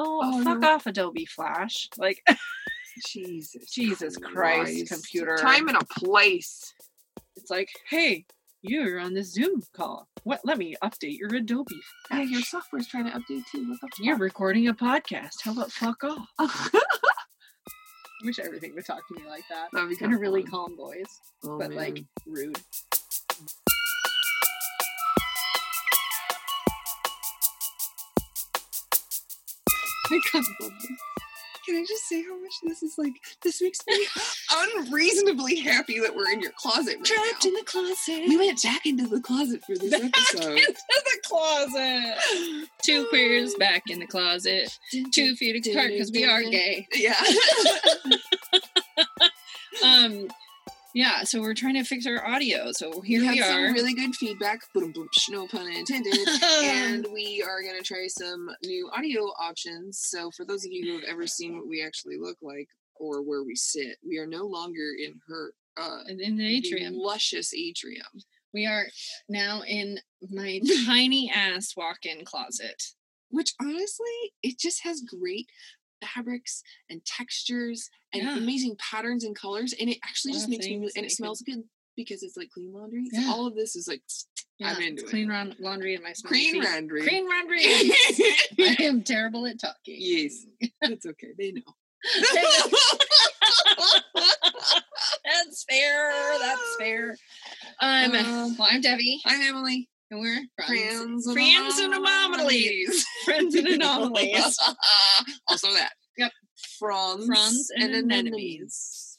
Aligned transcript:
Oh, 0.00 0.20
Oh, 0.22 0.44
fuck 0.44 0.58
no. 0.60 0.68
off, 0.74 0.86
Adobe 0.86 1.24
Flash! 1.26 1.88
Like 1.98 2.22
Jesus. 3.08 3.70
Jesus 3.70 4.16
Christ, 4.16 4.88
computer. 4.88 5.36
Time 5.36 5.68
and 5.68 5.76
a 5.76 5.84
place. 6.00 6.72
it's 7.36 7.50
like, 7.50 7.68
hey, 7.90 8.24
you're 8.62 8.98
on 9.00 9.14
this 9.14 9.32
Zoom 9.32 9.62
call. 9.74 10.08
What? 10.24 10.40
Let 10.44 10.58
me 10.58 10.74
update 10.82 11.18
your 11.18 11.34
Adobe. 11.34 11.74
Yeah, 12.10 12.18
Flash. 12.18 12.28
your 12.30 12.42
software's 12.42 12.86
trying 12.88 13.04
to 13.06 13.12
update 13.12 13.42
too. 13.50 13.68
What 13.68 13.78
the 13.80 13.88
You're 14.04 14.16
recording 14.16 14.68
a 14.68 14.74
podcast. 14.74 15.42
How 15.42 15.52
about 15.52 15.70
fuck 15.72 16.02
off? 16.04 16.26
I 16.38 18.24
wish 18.24 18.38
everything 18.40 18.74
would 18.74 18.84
talk 18.86 19.06
to 19.08 19.14
me 19.14 19.28
like 19.28 19.44
that. 19.48 19.68
In 20.00 20.12
a 20.14 20.18
really 20.18 20.42
calm 20.42 20.76
voice, 20.76 21.20
Oh, 21.44 21.58
but 21.58 21.72
like 21.72 21.94
man. 21.94 22.06
rude. 22.26 22.60
Can 31.66 31.76
I 31.76 31.84
just 31.86 32.08
say 32.08 32.22
how 32.22 32.40
much 32.40 32.54
this 32.62 32.82
is 32.82 32.94
like? 32.96 33.12
This 33.42 33.60
makes 33.60 33.80
me 33.86 34.06
unreasonably 34.78 35.56
happy 35.56 36.00
that 36.00 36.16
we're 36.16 36.30
in 36.30 36.40
your 36.40 36.52
closet 36.52 36.96
right 36.96 37.04
Trapped 37.04 37.44
now. 37.44 37.48
in 37.48 37.54
the 37.54 37.64
closet. 37.64 38.24
we 38.26 38.38
went 38.38 38.62
back 38.62 38.86
into 38.86 39.06
the 39.06 39.20
closet 39.20 39.60
for 39.66 39.76
this 39.76 39.90
back 39.90 40.00
episode. 40.04 40.56
into 40.56 40.72
the 40.88 41.18
closet. 41.26 42.68
Two 42.82 43.06
queers 43.10 43.54
back 43.56 43.82
in 43.88 43.98
the 43.98 44.06
closet. 44.06 44.78
Two 45.12 45.36
feet 45.36 45.66
apart 45.68 45.88
because 45.90 46.10
we 46.10 46.24
are 46.24 46.42
gay. 46.42 46.86
Yeah. 46.94 47.20
Um, 49.84 50.26
yeah. 50.94 51.24
So 51.24 51.40
we're 51.40 51.54
trying 51.54 51.74
to 51.74 51.84
fix 51.84 52.06
our 52.06 52.26
audio. 52.26 52.72
So 52.72 53.00
here 53.00 53.20
we 53.20 53.28
we, 53.28 53.36
had 53.38 53.46
some 53.46 53.72
really 53.72 53.94
good 53.94 54.14
feedback. 54.14 54.60
Boom, 54.74 54.92
boom, 54.92 55.08
no 55.30 55.46
pun 55.46 55.70
intended. 55.70 56.16
and 56.62 57.06
we 57.12 57.42
are 57.46 57.62
going 57.62 57.76
to 57.76 57.82
try 57.82 58.06
some 58.08 58.48
new 58.64 58.90
audio 58.96 59.22
options. 59.40 60.00
So, 60.00 60.30
for 60.30 60.44
those 60.44 60.64
of 60.64 60.72
you 60.72 60.90
who 60.90 61.00
have 61.00 61.08
ever 61.08 61.26
seen 61.26 61.56
what 61.56 61.68
we 61.68 61.84
actually 61.84 62.16
look 62.18 62.38
like 62.42 62.68
or 62.96 63.22
where 63.22 63.42
we 63.44 63.54
sit, 63.54 63.96
we 64.06 64.18
are 64.18 64.26
no 64.26 64.44
longer 64.44 64.92
in 64.98 65.14
her 65.28 65.52
uh, 65.80 66.00
in 66.08 66.20
in 66.20 66.36
the 66.36 66.56
atrium. 66.56 66.94
luscious 66.94 67.52
atrium. 67.54 68.06
We 68.52 68.66
are 68.66 68.86
now 69.28 69.62
in 69.66 69.98
my 70.30 70.60
tiny 70.86 71.30
ass 71.34 71.74
walk-in 71.76 72.24
closet. 72.24 72.82
which 73.30 73.52
honestly 73.60 74.32
it 74.42 74.58
just 74.58 74.82
has 74.84 75.02
great 75.02 75.46
fabrics 76.02 76.62
and 76.90 77.04
textures 77.04 77.90
and 78.12 78.22
Yeah. 78.22 78.36
amazing 78.38 78.76
patterns 78.78 79.24
and 79.24 79.34
colors 79.36 79.72
and 79.78 79.88
it 79.90 79.98
actually 80.04 80.32
just 80.34 80.48
makes 80.48 80.66
me 80.66 80.74
and 80.96 81.04
it 81.06 81.12
smells 81.12 81.42
good 81.42 81.62
because 81.96 82.22
it's 82.22 82.36
like 82.36 82.50
clean 82.50 82.72
laundry 82.72 83.04
so 83.12 83.20
all 83.30 83.46
of 83.46 83.54
this 83.54 83.74
is 83.76 83.88
like 83.88 84.02
Yeah, 84.58 84.68
i'm 84.68 84.80
into 84.82 85.02
it 85.04 85.08
clean 85.10 85.28
laundry 85.58 85.94
in 85.94 86.02
my 86.02 86.12
smelly 86.12 86.50
clean 86.50 86.62
laundry 86.62 87.02
Clean 87.06 87.28
laundry. 87.28 87.60
I 87.64 88.76
am 88.80 89.02
terrible 89.02 89.46
at 89.46 89.58
talking. 89.60 89.96
yes 89.98 90.46
that's 90.80 91.06
okay 91.06 91.28
they 91.36 91.52
know 91.52 91.62
That's 95.24 95.64
fair. 95.68 96.12
That's 96.38 96.76
fair. 96.78 97.16
Um, 97.80 98.12
Uh, 98.12 98.48
well, 98.58 98.68
I'm 98.70 98.80
Debbie, 98.80 99.20
i'm 99.26 99.42
emily 99.42 99.88
and 100.10 100.20
we're 100.20 100.40
friends, 100.66 101.24
friends 101.24 101.26
and 101.26 101.34
friends 101.34 101.78
and 101.78 101.94
anomalies. 101.94 103.04
friends 103.24 103.54
and 103.54 103.66
anomalies. 103.68 104.58
also 105.48 105.72
that 105.74 105.92
Yep. 106.16 106.32
Franz, 106.78 107.26
Franz 107.26 107.70
and 107.76 107.94
anemones. 107.94 108.12
anemones. 108.12 109.18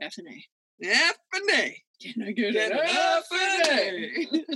F 0.00 0.14
and 0.18 0.28
A. 0.28 0.44
F 0.88 1.16
and 1.34 1.50
A. 1.50 1.82
Can 2.00 2.22
I 2.22 2.30
get 2.32 2.52
Get 2.52 2.70
it? 2.70 2.78
it 2.78 2.90
F 2.90 3.24
and 3.32 4.48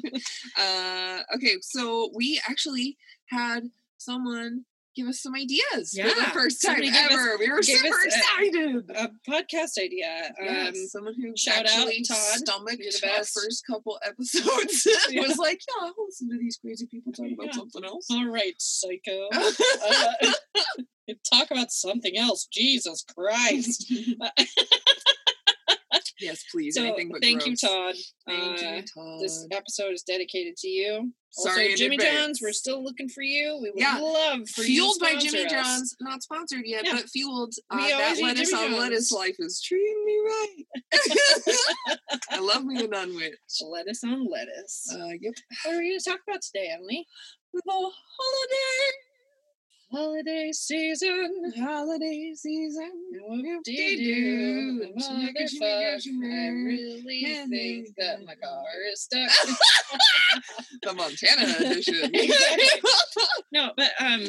and 0.56 1.20
uh, 1.20 1.22
okay, 1.36 1.56
so 1.60 2.10
we 2.14 2.40
actually 2.48 2.96
had 3.26 3.64
someone 3.98 4.64
give 4.94 5.06
us 5.08 5.20
some 5.22 5.34
ideas 5.34 5.94
for 5.96 6.02
the 6.02 6.14
Yeah, 6.16 6.30
first 6.32 6.62
time 6.62 6.80
gave 6.80 6.92
us- 6.94 7.10
ever. 7.12 7.36
we 7.38 7.50
were 7.50 7.62
super 7.62 7.88
us 7.88 7.94
a- 8.04 8.06
excited. 8.06 8.90
A 8.94 9.10
podcast 9.30 9.78
idea. 9.82 10.32
Um, 10.40 10.74
someone 10.88 11.14
who 11.20 11.32
shout 11.36 11.58
out, 11.58 11.66
actually 11.66 12.02
Todd. 12.04 12.16
stomached 12.18 12.78
the 13.00 13.06
best. 13.06 13.34
first 13.34 13.64
couple 13.66 13.98
episodes. 14.04 14.86
Yeah. 15.10 15.22
was 15.26 15.38
like, 15.38 15.60
yeah, 15.68 15.86
I'll 15.86 15.94
listen 16.06 16.28
to 16.30 16.38
these 16.38 16.58
crazy 16.62 16.86
people 16.86 17.12
talk 17.12 17.26
about 17.32 17.46
Yeah. 17.46 17.52
something 17.52 17.84
else. 17.84 18.06
all 18.10 18.26
right, 18.28 18.54
psycho. 18.58 19.28
Uh, 21.08 21.14
talk 21.30 21.50
about 21.50 21.70
something 21.72 22.16
else. 22.16 22.46
Jesus 22.46 23.04
Christ. 23.16 23.92
Yes, 26.22 26.44
please. 26.50 26.74
so 26.74 26.82
anything 26.84 27.10
but 27.10 27.20
thank 27.20 27.46
you. 27.46 27.56
Todd. 27.56 27.94
Thank 28.26 28.58
Uh, 28.62 28.76
you, 28.76 28.82
Todd. 28.82 29.20
This 29.20 29.46
episode 29.50 29.92
is 29.92 30.02
dedicated 30.02 30.56
to 30.58 30.68
you. 30.68 31.12
Sorry 31.30 31.66
also, 31.70 31.76
Jimmy. 31.76 31.96
John's, 31.96 32.40
we're 32.42 32.52
still 32.52 32.84
looking 32.84 33.08
for 33.08 33.22
you. 33.22 33.58
We 33.62 33.70
would 33.70 33.80
Yeah. 33.80 33.98
love 33.98 34.48
for 34.50 34.62
fueled 34.62 34.96
you 35.00 35.06
to 35.08 35.14
by 35.14 35.20
Jimmy 35.20 35.44
us. 35.46 35.50
John's, 35.52 35.96
not 36.00 36.22
sponsored 36.22 36.62
yet, 36.66 36.84
Yeah. 36.84 36.96
but 36.96 37.08
fueled. 37.08 37.54
Uh, 37.70 37.78
that 37.88 38.18
lettuce 38.20 38.50
Jimmy 38.50 38.74
on 38.74 38.78
lettuce 38.78 39.10
life 39.12 39.36
is 39.38 39.60
treating 39.62 40.04
me 40.04 40.18
right. 40.26 40.66
I 42.30 42.38
love 42.38 42.64
me 42.64 42.84
a 42.84 42.88
Dunwich. 42.88 43.32
Lettuce 43.62 44.04
on 44.04 44.26
lettuce. 44.30 44.88
Uh, 44.92 45.08
yep. 45.20 45.32
what 45.64 45.74
are 45.74 45.78
we 45.78 45.88
going 45.88 45.98
to 46.00 46.10
talk 46.10 46.20
about 46.28 46.42
today, 46.42 46.68
Emily? 46.72 47.06
The 47.54 47.62
holiday, 47.66 48.92
Holiday 49.92 50.50
season. 50.52 51.52
holiday 51.54 52.32
season. 52.34 52.90
What 53.26 53.62
do 53.62 53.72
you 53.72 53.96
do? 53.98 54.92
Motherfuck. 54.96 56.06
I 56.24 56.48
really 56.48 57.46
think 57.50 57.88
that 57.98 58.24
my 58.24 58.34
car 58.36 58.64
is 58.90 59.02
stuck. 59.02 59.30
The 60.82 60.94
Montana 60.94 61.70
edition. 61.70 62.10
No, 63.52 63.70
but 63.76 63.90
um, 64.00 64.24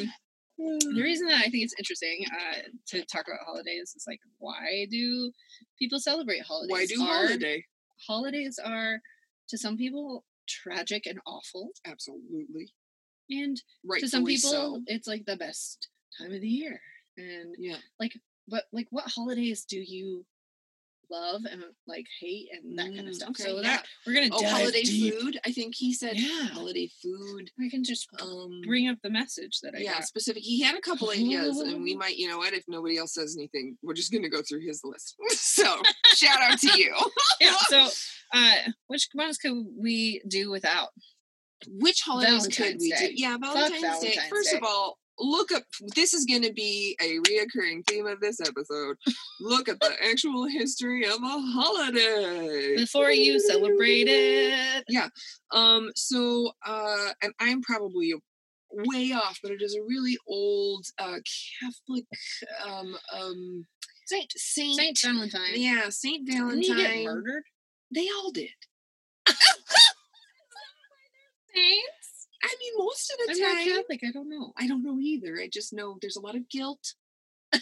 the 0.58 1.00
reason 1.02 1.28
that 1.28 1.38
I 1.38 1.48
think 1.48 1.64
it's 1.64 1.74
interesting 1.78 2.26
uh, 2.30 2.56
to 2.88 3.04
talk 3.06 3.24
about 3.26 3.40
holidays 3.46 3.94
is 3.96 4.04
like, 4.06 4.20
why 4.38 4.86
do 4.90 5.32
people 5.78 5.98
celebrate 5.98 6.42
holidays? 6.42 6.70
Why 6.70 6.86
do 6.86 7.02
Are- 7.02 7.26
holiday? 7.26 7.64
Holidays 8.06 8.58
are 8.62 8.98
to 9.48 9.56
some 9.56 9.78
people 9.78 10.24
tragic 10.46 11.06
and 11.06 11.18
awful, 11.26 11.70
Absolutely. 11.86 12.68
And 13.30 13.60
Right. 13.84 14.00
to 14.00 14.08
some 14.08 14.24
people 14.24 14.82
it's 14.86 15.06
like 15.06 15.24
the 15.26 15.36
best 15.36 15.88
time 16.18 16.32
of 16.32 16.40
the 16.40 16.48
year. 16.48 16.80
And 17.16 17.54
Yeah. 17.58 17.78
Like, 18.00 18.12
but 18.48 18.64
like, 18.72 18.86
what 18.90 19.04
holidays 19.08 19.64
do 19.64 19.78
you 19.78 20.26
love 21.10 21.42
and 21.50 21.62
like 21.86 22.06
hate 22.20 22.48
and 22.52 22.78
that 22.78 22.86
kind 22.86 23.00
Mm, 23.06 23.08
of 23.08 23.14
stuff? 23.14 23.28
okay, 23.30 23.42
so 23.44 23.56
yeah. 23.56 23.62
that 23.62 23.86
we're 24.06 24.14
gonna 24.14 24.30
Oh, 24.32 24.44
holiday 24.48 24.82
deep. 24.82 25.14
food. 25.14 25.38
I 25.44 25.52
think 25.52 25.74
he 25.76 25.92
said 25.92 26.16
Yeah. 26.18 26.46
holiday 26.46 26.88
food. 27.02 27.50
I 27.60 27.68
can 27.68 27.84
just 27.84 28.08
Um, 28.20 28.62
bring 28.64 28.88
up 28.88 28.98
the 29.02 29.10
message 29.10 29.60
that 29.60 29.74
I 29.74 29.80
yeah, 29.80 29.94
got. 29.94 30.06
specific. 30.06 30.42
He 30.42 30.60
had 30.62 30.76
a 30.76 30.80
couple 30.80 31.10
ideas, 31.10 31.58
and 31.60 31.82
we 31.82 31.94
might, 31.96 32.16
you 32.16 32.26
know 32.28 32.38
what? 32.38 32.52
If 32.54 32.64
nobody 32.68 32.96
else 32.96 33.12
says 33.14 33.36
anything, 33.36 33.78
we're 33.82 33.94
just 33.94 34.12
gonna 34.12 34.30
go 34.30 34.42
through 34.42 34.60
his 34.66 34.80
list. 34.82 35.16
so 35.28 35.82
shout 36.14 36.40
out 36.40 36.58
to 36.60 36.68
you. 36.78 36.94
yeah. 37.40 37.54
So, 37.68 37.88
uh, 38.32 38.56
which 38.88 39.08
ones 39.14 39.36
could 39.38 39.62
we 39.76 40.22
do 40.26 40.50
without? 40.50 40.88
Which 41.68 42.00
holidays 42.02 42.46
could 42.48 42.76
we 42.80 42.90
Day. 42.90 43.08
do? 43.08 43.12
Yeah, 43.14 43.36
Valentine's, 43.38 43.72
Day. 43.72 43.88
Valentine's 43.88 44.28
First 44.28 44.54
of 44.54 44.62
all, 44.62 44.98
look 45.18 45.52
up. 45.52 45.62
This 45.94 46.12
is 46.14 46.24
going 46.24 46.42
to 46.42 46.52
be 46.52 46.96
a 47.00 47.18
reoccurring 47.18 47.86
theme 47.88 48.06
of 48.06 48.20
this 48.20 48.40
episode. 48.40 48.96
look 49.40 49.68
at 49.68 49.80
the 49.80 49.92
actual 50.10 50.46
history 50.46 51.06
of 51.06 51.22
a 51.22 51.40
holiday 51.40 52.76
Before 52.76 53.10
you 53.10 53.40
celebrate 53.40 54.06
it. 54.08 54.84
Yeah 54.88 55.08
um. 55.52 55.90
So, 55.94 56.50
uh, 56.66 57.10
and 57.22 57.32
I'm 57.40 57.62
probably 57.62 58.14
way 58.70 59.12
off, 59.12 59.38
but 59.42 59.52
it 59.52 59.62
is 59.62 59.76
a 59.76 59.82
really 59.82 60.18
old 60.26 60.84
uh 60.98 61.18
Catholic 61.60 62.04
um 62.66 62.96
um 63.12 63.66
Saint 64.06 64.32
saint. 64.36 64.76
Saint 64.76 64.98
Valentine. 65.02 65.40
Yeah, 65.54 65.88
Saint 65.90 66.28
Valentine. 66.28 67.04
murdered? 67.04 67.44
They 67.94 68.08
all 68.16 68.30
did. 68.32 68.50
Saints? 71.54 72.28
I 72.42 72.54
mean, 72.60 72.72
most 72.76 73.10
of 73.10 73.16
the 73.26 73.32
I'm 73.32 73.38
not 73.40 73.54
time. 73.56 73.64
Catholic. 73.76 74.00
I 74.06 74.10
don't 74.12 74.28
know. 74.28 74.52
I 74.56 74.66
don't 74.66 74.82
know 74.82 74.98
either. 75.00 75.38
I 75.40 75.48
just 75.48 75.72
know 75.72 75.96
there's 76.00 76.16
a 76.16 76.20
lot 76.20 76.36
of 76.36 76.48
guilt. 76.48 76.94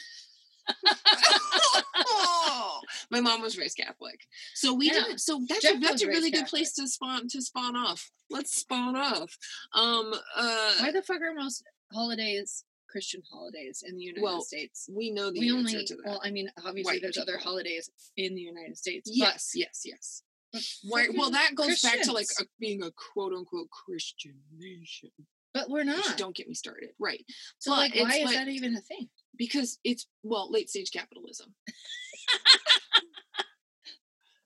My 3.11 3.21
mom 3.21 3.43
was 3.43 3.59
raised 3.59 3.77
Catholic, 3.77 4.21
so 4.55 4.73
we 4.75 4.87
Yeah. 4.87 4.95
didn't. 4.95 5.19
So 5.21 5.45
that's 5.49 5.63
Jeff 5.63 5.77
a, 5.77 5.81
that's 5.81 6.03
a 6.03 6.07
really 6.09 6.31
good 6.31 6.47
place 6.47 6.73
to 6.75 6.89
spawn 6.89 7.29
to 7.29 7.43
spawn 7.43 7.77
off. 7.77 8.11
Let's 8.31 8.55
spawn 8.57 8.97
off. 8.97 9.37
Um. 9.75 10.15
Uh. 10.37 10.75
Why 10.81 10.91
the 10.93 11.03
fuck 11.03 11.21
are 11.21 11.35
most 11.35 11.63
holidays 11.93 12.65
Christian 12.89 13.23
holidays 13.31 13.83
in 13.87 13.97
the 13.97 14.03
United 14.05 14.23
Well, 14.23 14.41
States? 14.43 14.89
we 14.91 15.11
know 15.11 15.31
the 15.31 15.41
We 15.41 15.49
answer 15.51 15.59
only 15.77 15.85
to 15.87 15.97
that. 15.97 16.05
well, 16.07 16.21
I 16.25 16.31
mean, 16.31 16.51
obviously 16.65 16.95
White 16.95 17.03
there's 17.03 17.19
other 17.19 17.39
holidays 17.39 17.91
in 18.17 18.35
the 18.35 18.41
United 18.41 18.79
States. 18.79 19.11
yes, 19.13 19.53
yes, 19.55 19.83
yes. 19.85 20.23
Why, 20.85 21.07
well, 21.17 21.31
that 21.31 21.55
goes 21.55 21.81
back 21.81 22.03
to 22.03 22.13
like 22.13 22.27
a, 22.41 22.45
being 22.61 22.83
a 22.83 22.91
quote 22.91 23.33
unquote 23.33 23.69
Christian 23.71 24.35
nation. 24.59 25.11
but 25.55 25.71
we're 25.71 25.85
Which 25.85 25.97
not. 26.09 26.17
don't 26.19 26.35
get 26.37 26.49
me 26.49 26.55
started. 26.55 26.91
Right. 26.99 27.25
so 27.59 27.71
but 27.73 27.79
like, 27.79 27.95
why 27.95 28.17
is 28.17 28.25
like- 28.27 28.35
that 28.37 28.49
even 28.49 28.77
a 28.77 28.81
thing? 28.81 29.09
Because 29.37 29.79
it's 29.85 30.07
well, 30.23 30.51
late 30.53 30.69
stage 30.71 30.91
capitalism. 30.93 31.55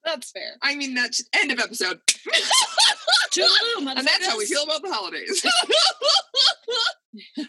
That's 0.04 0.30
fair. 0.30 0.52
I 0.62 0.76
mean, 0.76 0.94
that's 0.94 1.20
end 1.34 1.50
of 1.50 1.58
episode. 1.58 1.98
Toodaloo, 3.32 3.78
and 3.96 4.06
that's 4.06 4.24
how 4.24 4.38
we 4.38 4.46
feel 4.46 4.62
about 4.62 4.80
the 4.82 4.92
holidays. 4.92 5.44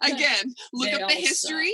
Again, 0.02 0.56
look 0.74 0.90
They 0.90 1.00
up 1.02 1.10
the 1.10 1.16
history. 1.16 1.74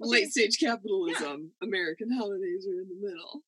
Late 0.00 0.30
stage 0.30 0.58
capitalism. 0.60 1.52
American 1.62 2.12
holidays 2.12 2.66
are 2.68 2.82
in 2.82 2.88
the 2.90 3.06
middle. 3.08 3.42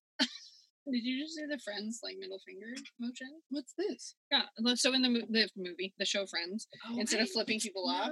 Did 0.90 1.04
you 1.04 1.24
just 1.24 1.38
do 1.38 1.46
the 1.46 1.58
Friends 1.58 2.00
like 2.02 2.16
middle 2.18 2.40
finger 2.46 2.74
motion? 3.00 3.28
What's 3.50 3.72
this? 3.78 4.14
Yeah. 4.30 4.42
So 4.74 4.92
in 4.94 5.02
the, 5.02 5.08
the 5.30 5.48
movie, 5.56 5.94
the 5.98 6.04
show 6.04 6.26
Friends, 6.26 6.66
instead 6.98 7.20
of 7.20 7.30
flipping 7.30 7.58
people 7.60 7.88
off, 7.88 8.10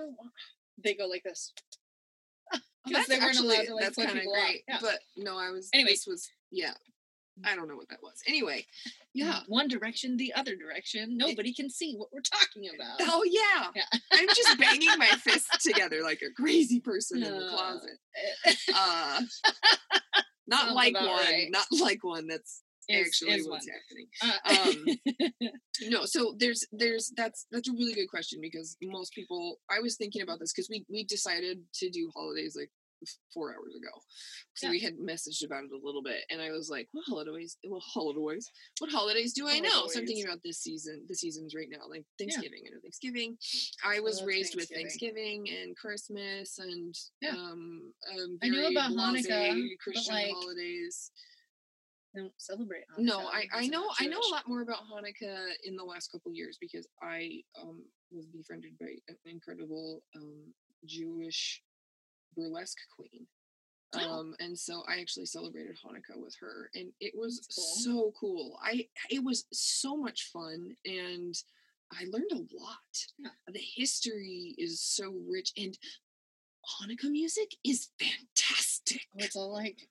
they 0.83 0.95
go 0.95 1.07
like 1.07 1.23
this. 1.25 1.53
Oh, 2.55 2.59
'Cause 2.87 2.93
that's 2.95 3.09
they 3.09 3.17
weren't 3.19 3.29
actually 3.31 3.55
allowed 3.57 3.65
to, 3.67 3.75
like, 3.75 3.85
that's 3.85 3.95
flip 3.95 4.09
kind 4.09 4.19
of 4.21 4.27
off. 4.27 4.33
great. 4.45 4.63
Yeah. 4.69 4.79
But 4.81 4.99
no, 5.17 5.39
I 5.39 5.51
was. 5.51 5.69
Anyway. 5.73 5.91
this 5.93 6.05
was 6.07 6.29
yeah. 6.51 6.73
I 7.47 7.55
don't 7.57 7.67
know 7.67 7.77
what 7.77 7.89
that 7.89 8.03
was. 8.03 8.21
Anyway, 8.29 8.67
yeah. 9.15 9.41
One 9.49 9.67
direction, 9.69 10.17
the 10.19 10.35
other 10.35 10.55
direction. 10.55 11.17
Nobody 11.17 11.55
can 11.55 11.71
see 11.71 11.95
what 11.97 12.09
we're 12.13 12.21
talking 12.21 12.69
about. 12.75 12.99
Oh 13.01 13.23
yeah. 13.25 13.69
Yeah. 13.75 13.99
I'm 14.13 14.29
just 14.29 14.59
banging 14.59 14.99
my 14.99 15.07
fists 15.07 15.49
together 15.67 16.03
like 16.03 16.21
a 16.23 16.31
crazy 16.41 16.81
person 16.81 17.23
in 17.23 17.33
the 17.33 17.49
closet. 17.49 17.99
Eh, 18.47 18.55
Uh, 18.75 19.21
not 20.53 20.75
like 20.75 20.95
one. 20.95 21.07
right. 21.07 21.49
Not 21.51 21.67
like 21.81 22.03
one. 22.05 22.27
That's 22.29 22.63
is- 22.89 23.07
actually 23.07 23.35
is 23.41 23.49
what's 23.49 23.67
one. 23.67 23.77
happening. 23.79 24.09
Uh, 24.23 25.43
Um, 25.43 25.51
no 25.91 26.05
so 26.05 26.35
there's 26.39 26.65
there's 26.73 27.13
that's 27.17 27.47
that's 27.53 27.69
a 27.69 27.73
really 27.73 27.95
good 27.95 28.09
question 28.09 28.39
because 28.43 28.77
most 28.83 29.13
people 29.15 29.59
i 29.71 29.79
was 29.81 29.97
thinking 29.97 30.23
about 30.23 30.39
this 30.41 30.53
because 30.53 30.69
we 30.71 30.85
we 30.91 31.05
decided 31.05 31.59
to 31.75 31.91
do 31.91 32.11
holidays 32.15 32.55
like 32.59 32.71
four 33.33 33.51
hours 33.51 33.75
ago 33.75 33.91
so 34.55 34.67
Yeah. 34.67 34.71
we 34.73 34.81
had 34.81 34.99
messaged 34.99 35.45
about 35.45 35.65
it 35.65 35.71
a 35.73 35.85
little 35.87 36.03
bit 36.03 36.21
and 36.31 36.41
i 36.41 36.51
was 36.51 36.69
like 36.71 36.89
what 36.93 37.05
holidays 37.09 37.57
well 37.65 37.81
holidays 37.81 38.51
what 38.79 38.91
holidays 38.91 39.33
do 39.33 39.49
i 39.49 39.59
know 39.59 39.87
so 39.89 40.01
i'm 40.01 40.07
thinking 40.07 40.25
about 40.27 40.43
this 40.45 40.59
season 40.61 41.05
the 41.09 41.15
seasons 41.15 41.55
right 41.55 41.69
now 41.71 41.89
like 41.89 42.05
thanksgiving 42.19 42.61
i 42.67 42.71
know 42.71 42.81
thanksgiving 42.83 43.37
i 43.85 44.01
was 44.01 44.19
love 44.21 44.29
raised 44.29 44.55
with 44.55 44.69
Thanksgiving. 44.69 45.45
thanksgiving 45.45 45.63
and 45.63 45.77
christmas 45.77 46.59
and 46.59 46.95
Yeah. 47.21 47.31
um, 47.33 47.93
um 48.13 48.39
I 48.43 48.49
knew 48.49 48.67
about 48.69 48.93
Hanukkah, 48.93 49.69
christian 49.83 50.15
like, 50.15 50.33
holidays 50.33 51.11
don't 52.15 52.33
celebrate. 52.37 52.85
no, 52.99 53.21
Hanukkah 53.21 53.27
I, 53.33 53.47
I 53.55 53.63
I'm 53.63 53.71
know 53.71 53.89
I 53.99 54.07
know 54.07 54.19
a 54.19 54.33
lot 54.33 54.47
more 54.47 54.61
about 54.61 54.81
Hanukkah 54.93 55.47
in 55.65 55.77
the 55.77 55.85
last 55.85 56.09
couple 56.13 56.31
years 56.33 56.59
because 56.61 56.87
I 57.03 57.41
um, 57.61 57.83
was 58.11 58.27
befriended 58.27 58.73
by 58.79 58.93
an 59.09 59.17
incredible 59.25 60.03
um, 60.15 60.53
Jewish 60.85 61.63
burlesque 62.37 62.79
queen. 62.97 63.27
Oh. 63.95 64.11
Um, 64.21 64.35
and 64.41 64.59
so 64.59 64.83
I 64.89 65.01
actually 65.01 65.27
celebrated 65.27 65.77
Hanukkah 65.85 66.17
with 66.23 66.35
her, 66.41 66.71
and 66.75 66.89
it 67.01 67.13
was 67.15 67.47
cool. 67.55 67.65
so 67.65 68.13
cool. 68.19 68.59
I 68.63 68.89
it 69.11 69.23
was 69.23 69.45
so 69.53 69.97
much 69.97 70.31
fun, 70.33 70.77
and 70.87 71.35
I 71.93 72.05
learned 72.11 72.31
a 72.33 72.37
lot. 72.59 72.79
Yeah. 73.19 73.29
The 73.49 73.61
history 73.61 74.55
is 74.57 74.81
so 74.81 75.15
rich, 75.29 75.53
and 75.59 75.77
Hanukkah 76.81 77.11
music 77.11 77.55
is 77.65 77.89
fantastic. 77.99 79.03
Oh, 79.15 79.25
it's 79.25 79.37
all 79.37 79.53
like 79.53 79.89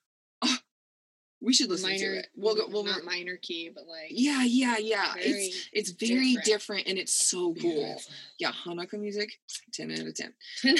We 1.40 1.52
should 1.52 1.70
listen 1.70 1.90
minor. 1.90 1.98
to 2.14 2.18
it. 2.20 2.26
We'll 2.36 2.54
go. 2.54 2.66
We'll 2.68 2.84
not 2.84 3.04
minor 3.04 3.36
key, 3.36 3.70
but 3.74 3.86
like 3.88 4.10
yeah, 4.10 4.44
yeah, 4.44 4.76
yeah. 4.78 5.12
it's 5.16 5.68
it's 5.72 5.90
very 5.90 6.34
different. 6.34 6.44
different. 6.44 6.86
and 6.88 6.98
it's 6.98 7.28
so 7.28 7.52
cool. 7.54 8.00
Yeah, 8.38 8.52
Hanukkah 8.52 8.98
music, 9.00 9.30
ten 9.72 9.90
out 9.90 10.06
of 10.06 10.14
ten. 10.14 10.32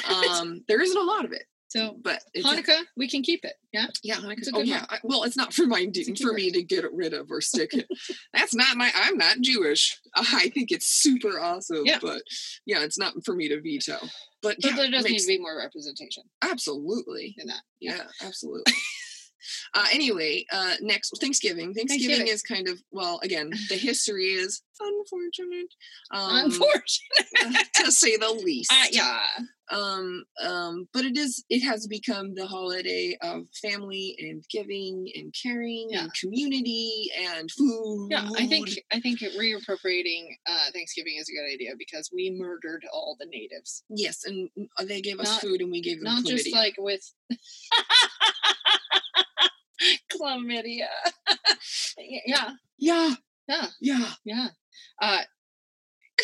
Um, 0.08 0.24
Um, 0.30 0.64
there 0.68 0.80
isn't 0.80 0.96
a 0.96 1.02
lot 1.02 1.24
of 1.24 1.32
it, 1.32 1.46
so 1.72 1.96
but 2.02 2.22
Hanukkah, 2.36 2.82
we 2.98 3.08
can 3.08 3.22
keep 3.22 3.46
it. 3.46 3.54
Yeah. 3.72 3.86
yeah, 4.02 4.16
Hanukkah. 4.16 4.48
Oh 4.52 4.58
good 4.58 4.68
yeah. 4.68 4.84
I, 4.90 4.98
well, 5.02 5.22
it's 5.22 5.38
not 5.38 5.54
for 5.54 5.66
my 5.66 5.88
It's 5.90 6.20
for 6.20 6.34
me 6.34 6.50
to 6.50 6.62
get 6.62 6.84
rid 6.92 7.14
of 7.14 7.30
or 7.30 7.40
stick 7.40 7.72
it. 7.72 7.86
That's 8.34 8.54
not 8.54 8.76
my. 8.76 8.90
I'm 8.94 9.16
not 9.16 9.38
Jewish. 9.40 9.98
I 10.14 10.50
think 10.50 10.70
it's 10.70 10.86
super 10.86 11.40
awesome. 11.40 11.84
Yeah. 11.86 11.98
But 12.02 12.20
yeah, 12.66 12.80
it's 12.82 12.98
not 12.98 13.14
for 13.24 13.34
me 13.34 13.48
to 13.48 13.62
veto. 13.62 13.96
But, 14.42 14.56
But 14.60 14.70
yeah, 14.70 14.76
there 14.76 14.90
does 14.90 15.04
need 15.06 15.18
to 15.18 15.26
be 15.26 15.38
more 15.38 15.56
representation 15.56 16.24
absolutely. 16.42 17.34
in 17.38 17.46
that. 17.46 17.62
Yeah, 17.80 18.02
absolutely. 18.20 18.70
uh, 19.74 19.86
anyway, 19.92 20.44
uh, 20.52 20.74
next 20.80 21.10
Thanksgiving. 21.20 21.74
Thanksgiving. 21.74 22.08
Thanksgiving. 22.16 22.32
is 22.32 22.42
kind 22.42 22.68
of 22.68 22.82
well, 22.90 23.20
again, 23.22 23.50
the 23.68 23.76
history 23.88 24.26
is 24.26 24.62
unfortunate, 24.80 25.68
um, 26.12 26.46
Unfortunately. 26.46 27.64
to 27.76 27.92
say 27.92 28.16
the 28.16 28.30
least. 28.44 28.72
Uh, 28.72 28.86
yeah. 28.90 29.22
Um, 29.70 30.24
um, 30.44 30.88
but 30.92 31.04
it 31.04 31.16
is. 31.16 31.44
It 31.48 31.60
has 31.60 31.86
become 31.86 32.34
the 32.34 32.46
holiday 32.46 33.16
of 33.22 33.44
family 33.62 34.16
and 34.18 34.44
giving 34.50 35.10
and 35.14 35.32
caring 35.40 35.86
Yeah. 35.90 36.02
and 36.02 36.10
community 36.20 37.10
and 37.36 37.50
food. 37.50 38.08
Yeah, 38.10 38.28
I 38.38 38.46
think 38.48 38.68
I 38.92 39.00
think 39.00 39.20
reappropriating 39.20 40.26
uh, 40.46 40.70
Thanksgiving 40.74 41.14
is 41.18 41.28
a 41.30 41.32
good 41.32 41.50
idea 41.54 41.70
because 41.78 42.10
we 42.12 42.30
murdered 42.36 42.84
all 42.92 43.16
the 43.18 43.26
natives. 43.26 43.84
yes, 43.88 44.24
and 44.24 44.50
uh, 44.78 44.84
they 44.84 45.00
gave 45.00 45.20
us 45.20 45.30
Not- 45.30 45.40
food 45.40 45.60
and 45.62 45.70
we 45.70 45.80
gave 45.80 45.98
them 46.02 46.12
Not 46.12 46.24
chlamydia. 46.24 46.36
just 46.36 46.52
like 46.52 46.74
with 46.78 47.10
chlamydia. 50.22 50.86
Yeah, 52.26 52.52
yeah, 52.78 53.14
yeah, 53.48 53.66
yeah, 53.80 54.08
yeah. 54.24 54.48
Uh, 55.00 55.20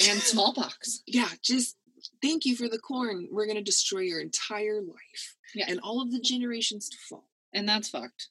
and 0.08 0.18
smallpox. 0.20 1.02
yeah. 1.06 1.28
Just 1.42 1.76
thank 2.22 2.44
you 2.44 2.56
for 2.56 2.68
the 2.68 2.78
corn. 2.78 3.28
We're 3.30 3.46
gonna 3.46 3.62
destroy 3.62 4.00
your 4.00 4.20
entire 4.20 4.80
life 4.80 5.36
Yeah. 5.54 5.66
and 5.68 5.80
all 5.80 6.00
of 6.00 6.10
the 6.10 6.20
generations 6.20 6.88
to 6.88 6.96
follow. 7.08 7.24
And 7.52 7.68
that's 7.68 7.88
fucked. 7.88 8.28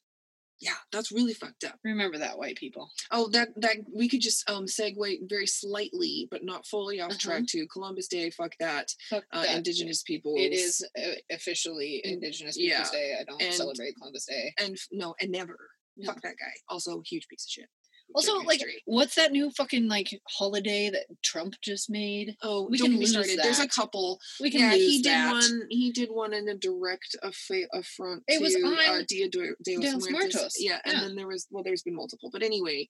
Yeah, 0.60 0.74
that's 0.90 1.12
really 1.12 1.34
fucked 1.34 1.62
up. 1.64 1.76
Remember 1.84 2.18
that, 2.18 2.36
white 2.36 2.56
people. 2.56 2.90
Oh, 3.12 3.28
that 3.30 3.48
that 3.56 3.76
we 3.94 4.08
could 4.08 4.20
just 4.20 4.48
um 4.50 4.66
segue 4.66 5.18
very 5.28 5.46
slightly, 5.46 6.26
but 6.30 6.44
not 6.44 6.66
fully 6.66 7.00
off 7.00 7.16
track 7.18 7.44
to 7.50 7.66
Columbus 7.68 8.08
Day. 8.08 8.30
Fuck 8.30 8.52
that. 8.58 8.88
Fuck 9.08 9.24
Uh, 9.32 9.42
that. 9.42 9.56
Indigenous 9.58 10.02
people. 10.02 10.34
It 10.36 10.52
is 10.52 10.84
uh, 10.98 11.12
officially 11.30 12.00
Indigenous 12.04 12.56
yeah, 12.58 12.78
Peoples 12.78 12.90
Day. 12.90 13.14
I 13.20 13.24
don't 13.24 13.40
and- 13.42 13.54
celebrate 13.54 13.94
Columbus 13.96 14.26
Day. 14.26 14.52
and 14.60 14.76
no, 14.90 15.14
and 15.20 15.30
never. 15.30 15.56
No. 15.96 16.12
Fuck 16.12 16.22
that 16.22 16.36
guy. 16.38 16.52
Also, 16.68 17.02
huge 17.04 17.26
piece 17.28 17.44
of 17.44 17.50
shit. 17.50 17.68
Also, 18.14 18.38
like, 18.40 18.62
what's 18.86 19.14
that 19.16 19.32
new 19.32 19.50
fucking 19.50 19.86
like 19.86 20.08
holiday 20.28 20.88
that 20.90 21.04
Trump 21.22 21.54
just 21.62 21.90
made? 21.90 22.36
oh, 22.42 22.66
we 22.70 22.78
can 22.78 22.96
lose 22.98 23.10
started. 23.12 23.38
There's 23.42 23.58
a 23.60 23.68
couple. 23.68 24.18
We 24.40 24.50
can 24.50 24.60
Yeah, 24.60 24.72
lose 24.72 24.80
he 24.82 25.02
did 25.02 25.12
that. 25.12 25.32
one. 25.32 25.62
He 25.68 25.92
did 25.92 26.08
one 26.10 26.32
in 26.32 26.48
a 26.48 26.54
direct 26.54 27.16
affa- 27.22 27.68
affront 27.74 28.22
It 28.26 28.38
to 28.38 28.42
was 28.44 28.54
uh, 28.56 29.02
Dia 29.08 29.28
de, 29.28 29.54
de 29.62 29.76
los 29.76 29.92
Los 29.94 30.10
Muertos. 30.10 30.34
Muertos. 30.34 30.54
Yeah, 30.58 30.80
and 30.84 30.94
Yeah. 30.94 31.00
then 31.02 31.16
there 31.16 31.26
was 31.26 31.46
well, 31.50 31.62
there's 31.62 31.82
been 31.82 31.94
multiple, 31.96 32.30
but 32.32 32.42
anyway, 32.42 32.88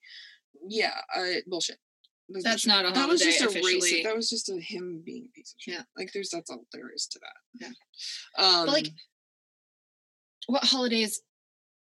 yeah, 0.69 1.01
uh, 1.17 1.41
bullshit. 1.47 1.79
That's 2.31 2.45
That's 2.45 2.67
not 2.67 2.85
a 2.85 2.89
holiday. 2.91 3.01
That 3.01 3.09
was 3.09 3.23
just 3.23 3.41
a 3.43 3.47
racist. 3.49 4.03
That 4.05 4.15
was 4.17 4.31
just 4.31 4.49
a 4.51 4.61
him 4.61 5.03
being 5.05 5.27
a 5.27 5.33
piece 5.35 5.53
of 5.55 5.61
shit. 5.61 5.75
Yeah. 5.75 5.83
Like 5.97 6.13
there's 6.13 6.29
that's 6.31 6.51
all 6.51 6.65
there 6.73 6.91
is 6.95 7.07
to 7.09 7.19
that. 7.21 7.67
Yeah. 7.67 8.45
Um, 8.45 8.67
But 8.67 8.73
like, 8.73 8.89
what 10.47 10.65
holidays 10.65 11.21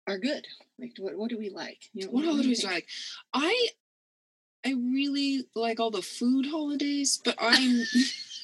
are 0.08 0.18
good? 0.18 0.48
Like, 0.80 0.94
what 1.00 1.16
what 1.16 1.30
do 1.30 1.38
we 1.38 1.50
like? 1.50 1.90
You 1.94 2.06
know, 2.06 2.12
what 2.12 2.24
you 2.24 2.32
holidays 2.32 2.62
do 2.62 2.68
like? 2.68 2.88
I 3.34 3.70
I 4.66 4.72
really 4.72 5.46
like 5.56 5.80
all 5.80 5.92
the 5.92 6.02
food 6.02 6.48
holidays, 6.48 7.20
but 7.24 7.36
I'm 7.40 7.84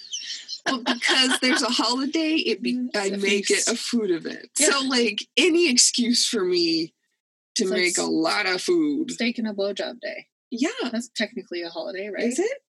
but 0.65 0.84
because 0.86 1.39
there's 1.39 1.63
a 1.63 1.70
holiday, 1.70 2.36
it 2.36 2.62
be 2.62 2.75
Mm, 2.75 2.89
I 2.96 3.10
make 3.18 3.50
it 3.50 3.68
a 3.68 3.75
food 3.75 4.12
event. 4.12 4.50
Yeah. 4.58 4.70
So 4.70 4.88
like 4.88 5.27
any 5.38 5.70
excuse 5.70 6.27
for 6.27 6.44
me 6.44 6.94
to 7.56 7.63
It's 7.63 7.72
like 7.72 7.80
make 7.82 7.98
a 7.98 8.03
lot 8.03 8.46
of 8.46 8.62
food. 8.62 9.12
Steak 9.12 9.38
and 9.38 9.48
a 9.48 9.53
blowjob 9.53 10.00
day. 10.00 10.27
Yeah. 10.50 10.70
That's 10.91 11.10
technically 11.10 11.62
a 11.63 11.70
holiday, 11.70 12.10
right? 12.10 12.25
Is 12.25 12.39
it? 12.39 12.63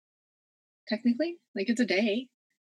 Technically, 0.89 1.39
like 1.55 1.69
it's 1.69 1.81
a 1.81 1.87
day 1.87 2.29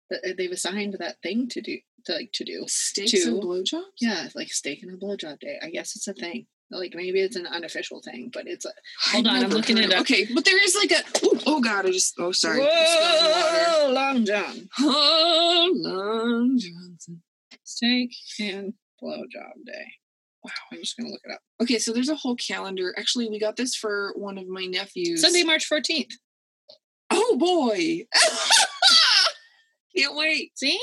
that 0.09 0.21
uh, 0.27 0.33
they've 0.37 0.51
assigned 0.51 0.95
that 0.99 1.21
thing 1.21 1.47
to 1.49 1.61
do 1.61 1.77
to 2.05 2.13
like 2.13 2.31
to 2.33 2.43
do. 2.43 2.63
Steaks 2.67 3.11
Two. 3.11 3.29
and 3.35 3.43
blowjobs? 3.43 3.83
Yeah, 3.99 4.27
like 4.35 4.51
steak 4.51 4.83
and 4.83 4.91
a 4.93 4.97
blowjob 4.97 5.39
day. 5.39 5.57
I 5.61 5.69
guess 5.69 5.95
it's 5.95 6.07
a 6.07 6.13
thing. 6.13 6.45
Like 6.71 6.93
maybe 6.95 7.19
it's 7.19 7.35
an 7.35 7.47
unofficial 7.47 7.99
thing, 8.01 8.29
but 8.31 8.43
it's 8.45 8.63
a 8.65 8.69
Hold 9.11 9.27
on, 9.27 9.43
I'm 9.43 9.49
looking 9.49 9.77
it 9.79 9.91
up. 9.91 10.01
Okay, 10.01 10.27
but 10.33 10.45
there 10.45 10.63
is 10.63 10.75
like 10.75 10.91
a 10.91 11.25
ooh, 11.25 11.39
oh 11.47 11.61
god, 11.61 11.87
I 11.87 11.91
just 11.91 12.13
oh 12.19 12.31
sorry. 12.31 12.61
I. 12.61 13.75
Whoa, 13.87 13.91
Long 13.93 14.23
John 14.25 14.69
Oh, 14.79 15.71
Long 15.75 16.57
Johnson. 16.59 17.23
steak 17.63 18.11
and 18.39 18.73
blowjob 19.01 19.65
day. 19.65 19.85
Wow, 20.43 20.51
I'm 20.71 20.79
just 20.79 20.95
gonna 20.95 21.09
look 21.09 21.21
it 21.25 21.31
up. 21.33 21.41
Okay, 21.61 21.79
so 21.79 21.91
there's 21.91 22.07
a 22.09 22.15
whole 22.15 22.35
calendar. 22.35 22.93
Actually, 22.97 23.29
we 23.29 23.39
got 23.39 23.55
this 23.55 23.73
for 23.75 24.13
one 24.15 24.37
of 24.37 24.47
my 24.47 24.65
nephews. 24.65 25.21
Sunday, 25.21 25.43
March 25.43 25.65
fourteenth. 25.65 26.11
Oh 27.09 27.35
boy. 27.37 28.05
Can't 29.97 30.15
wait. 30.15 30.51
See, 30.55 30.79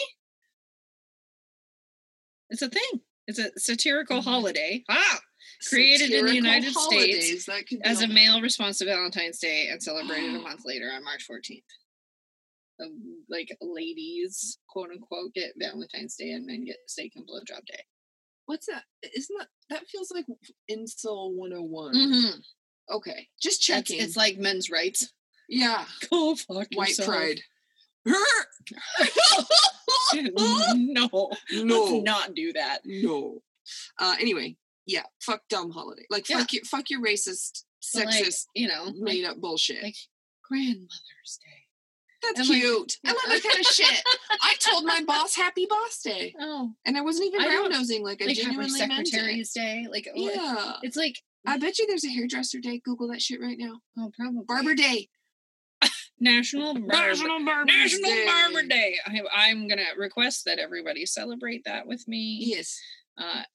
it's 2.50 2.62
a 2.62 2.68
thing. 2.68 3.00
It's 3.26 3.38
a 3.38 3.50
satirical 3.58 4.20
holiday. 4.22 4.84
Ah, 4.88 5.20
Created 5.68 6.10
in 6.10 6.26
the 6.26 6.34
United 6.34 6.72
States 6.74 7.46
holidays, 7.46 7.80
as 7.84 8.02
a 8.02 8.08
male 8.08 8.40
response 8.40 8.78
to 8.78 8.84
Valentine's 8.84 9.38
Day 9.38 9.68
and 9.70 9.82
celebrated 9.82 10.34
a 10.34 10.38
month 10.42 10.62
later 10.64 10.90
on 10.94 11.02
March 11.04 11.26
14th. 11.28 11.62
So, 12.78 12.88
like 13.30 13.56
ladies, 13.60 14.58
quote 14.68 14.90
unquote, 14.90 15.32
get 15.34 15.52
Valentine's 15.58 16.14
Day 16.16 16.30
and 16.32 16.44
men 16.46 16.64
get 16.64 16.76
steak 16.86 17.12
and 17.16 17.26
blowjob 17.26 17.64
day. 17.66 17.82
What's 18.44 18.66
that? 18.66 18.84
Isn't 19.02 19.36
that 19.38 19.48
that 19.70 19.88
feels 19.88 20.12
like 20.14 20.26
Incel 20.70 21.32
101? 21.34 21.94
Mm-hmm. 21.94 22.94
Okay, 22.96 23.28
just 23.42 23.60
checking. 23.62 24.00
it's 24.00 24.16
like 24.16 24.36
men's 24.38 24.70
rights. 24.70 25.12
yeah, 25.48 25.84
Go 26.10 26.36
fuck 26.36 26.68
white 26.74 26.90
yourself. 26.90 27.08
pride. 27.08 27.40
no, 30.14 30.66
no, 30.74 31.30
let's 31.64 32.04
not 32.04 32.34
do 32.34 32.52
that. 32.54 32.80
no. 32.84 33.42
Uh, 33.98 34.14
anyway, 34.20 34.56
yeah, 34.86 35.02
fuck 35.20 35.42
dumb 35.48 35.70
holiday. 35.70 36.04
Like 36.10 36.28
Yeah. 36.28 36.38
fuck 36.38 36.52
your 36.52 36.64
fuck 36.64 36.90
your 36.90 37.02
racist, 37.02 37.64
But, 37.94 38.06
like, 38.06 38.14
sexist, 38.14 38.46
you 38.54 38.68
know, 38.68 38.92
made 38.96 39.24
like, 39.24 39.32
up 39.32 39.40
bullshit. 39.40 39.82
like 39.82 39.96
grandmother's 40.48 41.38
day. 41.44 41.62
That's 42.22 42.40
and, 42.40 42.48
like- 42.48 42.60
cute. 42.60 42.96
I 43.04 43.08
love 43.10 43.18
that 43.28 43.42
kind 43.42 43.60
of 43.60 43.66
shit. 43.72 44.02
I 44.42 44.54
told 44.60 44.84
my 44.84 45.02
boss 45.06 45.34
Happy 45.36 45.66
Boss 45.68 46.00
Day, 46.02 46.34
Oh, 46.40 46.72
and 46.84 46.96
I 46.96 47.00
wasn't 47.02 47.26
even 47.26 47.40
I 47.42 47.46
brown 47.48 47.70
nosing. 47.70 48.02
Like 48.04 48.22
I 48.22 48.26
like 48.26 48.36
happy 48.36 48.46
genuinely 48.48 48.78
secretary's 48.78 49.52
day. 49.52 49.86
Like, 49.90 50.08
oh, 50.14 50.30
Yeah, 50.32 50.72
it's 50.82 50.96
like 50.96 51.16
I 51.46 51.58
bet 51.58 51.78
you 51.78 51.86
there's 51.86 52.04
a 52.04 52.08
hairdresser 52.08 52.58
day. 52.60 52.80
Google 52.84 53.08
that 53.08 53.22
shit 53.22 53.40
right 53.40 53.58
now. 53.58 53.80
oh, 53.98 54.10
probably 54.16 54.42
Barber 54.46 54.74
Day. 54.74 55.08
National 56.18 56.74
Barber 56.74 57.28
Barber 57.44 57.64
National 57.66 58.10
Barber 58.26 58.62
Day. 58.66 58.96
I, 59.06 59.20
I'm 59.34 59.68
gonna 59.68 59.84
request 59.96 60.44
that 60.46 60.58
everybody 60.58 61.04
celebrate 61.06 61.64
that 61.64 61.86
with 61.86 62.06
me. 62.08 62.38
Yes. 62.40 62.78
Uh, 63.18 63.42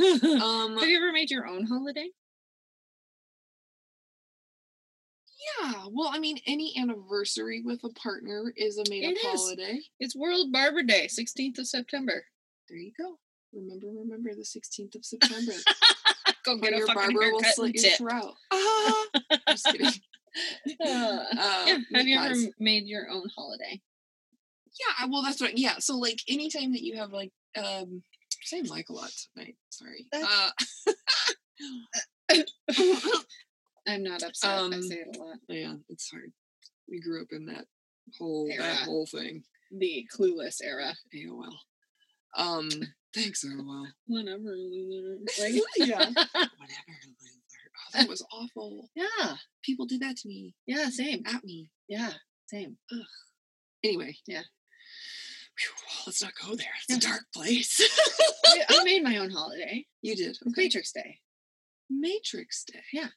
Um. 0.00 0.76
have 0.78 0.88
you 0.88 0.96
ever 0.98 1.12
made 1.12 1.30
your 1.30 1.46
own 1.46 1.64
holiday? 1.64 2.08
Yeah. 5.60 5.84
Well, 5.90 6.10
I 6.12 6.18
mean, 6.18 6.38
any 6.46 6.74
anniversary 6.78 7.62
with 7.64 7.80
a 7.84 7.90
partner 7.90 8.52
is 8.56 8.78
a 8.78 8.84
made-up 8.90 9.12
It 9.12 9.18
holiday. 9.22 9.80
It's 10.00 10.16
World 10.16 10.52
Barber 10.52 10.82
Day, 10.82 11.06
16th 11.06 11.58
of 11.58 11.66
September. 11.66 12.24
There 12.68 12.78
you 12.78 12.92
go. 12.98 13.18
Remember, 13.52 13.86
remember 13.86 14.30
the 14.34 14.42
16th 14.42 14.94
of 14.96 15.04
September. 15.04 15.52
Go 16.44 16.58
get 16.58 16.76
your 16.76 16.86
barber 16.86 17.18
will 17.18 17.40
slit 17.42 17.74
and 17.74 17.82
your 17.84 17.96
throat. 17.96 18.34
Ah, 18.50 19.04
just 19.48 19.66
kidding. 19.66 19.90
Uh, 20.80 21.24
yeah. 21.34 21.78
Have 21.94 22.06
you 22.06 22.18
ever 22.18 22.34
made 22.60 22.86
your 22.86 23.08
own 23.10 23.26
holiday? 23.36 23.80
Yeah, 24.78 25.06
well, 25.10 25.22
that's 25.22 25.40
what. 25.40 25.56
Yeah, 25.58 25.78
so 25.78 25.96
like 25.98 26.20
anytime 26.28 26.72
that 26.72 26.82
you 26.82 26.96
have 26.96 27.10
like, 27.12 27.32
um, 27.56 28.02
saying 28.42 28.66
like 28.68 28.88
a 28.90 28.92
lot 28.92 29.10
tonight. 29.34 29.56
Sorry. 29.70 30.06
Uh, 30.12 30.50
I'm 33.88 34.02
not 34.02 34.22
upset. 34.22 34.50
I 34.50 34.58
Um, 34.58 34.82
say 34.82 34.96
it 34.96 35.16
a 35.16 35.18
lot. 35.20 35.36
yeah, 35.48 35.74
it's 35.88 36.10
hard. 36.10 36.30
We 36.88 37.00
grew 37.00 37.22
up 37.22 37.28
in 37.32 37.46
that 37.46 37.64
whole 38.18 38.48
Era. 38.50 38.62
that 38.62 38.80
whole 38.80 39.06
thing. 39.06 39.42
The 39.76 40.06
clueless 40.14 40.60
era. 40.62 40.92
AOL. 41.14 41.52
Um, 42.36 42.68
thanks 43.14 43.44
AOL. 43.44 43.86
Whatever. 44.06 44.54
Like, 45.40 45.62
Yeah. 45.76 45.98
Whatever. 46.06 46.48
That 47.94 48.08
was 48.14 48.24
awful. 48.32 48.88
yeah. 48.94 49.34
People 49.64 49.86
did 49.86 50.00
that 50.00 50.16
to 50.18 50.28
me, 50.28 50.54
Yeah. 50.66 50.88
Same. 50.90 51.22
at 51.26 51.44
me. 51.44 51.70
Yeah. 51.88 52.12
Same. 52.46 52.76
Ugh. 52.92 53.06
Anyway. 53.84 54.16
Yeah. 54.26 54.42
Phew, 55.56 55.72
let's 56.06 56.22
not 56.22 56.32
go 56.40 56.54
there. 56.54 56.66
It's 56.88 57.04
a 57.04 57.08
dark 57.08 57.22
place. 57.34 57.80
I, 58.46 58.62
I 58.70 58.84
made 58.84 59.02
my 59.02 59.16
own 59.18 59.30
holiday. 59.30 59.86
you 60.02 60.14
did. 60.14 60.36
Okay. 60.46 60.62
Matrix 60.64 60.92
Day. 60.92 61.18
Matrix 61.90 62.64
Day. 62.64 62.80
Yeah. 62.92 63.08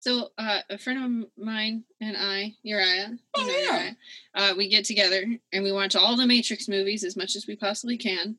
So 0.00 0.28
uh, 0.38 0.60
a 0.68 0.76
friend 0.78 1.24
of 1.24 1.42
mine 1.42 1.84
and 2.00 2.16
I, 2.18 2.54
Uriah, 2.62 3.16
Oh, 3.34 3.46
yeah. 3.48 3.72
Uriah, 3.76 3.96
uh, 4.34 4.54
we 4.56 4.68
get 4.68 4.84
together 4.84 5.24
and 5.52 5.64
we 5.64 5.72
watch 5.72 5.96
all 5.96 6.16
the 6.16 6.26
Matrix 6.26 6.68
movies 6.68 7.04
as 7.04 7.16
much 7.16 7.34
as 7.36 7.46
we 7.48 7.56
possibly 7.56 7.96
can. 7.96 8.38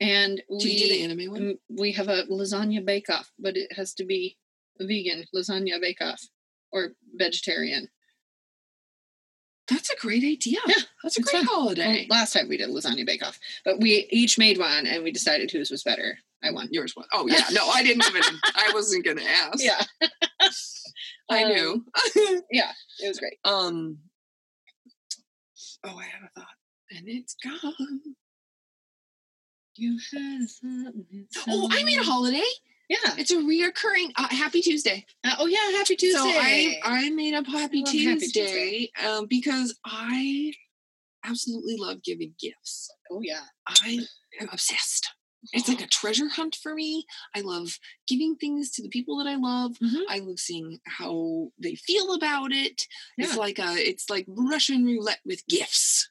And 0.00 0.42
we 0.50 0.58
Did 0.58 0.72
you 0.72 0.78
do 0.80 0.88
the 0.94 1.02
anime 1.04 1.30
one? 1.32 1.58
we 1.70 1.92
have 1.92 2.08
a 2.08 2.24
lasagna 2.24 2.84
bake 2.84 3.08
off, 3.08 3.32
but 3.38 3.56
it 3.56 3.72
has 3.72 3.94
to 3.94 4.04
be 4.04 4.36
vegan 4.80 5.24
lasagna 5.34 5.80
bake 5.80 6.00
off 6.00 6.22
or 6.72 6.92
vegetarian. 7.14 7.88
That's 9.68 9.90
a 9.90 9.96
great 9.96 10.22
idea. 10.22 10.58
Yeah, 10.68 10.74
That's 11.02 11.18
a 11.18 11.22
great 11.22 11.32
fun. 11.38 11.46
Well, 11.48 11.60
holiday. 11.62 12.06
last 12.08 12.32
time 12.32 12.48
we 12.48 12.56
did 12.56 12.68
lasagna 12.68 13.04
bake 13.04 13.26
off, 13.26 13.38
but 13.64 13.80
we 13.80 14.06
each 14.10 14.38
made 14.38 14.58
one 14.58 14.86
and 14.86 15.02
we 15.02 15.10
decided 15.10 15.50
whose 15.50 15.70
was 15.70 15.82
better. 15.82 16.18
I 16.44 16.52
won. 16.52 16.68
Yours 16.70 16.94
was. 16.96 17.06
Oh 17.12 17.26
yeah. 17.26 17.42
No, 17.50 17.66
I 17.68 17.82
didn't 17.82 18.04
even. 18.06 18.22
I 18.54 18.70
wasn't 18.74 19.04
gonna 19.04 19.22
ask. 19.22 19.64
Yeah, 19.64 19.82
I 21.30 21.42
Um, 21.44 21.48
knew. 21.48 21.84
Yeah, 22.52 22.70
it 23.00 23.08
was 23.08 23.18
great. 23.18 23.38
um. 23.44 23.98
Oh, 25.84 25.96
I 25.98 26.04
had 26.04 26.22
a 26.24 26.40
thought, 26.40 26.48
and 26.90 27.08
it's 27.08 27.34
gone. 27.42 28.00
You 29.76 29.98
had 30.12 30.42
a 30.42 30.46
thought 30.46 31.44
Oh, 31.48 31.68
I 31.72 31.82
made 31.84 31.98
a 31.98 32.04
holiday. 32.04 32.42
Yeah. 32.88 33.14
It's 33.18 33.30
a 33.32 33.36
reoccurring 33.36 34.12
uh, 34.16 34.28
Happy 34.28 34.60
Tuesday. 34.62 35.04
Uh, 35.24 35.34
oh 35.40 35.46
yeah, 35.46 35.78
Happy 35.78 35.96
Tuesday. 35.96 36.18
So 36.18 36.24
I 36.28 36.76
I 36.84 37.10
made 37.10 37.34
up 37.34 37.46
Happy 37.46 37.80
love 37.84 37.94
Happy 37.94 38.18
Tuesday, 38.28 38.90
um, 39.04 39.26
because 39.28 39.78
I 39.84 40.52
absolutely 41.24 41.76
love 41.78 42.02
giving 42.04 42.34
gifts. 42.40 42.90
oh 43.10 43.20
yeah. 43.22 43.40
I 43.68 44.00
am 44.40 44.48
obsessed. 44.52 45.08
It's 45.52 45.68
like 45.68 45.80
a 45.80 45.86
treasure 45.86 46.28
hunt 46.28 46.56
for 46.60 46.74
me. 46.74 47.04
I 47.34 47.40
love 47.40 47.78
giving 48.08 48.34
things 48.36 48.72
to 48.72 48.82
the 48.82 48.88
people 48.88 49.16
that 49.18 49.28
I 49.28 49.36
love. 49.36 49.72
Mhm. 49.82 50.02
I 50.08 50.18
love 50.18 50.40
seeing 50.40 50.78
how 50.86 51.50
they 51.58 51.76
feel 51.76 52.14
about 52.14 52.52
it. 52.52 52.82
It's 53.16 53.36
like 53.36 53.58
a 53.60 53.74
it's 53.76 54.10
like 54.10 54.24
Russian 54.28 54.84
roulette 54.84 55.20
with 55.24 55.46
gifts. 55.46 56.10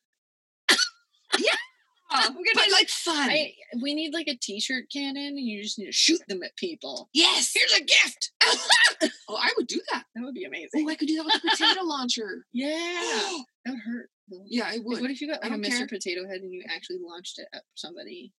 Yeah. 2.11 2.21
I'm 2.25 2.33
gonna 2.33 2.45
but 2.53 2.71
like 2.71 2.89
fun. 2.89 3.29
I, 3.29 3.53
we 3.81 3.93
need 3.95 4.13
like 4.13 4.27
a 4.27 4.35
T-shirt 4.35 4.85
cannon, 4.91 5.17
and 5.37 5.39
you 5.39 5.63
just 5.63 5.79
need 5.79 5.85
to 5.87 5.91
shoot 5.91 6.21
them 6.27 6.43
at 6.43 6.55
people. 6.55 7.09
yes. 7.13 7.51
Here's 7.55 7.73
a 7.73 7.83
gift. 7.83 8.31
oh, 9.29 9.37
I 9.41 9.51
would 9.57 9.67
do 9.67 9.81
that. 9.91 10.03
That 10.15 10.23
would 10.23 10.33
be 10.35 10.45
amazing. 10.45 10.85
Oh. 10.87 10.89
I 10.91 10.95
could 10.95 11.07
do 11.07 11.15
that 11.17 11.25
with 11.25 11.35
a 11.35 11.49
potato 11.49 11.81
launcher. 11.83 12.45
Yeah, 12.53 12.69
that 13.65 13.71
would 13.71 13.79
hurt. 13.79 14.09
yeah, 14.47 14.65
I 14.65 14.71
Like, 14.77 14.81
would. 14.85 15.01
what 15.01 15.11
if 15.11 15.21
you 15.21 15.27
got 15.27 15.41
like 15.43 15.51
a 15.51 15.55
don't 15.55 15.63
Mr. 15.63 15.89
Potato 15.89 16.27
Head 16.27 16.41
and 16.41 16.53
you 16.53 16.63
actually 16.73 16.99
launched 17.05 17.39
it 17.39 17.47
at 17.53 17.63
somebody? 17.75 18.31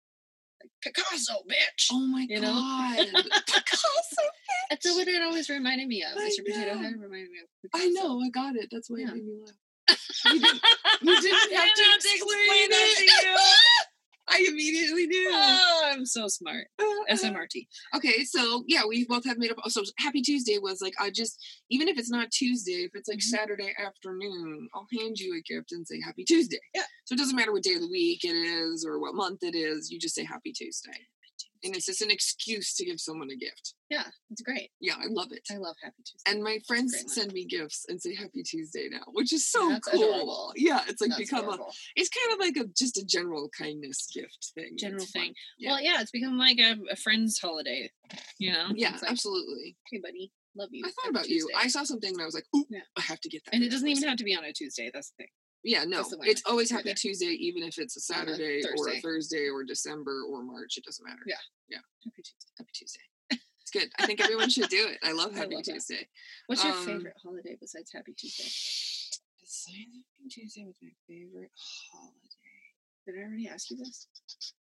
Like 0.62 0.70
Picasso, 0.94 1.34
bitch. 1.50 1.88
Oh 1.92 1.98
my 2.06 2.26
you 2.28 2.40
know? 2.40 2.52
god. 2.52 3.06
Picasso. 3.46 4.22
That's 4.70 4.86
what 4.86 5.06
it 5.06 5.22
always 5.22 5.48
reminded 5.50 5.86
me 5.88 6.02
of. 6.02 6.16
I 6.16 6.28
Mr. 6.30 6.44
Potato. 6.46 6.78
Head 6.78 6.94
reminded 6.94 7.30
me 7.30 7.38
of. 7.42 7.70
Picasso. 7.70 7.84
I 7.84 7.88
know, 7.90 8.20
I 8.22 8.28
got 8.30 8.56
it. 8.56 8.68
That's 8.72 8.88
why 8.88 9.00
Yeah. 9.00 9.08
it 9.10 9.14
made 9.14 9.24
me 9.26 9.34
laugh. 9.44 9.54
You 9.88 10.40
didn't, 10.40 10.62
you 11.02 11.16
didn't 11.20 11.52
have 11.54 11.74
to 11.74 12.08
explain 12.14 12.68
it. 12.70 13.40
I 14.28 14.44
immediately 14.48 15.06
knew. 15.06 15.30
Oh, 15.32 15.82
I'm 15.86 16.04
so 16.04 16.26
smart. 16.26 16.66
SMRT. 17.10 17.66
Okay, 17.94 18.24
so 18.24 18.64
yeah, 18.66 18.80
we 18.88 19.04
both 19.06 19.24
have 19.24 19.38
made 19.38 19.52
up. 19.52 19.58
So 19.68 19.82
Happy 19.98 20.20
Tuesday 20.20 20.58
was 20.58 20.80
like 20.82 20.94
I 20.98 21.10
just 21.10 21.38
even 21.70 21.86
if 21.86 21.96
it's 21.96 22.10
not 22.10 22.32
Tuesday, 22.32 22.84
if 22.84 22.90
it's 22.94 23.08
like 23.08 23.18
Mhm. 23.18 23.22
Saturday 23.22 23.72
afternoon, 23.78 24.68
I'll 24.74 24.88
hand 24.98 25.18
you 25.18 25.36
a 25.36 25.40
gift 25.42 25.70
and 25.70 25.86
say 25.86 26.00
Happy 26.04 26.24
Tuesday. 26.24 26.58
Yeah. 26.74 26.82
So 27.04 27.14
it 27.14 27.18
doesn't 27.18 27.36
matter 27.36 27.52
what 27.52 27.62
day 27.62 27.74
of 27.74 27.82
the 27.82 27.88
week 27.90 28.24
it 28.24 28.34
is 28.34 28.84
or 28.84 28.98
what 28.98 29.14
month 29.14 29.44
it 29.44 29.54
is. 29.54 29.92
You 29.92 30.00
just 30.00 30.16
say 30.16 30.24
Happy 30.24 30.52
Tuesday, 30.52 31.06
and 31.64 31.74
it's 31.74 31.86
just 31.86 32.02
an 32.02 32.10
excuse 32.10 32.74
to 32.74 32.84
give 32.84 33.00
someone 33.00 33.30
a 33.30 33.36
gift. 33.36 33.74
Yeah, 33.90 34.04
it's 34.30 34.42
great. 34.42 34.70
Yeah, 34.80 34.94
I 34.98 35.06
love 35.08 35.28
it. 35.30 35.42
I 35.50 35.56
love 35.56 35.76
Happy 35.82 36.02
Tuesday. 36.04 36.30
And 36.30 36.42
my 36.42 36.58
friends 36.66 37.04
send 37.06 37.32
me 37.32 37.44
gifts 37.44 37.86
and 37.88 38.00
say 38.00 38.14
Happy 38.14 38.42
Tuesday 38.42 38.88
now, 38.90 39.02
which 39.12 39.32
is 39.32 39.48
so 39.48 39.78
cool. 39.80 40.02
adorable. 40.02 40.52
Yeah, 40.56 40.80
it's 40.88 41.00
like 41.00 41.10
That's 41.10 41.30
become 41.30 41.48
a. 41.48 41.58
It's 41.94 42.10
kind 42.10 42.32
of 42.32 42.38
like 42.40 42.56
a 42.56 42.68
just 42.76 42.96
a 42.96 43.04
general 43.06 43.48
kindness 43.58 44.08
gift 44.12 44.52
thing. 44.54 44.76
general 44.78 45.02
It's 45.02 45.12
thing. 45.12 45.34
Yeah. 45.58 45.72
Well, 45.72 45.82
yeah, 45.82 46.00
it's 46.00 46.10
become 46.10 46.38
like 46.38 46.58
a, 46.58 46.76
a 46.90 46.96
friend's 46.96 47.38
holiday. 47.38 47.90
You 48.38 48.52
know? 48.52 48.68
Yeah, 48.74 48.92
like, 48.92 49.10
absolutely. 49.10 49.76
hey, 49.90 50.00
buddy, 50.02 50.32
love 50.56 50.68
you. 50.72 50.84
I 50.84 50.88
thought 50.88 51.04
Happy 51.06 51.16
about 51.16 51.28
you. 51.28 51.48
I 51.56 51.68
saw 51.68 51.84
something 51.84 52.12
and 52.12 52.20
I 52.22 52.24
was 52.24 52.34
like, 52.34 52.46
"Ooh, 52.56 52.66
Yeah. 52.70 52.80
I 52.96 53.02
have 53.02 53.20
to 53.20 53.28
get 53.28 53.44
that." 53.44 53.54
and 53.54 53.62
it 53.62 53.70
doesn't 53.70 53.88
even 53.88 54.08
have 54.08 54.18
to 54.18 54.24
be 54.24 54.34
on 54.36 54.44
a 54.44 54.52
Tuesday. 54.52 54.90
That's 54.92 55.10
the 55.10 55.24
thing. 55.24 55.30
Yeah, 55.66 55.84
no, 55.84 56.04
it's 56.22 56.42
always 56.46 56.70
Happy. 56.70 56.94
Tuesday, 56.94 57.26
even 57.26 57.64
if 57.64 57.76
it's 57.78 57.96
a 57.96 58.14
On 58.14 58.20
a 58.20 58.30
Saturday 58.30 58.62
or 58.78 58.88
a 58.88 59.00
Thursday. 59.00 59.48
Or 59.48 59.64
December 59.64 60.22
or 60.30 60.42
March. 60.44 60.76
It 60.78 60.84
doesn't 60.84 61.04
matter. 61.04 61.22
Yeah. 61.26 61.34
yeah. 61.68 61.78
Happy 62.04 62.22
Tuesday. 62.22 62.50
Happy 62.56 62.70
Tuesday. 62.72 63.00
It's 63.30 63.70
good. 63.72 63.88
I 63.98 64.06
think 64.06 64.20
everyone 64.20 64.48
should 64.48 64.68
do 64.68 64.86
it. 64.86 64.98
I 65.02 65.10
love 65.10 65.32
I 65.34 65.38
Happy 65.38 65.56
love 65.56 65.64
that. 65.64 65.72
Tuesday. 65.72 66.06
What's 66.46 66.62
your 66.62 66.72
Um, 66.72 66.86
favorite 66.86 67.14
holiday 67.20 67.56
besides 67.60 67.90
Happy 67.92 68.12
Tuesday? 68.16 68.44
Happy 68.44 70.28
Tuesday 70.30 70.64
was 70.64 70.76
my 70.80 70.90
favorite 71.08 71.50
holiday. 71.92 72.14
Did 73.06 73.14
I 73.18 73.26
already 73.26 73.48
ask 73.48 73.68
you 73.70 73.76
this? 73.78 74.06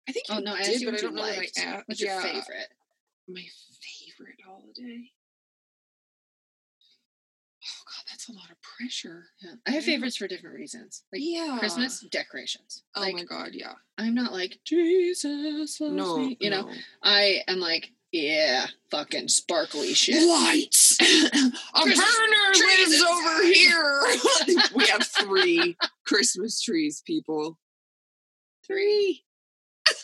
I 0.08 0.12
think 0.12 0.26
Oh 0.30 0.38
you 0.38 0.44
no, 0.44 0.54
I 0.54 0.62
did, 0.62 0.68
asked 0.74 0.80
you 0.80 0.86
but 0.88 0.92
what 0.94 0.98
I 0.98 1.02
don't 1.06 1.14
know 1.14 1.22
liked. 1.22 1.58
I 1.58 1.62
asked. 1.62 1.82
What's 1.86 2.02
yeah, 2.02 2.14
your 2.14 2.22
favorite? 2.22 2.68
My 3.28 3.44
favorite 3.78 4.40
holiday. 4.44 5.10
That's 8.26 8.36
a 8.36 8.40
lot 8.40 8.50
of 8.50 8.56
pressure. 8.62 9.26
Yeah. 9.40 9.52
I 9.66 9.70
have 9.72 9.84
favorites 9.84 10.16
for 10.16 10.26
different 10.26 10.56
reasons. 10.56 11.04
Like 11.12 11.22
yeah. 11.24 11.56
Christmas 11.58 12.00
decorations. 12.00 12.82
Oh 12.94 13.00
like 13.00 13.14
my 13.14 13.24
God, 13.24 13.50
yeah. 13.52 13.72
I'm 13.98 14.14
not 14.14 14.32
like 14.32 14.58
Jesus 14.64 15.80
loves 15.80 15.80
No, 15.80 16.18
me. 16.18 16.36
You 16.40 16.50
know. 16.50 16.70
I 17.02 17.42
am 17.48 17.60
like 17.60 17.92
yeah, 18.12 18.66
fucking 18.90 19.28
sparkly 19.28 19.92
shit. 19.92 20.26
lights. 20.26 20.96
a 21.00 21.82
Christmas 21.82 22.16
burner 22.16 22.66
lives 22.66 23.02
over 23.02 23.42
here. 23.42 24.06
we 24.74 24.86
have 24.86 25.06
three 25.06 25.76
Christmas 26.06 26.62
trees, 26.62 27.02
people. 27.06 27.58
Three. 28.66 29.22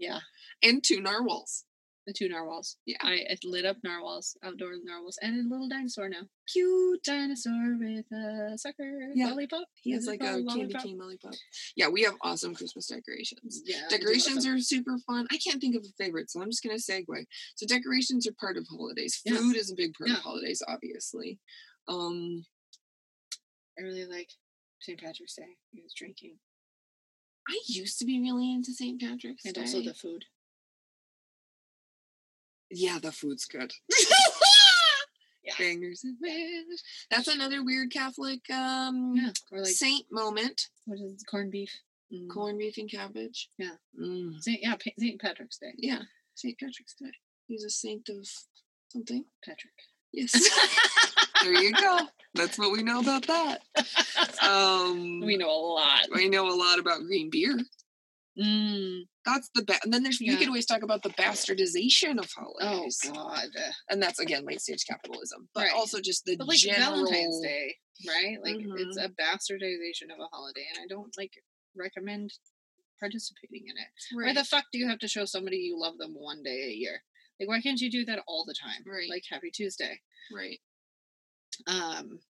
Yeah. 0.00 0.20
And 0.62 0.80
two 0.84 1.00
narwhals. 1.00 1.64
The 2.08 2.14
two 2.14 2.30
narwhals. 2.30 2.78
Yeah. 2.86 2.96
I 3.02 3.16
it 3.28 3.40
lit 3.44 3.66
up 3.66 3.76
narwhals, 3.84 4.34
outdoor 4.42 4.72
narwhals, 4.82 5.18
and 5.20 5.44
a 5.44 5.46
little 5.46 5.68
dinosaur 5.68 6.08
now. 6.08 6.22
Cute. 6.50 7.02
Dinosaur 7.04 7.76
with 7.78 8.06
a 8.12 8.56
sucker 8.56 9.12
Yeah. 9.14 9.28
lollipop. 9.28 9.68
He 9.82 9.90
has 9.92 10.06
like 10.06 10.22
a 10.22 10.42
candy 10.42 10.72
cane 10.82 10.96
lollipop. 10.96 11.34
Yeah, 11.76 11.88
we 11.88 12.00
have 12.04 12.14
awesome 12.22 12.54
Christmas 12.54 12.86
decorations. 12.86 13.60
Yeah. 13.66 13.86
Decorations 13.90 14.46
are 14.46 14.58
super 14.58 14.96
fun. 15.06 15.26
I 15.30 15.36
can't 15.36 15.60
think 15.60 15.76
of 15.76 15.84
a 15.84 15.92
favorite, 16.02 16.30
so 16.30 16.40
I'm 16.40 16.48
just 16.50 16.62
gonna 16.62 16.76
segue. 16.76 17.26
So 17.56 17.66
decorations 17.66 18.26
are 18.26 18.32
part 18.40 18.56
of 18.56 18.66
holidays. 18.70 19.20
Yeah. 19.26 19.36
Food 19.36 19.56
is 19.56 19.70
a 19.70 19.74
big 19.74 19.92
part 19.92 20.08
Yeah. 20.08 20.16
of 20.16 20.22
holidays, 20.22 20.62
obviously. 20.66 21.38
Um, 21.88 22.46
I 23.78 23.82
really 23.82 24.06
like 24.06 24.30
St. 24.80 24.98
Patrick's 24.98 25.34
Day. 25.34 25.58
He 25.72 25.82
was 25.82 25.92
drinking. 25.94 26.38
I 27.46 27.60
used 27.66 27.98
to 27.98 28.06
be 28.06 28.18
really 28.18 28.50
into 28.50 28.72
St. 28.72 28.98
Patrick's 28.98 29.44
And 29.44 29.54
Day. 29.54 29.60
also 29.60 29.82
the 29.82 29.92
food. 29.92 30.24
Yeah, 32.70 32.98
the 33.00 33.12
food's 33.12 33.44
good. 33.46 33.72
Yeah. 35.44 35.54
Fingers 35.54 36.04
and 36.04 36.16
mash. 36.20 36.80
That's 37.10 37.28
another 37.28 37.64
weird 37.64 37.90
Catholic 37.90 38.40
um 38.50 39.14
Yeah. 39.16 39.30
Or 39.50 39.60
like 39.60 39.68
saint 39.70 40.04
moment. 40.12 40.68
what 40.84 40.98
is 41.00 41.12
it? 41.12 41.26
Corned 41.30 41.50
beef. 41.52 41.72
Mm. 42.12 42.28
Corned 42.28 42.58
beef 42.58 42.76
and 42.76 42.90
cabbage. 42.90 43.48
Yeah. 43.56 43.70
Mm. 43.98 44.42
Saint, 44.42 44.60
yeah, 44.62 44.74
Pa- 44.74 44.90
St. 44.98 45.18
Patrick's 45.18 45.56
Day. 45.56 45.72
Yeah. 45.78 46.00
St. 46.34 46.58
Patrick's 46.58 46.94
Day. 47.00 47.12
He's 47.46 47.64
a 47.64 47.70
saint 47.70 48.10
of 48.10 48.28
something. 48.92 49.24
Patrick. 49.42 49.72
Yes. 50.12 50.32
there 51.42 51.54
you 51.62 51.72
go. 51.72 52.00
That's 52.34 52.58
what 52.58 52.72
we 52.72 52.82
know 52.82 53.00
about 53.00 53.26
that. 53.28 53.62
Um 54.46 55.20
we 55.24 55.36
know 55.38 55.50
a 55.50 55.62
lot. 55.72 56.06
We 56.14 56.28
know 56.28 56.48
a 56.48 56.54
lot 56.54 56.78
about 56.78 57.00
green 57.04 57.30
beer. 57.30 57.58
Mm. 58.38 59.00
That's 59.24 59.50
the 59.54 59.64
ba- 59.64 59.80
and 59.82 59.92
then 59.92 60.02
there's 60.04 60.20
you 60.20 60.32
Yeah. 60.32 60.38
could 60.38 60.48
always 60.48 60.66
talk 60.66 60.82
about 60.82 61.02
the 61.02 61.10
bastardization 61.10 62.18
of 62.18 62.30
holidays. 62.30 63.00
Oh. 63.06 63.12
God. 63.12 63.48
And 63.90 64.00
that's 64.02 64.20
again 64.20 64.44
late 64.44 64.60
stage 64.60 64.84
capitalism. 64.86 65.48
But 65.54 65.64
Right. 65.64 65.72
also 65.72 66.00
just 66.00 66.24
the 66.24 66.36
But 66.36 66.46
like 66.48 66.58
general 66.58 67.04
Valentine's 67.04 67.40
Day, 67.40 67.76
right? 68.06 68.38
Like 68.42 68.56
it's 68.60 68.98
Mhm. 68.98 69.04
a 69.04 69.08
bastardization 69.10 70.12
of 70.12 70.20
a 70.20 70.28
holiday, 70.28 70.66
and 70.72 70.78
I 70.82 70.86
don't 70.86 71.12
like 71.18 71.32
recommend 71.74 72.32
participating 73.00 73.66
in 73.68 73.76
it. 73.76 73.88
Why 74.12 74.22
Right. 74.26 74.34
the 74.34 74.44
fuck 74.44 74.66
do 74.72 74.78
you 74.78 74.88
have 74.88 74.98
to 75.00 75.08
show 75.08 75.24
somebody 75.24 75.58
you 75.58 75.76
love 75.78 75.98
them 75.98 76.14
one 76.14 76.42
day 76.42 76.64
a 76.64 76.72
year? 76.72 77.04
Like, 77.40 77.48
why 77.48 77.60
can't 77.60 77.80
you 77.80 77.90
do 77.90 78.04
that 78.06 78.22
all 78.26 78.44
the 78.44 78.54
time? 78.54 78.82
Right. 78.86 79.08
Like 79.08 79.24
Happy 79.28 79.50
Tuesday. 79.50 80.00
right. 80.32 80.60
Um, 81.66 82.20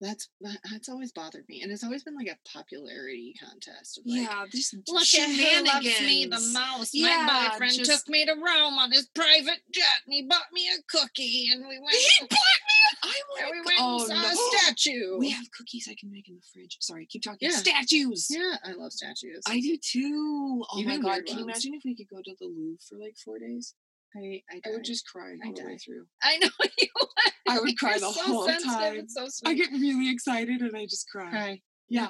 that's 0.00 0.28
that's 0.66 0.88
always 0.88 1.12
bothered 1.12 1.44
me, 1.48 1.62
and 1.62 1.70
it's 1.72 1.84
always 1.84 2.02
been 2.02 2.16
like 2.16 2.28
a 2.28 2.36
popularity 2.48 3.34
contest. 3.42 4.00
Like, 4.04 4.20
yeah, 4.22 4.44
just 4.50 4.74
Look 4.88 5.02
at 5.14 5.30
who 5.30 5.64
loves 5.64 6.00
me 6.00 6.26
the 6.26 6.40
most. 6.52 6.90
Yeah, 6.94 7.24
My 7.26 7.48
boyfriend 7.50 7.72
just- 7.74 7.90
took 7.90 8.08
me 8.08 8.24
to 8.26 8.32
Rome 8.32 8.74
on 8.78 8.90
his 8.92 9.06
private 9.14 9.60
jet, 9.72 10.02
and 10.06 10.12
he 10.14 10.22
bought 10.28 10.52
me 10.52 10.68
a 10.68 10.82
cookie, 10.88 11.48
and 11.52 11.62
we 11.66 11.78
went. 11.82 11.94
He 11.94 12.08
bought 12.20 12.30
me. 12.30 12.74
I 13.02 13.20
and 13.42 13.50
we 13.52 13.58
went 13.60 13.78
Oh 13.80 13.98
and 13.98 14.06
saw 14.08 14.22
no. 14.22 14.28
a 14.28 14.58
statue. 14.58 15.18
We 15.18 15.30
have 15.30 15.44
cookies 15.56 15.88
I 15.90 15.94
can 15.98 16.10
make 16.10 16.28
in 16.28 16.36
the 16.36 16.42
fridge. 16.52 16.76
Sorry, 16.80 17.06
keep 17.06 17.22
talking. 17.22 17.48
Yeah. 17.50 17.56
Statues. 17.56 18.26
yeah, 18.30 18.56
I 18.64 18.72
love 18.72 18.92
statues. 18.92 19.42
I 19.48 19.60
do 19.60 19.76
too. 19.76 20.64
Oh 20.70 20.78
Even 20.80 21.02
my 21.02 21.16
god! 21.18 21.26
Can 21.26 21.38
you 21.38 21.44
imagine 21.44 21.74
if 21.74 21.82
we 21.84 21.94
could 21.96 22.08
go 22.08 22.20
to 22.22 22.34
the 22.38 22.46
Louvre 22.46 22.78
for 22.88 22.98
like 22.98 23.16
four 23.24 23.38
days? 23.38 23.74
I, 24.16 24.42
I, 24.50 24.60
I 24.66 24.70
would 24.72 24.84
just 24.84 25.06
cry 25.06 25.34
I 25.42 25.48
all 25.48 25.54
the 25.54 25.64
way 25.64 25.78
through. 25.78 26.06
I 26.22 26.36
know 26.38 26.48
you 26.78 26.88
would. 26.98 27.08
I 27.48 27.60
would 27.60 27.78
cry 27.78 27.94
the 27.94 28.10
so 28.10 28.22
whole 28.22 28.46
time. 28.46 29.06
So. 29.08 29.26
I 29.44 29.54
get 29.54 29.70
really 29.72 30.10
excited 30.10 30.60
and 30.60 30.76
I 30.76 30.84
just 30.84 31.08
cry. 31.08 31.30
cry. 31.30 31.60
Yeah. 31.88 32.08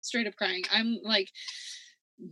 Straight 0.00 0.26
up 0.26 0.36
crying. 0.36 0.62
I'm 0.72 0.98
like 1.02 1.28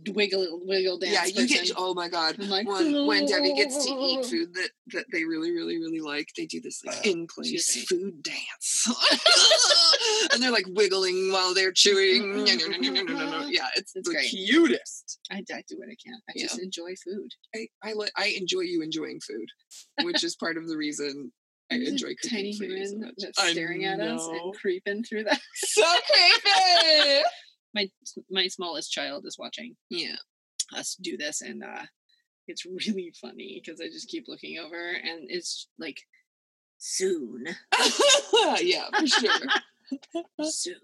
wiggle 0.09 0.61
wiggle 0.63 0.99
dance. 0.99 1.13
yeah, 1.13 1.25
you 1.41 1.47
get. 1.47 1.71
Oh 1.77 1.93
my 1.93 2.09
god! 2.09 2.37
Like 2.39 2.67
when 2.67 3.05
when 3.07 3.25
Debbie 3.25 3.53
gets 3.53 3.85
to 3.85 3.91
eat 3.91 4.25
food 4.25 4.53
that 4.53 4.69
that 4.93 5.05
they 5.11 5.23
really 5.23 5.51
really 5.51 5.77
really 5.77 5.99
like, 5.99 6.29
they 6.37 6.45
do 6.45 6.61
this 6.61 6.83
like 6.85 7.05
in 7.05 7.27
place 7.27 7.85
food 7.87 8.23
dance, 8.23 8.87
and 10.33 10.41
they're 10.41 10.51
like 10.51 10.67
wiggling 10.69 11.31
while 11.31 11.53
they're 11.53 11.71
chewing. 11.71 12.23
Mm-hmm, 12.23 12.85
mm-hmm, 12.85 13.17
mm-hmm. 13.17 13.49
yeah, 13.51 13.67
it's, 13.75 13.95
It's 13.95 14.07
the 14.07 14.13
great. 14.13 14.29
cutest. 14.29 15.19
I, 15.31 15.37
I 15.53 15.63
do 15.67 15.77
what 15.77 15.89
I 15.89 15.95
can. 16.03 16.19
I 16.29 16.33
just 16.39 16.59
enjoy 16.59 16.95
food. 17.03 17.31
I 17.55 17.67
I, 17.83 17.93
li- 17.93 18.11
I 18.17 18.35
enjoy 18.39 18.61
you 18.61 18.81
enjoying 18.81 19.19
food, 19.19 19.47
which 20.03 20.23
is 20.23 20.35
part 20.35 20.57
of 20.57 20.67
the 20.67 20.77
reason 20.77 21.31
I 21.71 21.75
enjoy 21.75 22.15
tiny 22.27 22.51
you 22.51 22.87
so 22.87 23.11
that's 23.17 23.49
staring 23.51 23.85
at 23.85 23.99
us 23.99 24.27
and 24.27 24.53
creeping 24.55 25.03
through 25.03 25.25
that. 25.25 25.39
So 25.55 25.83
creepy. 25.83 27.21
My 27.73 27.89
my 28.29 28.47
smallest 28.47 28.91
child 28.91 29.25
is 29.25 29.37
watching 29.37 29.75
yeah. 29.89 30.15
us 30.75 30.95
do 30.95 31.17
this, 31.17 31.41
and 31.41 31.63
uh, 31.63 31.85
it's 32.47 32.65
really 32.65 33.13
funny 33.21 33.61
because 33.63 33.79
I 33.79 33.85
just 33.85 34.09
keep 34.09 34.25
looking 34.27 34.57
over, 34.59 34.89
and 34.89 35.27
it's 35.29 35.67
like 35.77 36.01
soon, 36.77 37.45
yeah, 38.61 38.87
for 38.97 39.07
sure. 39.07 39.31
soon, 40.43 40.75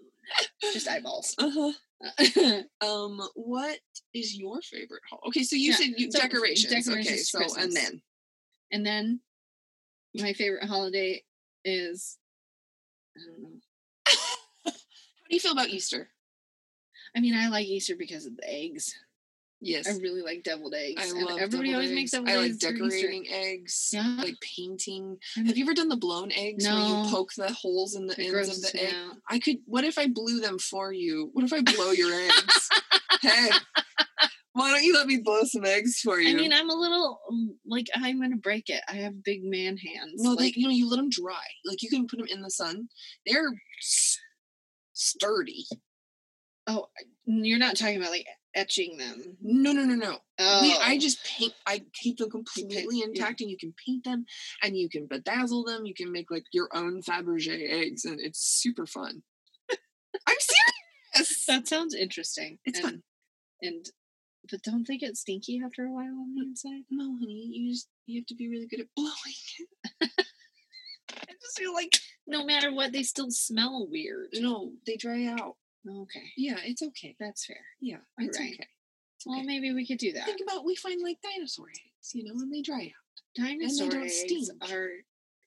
just 0.72 0.88
eyeballs. 0.88 1.34
Uh-huh. 1.38 1.72
Uh, 2.04 2.62
Um, 2.86 3.20
what 3.34 3.78
is 4.14 4.36
your 4.36 4.60
favorite 4.62 5.02
hall? 5.08 5.20
Okay, 5.28 5.42
so 5.42 5.56
you 5.56 5.70
Yeah, 5.70 5.76
said 5.76 5.94
you, 5.96 6.10
so 6.12 6.20
decorations. 6.20 6.88
Okay, 6.88 7.16
so 7.16 7.40
for 7.48 7.58
and 7.58 7.72
then 7.72 8.02
and 8.70 8.86
then 8.86 9.20
my 10.14 10.32
favorite 10.32 10.64
holiday 10.68 11.22
is 11.64 12.18
I 13.16 13.20
don't 13.26 13.42
know. 13.42 13.58
how 14.64 14.70
do 14.72 15.34
you 15.34 15.40
feel 15.40 15.52
about 15.52 15.70
Easter? 15.70 16.10
I 17.16 17.20
mean, 17.20 17.34
I 17.34 17.48
like 17.48 17.66
Easter 17.66 17.96
because 17.98 18.26
of 18.26 18.36
the 18.36 18.48
eggs. 18.48 18.94
Yes, 19.62 19.88
I 19.88 19.92
really 20.02 20.20
like 20.20 20.42
deviled 20.42 20.74
eggs. 20.74 21.02
I 21.02 21.18
and 21.18 21.26
love. 21.26 21.38
everybody 21.40 21.72
always 21.72 21.90
makes 21.90 22.12
eggs. 22.12 22.24
deviled 22.24 22.28
I 22.28 22.36
like 22.36 22.50
eggs 22.50 22.64
for 22.64 22.72
Easter. 22.72 22.84
decorating 22.90 23.26
eggs. 23.32 23.90
Yeah. 23.92 24.16
like 24.18 24.34
painting. 24.40 25.16
Have 25.34 25.56
you 25.56 25.64
ever 25.64 25.72
done 25.72 25.88
the 25.88 25.96
blown 25.96 26.30
eggs 26.32 26.66
where 26.66 26.76
you 26.76 27.10
poke 27.10 27.32
the 27.34 27.50
holes 27.50 27.94
in 27.94 28.06
the 28.06 28.20
it 28.20 28.34
ends 28.34 28.58
of 28.58 28.70
the 28.70 28.82
egg? 28.82 28.94
out. 28.94 29.16
I 29.30 29.38
could. 29.38 29.56
What 29.64 29.84
if 29.84 29.98
I 29.98 30.08
blew 30.08 30.40
them 30.40 30.58
for 30.58 30.92
you? 30.92 31.30
What 31.32 31.44
if 31.46 31.54
I 31.54 31.62
blow 31.62 31.90
your 31.92 32.12
eggs? 32.12 32.68
hey, 33.22 33.48
why 34.52 34.70
don't 34.70 34.84
you 34.84 34.94
let 34.94 35.06
me 35.06 35.16
blow 35.24 35.44
some 35.44 35.64
eggs 35.64 36.00
for 36.00 36.20
you? 36.20 36.28
I 36.28 36.34
mean, 36.34 36.52
I'm 36.52 36.68
a 36.68 36.74
little 36.74 37.20
um, 37.30 37.56
like 37.66 37.86
I'm 37.94 38.20
gonna 38.20 38.36
break 38.36 38.68
it. 38.68 38.82
I 38.90 38.96
have 38.96 39.24
big 39.24 39.42
man 39.42 39.78
hands. 39.78 40.22
No, 40.22 40.30
like, 40.32 40.54
they, 40.54 40.60
you 40.60 40.66
know, 40.66 40.72
you 40.72 40.88
let 40.90 40.96
them 40.96 41.08
dry. 41.08 41.46
Like 41.64 41.82
you 41.82 41.88
can 41.88 42.06
put 42.06 42.18
them 42.18 42.28
in 42.30 42.42
the 42.42 42.50
sun. 42.50 42.88
They're 43.26 43.54
sturdy. 44.92 45.64
Oh, 46.66 46.88
you're 47.24 47.58
not 47.58 47.76
talking 47.76 47.96
about 47.98 48.10
like 48.10 48.26
etching 48.54 48.96
them. 48.96 49.36
No, 49.40 49.72
no, 49.72 49.84
no, 49.84 49.94
no. 49.94 50.18
Oh, 50.38 50.62
We, 50.62 50.72
I 50.72 50.94
oh. 50.94 50.98
just 50.98 51.24
paint. 51.24 51.52
I 51.66 51.82
keep 51.92 52.18
them 52.18 52.30
paint- 52.30 52.46
completely 52.46 53.00
yeah. 53.00 53.06
intact, 53.06 53.40
and 53.40 53.50
you 53.50 53.56
can 53.58 53.74
paint 53.84 54.04
them, 54.04 54.24
and 54.62 54.76
you 54.76 54.88
can 54.88 55.06
bedazzle 55.06 55.66
them. 55.66 55.86
You 55.86 55.94
can 55.94 56.10
make 56.10 56.30
like 56.30 56.44
your 56.52 56.68
own 56.72 57.02
Fabergé 57.02 57.70
eggs, 57.70 58.04
and 58.04 58.18
it's 58.20 58.40
super 58.40 58.86
fun. 58.86 59.22
I'm 60.26 60.36
serious. 61.14 61.44
that 61.46 61.68
sounds 61.68 61.94
interesting. 61.94 62.58
It's 62.64 62.78
and, 62.80 62.88
fun. 62.88 63.02
And 63.62 63.86
but 64.50 64.62
don't 64.62 64.86
they 64.86 64.96
get 64.96 65.16
stinky 65.16 65.60
after 65.64 65.84
a 65.84 65.92
while 65.92 66.04
on 66.04 66.34
the 66.34 66.42
mm, 66.42 66.48
inside? 66.48 66.82
No, 66.90 67.16
honey, 67.18 67.48
you 67.52 67.72
just 67.72 67.88
you 68.06 68.20
have 68.20 68.26
to 68.26 68.34
be 68.34 68.48
really 68.48 68.66
good 68.66 68.80
at 68.80 68.86
blowing. 68.94 69.12
I 70.02 71.32
just 71.40 71.58
feel 71.58 71.74
like 71.74 71.98
no 72.26 72.44
matter 72.44 72.72
what, 72.72 72.92
they 72.92 73.02
still 73.02 73.30
smell 73.30 73.86
weird. 73.90 74.28
No, 74.34 74.72
they 74.86 74.96
dry 74.96 75.26
out. 75.26 75.56
Okay, 75.88 76.32
Yeah, 76.36 76.58
it's 76.64 76.82
okay. 76.82 77.14
that's 77.20 77.46
fair. 77.46 77.64
Yeah, 77.80 77.98
it's 78.18 78.38
right. 78.38 78.52
okay. 78.54 78.66
It's 79.16 79.26
Well, 79.26 79.38
okay. 79.38 79.46
maybe 79.46 79.72
we 79.72 79.86
could 79.86 79.98
do 79.98 80.12
that. 80.12 80.24
Think 80.26 80.40
about 80.42 80.64
we 80.64 80.74
find 80.74 81.00
like 81.02 81.18
dinosaur 81.22 81.68
eggs, 81.70 82.12
you 82.14 82.24
know, 82.24 82.32
and 82.40 82.52
they 82.52 82.62
dry 82.62 82.92
out. 82.92 83.22
Dinosaur 83.36 83.90
don't 83.90 84.02
eggs 84.04 84.20
stink. 84.20 84.48
are 84.72 84.90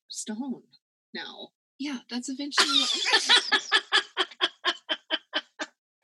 stone 0.08 0.64
now. 1.14 1.50
Yeah, 1.78 2.00
that's 2.10 2.30
eventually. 2.30 2.80
what- 2.80 2.92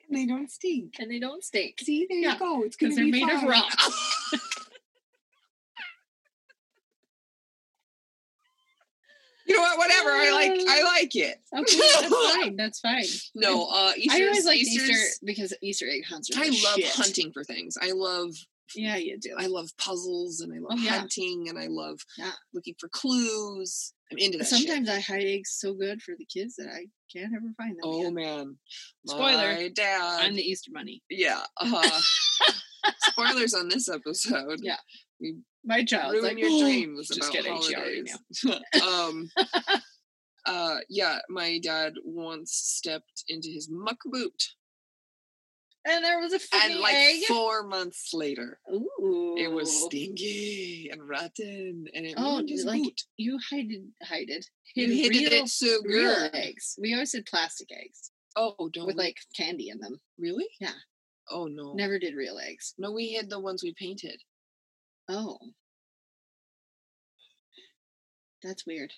and 0.08 0.18
they 0.18 0.26
don't 0.26 0.50
stink. 0.52 0.96
and 1.00 1.10
they 1.12 1.20
don't 1.20 1.44
stink. 1.44 1.80
See, 1.82 2.06
there 2.10 2.18
Yeah, 2.20 2.34
you 2.34 2.40
go. 2.40 2.64
It's 2.64 2.76
'cause 2.76 2.90
gonna 2.90 2.96
they're 2.96 3.06
be 3.06 3.12
made 3.12 3.24
of 3.34 3.40
fine. 3.42 3.50
rock. 3.50 3.72
You 9.48 9.56
know 9.56 9.62
what? 9.62 9.78
Whatever. 9.78 10.10
I 10.12 10.32
like. 10.32 10.52
I 10.68 10.84
like 10.84 11.16
it. 11.16 11.38
Okay, 11.58 11.78
that's 11.78 12.08
fine. 12.36 12.56
That's 12.56 12.80
fine. 12.80 13.04
No, 13.36 13.68
uh, 13.68 13.94
Easter. 13.98 14.18
I 14.18 14.26
always 14.28 14.46
like 14.46 14.58
Easter 14.60 14.94
because 15.24 15.54
Easter 15.62 15.86
egg 15.90 16.04
hunts 16.06 16.30
are. 16.36 16.42
I 16.42 16.48
love 16.48 16.76
shit. 16.78 16.90
hunting 16.90 17.32
for 17.32 17.44
things. 17.44 17.78
I 17.82 17.92
love. 17.92 18.32
Yeah, 18.76 18.96
you 18.98 19.18
do. 19.20 19.36
I 19.38 19.46
love 19.46 19.70
puzzles 19.78 20.42
and 20.42 20.52
I 20.52 20.58
love 20.58 20.72
Oh, 20.72 20.78
yeah. 20.84 20.98
hunting 21.00 21.46
and 21.50 21.58
I 21.58 21.68
love 21.68 22.00
Yeah. 22.18 22.32
looking 22.52 22.74
for 22.80 22.90
clues. 22.90 23.94
I'm 24.12 24.18
into 24.18 24.40
that. 24.40 24.48
shit. 24.48 24.58
Sometimes 24.68 24.90
I 24.90 25.00
hide 25.00 25.24
eggs 25.24 25.52
so 25.60 25.74
good 25.76 26.02
for 26.02 26.16
the 26.18 26.26
kids 26.26 26.56
that 26.56 26.68
I 26.70 26.88
can't 27.14 27.32
ever 27.36 27.46
find 27.58 27.72
them. 27.74 27.82
Oh 27.84 28.02
again. 28.02 28.14
man. 28.16 28.58
Spoiler, 29.06 29.54
My 29.54 29.70
dad. 29.74 30.26
I'm 30.26 30.36
the 30.36 30.42
Easter 30.42 30.72
bunny. 30.74 31.04
yeah. 31.12 31.44
Uh, 31.58 32.00
spoilers 33.02 33.54
on 33.54 33.70
this 33.70 33.88
episode. 33.88 34.60
Yeah. 34.62 34.78
My 35.66 35.84
child's 35.84 36.14
Ruin 36.14 36.26
like, 36.26 36.38
your 36.40 36.50
"Oh." 36.52 36.62
dreams 36.62 37.08
Just 37.08 37.20
about 37.20 37.32
kidding, 37.34 37.54
holidays. 37.56 38.18
um. 38.84 39.30
Uh. 40.48 40.78
Yeah. 40.90 41.20
My 41.28 41.58
dad 41.60 41.94
once 42.04 42.54
stepped 42.54 43.24
into 43.30 43.50
his 43.50 43.68
muck 43.72 43.98
boot. 44.06 44.44
and 45.88 46.06
there 46.06 46.20
was 46.20 46.34
a 46.34 46.40
and 46.64 46.80
like 46.80 46.94
egg. 46.96 47.24
four 47.28 47.64
months 47.68 48.12
later, 48.14 48.60
Ooh. 48.72 49.36
it 49.40 49.52
was 49.52 49.86
stinky 49.86 50.90
and 50.92 51.02
rotten, 51.08 51.86
and 51.96 52.06
it 52.06 52.14
Oh, 52.18 52.44
his 52.48 52.64
like 52.64 52.84
boot. 52.84 53.02
you 53.18 53.40
hided, 53.50 53.88
hided, 54.04 54.46
You 54.76 54.88
hid 54.88 55.14
hid 55.16 55.34
it 55.34 55.48
so 55.48 55.80
real 55.84 56.14
good. 56.16 56.36
eggs. 56.36 56.76
We 56.80 56.94
always 56.94 57.12
did 57.12 57.26
plastic 57.26 57.70
eggs 57.72 58.12
Oh, 58.36 58.70
don't 58.74 58.86
with 58.86 58.98
we? 58.98 59.04
like 59.04 59.18
candy 59.36 59.70
in 59.70 59.80
them. 59.80 60.00
really? 60.20 60.48
Yeah. 60.62 60.74
Oh 61.32 61.48
no. 61.48 61.74
Never 61.74 61.98
did 61.98 62.14
real 62.16 62.38
eggs. 62.38 62.76
No, 62.78 62.92
we 62.92 63.08
hid 63.10 63.32
the 63.32 63.40
ones 63.40 63.64
we 63.64 63.74
painted. 63.80 64.22
Oh, 65.08 65.38
that's 68.44 68.66
weird. 68.66 68.92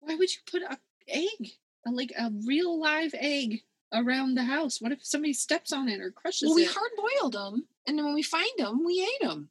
Why 0.00 0.14
would 0.14 0.34
you 0.34 0.40
put 0.50 0.62
a 0.62 0.78
egg, 1.08 1.52
a, 1.86 1.90
like 1.90 2.12
a 2.18 2.30
real 2.46 2.80
live 2.80 3.14
egg, 3.14 3.62
around 3.92 4.34
the 4.34 4.44
house? 4.44 4.80
What 4.80 4.92
if 4.92 5.04
somebody 5.04 5.32
steps 5.32 5.72
on 5.72 5.88
it 5.88 6.00
or 6.00 6.10
crushes 6.10 6.42
it? 6.42 6.46
Well, 6.46 6.56
we 6.56 6.64
hard 6.64 6.90
boiled 6.96 7.34
them, 7.34 7.66
and 7.86 7.98
then 7.98 8.04
when 8.06 8.14
we 8.14 8.22
find 8.22 8.50
them, 8.58 8.84
we 8.84 9.02
ate 9.02 9.26
them. 9.26 9.50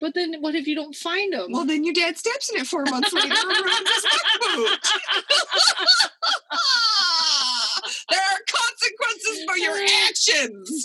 but 0.00 0.14
then 0.14 0.36
what 0.40 0.54
if 0.54 0.66
you 0.66 0.74
don't 0.74 0.94
find 0.94 1.32
them? 1.32 1.52
Well, 1.52 1.64
then 1.64 1.84
your 1.84 1.94
dad 1.94 2.16
steps 2.18 2.50
in 2.50 2.60
it 2.60 2.66
four 2.66 2.84
months 2.84 3.12
later 3.12 3.28
ruins 3.28 3.94
his 3.94 4.46
boot. 4.56 4.80
for 9.46 9.56
your 9.56 9.76
actions. 10.08 10.84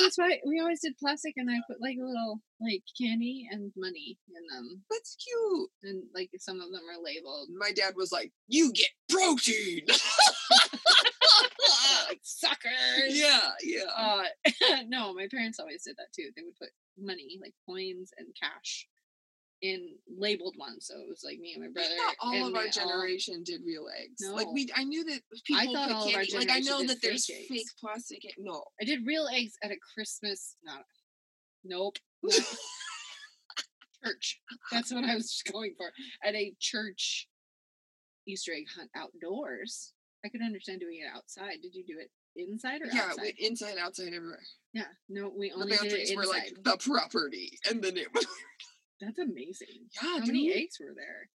that's 0.00 0.18
why 0.18 0.38
we 0.46 0.60
always 0.60 0.80
did 0.80 0.96
plastic, 0.98 1.34
and 1.36 1.50
I 1.50 1.58
put 1.68 1.80
like 1.80 1.96
a 2.00 2.04
little 2.06 2.40
like 2.60 2.82
candy 3.00 3.46
and 3.50 3.72
money 3.76 4.18
in 4.28 4.42
them, 4.56 4.82
That's 4.90 5.16
cute. 5.16 5.70
and 5.82 6.04
like 6.14 6.30
some 6.38 6.56
of 6.60 6.70
them 6.70 6.82
are 6.90 7.02
labeled. 7.02 7.48
My 7.58 7.72
dad 7.72 7.94
was 7.96 8.12
like, 8.12 8.32
"You 8.48 8.72
get 8.72 8.88
protein." 9.08 9.82
like 12.08 12.20
suckers. 12.22 12.72
yeah, 13.08 13.50
yeah. 13.62 13.84
Uh, 13.96 14.22
no, 14.88 15.12
my 15.14 15.26
parents 15.30 15.58
always 15.58 15.82
did 15.84 15.96
that 15.96 16.12
too. 16.14 16.30
They 16.36 16.42
would 16.42 16.56
put 16.56 16.70
money, 16.98 17.38
like 17.40 17.54
coins 17.66 18.10
and 18.18 18.28
cash, 18.40 18.86
in 19.62 19.88
labeled 20.18 20.54
ones. 20.58 20.86
So 20.86 20.94
it 21.00 21.08
was 21.08 21.22
like 21.24 21.38
me 21.38 21.54
and 21.54 21.62
my 21.62 21.68
I 21.68 21.72
brother. 21.72 21.94
all 22.20 22.48
of 22.48 22.54
our 22.54 22.60
all- 22.60 22.66
um, 22.66 22.70
generation 22.70 23.42
did 23.44 23.62
real 23.64 23.86
eggs. 24.00 24.20
Like 24.30 24.48
we, 24.52 24.68
I 24.76 24.84
knew 24.84 25.04
that 25.04 25.20
people 25.46 25.72
thought 25.74 25.88
put 25.88 25.94
all 25.96 26.10
candy. 26.10 26.36
Like 26.36 26.50
I 26.50 26.60
know 26.60 26.84
that 26.84 27.00
there's 27.02 27.26
fake 27.26 27.36
eggs. 27.40 27.48
fake 27.48 27.66
plastic. 27.80 28.20
No, 28.38 28.64
I 28.80 28.84
did 28.84 29.06
real 29.06 29.26
eggs 29.32 29.52
at 29.62 29.70
a 29.70 29.76
Christmas. 29.94 30.56
Not. 30.64 30.84
Nope. 31.64 31.96
church. 34.04 34.40
That's 34.70 34.92
what 34.92 35.04
I 35.04 35.14
was 35.14 35.30
just 35.30 35.50
going 35.52 35.74
for. 35.76 35.86
At 36.26 36.34
a 36.34 36.54
church 36.60 37.28
Easter 38.26 38.52
egg 38.52 38.64
hunt 38.76 38.90
outdoors. 38.96 39.92
I 40.24 40.28
could 40.28 40.42
understand 40.42 40.80
doing 40.80 41.00
it 41.02 41.14
outside. 41.14 41.58
Did 41.62 41.74
you 41.74 41.84
do 41.86 41.96
it 41.98 42.10
inside 42.36 42.80
or 42.82 42.86
yeah, 42.92 43.02
outside? 43.10 43.32
we, 43.38 43.46
inside, 43.46 43.76
outside, 43.78 44.08
everywhere. 44.14 44.40
yeah. 44.72 44.84
No, 45.08 45.30
we 45.36 45.50
The 45.50 45.54
only 45.56 45.66
did 45.68 45.74
it 45.74 45.80
boundaries 45.82 46.10
inside. 46.10 46.16
were 46.26 46.32
like 46.32 46.54
the 46.62 46.76
property, 46.78 47.58
and 47.68 47.82
then 47.82 47.96
it 47.98 48.08
was 48.14 48.26
That's 49.04 49.18
amazing. 49.18 49.88
yeah, 49.94 50.00
How 50.00 50.18
many 50.18 50.52
eggs 50.52 50.78
were 50.80 50.94
there? 50.94 51.28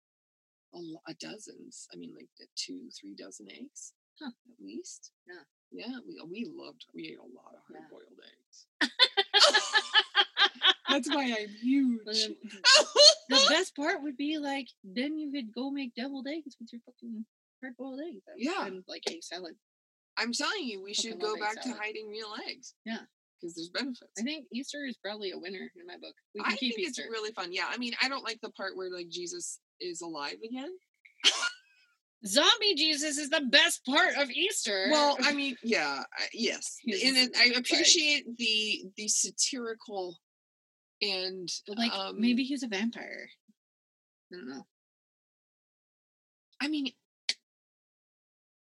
a, 0.73 0.77
lo- 0.77 1.01
a 1.07 1.13
dozens. 1.15 1.87
I 1.93 1.97
mean, 1.97 2.13
like 2.15 2.29
uh, 2.41 2.45
two, 2.55 2.89
three 2.99 3.15
dozen 3.15 3.47
eggs, 3.51 3.93
Huh. 4.21 4.29
at 4.47 4.63
least. 4.63 5.11
Yeah. 5.27 5.43
yeah. 5.87 5.99
We 6.07 6.21
we 6.29 6.45
loved. 6.53 6.85
We 6.93 7.07
ate 7.07 7.17
a 7.17 7.23
lot 7.23 7.55
of 7.55 7.61
hard 7.67 7.89
boiled 7.89 8.19
eggs. 8.21 8.67
That's 10.89 11.07
why 11.09 11.25
I'm 11.39 11.49
huge. 11.61 12.01
Um, 12.07 12.35
the 13.29 13.45
best 13.49 13.75
part 13.75 14.01
would 14.01 14.17
be 14.17 14.37
like 14.39 14.67
then 14.83 15.17
you 15.19 15.31
could 15.31 15.53
go 15.53 15.69
make 15.69 15.93
deviled 15.95 16.27
eggs 16.27 16.55
with 16.59 16.69
your 16.73 16.81
fucking 16.85 17.25
hard 17.61 17.77
boiled 17.77 17.99
eggs. 18.07 18.21
Yeah. 18.37 18.65
And 18.65 18.83
like 18.87 19.03
egg 19.09 19.23
salad. 19.23 19.55
I'm 20.17 20.33
telling 20.33 20.63
you, 20.63 20.83
we 20.83 20.93
should 20.93 21.19
go 21.19 21.37
back 21.39 21.61
to 21.61 21.69
hiding 21.73 22.09
real 22.09 22.33
eggs. 22.49 22.73
Yeah. 22.85 22.99
Because 23.39 23.55
there's 23.55 23.69
benefits. 23.69 24.11
I 24.19 24.23
think 24.23 24.45
Easter 24.53 24.85
is 24.85 24.97
probably 24.97 25.31
a 25.31 25.37
winner 25.37 25.71
in 25.79 25.87
my 25.87 25.95
book. 26.01 26.13
We 26.35 26.41
I 26.41 26.49
can 26.49 26.57
keep 26.57 26.75
think 26.75 26.87
Easter. 26.89 27.03
it's 27.03 27.11
really 27.11 27.31
fun. 27.31 27.51
Yeah, 27.53 27.65
I 27.69 27.77
mean, 27.77 27.93
I 28.01 28.09
don't 28.09 28.23
like 28.23 28.39
the 28.41 28.49
part 28.51 28.75
where 28.75 28.89
like 28.91 29.09
Jesus 29.09 29.59
is 29.79 30.01
alive 30.01 30.35
again. 30.43 30.71
Zombie 32.27 32.75
Jesus 32.75 33.17
is 33.17 33.29
the 33.29 33.41
best 33.49 33.85
part 33.85 34.15
of 34.17 34.29
Easter. 34.29 34.87
Well, 34.91 35.17
I 35.21 35.33
mean, 35.39 35.55
yeah, 35.63 36.03
I- 36.17 36.27
yes, 36.33 36.77
and 36.85 37.17
it, 37.17 37.31
I 37.37 37.53
appreciate 37.57 38.25
the 38.37 38.83
the 38.97 39.07
satirical 39.07 40.17
and 41.01 41.47
like 41.67 41.93
um, 41.93 42.19
maybe 42.19 42.43
he's 42.43 42.63
a 42.63 42.67
vampire. 42.67 43.29
I 44.33 44.35
don't 44.35 44.49
know. 44.49 44.65
I 46.61 46.67
mean, 46.67 46.87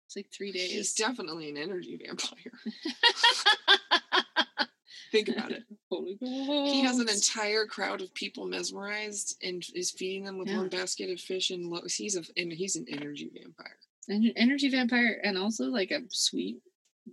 It's 0.10 0.16
like 0.16 0.32
three 0.36 0.52
days. 0.52 0.72
he's 0.72 0.94
definitely 0.94 1.50
an 1.52 1.58
energy 1.58 2.00
vampire. 2.04 2.52
Think 5.12 5.28
about 5.30 5.52
it. 5.52 5.64
Holy 5.92 6.18
He 6.20 6.82
has 6.82 6.98
an 6.98 7.10
entire 7.10 7.68
crowd 7.68 8.02
of 8.02 8.12
people 8.16 8.48
mesmerized 8.48 9.38
and 9.44 9.64
is 9.76 9.92
feeding 9.92 10.24
them 10.24 10.40
with 10.40 10.48
Yeah. 10.48 10.58
one 10.58 10.70
basket 10.70 11.12
of 11.12 11.20
fish 11.20 11.52
and 11.52 11.68
lo- 11.68 11.84
he's 11.88 12.16
a 12.16 12.24
and 12.38 12.52
he's 12.52 12.76
an 12.76 12.86
energy 12.92 13.30
vampire. 13.34 13.78
An 14.08 14.32
energy 14.36 14.70
vampire, 14.70 15.20
and 15.24 15.38
also 15.38 15.66
like 15.66 15.92
a 15.92 16.00
sweet, 16.10 16.58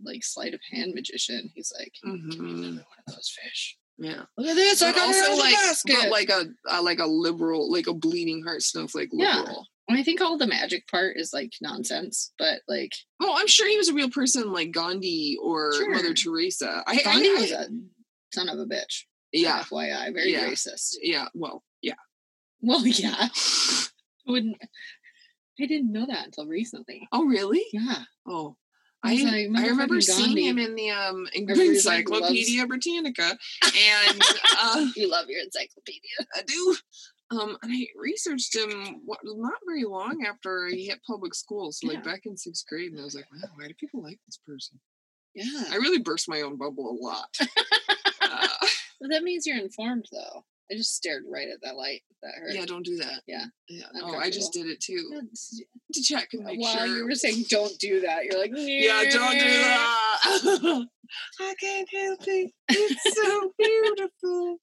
like 0.03 0.25
sleight 0.25 0.55
of 0.55 0.61
hand 0.71 0.95
magician. 0.95 1.51
He's 1.55 1.71
like, 1.79 1.93
Mhm. 2.03 2.31
"Give 2.31 2.41
me 2.41 2.51
another 2.53 2.87
one 2.89 2.99
of 3.07 3.15
those 3.15 3.29
fish. 3.43 3.77
Yeah. 3.99 4.25
Look 4.39 4.47
at 4.49 4.55
this! 4.57 4.81
I 4.81 4.93
got 4.93 5.15
also 5.15 5.37
like 5.37 5.53
basket. 5.55 5.97
but 6.01 6.11
like 6.11 6.31
a, 6.31 6.47
a 6.71 6.81
like 6.83 6.99
a 6.99 7.07
liberal 7.07 7.71
like 7.71 7.89
a 7.89 7.95
bleeding 7.95 8.43
heart 8.43 8.63
snowflake 8.63 9.11
liberal. 9.13 9.67
I 9.89 10.03
think 10.03 10.21
all 10.21 10.37
the 10.37 10.47
magic 10.49 10.89
part 10.89 11.17
is 11.17 11.33
like 11.33 11.53
nonsense, 11.61 12.33
but 12.39 12.61
like 12.69 12.93
Well, 13.21 13.35
I'm 13.37 13.47
sure 13.47 13.69
he 13.69 13.77
was 13.77 13.89
a 13.89 13.95
real 13.95 14.11
person 14.11 14.53
like 14.53 14.73
Gandhi 14.73 15.37
or 15.43 15.73
Sure. 15.75 15.91
Mother 15.95 16.13
Teresa. 16.15 16.83
I, 16.87 16.93
I- 16.99 17.03
Gandhi 17.03 17.29
I- 17.31 17.33
was 17.41 17.51
a 17.53 17.69
son 18.35 18.49
of 18.49 18.59
a 18.59 18.67
bitch. 18.67 19.05
yeah, 19.33 19.63
FYI, 19.63 20.13
very 20.13 20.33
Yeah. 20.33 20.49
racist. 20.49 20.97
yeah. 21.03 21.29
Well, 21.35 21.63
yeah. 21.83 21.95
Well, 22.61 22.85
yeah, 22.87 23.29
wouldn't. 24.27 24.57
I 25.61 25.67
didn't 25.67 25.93
know 25.93 26.05
that 26.07 26.27
until 26.27 26.47
recently. 26.47 27.09
Oh, 27.13 27.25
really? 27.25 27.65
Yeah, 27.73 28.05
Oh, 28.29 28.57
I 29.03 29.13
I, 29.13 29.47
like, 29.49 29.65
I 29.65 29.69
remember 29.69 30.01
seeing 30.01 30.37
him 30.37 30.59
in 30.59 30.75
the 30.75 30.91
um 30.91 31.25
like, 31.35 31.49
Encyclopedia 31.59 32.67
Britannica, 32.67 33.39
and 33.65 34.23
uh, 34.59 34.87
you 34.97 35.09
love 35.09 35.29
your 35.29 35.41
encyclopedia. 35.43 36.27
I 36.35 36.43
do. 36.43 36.77
Um, 37.31 37.57
and 37.63 37.73
I 37.73 37.87
researched 37.97 38.55
him 38.55 39.03
not 39.25 39.55
very 39.67 39.85
long 39.85 40.25
after 40.27 40.67
he 40.69 40.87
hit 40.87 41.01
public 41.07 41.35
school, 41.35 41.73
so 41.73 41.89
like 41.89 41.97
Yeah. 41.99 42.03
back 42.03 42.27
in 42.27 42.37
sixth 42.37 42.67
grade, 42.69 42.93
and 42.93 43.01
I 43.01 43.05
was 43.05 43.15
like, 43.17 43.27
wow, 43.33 43.49
why 43.57 43.67
do 43.67 43.75
people 43.75 44.03
like 44.03 44.21
this 44.27 44.39
person? 44.47 44.79
Yeah, 45.35 45.65
I 45.71 45.77
really 45.77 45.99
burst 45.99 46.29
my 46.29 46.43
own 46.43 46.57
bubble 46.57 46.89
a 46.91 46.97
lot. 47.05 47.29
uh, 48.23 48.49
Well, 49.01 49.11
that 49.11 49.23
means 49.25 49.47
you're 49.47 49.59
informed, 49.59 50.07
though. 50.11 50.45
I 50.71 50.75
just 50.75 50.95
stared 50.97 51.25
right 51.31 51.49
at 51.49 51.61
that 51.63 51.77
light. 51.77 52.03
That 52.23 52.33
hurt. 52.41 52.55
yeah, 52.55 52.65
don't 52.65 52.85
do 52.85 52.97
that. 52.97 53.21
Yeah. 53.27 53.45
yeah. 53.69 53.85
Oh, 54.03 54.17
I 54.17 54.31
just 54.31 54.53
did 54.55 54.67
it 54.67 54.81
too 54.81 55.21
to 55.93 56.03
check 56.03 56.31
and 56.33 56.43
make 56.45 56.59
While 56.59 56.77
sure. 56.79 56.87
you 56.87 57.05
were 57.05 57.15
saying 57.15 57.45
don't 57.51 57.79
do 57.79 58.01
that, 58.01 58.25
you're 58.25 58.41
like, 58.41 58.51
yeah, 58.55 59.05
don't 59.11 59.39
do 59.39 59.51
that. 59.51 60.87
I 61.41 61.55
can't 61.61 61.89
help 61.93 62.21
it. 62.27 62.53
It's 62.69 63.15
so 63.15 63.53
beautiful. 63.59 64.59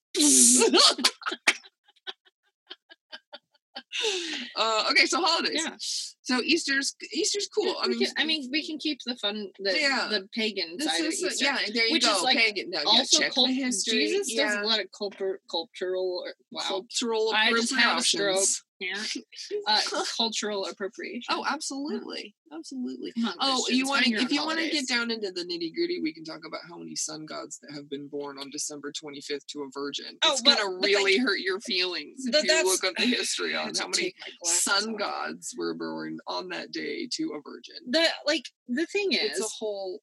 Uh, 4.56 4.88
okay, 4.92 5.06
so 5.06 5.22
holidays. 5.22 5.62
Yeah. 5.64 5.76
So 6.22 6.42
Easter's 6.42 6.96
Easter's 7.14 7.48
cool. 7.54 7.76
I 7.82 7.88
mean, 7.88 8.00
can- 8.00 8.14
I 8.18 8.26
mean, 8.26 8.50
we 8.52 8.66
can 8.66 8.78
keep 8.78 9.00
the 9.06 9.16
fun, 9.18 9.50
the, 9.60 9.78
Yeah. 9.78 10.08
the 10.10 10.28
pagan 10.34 10.76
this 10.78 10.88
side 10.88 11.06
of 11.06 11.12
Easter. 11.12 11.44
yeah. 11.44 11.58
There 11.74 11.86
you 11.88 11.94
which 11.94 12.06
is, 12.06 12.22
like, 12.22 12.38
pagan. 12.38 12.70
No, 12.70 12.80
also, 12.86 13.20
check 13.20 13.34
cult-. 13.34 13.50
Jesus 13.50 14.34
does 14.34 14.56
a 14.56 14.62
lot 14.62 14.80
of 14.80 14.88
culpur- 14.92 15.40
cultural, 15.50 16.26
wow, 16.52 16.62
cultural 16.68 17.32
I 17.36 17.52
just 17.52 17.74
had 17.76 17.98
a 17.98 18.02
stroke. 18.02 18.40
Yeah, 18.84 19.22
uh, 19.67 19.80
cultural 20.17 20.65
appropriation. 20.65 21.24
Oh, 21.30 21.46
absolutely, 21.50 22.36
absolutely. 22.54 23.13
On, 23.26 23.34
Oh, 23.39 23.65
you 23.69 23.88
want 23.88 24.06
to? 24.06 24.13
If 24.13 24.32
you 24.32 24.46
want 24.46 24.60
to 24.60 24.69
get 24.69 24.88
down 24.88 25.12
into 25.12 25.32
the 25.32 25.41
nitty 25.41 25.74
gritty, 25.74 26.00
we 26.02 26.13
can 26.13 26.24
talk 26.24 26.41
about 26.46 26.62
how 26.69 26.78
many 26.78 26.96
sun 26.96 27.26
gods 27.26 27.60
that 27.62 27.74
have 27.74 27.89
been 27.89 28.08
born 28.08 28.38
on 28.38 28.50
December 28.50 28.91
25th 28.91 29.46
to 29.48 29.62
a 29.63 29.67
virgin. 29.74 30.17
Oh, 30.24 30.34
it's 30.34 30.43
well, 30.43 30.56
gonna 30.56 30.69
but, 30.69 30.82
like, 30.82 30.88
really 30.88 31.17
hurt 31.17 31.39
your 31.39 31.60
feelings 31.62 32.26
if 32.26 32.43
you 32.43 32.63
look 32.65 32.84
at 32.84 32.96
the 32.98 33.06
history 33.06 33.56
on 33.56 33.74
how 33.76 33.88
many 33.88 34.04
take 34.04 34.15
my 34.19 34.28
glasses 34.43 34.63
sun 34.63 34.93
off. 34.93 35.00
gods 35.00 35.56
were 35.58 35.74
born 35.74 36.17
on 36.28 36.50
that 36.50 36.72
day 36.72 37.08
to 37.13 37.24
a 37.38 37.41
virgin. 37.50 37.76
The 37.89 38.08
like 38.26 38.46
the 38.67 38.86
thing 38.88 39.13
is, 39.13 39.32
It's 39.32 39.39
a 39.39 39.50
whole. 39.60 40.00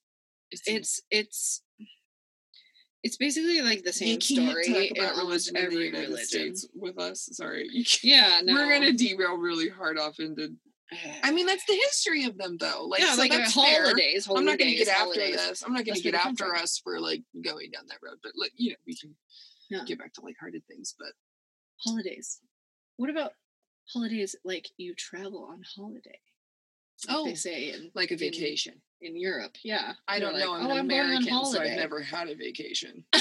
It's, 0.50 0.62
it's 0.66 1.00
it's 1.10 1.62
it's 3.02 3.16
basically 3.16 3.62
like 3.62 3.80
the 3.82 3.88
you 4.04 4.18
same 4.18 4.18
can't 4.20 4.50
story 4.50 4.66
talk 4.88 4.96
in 4.98 5.04
about 5.04 5.18
almost 5.18 5.50
religion 5.54 5.56
in 5.72 5.78
the 5.78 5.84
United 5.86 6.08
religion. 6.10 6.26
States 6.56 6.68
with 6.74 6.98
us. 6.98 7.28
Sorry. 7.32 7.68
Yeah, 8.02 8.40
no. 8.44 8.52
We're 8.54 8.68
gonna 8.72 8.92
derail 8.92 9.36
really 9.36 9.68
hard 9.68 9.98
off 9.98 10.18
into. 10.20 10.54
I 11.22 11.30
mean, 11.30 11.46
that's 11.46 11.64
the 11.66 11.74
history 11.74 12.24
of 12.24 12.36
them, 12.36 12.56
though. 12.58 12.84
Like, 12.86 13.00
yeah, 13.00 13.12
so 13.14 13.20
like 13.20 13.32
uh, 13.32 13.38
that's 13.38 13.54
fair. 13.54 13.82
holidays. 13.84 14.26
I'm 14.28 14.44
not 14.44 14.58
going 14.58 14.76
to 14.76 14.84
holidays, 14.84 14.84
get 14.84 14.88
after 14.88 15.02
holidays. 15.04 15.36
this. 15.36 15.62
I'm 15.62 15.72
not 15.72 15.84
going 15.84 15.94
That's 15.94 16.00
to 16.02 16.08
where 16.08 16.12
get 16.12 16.26
after 16.26 16.46
from. 16.48 16.56
us 16.62 16.80
for 16.82 17.00
like 17.00 17.22
going 17.42 17.70
down 17.70 17.84
that 17.88 17.98
road. 18.02 18.16
But 18.22 18.32
like, 18.36 18.52
you 18.56 18.70
know, 18.70 18.76
we 18.86 18.96
can 18.96 19.14
Yeah. 19.70 19.84
get 19.86 19.98
back 19.98 20.12
to 20.14 20.20
lighthearted 20.22 20.62
things. 20.66 20.94
But 20.98 21.12
Holidays. 21.84 22.40
What 22.96 23.08
about 23.08 23.32
holidays 23.92 24.36
like 24.44 24.68
you 24.76 24.94
travel 24.94 25.48
on 25.50 25.62
holiday? 25.76 26.18
like 27.08 27.16
Oh, 27.16 27.24
they 27.24 27.34
say 27.34 27.70
in 27.70 27.90
like 27.94 28.10
a 28.10 28.16
vacation. 28.16 28.82
In 29.02 29.16
Europe. 29.16 29.56
Yeah, 29.64 29.92
I 30.08 30.18
don't 30.18 30.34
like, 30.34 30.44
know. 30.44 30.54
I'm 30.54 30.66
oh, 30.66 30.70
an 30.70 30.78
I'm 30.78 30.84
American, 30.86 31.44
so. 31.44 31.60
I've 31.60 31.76
never 31.76 32.00
had 32.02 32.28
a 32.28 32.34
vacation. 32.34 33.04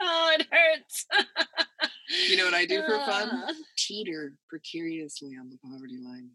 oh, 0.00 0.36
it 0.38 0.46
hurts. 0.50 1.06
You 2.28 2.36
know 2.36 2.44
what 2.44 2.54
I 2.54 2.64
do 2.66 2.82
for 2.82 2.98
fun? 2.98 3.28
Ah. 3.32 3.52
Teeter 3.76 4.34
precariously 4.48 5.36
on 5.38 5.50
the 5.50 5.58
poverty 5.58 5.98
line. 5.98 6.30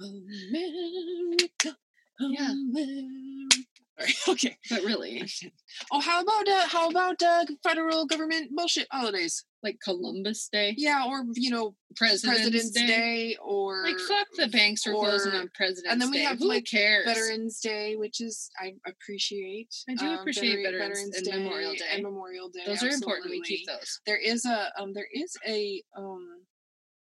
America. 0.00 1.76
Yeah. 2.20 2.50
America. 2.50 3.75
Okay. 4.28 4.56
but 4.70 4.82
really, 4.82 5.22
Oh, 5.92 6.00
how 6.00 6.20
about 6.22 6.48
uh, 6.48 6.68
how 6.68 6.88
about 6.90 7.22
uh, 7.22 7.44
federal 7.62 8.06
government 8.06 8.50
bullshit 8.54 8.86
holidays? 8.90 9.44
like 9.62 9.78
Columbus 9.82 10.48
Day, 10.52 10.74
Yeah, 10.78 11.04
or 11.08 11.24
you 11.34 11.50
know, 11.50 11.74
President's, 11.96 12.38
President's 12.42 12.70
Day. 12.70 12.86
Day, 12.86 13.36
or 13.42 13.82
Like 13.82 13.98
fuck 13.98 14.28
the 14.36 14.46
banks 14.46 14.84
for 14.84 14.92
closing 14.92 15.32
on 15.32 15.50
President's 15.54 15.82
Day. 15.82 15.88
and 15.90 16.00
then 16.00 16.10
we 16.12 16.18
Day. 16.18 16.22
have, 16.24 16.38
Who 16.38 16.46
like, 16.48 16.66
cares? 16.70 17.04
Veterans 17.04 17.58
Day, 17.58 17.96
which 17.96 18.20
is 18.20 18.48
I 18.60 18.74
appreciate. 18.86 19.74
I 19.88 19.94
do 19.94 20.06
um, 20.06 20.18
appreciate 20.20 20.62
Veteran- 20.62 20.88
Veterans 20.90 21.16
and 21.16 21.42
Memorial 21.42 21.72
Day. 21.72 21.80
and 21.92 22.02
Memorial 22.04 22.48
Day. 22.48 22.62
Those 22.64 22.82
are 22.84 22.90
important. 22.90 23.30
We 23.30 23.40
keep 23.42 23.66
those. 23.66 24.00
There 24.06 24.18
is 24.18 24.44
a 24.44 24.70
um. 24.80 24.92
There 24.92 25.08
is 25.12 25.36
a 25.48 25.82
um. 25.96 26.28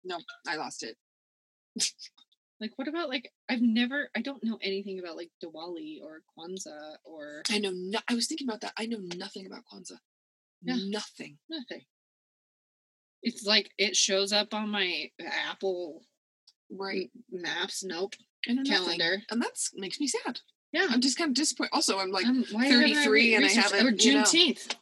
No, 0.03 0.17
I 0.47 0.55
lost 0.55 0.83
it. 0.83 0.95
Like, 2.61 2.71
what 2.75 2.87
about 2.89 3.07
like 3.09 3.31
I've 3.49 3.61
never, 3.61 4.09
I 4.15 4.21
don't 4.21 4.43
know 4.43 4.57
anything 4.61 4.99
about 4.99 5.15
like 5.15 5.29
Diwali 5.43 6.01
or 6.03 6.21
Kwanzaa 6.37 6.95
or 7.05 7.41
I 7.49 7.57
know. 7.59 7.71
No, 7.73 7.99
I 8.09 8.15
was 8.15 8.27
thinking 8.27 8.47
about 8.47 8.61
that. 8.61 8.73
I 8.77 8.85
know 8.85 8.99
nothing 9.15 9.45
about 9.45 9.63
Kwanzaa. 9.71 9.99
Yeah. 10.63 10.75
Nothing. 10.89 11.37
nothing. 11.49 11.83
It's 13.23 13.45
like 13.45 13.71
it 13.77 13.95
shows 13.95 14.31
up 14.33 14.53
on 14.53 14.69
my 14.69 15.09
Apple 15.49 16.01
Right. 16.71 17.09
Maps. 17.31 17.83
Nope. 17.83 18.13
I 18.47 18.53
know 18.53 18.61
nothing. 18.61 18.99
Calendar. 18.99 19.23
and 19.31 19.41
that's 19.41 19.71
makes 19.75 19.99
me 19.99 20.07
sad. 20.07 20.41
Yeah. 20.71 20.87
I'm 20.89 21.01
just 21.01 21.17
kind 21.17 21.29
of 21.29 21.35
disappointed. 21.35 21.71
Also, 21.73 21.97
I'm 21.97 22.11
like, 22.11 22.25
Um, 22.25 22.45
why 22.51 22.65
haven't 22.67 22.93
33 22.93 23.35
and 23.35 23.45
I 23.45 23.49
haven't, 23.49 23.87
Or 23.87 23.89
you 23.91 24.13
know. 24.13 24.21
Juneteenth. 24.23 24.75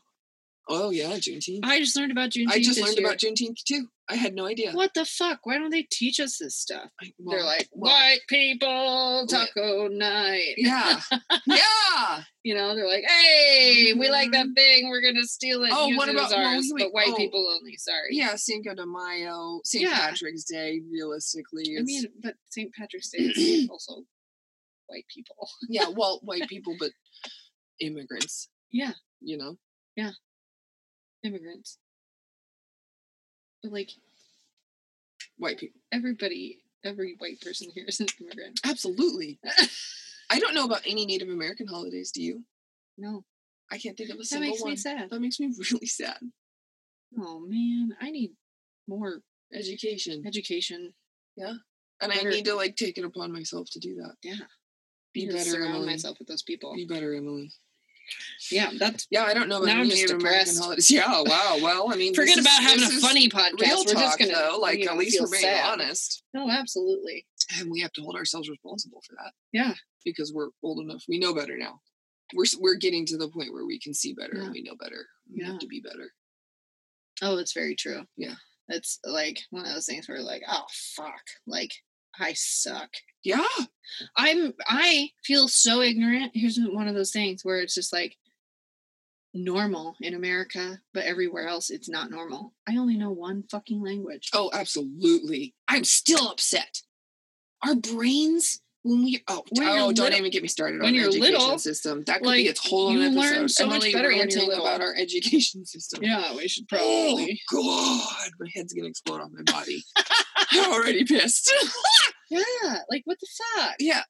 oh 0.68 0.90
yeah, 0.90 1.14
Juneteenth. 1.14 1.60
I 1.64 1.80
just 1.80 1.96
learned 1.96 2.12
about 2.12 2.32
Juneteenth. 2.32 2.52
I 2.52 2.58
just 2.62 2.76
this 2.76 2.84
learned 2.86 2.98
year. 2.98 3.08
about 3.08 3.20
Juneteenth 3.20 3.64
too. 3.64 3.88
I 4.10 4.16
had 4.16 4.34
no 4.36 4.46
idea. 4.46 4.72
What 4.72 4.94
the 4.94 5.04
fuck? 5.04 5.40
Why 5.44 5.58
don't 5.58 5.70
they 5.70 5.84
teach 5.92 6.20
us 6.22 6.38
this 6.38 6.56
stuff? 6.56 6.90
I- 7.02 7.12
They're 7.20 7.44
like 7.44 7.68
well, 7.74 7.92
white 7.92 8.20
people 8.30 9.26
taco 9.30 9.90
night. 9.90 10.54
Yeah. 10.58 11.02
yeah. 11.46 12.22
You 12.44 12.56
know, 12.56 12.74
they're 12.74 12.88
like, 12.88 13.04
hey, 13.06 13.94
we 13.94 14.10
like 14.10 14.32
that 14.32 14.48
Mhm. 14.48 14.56
thing. 14.56 14.90
We're 14.90 15.02
gonna 15.02 15.26
steal 15.26 15.64
it. 15.66 15.72
Oh, 15.74 15.94
what 15.96 16.08
it 16.08 16.16
about- 16.16 16.28
as 16.32 16.38
well, 16.38 16.46
ours, 16.56 16.66
you 16.68 16.76
but 16.78 16.94
white 16.94 17.10
oh. 17.10 17.16
people 17.18 17.46
only. 17.50 17.76
Sorry. 17.78 18.10
Yeah, 18.12 18.36
Cinco 18.38 18.74
de 18.74 18.86
Mayo, 18.86 19.60
St. 19.66 19.84
Yeah. 19.84 19.98
Patrick's 20.10 20.46
Day, 20.46 20.82
realistically. 20.90 21.76
I 21.78 21.82
mean, 21.84 22.06
but 22.22 22.36
St. 22.50 22.74
Patrick's 22.74 23.10
Day 23.10 23.24
is 23.24 23.68
also 23.72 24.04
white 24.88 25.06
people. 25.14 25.50
yeah, 25.68 25.88
well, 25.96 26.22
white 26.24 26.48
people, 26.48 26.76
but 26.80 26.92
immigrants, 27.82 28.48
Yeah, 28.72 28.94
you 29.20 29.38
know? 29.38 29.58
Yeah. 29.98 30.12
Immigrants. 31.24 31.78
But 33.64 33.72
like 33.72 33.92
White 35.38 35.60
people. 35.60 35.80
everybody, 35.92 36.60
every 36.84 37.16
white 37.20 37.40
person 37.42 37.70
here 37.74 37.86
is 37.88 38.00
an 38.00 38.08
immigrant. 38.22 38.60
Absolutely. 38.66 39.40
I 40.30 40.40
don't 40.40 40.56
know 40.56 40.66
about 40.66 40.82
any 40.86 41.06
Native 41.06 41.30
American 41.30 41.68
holidays, 41.68 42.12
do 42.12 42.22
you? 42.24 42.44
No, 42.98 43.24
I 43.72 43.78
can't 43.78 43.96
think 43.96 44.10
of 44.10 44.16
a 44.16 44.20
that 44.20 44.26
single 44.26 44.50
one. 44.52 44.60
That 44.60 44.66
makes 44.68 44.86
me 44.86 44.92
sad. 44.92 45.10
That 45.10 45.20
makes 45.22 45.40
me 45.40 45.54
really 45.72 45.86
sad. 45.88 46.18
Oh 47.20 47.40
man, 47.40 47.96
I 48.02 48.10
need 48.12 48.32
more 48.88 49.22
Education. 49.54 50.24
education. 50.26 50.94
Yeah, 51.36 51.54
and 52.02 52.12
I 52.12 52.22
need 52.24 52.46
to 52.46 52.56
like 52.56 52.76
take 52.76 52.98
it 52.98 53.06
upon 53.06 53.32
myself 53.32 53.68
to 53.72 53.80
do 53.80 53.96
that. 53.96 54.16
Yeah, 54.24 54.36
Be 55.14 55.28
better, 55.28 55.40
surround 55.52 55.76
Emily. 55.76 55.86
myself 55.86 56.18
with 56.20 56.28
those 56.28 56.42
people. 56.44 56.74
Be 56.76 56.86
better, 56.86 57.14
Emily. 57.14 57.52
Yeah, 58.52 58.72
that's 58.78 59.08
Yeah, 59.12 59.24
I 59.24 59.34
don't 59.34 59.50
know 59.50 59.58
about 59.58 59.68
Now 59.68 59.80
any 59.82 59.90
just 59.90 60.12
American 60.14 60.56
holidays. 60.58 60.90
Yeah, 60.92 61.22
wow. 61.22 61.58
Well, 61.62 61.92
I 61.92 61.96
mean, 61.96 62.14
forget 62.14 62.36
this 62.36 62.46
is- 62.46 62.46
about 62.46 62.64
having 62.64 62.84
a 62.86 63.02
funny 63.02 63.30
podcast. 63.30 63.62
Real 63.62 63.78
We're 63.86 63.94
talk, 63.94 64.04
just 64.04 64.20
gonna 64.20 64.34
though. 64.34 64.58
Like, 64.60 64.80
you 64.80 64.86
know, 64.86 64.92
at 64.94 64.98
least 64.98 65.20
we're 65.22 65.30
being 65.30 65.42
sad. 65.44 65.74
honest. 65.74 66.24
No, 66.34 66.50
absolutely. 66.50 67.26
and 67.60 67.70
we 67.72 67.80
have 67.82 67.92
to 67.94 68.02
hold 68.02 68.16
ourselves 68.16 68.50
responsible 68.50 69.02
for 69.08 69.16
that 69.16 69.32
Yeah. 69.54 69.74
because 70.04 70.34
we're 70.34 70.50
old 70.64 70.80
enough 70.80 71.04
we 71.08 71.18
know 71.18 71.34
better 71.34 71.58
now 71.58 71.80
we're 72.34 72.44
we're 72.60 72.76
getting 72.76 73.06
to 73.06 73.18
the 73.18 73.30
point 73.30 73.54
where 73.54 73.66
we 73.66 73.80
can 73.80 73.94
see 73.94 74.14
better 74.14 74.34
Yeah. 74.36 74.44
and 74.44 74.52
we 74.52 74.62
know 74.64 74.76
better 74.76 75.06
we 75.32 75.42
Yeah. 75.42 75.52
have 75.52 75.60
to 75.60 75.68
be 75.68 75.80
better 75.80 76.12
Oh, 77.22 77.38
it's 77.38 77.54
very 77.54 77.76
true. 77.76 78.02
Yeah. 78.18 78.36
It's 78.68 79.00
like 79.04 79.40
one 79.50 79.66
of 79.66 79.74
those 79.74 79.86
things 79.86 80.08
where 80.10 80.22
like, 80.22 80.44
oh 80.48 80.66
fuck. 80.96 81.22
Like 81.48 81.72
I 82.20 82.34
suck. 82.34 82.90
yeah 83.24 83.44
I'm 84.18 84.54
I 84.68 85.10
feel 85.24 85.48
so 85.48 85.82
ignorant. 85.82 86.32
Here's 86.34 86.60
one 86.60 86.88
of 86.88 86.96
those 86.96 87.12
things 87.12 87.44
where 87.44 87.60
it's 87.60 87.74
just 87.76 87.94
like 87.94 88.18
normal 89.34 89.96
in 90.02 90.14
America, 90.14 90.80
but 90.94 91.06
everywhere 91.06 91.48
else 91.48 91.70
it's 91.70 91.90
not 91.90 92.10
normal. 92.12 92.54
I 92.68 92.78
only 92.78 92.98
know 92.98 93.12
one 93.12 93.44
fucking 93.50 93.82
language. 93.84 94.30
oh 94.34 94.50
absolutely 94.54 95.54
i'm 95.68 95.84
still 95.84 96.28
upset 96.30 96.82
our 97.64 97.76
brains 97.76 98.62
when 98.88 99.04
we 99.04 99.24
oh, 99.28 99.44
When 99.52 99.68
oh 99.68 99.92
don't 99.92 99.98
little- 99.98 100.18
even 100.20 100.32
get 100.32 100.42
me 100.42 100.48
started 100.48 100.80
when 100.80 100.90
on 100.90 100.96
you're 100.96 101.08
education 101.08 101.34
little, 101.34 101.60
system 101.60 102.04
that 102.06 102.20
could 102.20 102.26
like, 102.28 102.38
be 102.38 102.48
its 102.48 102.68
whole 102.68 102.92
you 102.92 103.02
episode 103.02 103.52
so 103.52 103.68
much 103.68 103.92
better 103.94 104.10
ranting 104.10 104.52
about 104.52 104.82
our 104.82 104.96
education 104.96 105.66
system 105.74 106.04
Yeah, 106.04 106.36
we 106.36 106.48
should 106.48 106.68
probably. 106.68 106.88
oh 106.88 107.16
probably. 107.16 107.42
god 107.52 108.30
my 108.40 108.48
head's 108.56 108.74
gonna 108.74 108.88
explode 108.88 109.22
on 109.22 109.32
my 109.34 109.52
body 109.52 109.84
i'm 110.52 110.72
already 110.74 111.04
pissed 111.06 111.54
Yeah, 112.30 112.40
like 112.90 113.04
what 113.06 113.18
the 113.20 113.28
fuck? 113.56 113.76
yeah 113.80 114.04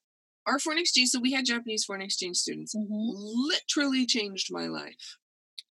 our 0.47 0.59
foreign 0.59 0.79
exchange 0.79 1.09
so 1.09 1.19
we 1.19 1.31
had 1.33 1.45
japanese 1.45 1.83
foreign 1.85 2.01
exchange 2.01 2.37
students 2.37 2.73
Mhm. 2.75 2.87
literally 2.89 4.05
changed 4.05 4.47
my 4.51 4.67
life. 4.67 5.17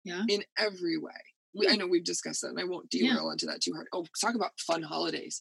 Yeah. 0.05 0.23
In 0.29 0.43
every 0.59 0.99
way. 0.99 1.13
We, 1.55 1.67
I 1.69 1.77
know 1.77 1.87
we've 1.87 2.05
discussed 2.05 2.43
that 2.43 2.49
and 2.49 2.59
I 2.61 2.65
won't 2.65 2.89
Yeah. 2.93 3.13
derail 3.15 3.31
into 3.31 3.47
that 3.47 3.63
too 3.63 3.73
hard. 3.73 3.87
Oh, 3.93 4.05
talk 4.21 4.35
about 4.35 4.51
fun 4.59 4.83
holidays. 4.83 5.41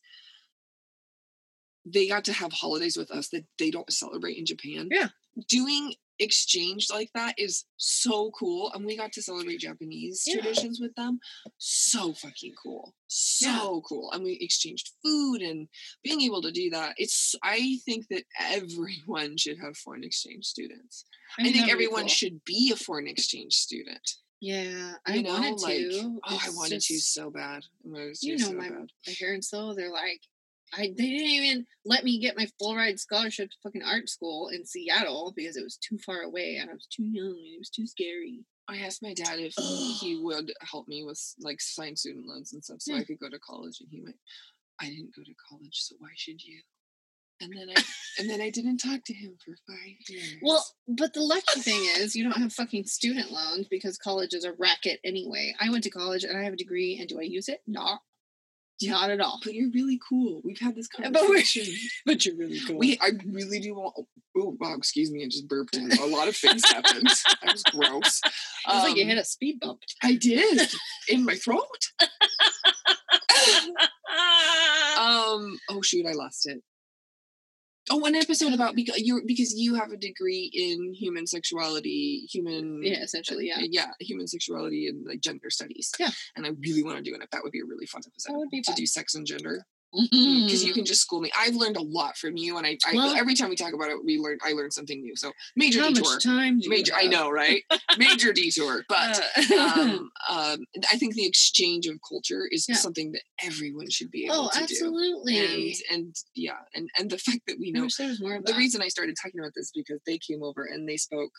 They 1.85 2.07
got 2.07 2.23
to 2.25 2.33
have 2.33 2.51
holidays 2.53 2.97
with 2.97 3.11
us 3.11 3.29
that 3.29 3.45
they 3.59 3.71
don't 3.71 3.91
celebrate 3.91 4.37
in 4.37 4.45
Japan. 4.45 4.87
Yeah. 4.91 5.09
Doing 5.49 5.93
exchange 6.19 6.87
like 6.91 7.09
that 7.15 7.33
is 7.39 7.65
so 7.77 8.31
cool. 8.37 8.71
And 8.73 8.85
we 8.85 8.95
got 8.95 9.11
to 9.13 9.21
celebrate 9.21 9.59
Japanese 9.59 10.23
Yeah. 10.25 10.35
traditions 10.35 10.79
with 10.79 10.93
them. 10.95 11.19
So 11.57 12.13
fucking 12.13 12.53
cool. 12.61 12.95
So 13.07 13.47
Yeah. 13.47 13.79
cool. 13.89 14.11
And 14.11 14.23
we 14.23 14.33
exchanged 14.39 14.91
food 15.03 15.41
and 15.41 15.67
being 16.03 16.21
able 16.21 16.41
to 16.43 16.51
do 16.51 16.69
that. 16.69 16.93
It's 16.97 17.35
I 17.43 17.79
think 17.85 18.07
that 18.09 18.23
everyone 18.39 19.37
should 19.37 19.57
have 19.59 19.75
foreign 19.75 20.03
exchange 20.03 20.45
students. 20.45 21.05
I, 21.39 21.43
think 21.43 21.55
that 21.55 21.61
would 21.61 21.65
be 21.67 21.71
everyone 21.71 22.01
cool. 22.01 22.07
should 22.09 22.45
be 22.45 22.71
a 22.71 22.75
foreign 22.77 23.07
exchange 23.07 23.53
student. 23.55 24.17
Yeah, 24.39 24.95
I 25.07 25.15
You 25.15 25.23
know, 25.23 25.33
wanted 25.33 25.61
like 25.61 25.77
to. 25.77 26.19
oh, 26.25 26.39
I 26.41 26.45
It's 26.47 26.55
wanted 26.55 26.81
to 26.81 26.99
so 26.99 27.29
bad. 27.31 27.63
I 27.95 28.11
you 28.21 28.37
know 28.37 28.51
my, 28.53 28.69
bad. 28.69 28.91
my 29.07 29.13
parents 29.17 29.49
though 29.49 29.73
they're 29.73 29.89
like 29.91 30.21
I 30.75 30.93
they 30.97 31.09
didn't 31.09 31.27
even 31.27 31.65
let 31.85 32.03
me 32.03 32.19
get 32.19 32.37
my 32.37 32.47
full 32.59 32.75
ride 32.75 32.99
scholarship 32.99 33.49
to 33.51 33.57
fucking 33.63 33.83
art 33.83 34.09
school 34.09 34.49
in 34.49 34.65
Seattle 34.65 35.33
because 35.35 35.55
it 35.55 35.63
was 35.63 35.77
too 35.77 35.97
far 35.97 36.21
away 36.21 36.57
and 36.59 36.69
I 36.69 36.73
was 36.73 36.87
too 36.87 37.03
young 37.03 37.37
and 37.37 37.53
it 37.53 37.59
was 37.59 37.69
too 37.69 37.87
scary. 37.87 38.45
I 38.67 38.77
asked 38.77 39.03
my 39.03 39.13
dad 39.13 39.39
if 39.39 39.53
he 39.99 40.19
would 40.21 40.51
help 40.61 40.87
me 40.87 41.03
with 41.03 41.21
like 41.39 41.59
sign 41.59 41.95
student 41.95 42.25
loans 42.25 42.53
and 42.53 42.63
stuff 42.63 42.77
so 42.81 42.95
I 42.95 43.03
could 43.03 43.19
go 43.19 43.29
to 43.29 43.39
college 43.39 43.79
and 43.81 43.89
he 43.91 44.01
went, 44.01 44.15
I 44.79 44.85
didn't 44.85 45.15
go 45.15 45.21
to 45.23 45.33
college, 45.49 45.75
so 45.81 45.95
why 45.99 46.09
should 46.15 46.41
you? 46.43 46.61
And 47.41 47.51
then 47.57 47.69
I 47.75 47.81
and 48.19 48.29
then 48.29 48.41
I 48.41 48.49
didn't 48.49 48.77
talk 48.77 49.03
to 49.05 49.13
him 49.13 49.37
for 49.43 49.55
five 49.67 49.95
years. 50.07 50.35
Well, 50.41 50.65
but 50.87 51.13
the 51.13 51.21
lucky 51.21 51.59
thing 51.59 51.81
is 51.97 52.15
you 52.15 52.23
don't 52.23 52.41
have 52.41 52.53
fucking 52.53 52.85
student 52.85 53.31
loans 53.31 53.67
because 53.69 53.97
college 53.97 54.33
is 54.33 54.45
a 54.45 54.53
racket 54.53 54.99
anyway. 55.03 55.53
I 55.59 55.69
went 55.69 55.83
to 55.83 55.89
college 55.89 56.23
and 56.23 56.37
I 56.37 56.43
have 56.43 56.53
a 56.53 56.57
degree 56.57 56.97
and 56.99 57.09
do 57.09 57.19
I 57.19 57.23
use 57.23 57.49
it? 57.49 57.61
No. 57.67 57.97
Not 58.91 59.09
at 59.11 59.19
all. 59.21 59.39
but 59.43 59.53
you're 59.53 59.69
really 59.71 59.99
cool. 60.07 60.41
We've 60.43 60.59
had 60.59 60.75
this 60.75 60.87
But 60.97 61.13
conversation. 61.13 61.65
But 62.05 62.25
you're 62.25 62.35
really 62.35 62.59
cool. 62.67 62.77
We, 62.77 62.97
I 63.01 63.11
really 63.25 63.59
do 63.59 63.73
want. 63.75 63.95
Oh, 64.37 64.55
wow, 64.59 64.73
excuse 64.75 65.11
me, 65.11 65.23
I 65.23 65.27
just 65.27 65.47
burped. 65.47 65.75
and 65.75 65.91
A 65.99 66.05
lot 66.05 66.27
of 66.27 66.35
things 66.35 66.63
happened. 66.65 67.07
That 67.43 67.51
was 67.53 67.63
gross. 67.63 68.21
it 68.25 68.31
was 68.67 68.83
like 68.83 68.95
you 68.95 69.03
Um, 69.03 69.09
hit 69.09 69.17
a 69.17 69.23
speed 69.23 69.59
bump. 69.59 69.79
I 70.01 70.15
did 70.15 70.61
in 71.07 71.23
my 71.25 71.35
throat. 71.35 71.59
um. 74.99 75.57
Oh 75.69 75.81
shoot, 75.83 76.05
I 76.07 76.13
lost 76.13 76.47
it. 76.47 76.61
Oh, 77.89 78.05
an 78.05 78.15
episode 78.15 78.53
about 78.53 78.75
because 78.75 78.97
you 78.99 79.21
because 79.25 79.53
you 79.57 79.75
have 79.75 79.91
a 79.91 79.97
degree 79.97 80.49
in 80.53 80.93
human 80.93 81.27
sexuality, 81.27 82.25
human 82.31 82.81
yeah, 82.81 83.03
essentially, 83.03 83.47
yeah. 83.47 83.59
yeah, 83.69 83.91
human 83.99 84.25
sexuality 84.25 84.87
and 84.87 85.05
like 85.05 85.19
gender 85.19 85.49
studies. 85.49 85.91
Yeah. 85.99 86.09
and 86.37 86.45
I 86.45 86.51
really 86.61 86.83
want 86.83 86.97
to 86.97 87.03
do 87.03 87.13
it. 87.13 87.21
That 87.31 87.43
would 87.43 87.51
be 87.51 87.59
a 87.59 87.65
really 87.65 87.85
fun 87.85 88.01
episode 88.05 88.33
That 88.33 88.39
would 88.39 88.49
be 88.49 88.61
to 88.61 88.73
do 88.73 88.85
sex 88.85 89.15
and 89.15 89.27
gender. 89.27 89.65
Because 89.93 90.63
you 90.63 90.73
can 90.73 90.85
just 90.85 91.01
school 91.01 91.21
me. 91.21 91.31
I've 91.37 91.55
learned 91.55 91.77
a 91.77 91.81
lot 91.83 92.17
from 92.17 92.35
you, 92.35 92.57
and 92.57 92.65
I, 92.65 92.77
I 92.85 92.93
Well- 92.95 93.15
every 93.15 93.35
time 93.35 93.49
we 93.49 93.55
talk 93.55 93.73
about 93.73 93.89
it, 93.89 94.03
we 94.03 94.17
learn. 94.17 94.37
I 94.43 94.53
learn 94.53 94.71
something 94.71 94.99
new. 95.01 95.15
So 95.15 95.31
major 95.55 95.81
How 95.81 95.89
detour, 95.89 96.13
much 96.13 96.23
time? 96.23 96.59
Do 96.59 96.63
you 96.65 96.69
major. 96.69 96.93
I 96.95 97.05
know, 97.07 97.29
right? 97.29 97.61
major 97.97 98.33
detour, 98.33 98.83
but 98.89 99.21
Uh, 99.37 99.53
um, 99.79 100.11
um, 100.29 100.59
I 100.91 100.97
think 100.97 101.13
the 101.15 101.25
exchange 101.25 101.85
of 101.87 101.97
culture 102.07 102.47
is 102.51 102.65
Yeah. 102.67 102.75
something 102.75 103.11
that 103.11 103.21
everyone 103.43 103.89
should 103.89 104.09
be 104.11 104.25
able 104.25 104.35
to 104.35 104.41
do. 104.41 104.47
oh, 104.47 104.49
to 104.57 104.63
absolutely. 104.63 105.33
do. 105.35 105.45
And 105.91 105.99
and 106.01 106.15
yeah, 106.35 106.57
and 106.73 106.89
and 106.97 107.09
the 107.09 107.17
fact 107.27 107.41
that 107.47 107.57
we 107.59 107.69
I 107.69 107.79
know 107.79 107.83
wish 107.83 107.99
more 108.19 108.35
of 108.35 108.45
the 108.45 108.53
that. 108.53 108.57
reason 108.57 108.81
I 108.81 108.87
started 108.87 109.15
talking 109.21 109.39
about 109.39 109.53
this 109.55 109.71
because 109.75 109.99
they 110.05 110.17
came 110.17 110.41
over 110.43 110.63
and 110.65 110.87
they 110.89 110.97
spoke 110.97 111.31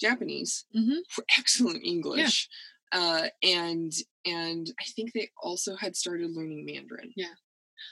Japanese 0.00 0.64
Mhm. 0.74 0.98
for 1.08 1.24
excellent 1.38 1.84
English. 1.84 2.48
Uh, 2.92 3.28
and 3.42 3.92
and 4.26 4.66
I 4.78 4.84
think 4.94 5.12
they 5.14 5.30
also 5.42 5.76
had 5.76 5.96
started 5.96 6.30
learning 6.30 6.64
Mandarin 6.66 7.12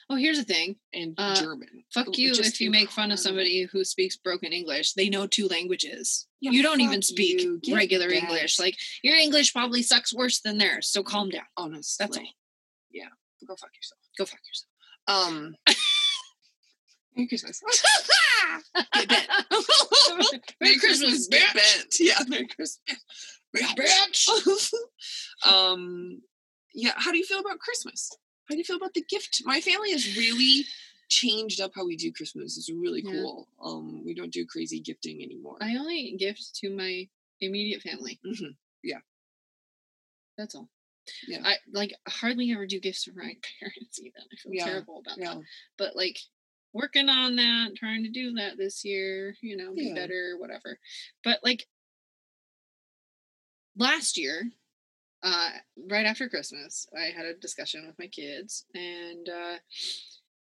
Oh, 0.08 0.16
here's 0.16 0.38
the 0.38 0.44
thing. 0.44 0.76
and 0.92 1.14
Uh, 1.18 1.34
German. 1.34 1.84
Fuck 1.94 2.16
you 2.18 2.32
if 2.34 2.60
you 2.60 2.70
make 2.70 2.90
fun 2.90 3.10
of 3.12 3.18
somebody 3.20 3.62
who 3.62 3.84
speaks 3.84 4.16
broken 4.16 4.52
English. 4.52 4.92
They 4.94 5.08
know 5.08 5.26
two 5.26 5.46
languages. 5.46 6.26
Yeah, 6.40 6.50
you 6.52 6.62
don't 6.62 6.80
even 6.80 7.02
speak 7.02 7.40
you. 7.40 7.58
Get 7.62 7.74
regular 7.74 8.08
that. 8.08 8.16
English. 8.16 8.58
Like 8.58 8.76
your 9.02 9.16
English 9.16 9.52
probably 9.52 9.82
sucks 9.82 10.12
worse 10.14 10.40
than 10.40 10.58
theirs. 10.58 10.88
So 10.88 11.02
calm 11.02 11.28
down. 11.30 11.44
honestly, 11.56 12.04
That's 12.04 12.16
all. 12.18 12.24
Yeah, 12.90 13.08
go 13.46 13.54
fuck 13.56 13.70
yourself. 13.76 14.00
Go 14.18 14.24
fuck 14.26 14.40
yourself. 14.46 14.68
Um, 15.06 15.54
Merry 17.16 17.28
Christmas. 17.28 17.60
Get 18.94 19.08
bent. 19.08 19.26
Merry 20.60 20.78
Christmas, 20.78 21.28
get 21.28 21.54
bent. 21.54 21.94
Yeah, 21.98 22.18
Merry 22.28 22.46
Christmas, 22.46 22.80
Bitch. 23.54 24.72
um, 25.50 26.20
yeah. 26.74 26.92
How 26.96 27.10
do 27.10 27.18
you 27.18 27.24
feel 27.24 27.40
about 27.40 27.58
Christmas? 27.58 28.10
How 28.50 28.54
do 28.54 28.58
you 28.58 28.64
feel 28.64 28.76
about 28.76 28.94
the 28.94 29.04
gift? 29.08 29.42
My 29.44 29.60
family 29.60 29.92
has 29.92 30.16
really 30.16 30.66
changed 31.08 31.60
up 31.60 31.70
how 31.76 31.86
we 31.86 31.96
do 31.96 32.12
Christmas. 32.12 32.58
It's 32.58 32.68
really 32.68 33.00
Yeah. 33.02 33.12
cool. 33.12 33.46
Um, 33.62 34.04
we 34.04 34.12
don't 34.12 34.32
do 34.32 34.44
crazy 34.44 34.80
gifting 34.80 35.22
anymore. 35.22 35.56
I 35.60 35.76
only 35.76 36.16
gift 36.18 36.56
to 36.56 36.70
my 36.70 37.08
immediate 37.40 37.80
family. 37.80 38.18
Mhm. 38.24 38.56
That's 40.36 40.54
all. 40.54 40.68
Yeah. 41.28 41.42
I 41.44 41.58
like 41.70 41.94
hardly 42.08 42.50
ever 42.50 42.66
do 42.66 42.80
gifts 42.80 43.04
for 43.04 43.12
my 43.12 43.36
parents 43.60 44.00
even. 44.00 44.22
I 44.32 44.36
feel 44.36 44.52
Yeah, 44.54 44.64
terrible 44.64 44.98
about 45.00 45.18
Yeah, 45.18 45.34
that. 45.34 45.44
But 45.76 45.94
like 45.94 46.18
working 46.72 47.08
on 47.10 47.36
that, 47.36 47.76
trying 47.76 48.02
to 48.04 48.10
do 48.10 48.32
that 48.34 48.56
this 48.56 48.84
year, 48.84 49.36
you 49.42 49.56
know, 49.56 49.74
be 49.74 49.88
Yeah. 49.88 49.94
better, 49.94 50.36
whatever. 50.38 50.78
But 51.22 51.40
like 51.44 51.68
last 53.76 54.16
year, 54.16 54.50
uh, 55.22 55.50
right 55.90 56.06
after 56.06 56.28
Christmas, 56.28 56.86
I 56.96 57.10
had 57.16 57.26
a 57.26 57.34
discussion 57.34 57.86
with 57.86 57.98
my 57.98 58.06
kids 58.06 58.64
and 58.74 59.28
uh 59.28 59.56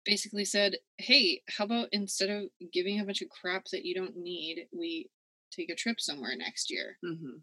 basically 0.05 0.45
said, 0.45 0.77
Hey, 0.99 1.43
how 1.49 1.65
about 1.65 1.89
instead 1.93 2.29
of 2.31 2.45
giving 2.73 3.01
a 3.01 3.05
bunch 3.05 3.23
of 3.23 3.29
crap 3.31 3.65
that 3.73 3.85
you 3.85 3.95
don't 3.95 4.17
need, 4.17 4.67
we 4.73 5.09
take 5.51 5.71
a 5.71 5.75
trip 5.75 6.01
somewhere 6.01 6.37
next 6.37 6.71
year? 6.71 6.99
hmm 7.03 7.39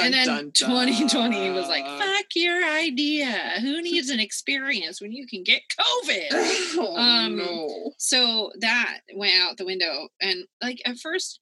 and 0.00 0.14
then 0.14 0.52
2020 0.52 1.50
was 1.50 1.66
like, 1.68 1.84
fuck 1.84 2.26
your 2.36 2.64
idea. 2.64 3.54
Who 3.60 3.82
needs 3.82 4.08
an 4.08 4.20
experience 4.20 5.00
when 5.00 5.10
you 5.10 5.26
can 5.26 5.42
get 5.42 5.62
COVID? 5.78 6.28
oh, 6.78 6.96
Um, 6.96 7.36
no. 7.36 7.92
so 7.98 8.52
that 8.60 8.98
went 9.16 9.34
out 9.40 9.56
the 9.56 9.64
window. 9.66 10.08
And 10.20 10.44
like 10.62 10.80
at 10.86 10.98
first, 10.98 11.40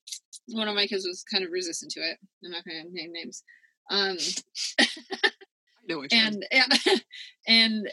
one 0.49 0.67
of 0.67 0.75
my 0.75 0.87
kids 0.87 1.07
was 1.07 1.25
kind 1.31 1.45
of 1.45 1.51
resistant 1.53 1.93
to 1.93 2.01
it. 2.01 2.17
I'm 2.43 2.51
not 2.51 2.65
going 2.65 2.83
to 2.87 2.91
name 2.91 3.13
names. 3.13 3.43
Um, 3.91 4.17
know 5.89 6.05
and 6.13 6.45
and 7.49 7.89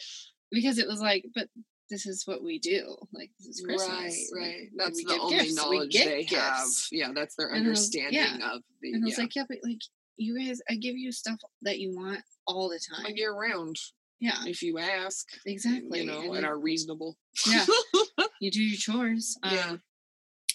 because 0.51 0.77
it 0.77 0.87
was 0.87 1.01
like, 1.01 1.25
but 1.33 1.47
this 1.89 2.05
is 2.05 2.23
what 2.25 2.43
we 2.43 2.59
do. 2.59 2.95
Like 3.13 3.29
this 3.39 3.47
is 3.47 3.61
Christmas. 3.65 3.89
Right, 4.35 4.41
like, 4.41 4.47
right. 4.47 4.69
That's 4.75 5.03
the 5.03 5.19
only 5.19 5.37
gifts, 5.37 5.55
knowledge 5.55 5.93
they 5.93 6.23
have. 6.23 6.67
Yeah, 6.91 7.11
that's 7.13 7.35
their 7.35 7.47
And 7.47 7.65
I 7.65 7.69
was- 7.69 7.79
understanding 7.79 8.19
yeah. 8.39 8.53
of 8.55 8.61
the. 8.81 8.93
And 8.93 9.03
I 9.03 9.05
was 9.05 9.17
yeah. 9.17 9.23
like, 9.23 9.35
yeah, 9.35 9.43
but 9.47 9.57
like 9.63 9.81
you 10.17 10.37
guys, 10.39 10.61
I 10.69 10.75
give 10.75 10.95
you 10.95 11.11
stuff 11.11 11.39
that 11.63 11.79
you 11.79 11.95
want 11.95 12.21
all 12.47 12.69
the 12.69 12.79
time. 12.79 13.03
like 13.03 13.17
year 13.17 13.33
round, 13.33 13.75
yeah, 14.19 14.37
if 14.45 14.61
you 14.61 14.77
ask. 14.79 15.27
exactly. 15.45 16.01
You 16.01 16.05
know, 16.07 16.21
And 16.21 16.37
and 16.37 16.45
are 16.45 16.57
reasonable. 16.57 17.17
yeah, 17.47 17.65
you 18.39 18.51
do 18.51 18.63
your 18.63 18.77
chores. 18.77 19.37
Yeah. 19.43 19.77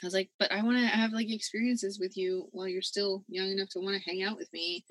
I 0.02 0.06
was 0.06 0.14
like, 0.14 0.30
but 0.38 0.50
I 0.50 0.62
want 0.62 0.78
to 0.78 0.86
have 0.86 1.12
like 1.12 1.30
experiences 1.30 1.98
with 1.98 2.16
you 2.16 2.48
while 2.52 2.68
you're 2.68 2.82
still 2.82 3.24
young 3.28 3.50
enough 3.50 3.68
to 3.70 3.80
want 3.80 3.96
to 3.96 4.10
hang 4.10 4.22
out 4.22 4.36
with 4.36 4.52
me. 4.52 4.84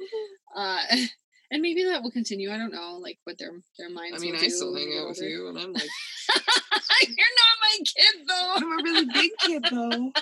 Uh, 0.55 0.81
and 1.51 1.61
maybe 1.61 1.83
that 1.83 2.03
will 2.03 2.11
continue. 2.11 2.51
I 2.51 2.57
don't 2.57 2.71
know, 2.71 2.99
like 3.01 3.19
what 3.23 3.37
their 3.37 3.51
their 3.77 3.89
minds. 3.89 4.17
I 4.17 4.19
mean, 4.19 4.35
I 4.35 4.47
still 4.47 4.75
hang 4.75 4.97
out 4.99 5.09
with 5.09 5.21
you, 5.21 5.47
and 5.49 5.57
I'm 5.57 5.73
like, 5.73 5.83
you're 7.07 7.35
not 7.37 7.57
my 7.61 7.77
kid, 7.77 8.27
though. 8.27 8.53
I'm 8.55 8.79
a 8.79 8.83
really 8.83 9.05
big 9.13 9.31
kid, 9.45 9.65
though. 9.71 10.11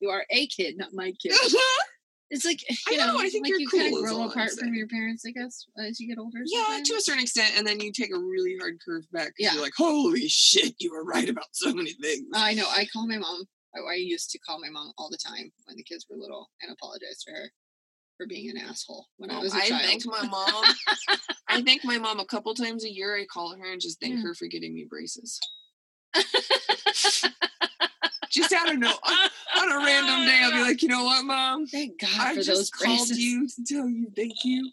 You 0.00 0.10
are 0.10 0.24
a 0.30 0.46
kid, 0.46 0.78
not 0.78 0.92
my 0.92 1.12
kid. 1.20 1.32
It's 2.30 2.44
like 2.44 2.62
I 2.88 2.92
you 2.92 2.98
know, 2.98 3.14
know, 3.14 3.18
I 3.18 3.28
think 3.28 3.46
like 3.46 3.50
you're 3.50 3.60
you 3.60 3.68
kind 3.68 3.92
of 3.92 4.00
grow 4.00 4.28
apart 4.28 4.50
from 4.52 4.72
your 4.74 4.86
parents, 4.86 5.24
I 5.26 5.30
guess, 5.30 5.66
as 5.76 5.98
you 5.98 6.06
get 6.06 6.20
older. 6.20 6.38
yeah, 6.44 6.64
sometimes. 6.66 6.88
to 6.88 6.94
a 6.94 7.00
certain 7.00 7.22
extent, 7.22 7.54
and 7.56 7.66
then 7.66 7.80
you 7.80 7.90
take 7.92 8.14
a 8.14 8.18
really 8.18 8.56
hard 8.60 8.78
curve 8.84 9.10
back. 9.12 9.32
Yeah. 9.38 9.54
you're 9.54 9.62
like, 9.62 9.72
holy 9.76 10.28
shit, 10.28 10.74
you 10.78 10.92
were 10.92 11.02
right 11.02 11.28
about 11.28 11.48
so 11.52 11.74
many 11.74 11.94
things. 11.94 12.28
I 12.32 12.54
know. 12.54 12.68
I 12.68 12.86
call 12.92 13.08
my 13.08 13.18
mom. 13.18 13.42
I, 13.86 13.92
I 13.92 13.94
used 13.94 14.30
to 14.30 14.38
call 14.38 14.60
my 14.60 14.70
mom 14.70 14.92
all 14.98 15.08
the 15.10 15.16
time 15.18 15.50
when 15.66 15.76
the 15.76 15.82
kids 15.82 16.06
were 16.08 16.16
little 16.16 16.50
and 16.62 16.70
apologize 16.72 17.22
to 17.26 17.32
her 17.32 17.52
for 18.16 18.26
being 18.26 18.50
an 18.50 18.56
asshole 18.58 19.06
when 19.16 19.30
I 19.30 19.36
Oh, 19.38 19.40
was 19.40 19.54
a 19.54 19.58
I 19.58 19.68
child. 19.68 19.82
thank 19.82 20.06
my 20.06 20.26
mom. 20.26 20.66
I 21.48 21.62
thank 21.62 21.84
my 21.84 21.98
mom 21.98 22.20
a 22.20 22.26
couple 22.26 22.52
times 22.54 22.84
a 22.84 22.92
year. 22.92 23.16
I 23.16 23.24
call 23.24 23.56
her 23.56 23.72
and 23.72 23.80
just 23.80 24.00
thank 24.00 24.16
Yeah. 24.16 24.22
her 24.22 24.34
for 24.34 24.46
getting 24.46 24.74
me 24.74 24.84
braces. 24.88 25.38
Just 28.30 28.52
out 28.52 28.70
of 28.70 28.78
no 28.78 28.90
on, 28.90 29.72
a 29.72 29.76
random 29.84 30.26
day, 30.26 30.40
I'll 30.44 30.52
be 30.52 30.60
like, 30.60 30.82
you 30.82 30.88
know 30.88 31.04
what, 31.04 31.24
mom? 31.24 31.66
Thank 31.66 31.98
God 32.00 32.10
I 32.20 32.34
for 32.34 32.42
just 32.42 32.74
called 32.76 33.08
braces. 33.08 33.18
you 33.18 33.48
to 33.48 33.64
tell 33.66 33.88
you 33.88 34.10
thank 34.14 34.44
you 34.44 34.70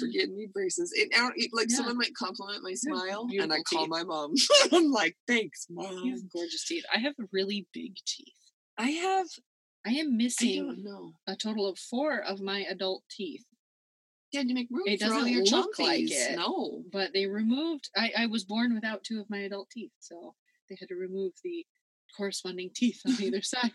for 0.00 0.06
getting 0.12 0.36
me 0.36 0.48
braces. 0.52 0.92
It, 0.94 1.08
it 1.12 1.50
like 1.52 1.68
Yeah. 1.70 1.76
someone 1.76 1.96
might 1.96 2.14
compliment 2.16 2.62
my 2.64 2.74
smile, 2.74 3.28
and 3.38 3.52
I 3.52 3.62
call 3.62 3.82
teeth. 3.84 3.88
my 3.90 4.02
mom. 4.02 4.34
I'm 4.72 4.90
like, 4.90 5.16
thanks, 5.28 5.66
mom. 5.70 5.92
You 6.02 6.12
have 6.14 6.28
gorgeous 6.32 6.66
teeth. 6.66 6.84
I 6.92 6.98
have 6.98 7.14
really 7.32 7.66
big 7.72 7.94
teeth. 8.04 8.34
I 8.78 8.90
have. 8.90 9.26
I 9.86 9.90
am 9.92 10.16
missing 10.16 10.84
a 11.26 11.36
total 11.36 11.66
of 11.66 11.78
four 11.78 12.18
of 12.20 12.40
my 12.40 12.60
adult 12.68 13.02
teeth, 13.10 13.44
Yeah, 14.32 14.42
to 14.42 14.52
make 14.54 14.68
room 14.70 14.82
It 14.86 15.00
for 15.00 15.06
all 15.06 15.20
doesn't 15.20 15.32
your 15.32 15.44
look 15.44 15.78
like 15.78 16.00
it. 16.10 16.36
No. 16.36 16.82
but 16.92 17.12
they 17.14 17.26
removed. 17.26 17.88
I, 17.96 18.10
I 18.16 18.26
was 18.26 18.44
born 18.44 18.74
without 18.74 19.04
two 19.04 19.20
of 19.20 19.30
my 19.30 19.38
adult 19.38 19.70
teeth, 19.70 19.92
so 20.00 20.34
they 20.68 20.76
had 20.78 20.88
to 20.88 20.94
remove 20.96 21.32
the 21.42 21.64
corresponding 22.16 22.70
teeth 22.74 23.00
on 23.06 23.14
either 23.20 23.40
side. 23.42 23.72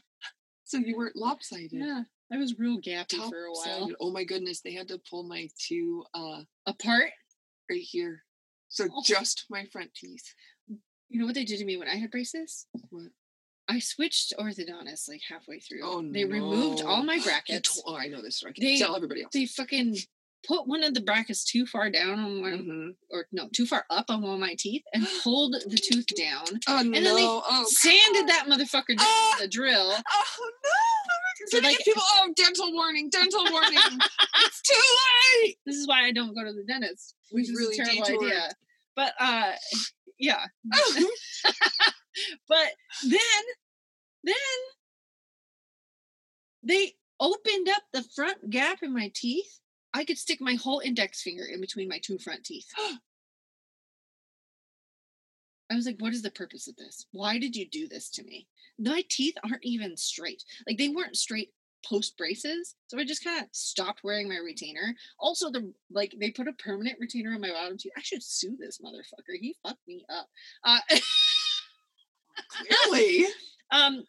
So 0.65 0.77
you 0.77 0.95
weren't 0.97 1.15
lopsided. 1.15 1.71
Yeah, 1.73 2.03
I 2.31 2.37
was 2.37 2.59
real 2.59 2.79
gappy 2.79 3.17
for 3.29 3.45
a 3.45 3.51
while. 3.51 3.89
Oh 3.99 4.11
my 4.11 4.23
goodness, 4.23 4.61
they 4.61 4.73
had 4.73 4.87
to 4.89 4.99
pull 5.09 5.23
my 5.23 5.47
two 5.67 6.03
uh 6.13 6.41
Apart. 6.67 7.11
right 7.69 7.81
here. 7.81 8.23
So 8.69 8.87
Oh. 8.93 9.01
just 9.05 9.45
my 9.49 9.65
front 9.71 9.93
teeth. 9.95 10.23
You 11.09 11.19
know 11.19 11.25
what 11.25 11.35
they 11.35 11.45
did 11.45 11.59
to 11.59 11.65
me 11.65 11.77
when 11.77 11.87
I 11.87 11.95
had 11.95 12.11
braces? 12.11 12.65
What? 12.89 13.07
I 13.67 13.79
switched 13.79 14.33
orthodontists 14.39 15.07
like 15.07 15.21
halfway 15.29 15.59
through. 15.59 15.81
Oh 15.83 16.01
they 16.11 16.25
removed 16.25 16.81
all 16.83 17.03
my 17.03 17.19
brackets. 17.23 17.75
to- 17.75 17.83
oh, 17.87 17.95
I 17.95 18.07
know 18.07 18.21
this. 18.21 18.37
story. 18.37 18.53
They- 18.59 18.77
tell 18.77 18.95
everybody 18.95 19.23
else. 19.23 19.31
they 19.33 19.45
fucking 19.45 19.97
put 20.45 20.67
one 20.67 20.83
of 20.83 20.93
the 20.93 20.99
brackets 20.99 21.45
too 21.45 21.65
far 21.65 21.89
down 21.89 22.19
on 22.19 22.41
one, 22.41 22.51
Mhm. 22.65 22.95
or 23.09 23.27
no, 23.31 23.47
too 23.55 23.65
far 23.65 23.85
up 23.89 24.05
on 24.09 24.21
one 24.21 24.33
of 24.33 24.39
my 24.41 24.55
teeth, 24.59 24.83
and 24.93 25.07
pulled 25.23 25.53
the 25.53 25.77
tooth 25.77 26.07
down. 26.17 26.43
Oh 26.67 26.79
then 26.83 26.91
no! 26.91 27.15
they 27.15 27.23
oh, 27.25 27.65
Sanded 27.69 28.27
God. 28.27 28.29
that 28.29 28.45
motherfucker 28.47 28.97
down 28.97 29.31
with 29.37 29.45
a 29.45 29.47
drill. 29.47 29.93
Oh 29.95 30.51
no! 30.65 30.69
So, 31.47 31.59
like- 31.59 31.77
people, 31.79 32.01
oh, 32.05 32.33
dental 32.35 32.73
warning, 32.73 33.09
dental 33.09 33.45
warning. 33.51 33.79
it's 34.45 34.61
too 34.61 34.75
late. 35.43 35.57
This 35.65 35.75
is 35.77 35.87
why 35.87 36.05
I 36.05 36.11
don't 36.11 36.33
go 36.35 36.43
to 36.43 36.51
the 36.53 36.63
dentist, 36.65 37.15
which 37.31 37.49
is 37.49 37.55
really 37.57 37.75
a 37.79 37.83
terrible 37.85 38.03
detoured. 38.05 38.23
idea. 38.31 38.49
But 38.95 39.13
uh, 39.19 39.51
yeah. 40.23 40.45
but 42.47 42.67
then, 43.03 43.43
then 44.23 44.35
they 46.63 46.93
opened 47.19 47.67
up 47.69 47.83
the 47.91 48.03
front 48.15 48.49
gap 48.49 48.79
in 48.83 48.93
my 48.93 49.11
teeth. 49.13 49.59
I 49.93 50.05
could 50.05 50.17
stick 50.17 50.39
my 50.39 50.53
whole 50.55 50.79
index 50.79 51.21
finger 51.21 51.43
in 51.43 51.59
between 51.59 51.89
my 51.89 51.99
two 51.99 52.17
front 52.17 52.45
teeth. 52.45 52.67
I 55.69 55.75
was 55.75 55.85
like, 55.85 55.97
what 55.99 56.13
is 56.13 56.21
the 56.21 56.31
purpose 56.31 56.67
of 56.69 56.77
this? 56.77 57.05
Why 57.11 57.37
did 57.37 57.55
you 57.55 57.67
do 57.67 57.87
this 57.89 58.09
to 58.11 58.23
me? 58.23 58.47
My 58.79 59.03
teeth 59.09 59.35
aren't 59.43 59.65
even 59.65 59.97
straight. 59.97 60.43
Like 60.67 60.77
they 60.77 60.89
weren't 60.89 61.17
straight 61.17 61.49
post 61.87 62.17
braces. 62.17 62.75
So 62.87 62.99
I 62.99 63.05
just 63.05 63.23
kind 63.23 63.41
of 63.41 63.47
stopped 63.51 64.01
wearing 64.03 64.27
my 64.29 64.37
retainer. 64.37 64.95
Also, 65.19 65.49
the 65.49 65.73
like 65.91 66.13
they 66.19 66.31
put 66.31 66.47
a 66.47 66.53
permanent 66.53 66.97
retainer 66.99 67.33
on 67.33 67.41
my 67.41 67.51
bottom 67.51 67.77
teeth. 67.77 67.93
I 67.97 68.01
should 68.01 68.23
sue 68.23 68.57
this 68.59 68.79
motherfucker. 68.83 69.37
He 69.39 69.55
fucked 69.63 69.87
me 69.87 70.05
up. 70.09 70.27
Uh, 70.63 70.79
Clearly. 72.49 73.25
um, 73.71 74.03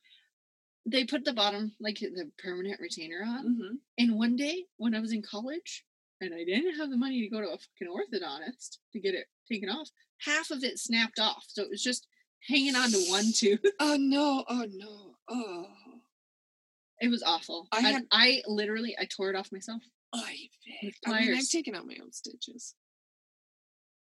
they 0.87 1.05
put 1.05 1.25
the 1.25 1.33
bottom 1.33 1.73
like 1.81 1.99
the 1.99 2.31
permanent 2.39 2.81
retainer 2.81 3.23
on. 3.25 3.47
Mhm. 3.47 3.79
And 3.99 4.19
one 4.19 4.37
day 4.37 4.67
when 4.77 4.95
I 4.95 5.01
was 5.01 5.13
in 5.13 5.23
college 5.23 5.85
and 6.21 6.35
I 6.35 6.45
didn't 6.45 6.77
have 6.77 6.91
the 6.91 6.97
money 6.97 7.23
to 7.23 7.29
go 7.29 7.41
to 7.41 7.49
a 7.49 7.59
fucking 7.59 7.89
orthodontist 7.89 8.79
to 8.93 9.01
get 9.01 9.15
it 9.15 9.27
taken 9.51 9.69
off. 9.71 9.89
Half 10.21 10.51
of 10.51 10.63
it 10.63 10.79
snapped 10.79 11.19
off, 11.19 11.45
so 11.49 11.63
it 11.63 11.71
was 11.71 11.83
just 11.83 12.07
hanging 12.49 12.77
on 12.77 12.91
to 12.91 12.99
one 13.09 13.33
tooth. 13.35 13.65
Oh 13.81 13.97
no! 13.99 14.45
Oh 14.49 14.67
no! 14.71 15.17
Oh, 15.29 15.67
It 17.01 17.09
was 17.09 17.23
awful. 17.23 17.69
I 17.73 17.79
I 17.79 17.81
had- 17.83 18.07
I 18.11 18.43
literally 18.47 18.97
I 18.99 19.05
tore 19.07 19.31
it 19.31 19.37
off 19.37 19.51
myself. 19.53 19.83
I, 20.13 20.49
I 21.07 21.21
mean, 21.23 21.35
I've 21.37 21.49
taken 21.49 21.75
out 21.75 21.87
my 21.87 21.97
own 22.01 22.13
stitches 22.13 22.75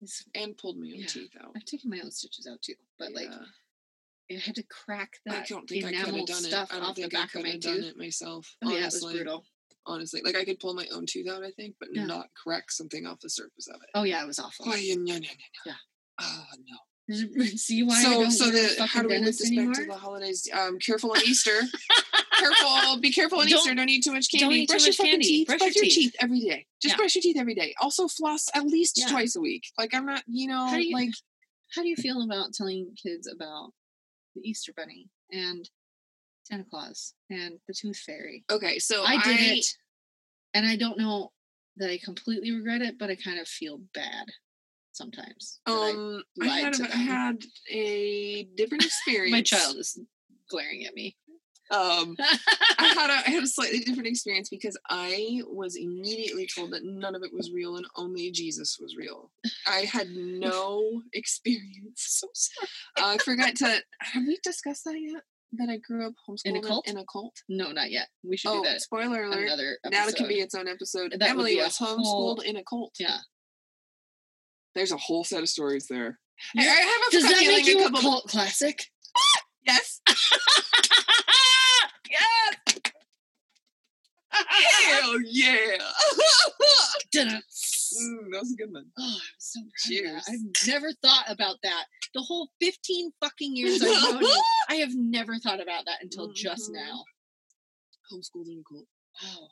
It's- 0.02 0.26
and 0.36 0.58
pulled 0.58 0.78
my 0.78 0.88
own 0.88 0.96
Yeah. 1.00 1.08
teeth 1.08 1.36
out. 1.42 1.54
I've 1.56 1.66
taken 1.66 1.90
my 1.90 2.00
own 2.02 2.12
stitches 2.12 2.48
out 2.48 2.62
too, 2.62 2.76
but 3.00 3.14
like 3.14 3.30
Yeah. 3.30 3.46
I 4.32 4.40
had 4.40 4.56
to 4.56 4.64
crack 4.64 5.20
I 5.28 5.32
that 5.36 5.48
don't 5.48 5.68
think 5.70 5.84
I 5.86 5.90
could 5.92 6.00
enamel 6.00 6.18
have 6.20 6.26
done 6.28 6.46
it. 6.46 6.48
stuff 6.48 6.70
I 6.72 6.76
don't 6.76 6.84
off 6.86 6.96
the 6.96 7.02
think 7.04 7.14
I 7.16 7.18
back 7.20 7.26
of 7.28 7.32
could 7.32 7.44
my 7.44 7.50
have 7.52 7.60
done 7.62 7.76
tooth. 7.78 7.86
it 7.86 7.98
myself. 7.98 8.56
Oh 8.62 8.70
yeah, 8.72 8.82
it 8.82 8.86
was 8.86 8.94
honestly. 9.04 9.14
brutal. 9.16 9.46
honestly. 9.88 10.22
Like 10.22 10.36
I 10.36 10.46
could 10.46 10.60
pull 10.60 10.74
my 10.76 10.88
own 10.92 11.06
tooth 11.08 11.28
out, 11.28 11.44
I 11.44 11.52
think, 11.52 11.76
but 11.80 11.90
Yeah. 11.94 12.06
not 12.06 12.32
crack 12.36 12.70
something 12.72 13.06
off 13.08 13.20
the 13.20 13.30
surface 13.30 13.68
of 13.68 13.82
it. 13.82 13.90
Oh 13.96 14.04
yeah, 14.04 14.24
it 14.24 14.28
was 14.28 14.38
awful. 14.40 14.66
Oh, 14.70 14.76
yeah, 14.76 14.94
ah, 14.96 15.02
no, 15.02 15.14
no, 15.14 15.20
no. 15.20 15.28
Yeah. 15.66 15.76
Oh 16.20 16.46
no. 16.60 16.78
See 17.58 17.84
why 17.84 17.96
I 17.96 18.04
so, 18.04 18.10
don't 18.22 18.32
so 18.32 18.50
the 18.52 18.86
how 18.86 19.02
do 19.02 19.08
we 19.08 19.14
link 19.16 19.26
this 19.26 19.46
anymore? 19.46 19.74
back 19.74 19.84
to 19.84 19.90
the 19.90 19.98
holidays? 19.98 20.50
Um, 20.54 20.80
careful 20.80 21.12
on 21.12 21.18
Easter. 21.26 21.60
careful, 22.40 23.00
be 23.00 23.12
careful 23.12 23.40
on 23.40 23.48
Don't- 23.48 23.58
Easter. 23.60 23.76
Don't 23.76 23.90
eat 23.90 24.04
too 24.04 24.14
much 24.14 24.28
don't 24.32 24.42
candy. 24.50 24.66
brush 24.66 24.82
your 24.82 24.90
much 24.90 24.98
fucking 24.98 25.12
candy. 25.12 25.26
teeth. 25.26 25.48
Brush 25.48 25.60
Brush, 25.60 25.76
your 25.76 25.84
teeth. 25.86 25.94
teeth. 25.96 26.16
every 26.22 26.40
day. 26.40 26.66
Just 26.82 26.94
Yeah. 26.94 26.98
brush 26.98 27.16
your 27.16 27.22
teeth 27.22 27.38
every 27.38 27.56
day. 27.56 27.74
Also 27.82 28.08
floss 28.08 28.50
at 28.56 28.66
least 28.66 28.98
Yeah. 28.98 29.08
twice 29.08 29.36
a 29.36 29.42
week. 29.42 29.64
Like 29.78 29.94
I'm 29.94 30.06
not, 30.06 30.24
you 30.28 30.48
know, 30.48 30.68
How 30.68 30.78
you- 30.78 30.94
like 30.96 31.12
How 31.76 31.82
do 31.84 31.88
you 31.88 31.96
feel 31.96 32.22
about 32.24 32.54
telling 32.54 32.96
kids 33.02 33.28
about 33.28 33.72
the 34.36 34.42
Easter 34.50 34.74
Bunny 34.76 35.10
and 35.32 35.70
Santa 36.44 36.66
Claus 36.70 37.14
and 37.30 37.60
the 37.68 37.74
Tooth 37.74 37.98
Fairy? 38.00 38.44
okay. 38.52 38.80
So 38.80 39.04
I 39.04 39.22
did 39.24 39.40
it, 39.40 39.66
and 40.54 40.66
I 40.66 40.76
don't 40.76 40.98
know 40.98 41.32
that 41.78 41.90
I 41.90 41.98
completely 42.04 42.52
regret 42.52 42.82
it, 42.82 42.98
but 42.98 43.10
I 43.10 43.16
kind 43.16 43.40
of 43.40 43.48
feel 43.48 43.80
bad 43.94 44.28
sometimes. 44.94 45.60
that 45.66 45.72
I- 45.72 45.90
Um, 45.92 46.24
I, 46.42 46.48
had, 46.60 46.74
to 46.74 46.84
a- 46.84 46.88
I 46.94 46.98
had 46.98 47.44
a 47.70 48.44
different 48.56 48.86
experience. 48.86 49.32
my 49.32 49.42
child 49.42 49.78
is 49.78 50.00
glaring 50.50 50.86
at 50.86 50.94
me. 50.96 51.16
Um, 51.72 52.18
I 52.78 52.88
had 52.94 53.10
a 53.10 53.14
I 53.28 53.32
had 53.32 53.44
a 53.44 53.48
slightly 53.48 53.80
different 53.80 54.08
experience 54.08 54.50
because 54.50 54.78
I 54.90 55.42
was 55.48 55.78
immediately 55.78 56.46
told 56.54 56.72
that 56.72 56.84
none 56.84 57.16
of 57.16 57.24
it 57.24 57.34
was 57.34 57.52
real 57.54 57.78
and 57.78 57.86
only 57.96 58.30
Jesus 58.32 58.78
was 58.82 58.98
real. 58.98 59.32
I 59.66 59.82
had 59.90 60.10
no 60.10 61.02
experience. 61.14 61.96
So 61.96 62.28
sorry. 62.34 62.68
I 62.98 63.18
forgot 63.20 63.56
to. 63.58 63.82
Have 64.02 64.24
we 64.28 64.38
discussed 64.44 64.84
that 64.84 65.00
yet? 65.00 65.24
That 65.54 65.70
I 65.70 65.78
grew 65.78 66.06
up 66.08 66.14
homeschooled 66.28 66.42
In 66.46 66.56
a 66.58 66.62
cult? 66.62 66.88
In 66.90 66.98
a 66.98 67.06
cult. 67.12 67.36
no, 67.50 67.72
not 67.72 67.90
yet. 67.92 68.08
We 68.24 68.36
should 68.38 68.50
Oh, 68.52 68.64
do 68.64 68.70
that 68.70 68.82
spoiler 68.82 69.24
alert! 69.24 69.44
another 69.48 69.78
Now 69.90 70.08
it 70.08 70.16
can 70.16 70.28
be 70.30 70.36
its 70.42 70.56
own 70.56 70.68
episode. 70.68 71.14
That 71.18 71.30
Emily 71.30 71.56
was 71.58 71.78
homeschooled 71.78 72.04
whole- 72.06 72.40
in 72.42 72.56
a 72.58 72.64
cult. 72.64 72.96
Yeah. 73.00 73.18
There's 74.76 74.92
a 74.92 74.98
whole 74.98 75.24
set 75.24 75.42
of 75.42 75.50
stories 75.50 75.88
there. 75.88 76.20
I, 76.58 76.62
I 76.62 76.64
have 76.64 77.02
a 77.08 77.12
Does 77.12 77.24
that 77.24 77.48
make 77.48 77.66
you 77.68 77.84
a 77.84 77.88
a 77.88 77.92
cult 78.02 78.28
classic? 78.28 78.84
Yes. 79.64 80.02
yes. 82.10 82.56
Hell 84.32 85.18
yeah! 85.24 85.78
Mm, 87.94 88.32
that 88.32 88.40
was 88.40 88.54
a 88.54 88.56
good 88.56 88.72
one. 88.72 88.86
Oh, 88.98 89.04
I'm 89.04 89.20
so 89.38 89.60
Cheers. 89.80 90.26
I've 90.30 90.68
never 90.68 90.94
thought 91.04 91.26
about 91.28 91.58
that. 91.64 91.86
The 92.16 92.22
whole 92.22 92.50
15 92.62 93.12
fucking 93.22 93.54
years 93.56 93.84
I've 93.84 93.90
known 94.14 94.22
you, 94.22 94.44
I 94.70 94.76
have 94.76 94.96
never 94.96 95.38
thought 95.38 95.62
about 95.62 95.84
that 95.86 96.02
until 96.02 96.32
just 96.32 96.70
Mhm. 96.72 96.76
now. 96.76 97.04
Homeschooled 98.12 98.48
in 98.48 98.60
a 98.60 98.64
cult, 98.64 98.88
Wow. 99.22 99.50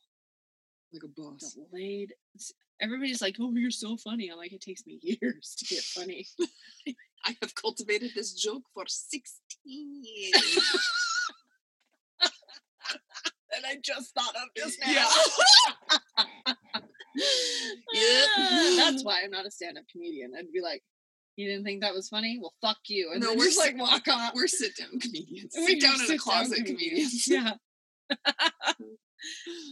like 0.94 1.04
a 1.04 1.08
boss. 1.10 1.54
Delayed. 1.54 2.14
Everybody's 2.82 3.22
like, 3.22 3.36
oh, 3.40 3.52
you're 3.56 3.72
so 3.72 3.98
funny. 3.98 4.30
I'm 4.32 4.38
like, 4.38 4.54
it 4.54 4.62
takes 4.62 4.86
me 4.86 5.00
years 5.04 5.56
to 5.60 5.66
get 5.66 5.84
funny. 5.84 6.28
I 7.26 7.36
have 7.42 7.54
cultivated 7.56 8.12
this 8.16 8.34
joke 8.34 8.64
for 8.74 8.86
16 8.88 10.02
years. 10.04 10.60
And 13.56 13.66
I 13.66 13.78
just 13.84 14.14
thought 14.14 14.36
of 14.36 14.50
just 14.56 14.80
Yeah. 14.86 15.06
Ah, 18.38 18.76
That's 18.78 19.04
why 19.04 19.22
I'm 19.24 19.32
not 19.32 19.46
a 19.46 19.52
stand 19.52 19.78
up 19.78 19.84
comedian. 19.92 20.32
I'd 20.38 20.52
be 20.54 20.62
like, 20.62 20.82
you 21.36 21.48
didn't 21.48 21.66
think 21.66 21.82
that 21.82 21.94
was 21.94 22.08
funny? 22.08 22.38
Well, 22.40 22.54
fuck 22.62 22.78
you. 22.88 23.12
And 23.12 23.22
No, 23.22 23.34
we're 23.34 23.46
just 23.46 23.58
like 23.58 23.78
walk 23.78 24.08
on. 24.08 24.32
We're 24.36 24.48
sit 24.48 24.78
down 24.78 25.00
comedians. 25.00 25.54
We're 25.58 25.68
Sit 25.68 25.82
down 25.82 25.96
in 26.06 26.12
a 26.12 26.18
closet 26.18 26.66
comedians. 26.66 27.28
Yeah. 27.28 27.54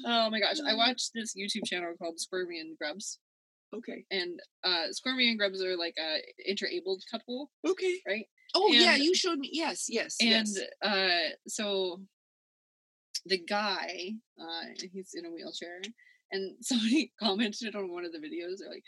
Oh 0.06 0.30
my 0.30 0.40
gosh. 0.40 0.58
I 0.66 0.74
watched 0.76 1.12
this 1.14 1.34
YouTube 1.36 1.66
channel 1.66 1.94
called 1.98 2.20
Squirmy 2.20 2.60
and 2.60 2.78
Grubs. 2.78 3.20
Okay. 3.76 4.06
And 4.12 4.40
uh 4.64 4.92
Squirmy 4.92 5.30
and 5.30 5.38
Grubs 5.38 5.62
are 5.62 5.76
like 5.78 5.96
a 6.00 6.20
interabled 6.50 7.04
couple, 7.12 7.52
Okay. 7.68 8.00
right? 8.08 8.26
Oh 8.56 8.72
yeah, 8.72 8.96
you 8.96 9.14
showed 9.14 9.40
me. 9.40 9.50
Yes, 9.52 9.88
yes. 9.90 10.16
And 10.22 10.48
yes. 10.48 10.60
uh 10.82 11.36
so 11.48 12.02
the 13.26 13.38
guy, 13.40 14.14
uh 14.40 14.64
he's 14.94 15.12
in 15.14 15.26
a 15.26 15.30
wheelchair. 15.32 15.82
And 16.32 16.56
somebody 16.62 17.12
commented 17.20 17.76
on 17.76 17.92
one 17.92 18.06
of 18.06 18.12
the 18.12 18.18
videos, 18.20 18.60
they're 18.60 18.70
like, 18.70 18.84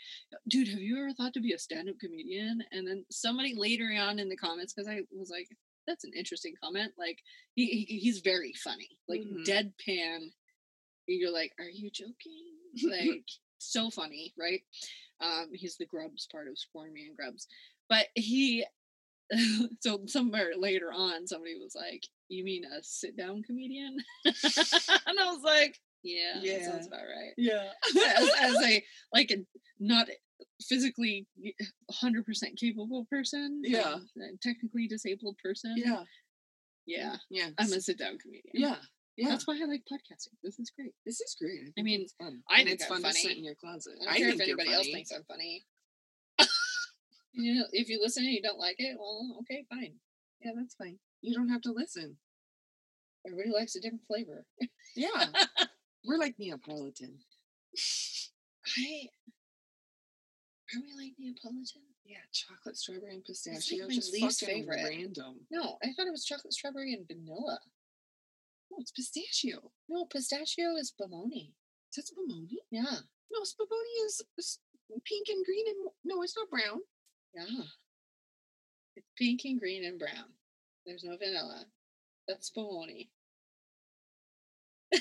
dude, 0.48 0.68
have 0.68 0.80
you 0.80 0.98
ever 0.98 1.12
thought 1.14 1.32
to 1.34 1.40
be 1.40 1.52
a 1.52 1.58
stand-up 1.58 1.96
comedian? 1.98 2.62
And 2.72 2.86
then 2.86 3.04
somebody 3.10 3.54
later 3.56 3.90
on 3.98 4.18
in 4.18 4.28
the 4.28 4.36
comments, 4.36 4.72
because 4.74 4.88
I 4.88 5.00
was 5.10 5.30
like, 5.30 5.48
that's 5.86 6.04
an 6.04 6.12
interesting 6.14 6.54
comment. 6.62 6.92
Like 6.98 7.18
he, 7.54 7.66
he 7.66 7.98
he's 7.98 8.20
very 8.20 8.52
funny. 8.62 8.88
Like 9.08 9.20
Mhm. 9.22 9.44
deadpan. 9.46 10.30
You're 11.14 11.32
like, 11.32 11.52
are 11.58 11.68
you 11.68 11.90
joking? 11.90 12.14
Like 12.84 13.24
so 13.58 13.90
funny, 13.90 14.32
right? 14.38 14.62
Um, 15.20 15.48
he's 15.52 15.76
the 15.76 15.86
grubs 15.86 16.28
part 16.30 16.46
of 16.46 16.56
Squirmy 16.56 17.06
and 17.06 17.16
Grubs. 17.16 17.48
But 17.88 18.06
he 18.14 18.64
so 19.80 20.02
somewhere 20.06 20.52
later 20.56 20.92
on 20.94 21.26
somebody 21.26 21.56
was 21.56 21.74
like, 21.74 22.04
You 22.28 22.44
mean 22.44 22.64
a 22.64 22.82
sit 22.82 23.16
down 23.16 23.42
comedian? 23.42 23.96
and 24.24 25.18
I 25.20 25.32
was 25.32 25.42
like, 25.42 25.80
Yeah, 26.04 26.34
that 26.34 26.64
sounds 26.64 26.88
Yeah. 26.90 26.96
about 26.98 27.06
right. 27.06 27.34
yeah. 27.36 27.70
as, 28.16 28.30
as 28.40 28.56
a 28.64 28.84
like 29.12 29.30
a 29.32 29.44
not 29.80 30.06
physically 30.62 31.26
100% 32.02 32.56
capable 32.56 33.06
person 33.10 33.62
Yeah. 33.64 33.94
um, 33.94 34.08
technically 34.42 34.86
disabled 34.86 35.36
person 35.42 35.74
yeah. 35.76 36.04
yeah 36.86 37.16
Yeah. 37.30 37.48
i'm 37.58 37.72
a 37.72 37.80
sit-down 37.80 38.16
comedian 38.18 38.52
yeah. 38.54 38.76
Yeah. 39.16 39.28
that's 39.30 39.46
why 39.46 39.58
i 39.60 39.64
like 39.66 39.82
podcasting 39.90 40.34
this 40.42 40.58
is 40.58 40.70
great 40.74 40.92
this 41.04 41.20
is 41.20 41.36
great. 41.40 41.72
think 41.76 41.84
mean, 41.84 42.00
it's 42.02 42.14
fun. 42.14 42.42
I 42.48 42.60
and 42.60 42.68
think 42.68 42.80
it's 42.80 42.90
I'm 42.90 43.02
fun 43.02 43.12
to 43.12 43.12
sit 43.18 43.36
in 43.36 43.44
your 43.44 43.54
closet. 43.56 43.94
i 44.08 44.14
don't 44.14 44.16
care 44.18 44.28
if 44.30 44.36
think 44.38 44.48
you're 44.48 44.60
anybody 44.60 44.74
else 44.76 44.86
thinks 44.86 45.10
i'm 45.12 45.24
funny 45.24 45.64
you 47.32 47.54
know 47.54 47.64
if 47.72 47.88
you 47.88 48.00
listen 48.02 48.24
and 48.24 48.32
you 48.32 48.42
don't 48.42 48.58
like 48.58 48.76
it 48.78 48.96
well 48.98 49.38
okay 49.40 49.64
fine 49.68 49.94
Yeah, 50.40 50.52
that's 50.56 50.74
fine. 50.74 50.98
You 51.22 51.34
don't 51.34 51.50
have 51.50 51.60
to 51.62 51.72
listen. 51.72 52.16
everybody 53.26 53.50
likes 53.50 53.76
a 53.76 53.80
different 53.80 54.06
flavor 54.06 54.46
Yeah. 54.96 55.26
We're 56.06 56.16
like 56.18 56.36
Neapolitan. 56.38 57.18
i 58.78 59.06
are 60.74 60.80
we 60.82 60.92
like 61.04 61.12
neapolitan 61.18 61.82
Yeah, 62.06 62.18
chocolate, 62.32 62.76
strawberry, 62.76 63.10
and 63.10 63.18
like 63.18 63.26
pistachio. 63.26 63.86
my 63.88 63.94
just 63.94 64.12
least 64.12 64.44
favorite. 64.44 64.82
random. 64.88 65.40
no 65.50 65.76
i 65.82 65.88
thought 65.92 66.06
it 66.06 66.12
was 66.12 66.24
chocolate 66.24 66.52
strawberry 66.54 66.94
and 66.94 67.06
vanilla 67.06 67.58
No, 68.70 68.76
it's 68.80 68.92
pistachio. 68.92 69.72
no 69.88 70.04
pistachio 70.06 70.76
is 70.76 70.92
baloney 71.00 71.52
That's 71.96 72.10
Spumoni. 72.12 72.48
yeah 72.70 73.00
No, 73.32 73.40
Spumoni 73.42 74.06
is, 74.06 74.22
is 74.38 74.58
pink 75.06 75.28
and 75.28 75.44
green 75.44 75.66
and 75.68 75.76
no, 76.04 76.22
it's 76.22 76.36
not 76.36 76.50
brown. 76.50 76.80
Yeah. 77.34 77.64
It's 78.96 79.06
pink 79.16 79.42
and 79.44 79.58
green 79.60 79.84
and 79.84 79.98
brown. 79.98 80.34
There's 80.84 81.04
no 81.04 81.16
vanilla. 81.16 81.64
That's 82.26 82.50
Spumoni. 82.50 83.08
I'm 84.92 85.00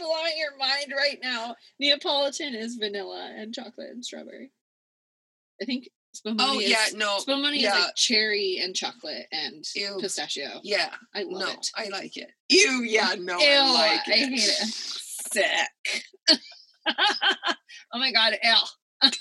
blowing 0.00 0.32
your 0.38 0.56
mind 0.56 0.92
right 0.96 1.18
now. 1.22 1.54
Neapolitan 1.78 2.54
is 2.54 2.76
vanilla 2.76 3.30
and 3.36 3.52
chocolate 3.54 3.90
and 3.90 4.04
strawberry. 4.04 4.52
I 5.60 5.64
think 5.66 5.88
Oh, 6.26 6.30
Spumoni 6.30 6.36
Oh 6.40 6.60
is 6.60 6.68
yeah, 6.70 6.86
no, 6.96 7.18
Spumoni 7.18 7.56
is 7.56 7.62
yeah. 7.62 7.78
like 7.78 7.94
cherry 7.96 8.58
and 8.62 8.74
chocolate 8.74 9.26
and 9.32 9.64
Ew. 9.74 9.98
pistachio. 10.00 10.60
yeah, 10.62 10.90
I 11.14 11.22
love 11.22 11.40
no, 11.42 11.52
it. 11.52 11.66
I 11.76 11.88
like 11.88 12.16
it. 12.16 12.30
Ew, 12.48 12.82
yeah, 12.82 13.14
no, 13.18 13.38
Ew, 13.38 13.46
I 13.46 13.72
like 13.72 14.08
I 14.08 14.10
hate 14.10 14.32
it. 14.32 14.74
Sick. 15.32 16.04
oh 16.88 17.98
my 17.98 18.12
god, 18.12 18.34
ew. 18.42 19.10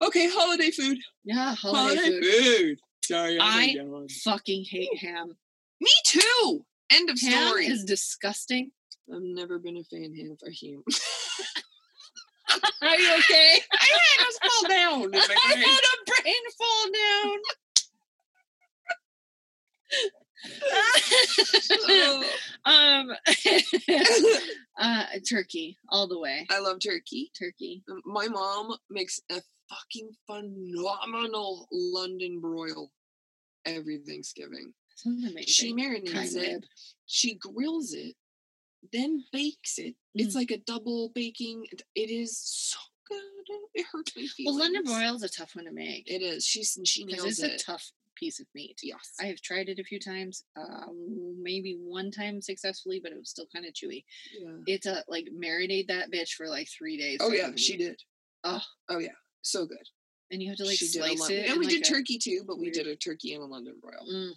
Okay, 0.00 0.28
holiday 0.30 0.70
food. 0.70 0.98
Yeah, 1.24 1.56
holiday, 1.56 2.20
food. 2.20 2.24
food. 2.24 2.78
Sorry, 3.02 3.36
I- 3.40 3.76
I'm 3.80 4.06
Fucking 4.08 4.64
hate 4.70 4.96
ham. 5.00 5.32
Me 5.80 5.90
too. 6.06 6.64
End 6.90 7.10
of 7.10 7.20
Ham 7.20 7.48
story. 7.48 7.66
is 7.66 7.84
disgusting. 7.84 8.70
I've 9.12 9.20
never 9.22 9.58
been 9.58 9.76
a 9.76 9.82
fan 9.84 10.14
of 10.30 10.40
ham. 10.62 10.82
Are 12.82 12.96
you 12.96 13.14
okay? 13.18 13.60
I 13.72 13.98
had 14.16 14.26
us 14.26 14.38
fall 14.42 14.68
down. 14.68 15.14
I 15.14 15.54
had 15.56 15.84
a 15.84 16.22
brain 16.22 16.44
fall 16.58 16.84
down. 16.92 17.38
Oh, 21.90 22.24
um, 22.64 23.10
uh, 24.78 25.04
turkey 25.28 25.76
all 25.88 26.06
the 26.06 26.18
way. 26.18 26.46
I 26.50 26.60
love 26.60 26.78
turkey. 26.80 27.32
Turkey. 27.38 27.82
My 28.04 28.28
mom 28.28 28.76
makes 28.90 29.20
a 29.30 29.40
fucking 29.68 30.10
phenomenal 30.26 31.66
London 31.72 32.40
broil 32.40 32.90
every 33.64 33.98
Thanksgiving. 33.98 34.72
She 35.46 35.72
marinates 35.74 36.36
it, 36.36 36.66
she 37.06 37.34
grills 37.34 37.92
it, 37.92 38.16
then 38.92 39.24
bakes 39.32 39.78
it. 39.78 39.94
It's 40.18 40.34
like 40.34 40.50
a 40.50 40.58
double 40.58 41.10
baking. 41.14 41.66
It- 41.72 41.82
It 41.94 42.10
is 42.10 42.36
so 42.38 42.78
good. 43.08 43.22
It 43.74 43.86
hurts 43.92 44.14
my 44.16 44.26
feelings. 44.26 44.46
Well, 44.46 44.58
London 44.58 44.82
broil 44.84 45.14
is 45.16 45.22
a 45.22 45.28
tough 45.28 45.54
one 45.56 45.64
to 45.66 45.72
make 45.72 46.10
It 46.10 46.22
is. 46.22 46.44
She's 46.44 46.78
she 46.84 47.04
nails 47.04 47.38
it's 47.38 47.42
a 47.42 47.56
tough 47.64 47.90
piece 48.16 48.40
of 48.40 48.46
meat. 48.54 48.80
yes. 48.82 49.14
I 49.20 49.26
have 49.26 49.40
tried 49.40 49.68
it 49.68 49.78
a 49.78 49.84
few 49.84 50.00
times, 50.00 50.42
um, 50.56 51.40
maybe 51.40 51.74
one 51.80 52.10
time 52.10 52.42
successfully, 52.42 52.98
but 53.00 53.12
it 53.12 53.18
was 53.18 53.30
still 53.30 53.46
kind 53.54 53.64
of 53.64 53.72
chewy. 53.72 54.04
yeah. 54.38 54.56
It's 54.66 54.86
a 54.86 55.04
like 55.08 55.28
marinate 55.32 55.86
that 55.86 56.10
bitch 56.10 56.32
for 56.32 56.48
like 56.48 56.68
three 56.68 56.96
days. 56.98 57.18
Oh 57.22 57.30
yeah, 57.32 57.52
she 57.54 57.76
did. 57.76 58.02
Oh. 58.44 58.60
Oh 58.88 58.98
yeah, 58.98 59.14
so 59.42 59.66
good. 59.66 59.88
and 60.32 60.42
you 60.42 60.48
have 60.48 60.58
to 60.58 60.64
like 60.64 60.76
she 60.78 60.86
slice 60.86 61.30
it. 61.30 61.48
And 61.48 61.58
we 61.60 61.66
like, 61.66 61.76
did 61.76 61.84
turkey 61.84 62.18
too, 62.18 62.42
but 62.46 62.58
we 62.58 62.70
did 62.70 62.86
a 62.88 62.96
turkey 62.96 63.34
and 63.34 63.42
a 63.42 63.46
London 63.46 63.76
broil. 63.80 64.04
Mm, 64.12 64.32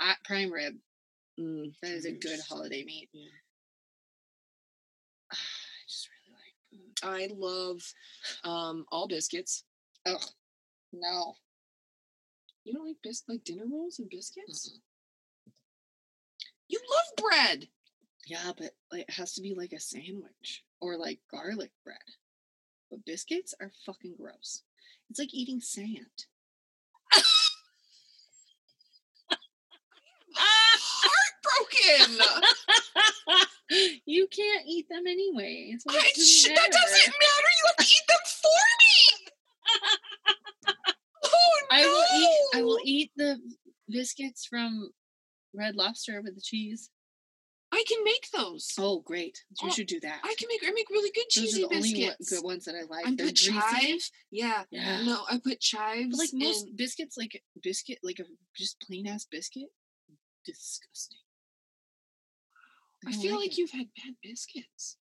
I, 0.00 0.14
prime 0.24 0.50
rib. 0.50 0.74
Mm, 1.38 1.74
That 1.82 1.92
is 1.92 2.06
a 2.06 2.12
good 2.12 2.40
holiday 2.48 2.84
meat. 2.84 3.08
Yeah. 3.12 3.28
I 5.32 5.36
just 5.88 6.08
really 6.08 6.34
like 6.36 6.56
food. 6.70 6.89
I 7.02 7.28
love 7.34 7.80
um 8.44 8.84
all 8.90 9.08
biscuits. 9.08 9.64
Oh 10.06 10.18
no. 10.92 11.34
You 12.64 12.72
don't 12.74 12.86
like 12.86 13.02
bis 13.02 13.22
like 13.28 13.44
dinner 13.44 13.66
rolls 13.70 13.98
and 13.98 14.08
biscuits? 14.10 14.78
You 16.68 16.80
love 16.90 17.16
bread. 17.30 17.68
Yeah, 18.26 18.52
but 18.56 18.72
like, 18.92 19.02
it 19.02 19.10
has 19.14 19.34
to 19.34 19.42
be 19.42 19.54
like 19.54 19.72
a 19.72 19.80
sandwich 19.80 20.64
or 20.80 20.96
like 20.96 21.20
garlic 21.30 21.72
bread. 21.84 21.98
But 22.90 23.04
biscuits 23.04 23.54
are 23.60 23.72
fucking 23.86 24.16
gross. 24.16 24.62
It's 25.10 25.18
like 25.18 25.34
eating 25.34 25.60
sand. 25.60 26.26
Heartbroken. 30.36 32.24
you 34.04 34.26
can't 34.28 34.64
eat 34.66 34.86
them 34.88 35.06
anyway. 35.06 35.74
So 35.78 35.90
I, 35.90 35.94
doesn't 35.94 36.24
sh- 36.26 36.48
that 36.48 36.70
doesn't 36.72 37.14
matter. 37.14 37.50
You 37.58 37.66
have 37.66 37.76
to 37.76 37.84
eat 37.84 38.06
them 38.08 38.24
for 38.42 38.60
me. 38.80 39.30
Oh 41.22 41.60
no! 41.70 41.76
I 41.76 41.82
will 41.86 42.04
eat. 42.20 42.58
I 42.58 42.62
will 42.62 42.78
eat 42.84 43.10
the 43.16 43.38
biscuits 43.88 44.46
from 44.46 44.90
Red 45.54 45.76
Lobster 45.76 46.20
with 46.22 46.34
the 46.34 46.40
cheese. 46.40 46.90
I 47.72 47.84
can 47.86 48.02
make 48.02 48.26
those. 48.34 48.72
Oh, 48.78 49.00
great! 49.00 49.38
You 49.62 49.68
Oh, 49.68 49.70
should 49.70 49.86
do 49.86 50.00
that. 50.00 50.20
I 50.24 50.34
can 50.38 50.48
make. 50.48 50.60
I 50.66 50.72
make 50.72 50.90
really 50.90 51.10
good 51.14 51.26
Those 51.26 51.44
cheesy 51.52 51.64
are 51.64 51.68
the 51.68 51.76
only 51.76 51.92
biscuits. 51.94 52.30
good 52.30 52.42
ones 52.44 52.64
that 52.64 52.74
I 52.74 52.82
like. 52.90 53.06
I 53.06 53.14
They're 53.14 53.26
put 53.26 53.36
greasy. 53.36 53.52
chive. 53.52 54.10
Yeah. 54.32 54.64
Yeah. 54.70 55.02
No, 55.04 55.22
I 55.30 55.38
put 55.42 55.60
chives. 55.60 56.08
But 56.10 56.18
like 56.18 56.30
most 56.32 56.66
biscuits, 56.74 57.16
like 57.16 57.40
biscuit, 57.62 57.98
like 58.02 58.18
a 58.18 58.24
just 58.56 58.80
plain 58.80 59.06
ass 59.06 59.26
biscuit, 59.30 59.68
disgusting. 60.44 61.18
I 63.06 63.12
don't 63.12 63.20
feel 63.20 63.36
like 63.36 63.52
it. 63.52 63.58
you've 63.58 63.70
had 63.70 63.86
bad 63.96 64.14
biscuits. 64.22 64.96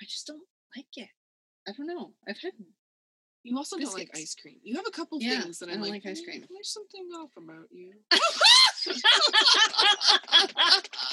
I 0.00 0.04
just 0.04 0.26
don't 0.26 0.42
like 0.76 0.86
it. 0.96 1.08
I 1.68 1.72
don't 1.76 1.86
know. 1.86 2.12
I've 2.28 2.38
had. 2.42 2.52
You 3.44 3.56
also 3.56 3.78
don't 3.78 3.94
like 3.94 4.10
ice 4.14 4.34
cream. 4.40 4.56
You 4.62 4.76
have 4.76 4.86
a 4.86 4.90
couple 4.90 5.18
Yeah, 5.20 5.40
things 5.42 5.58
that 5.58 5.68
I 5.68 5.72
I'm 5.72 5.78
don't 5.80 5.90
like, 5.90 6.04
like 6.04 6.12
ice 6.12 6.20
"Mm, 6.20 6.24
cream." 6.24 6.44
There's 6.50 6.72
something 6.72 7.08
off 7.16 7.30
about 7.36 7.68
you. 7.70 7.92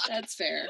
That's 0.09 0.35
fair. 0.35 0.67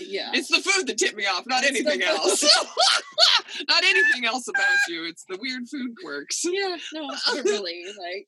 yeah. 0.00 0.30
It's 0.34 0.48
the 0.48 0.60
food 0.60 0.86
that 0.86 0.98
tipped 0.98 1.16
me 1.16 1.26
off, 1.26 1.44
not 1.46 1.64
It's 1.64 1.70
anything 1.70 2.02
else. 2.02 2.42
not 3.68 3.84
anything 3.84 4.24
else 4.24 4.48
about 4.48 4.76
you. 4.88 5.04
It's 5.04 5.24
the 5.28 5.38
weird 5.40 5.68
food 5.68 5.90
quirks. 6.02 6.42
yeah. 6.44 6.76
No, 6.94 7.10
really, 7.44 7.84
like 7.98 8.26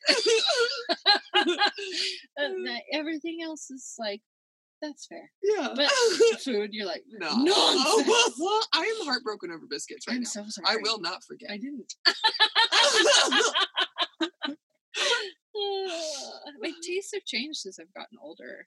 uh, 2.39 2.49
everything 2.93 3.39
else 3.43 3.71
is 3.71 3.95
like 3.99 4.21
that's 4.89 5.07
fair. 5.07 5.31
yeah. 5.43 5.69
But 5.75 5.91
food, 6.41 6.71
you're 6.73 6.87
like 6.87 7.03
no. 7.09 7.29
I 8.73 8.85
am 9.01 9.07
heartbroken 9.07 9.51
over 9.51 9.67
biscuits 9.69 10.07
right 10.09 10.15
I'm 10.17 10.23
now. 10.23 10.29
so 10.29 10.45
sorry. 10.49 10.67
I 10.69 10.77
will 10.83 11.01
not 11.01 11.23
forget. 11.25 11.51
I 11.51 11.57
didn't. 11.59 11.95
My 16.61 16.73
tastes 16.83 17.13
have 17.15 17.25
changed 17.25 17.59
since 17.61 17.79
I've 17.79 17.93
gotten 17.95 18.19
older. 18.23 18.67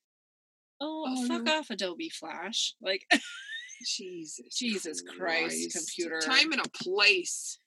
Oh, 0.80 1.06
Oh, 1.08 1.28
fuck 1.28 1.44
no. 1.44 1.58
off, 1.60 1.70
Adobe 1.70 2.10
Flash! 2.10 2.76
Like, 2.82 3.02
Jesus. 3.86 4.56
Jesus 4.58 5.02
Christ, 5.02 5.74
computer. 5.76 6.20
Time 6.20 6.52
and 6.52 6.62
a 6.66 6.70
place. 6.84 7.58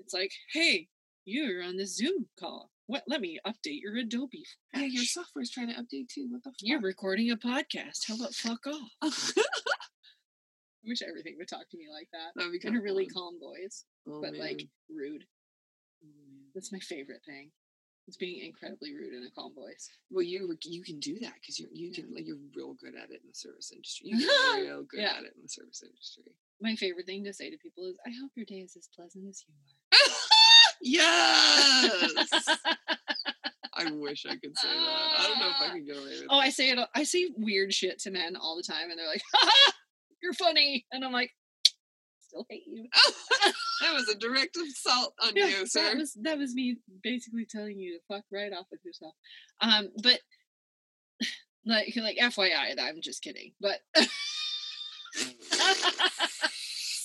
it's 0.00 0.14
like, 0.14 0.30
hey, 0.52 0.88
you're 1.24 1.62
on 1.62 1.76
the 1.76 1.86
Zoom 1.86 2.26
call. 2.38 2.70
What? 2.86 3.02
Let 3.08 3.20
me 3.20 3.38
update 3.46 3.80
your 3.82 3.96
Adobe 3.96 4.44
Flash. 4.72 4.82
Yeah, 4.82 4.88
your 4.88 5.04
software's 5.04 5.50
trying 5.50 5.68
to 5.68 5.74
update 5.74 6.08
too. 6.08 6.28
What 6.30 6.44
the 6.44 6.50
fuck? 6.50 6.56
You're 6.60 6.80
recording 6.80 7.30
a 7.30 7.36
podcast. 7.36 8.06
How 8.06 8.14
about 8.14 8.34
fuck 8.34 8.64
off? 8.66 8.90
I 9.02 10.88
wish 10.88 11.02
everything 11.02 11.34
would 11.38 11.48
talk 11.48 11.68
to 11.70 11.76
me 11.76 11.86
like 11.92 12.08
that. 12.12 12.30
That'd 12.36 12.52
be 12.52 12.58
In 12.58 12.62
kind 12.62 12.76
a 12.76 12.78
of 12.78 12.84
really 12.84 13.06
calm 13.06 13.40
voice, 13.40 13.84
oh, 14.08 14.20
but 14.22 14.36
like 14.36 14.68
rude. 14.88 15.24
Oh. 16.04 16.08
That's 16.54 16.72
my 16.72 16.78
favorite 16.78 17.22
thing. 17.26 17.50
It's 18.06 18.16
being 18.16 18.46
incredibly 18.46 18.94
rude 18.94 19.14
in 19.14 19.24
a 19.26 19.30
calm 19.34 19.52
voice. 19.52 19.90
Well, 20.12 20.22
you 20.22 20.56
you 20.62 20.84
can 20.84 21.00
do 21.00 21.18
that 21.22 21.34
because 21.40 21.58
you're 21.58 21.70
you 21.72 21.88
Yeah. 21.88 22.02
can 22.04 22.14
like 22.14 22.24
you're 22.24 22.38
real 22.54 22.74
good 22.74 22.94
at 22.94 23.10
it 23.10 23.18
in 23.22 23.26
the 23.26 23.34
service 23.34 23.72
industry. 23.72 24.10
You're 24.14 24.20
real 24.62 24.84
good 24.84 25.00
Yeah. 25.00 25.16
at 25.18 25.24
it 25.24 25.34
in 25.34 25.42
the 25.42 25.48
service 25.48 25.82
industry. 25.82 26.36
My 26.60 26.76
favorite 26.76 27.06
thing 27.06 27.24
to 27.24 27.32
say 27.34 27.50
to 27.50 27.58
people 27.58 27.84
is, 27.86 27.98
"I 28.06 28.10
hope 28.22 28.30
your 28.36 28.46
day 28.46 28.60
is 28.62 28.76
as 28.76 28.88
pleasant 28.94 29.26
as 29.28 29.42
you 29.48 29.54
are." 29.58 29.74
Yes. 30.86 32.48
I 33.78 33.90
wish 33.90 34.24
I 34.26 34.36
could 34.36 34.56
say 34.58 34.68
that. 34.68 35.14
I 35.18 35.26
don't 35.28 35.38
know 35.38 35.50
if 35.50 35.60
I 35.60 35.68
can 35.68 35.84
get 35.84 35.96
away 35.96 36.04
with 36.06 36.20
it. 36.22 36.26
Oh, 36.30 36.38
I 36.38 36.48
say 36.48 36.70
it. 36.70 36.78
I 36.94 37.02
say 37.02 37.28
weird 37.36 37.74
shit 37.74 37.98
to 38.00 38.10
men 38.10 38.34
all 38.36 38.56
the 38.56 38.62
time, 38.62 38.90
and 38.90 38.98
they're 38.98 39.06
like, 39.06 39.22
"You're 40.22 40.32
funny," 40.32 40.86
and 40.92 41.04
I'm 41.04 41.12
like, 41.12 41.30
"Still 42.20 42.46
hate 42.48 42.62
you." 42.66 42.88
that 43.82 43.92
was 43.94 44.08
a 44.08 44.14
direct 44.16 44.56
assault 44.56 45.12
on 45.22 45.32
Yeah, 45.36 45.46
you, 45.46 45.66
sir. 45.66 45.82
that 45.82 45.96
was 45.98 46.14
that 46.22 46.38
was 46.38 46.54
me 46.54 46.78
basically 47.02 47.44
telling 47.44 47.78
you 47.78 47.98
to 47.98 48.14
fuck 48.14 48.24
right 48.32 48.52
off 48.52 48.66
with 48.70 48.80
yourself. 48.84 49.14
Um, 49.60 49.90
but 50.02 50.20
like 51.66 51.94
like 51.96 52.16
FYI, 52.16 52.76
that 52.76 52.84
I'm 52.86 53.02
just 53.02 53.22
kidding. 53.22 53.52
But 53.60 53.80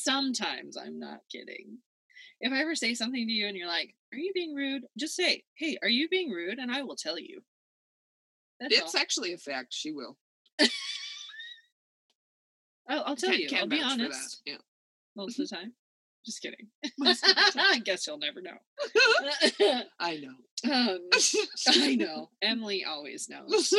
sometimes 0.03 0.77
I'm 0.77 0.99
not 0.99 1.19
kidding. 1.31 1.79
If 2.41 2.51
I 2.51 2.59
ever 2.61 2.75
say 2.75 2.93
something 2.93 3.25
to 3.27 3.31
you 3.33 3.47
and 3.47 3.55
you're 3.55 3.67
like, 3.67 3.95
"Are 4.13 4.17
you 4.17 4.31
being 4.33 4.53
rude?" 4.55 4.83
Just 4.97 5.15
say, 5.15 5.43
"Hey, 5.55 5.77
are 5.81 5.87
you 5.89 6.09
being 6.09 6.29
rude?" 6.31 6.59
and 6.59 6.71
I 6.71 6.81
will 6.83 6.95
tell 6.97 7.17
you. 7.19 7.41
That's 8.59 8.75
it's 8.77 8.95
all. 8.95 9.01
actually 9.01 9.33
a 9.33 9.37
fact. 9.37 9.73
She 9.73 9.91
will. 9.91 10.17
I'll, 12.89 13.03
I'll 13.05 13.15
tell 13.15 13.29
Can't- 13.29 13.41
you. 13.41 13.47
can't 13.49 13.61
I'll 13.63 13.67
be 13.69 13.79
vouch 13.79 13.91
for 13.93 13.97
that. 13.99 14.03
honest 14.05 14.41
Yeah. 14.45 14.57
most 15.15 15.39
of 15.39 15.47
the 15.49 15.55
time. 15.55 15.73
Just 16.25 16.41
kidding. 16.43 16.67
Most 16.99 17.23
of 17.27 17.29
the 17.35 17.51
time. 17.51 17.65
I 17.71 17.79
guess 17.79 18.05
you'll 18.05 18.19
never 18.19 18.43
know. 18.43 18.57
I 19.99 20.17
know. 20.17 20.35
um, 20.71 20.99
I 21.69 21.95
know. 21.95 22.29
Emily 22.43 22.85
always 22.85 23.27
knows. 23.27 23.73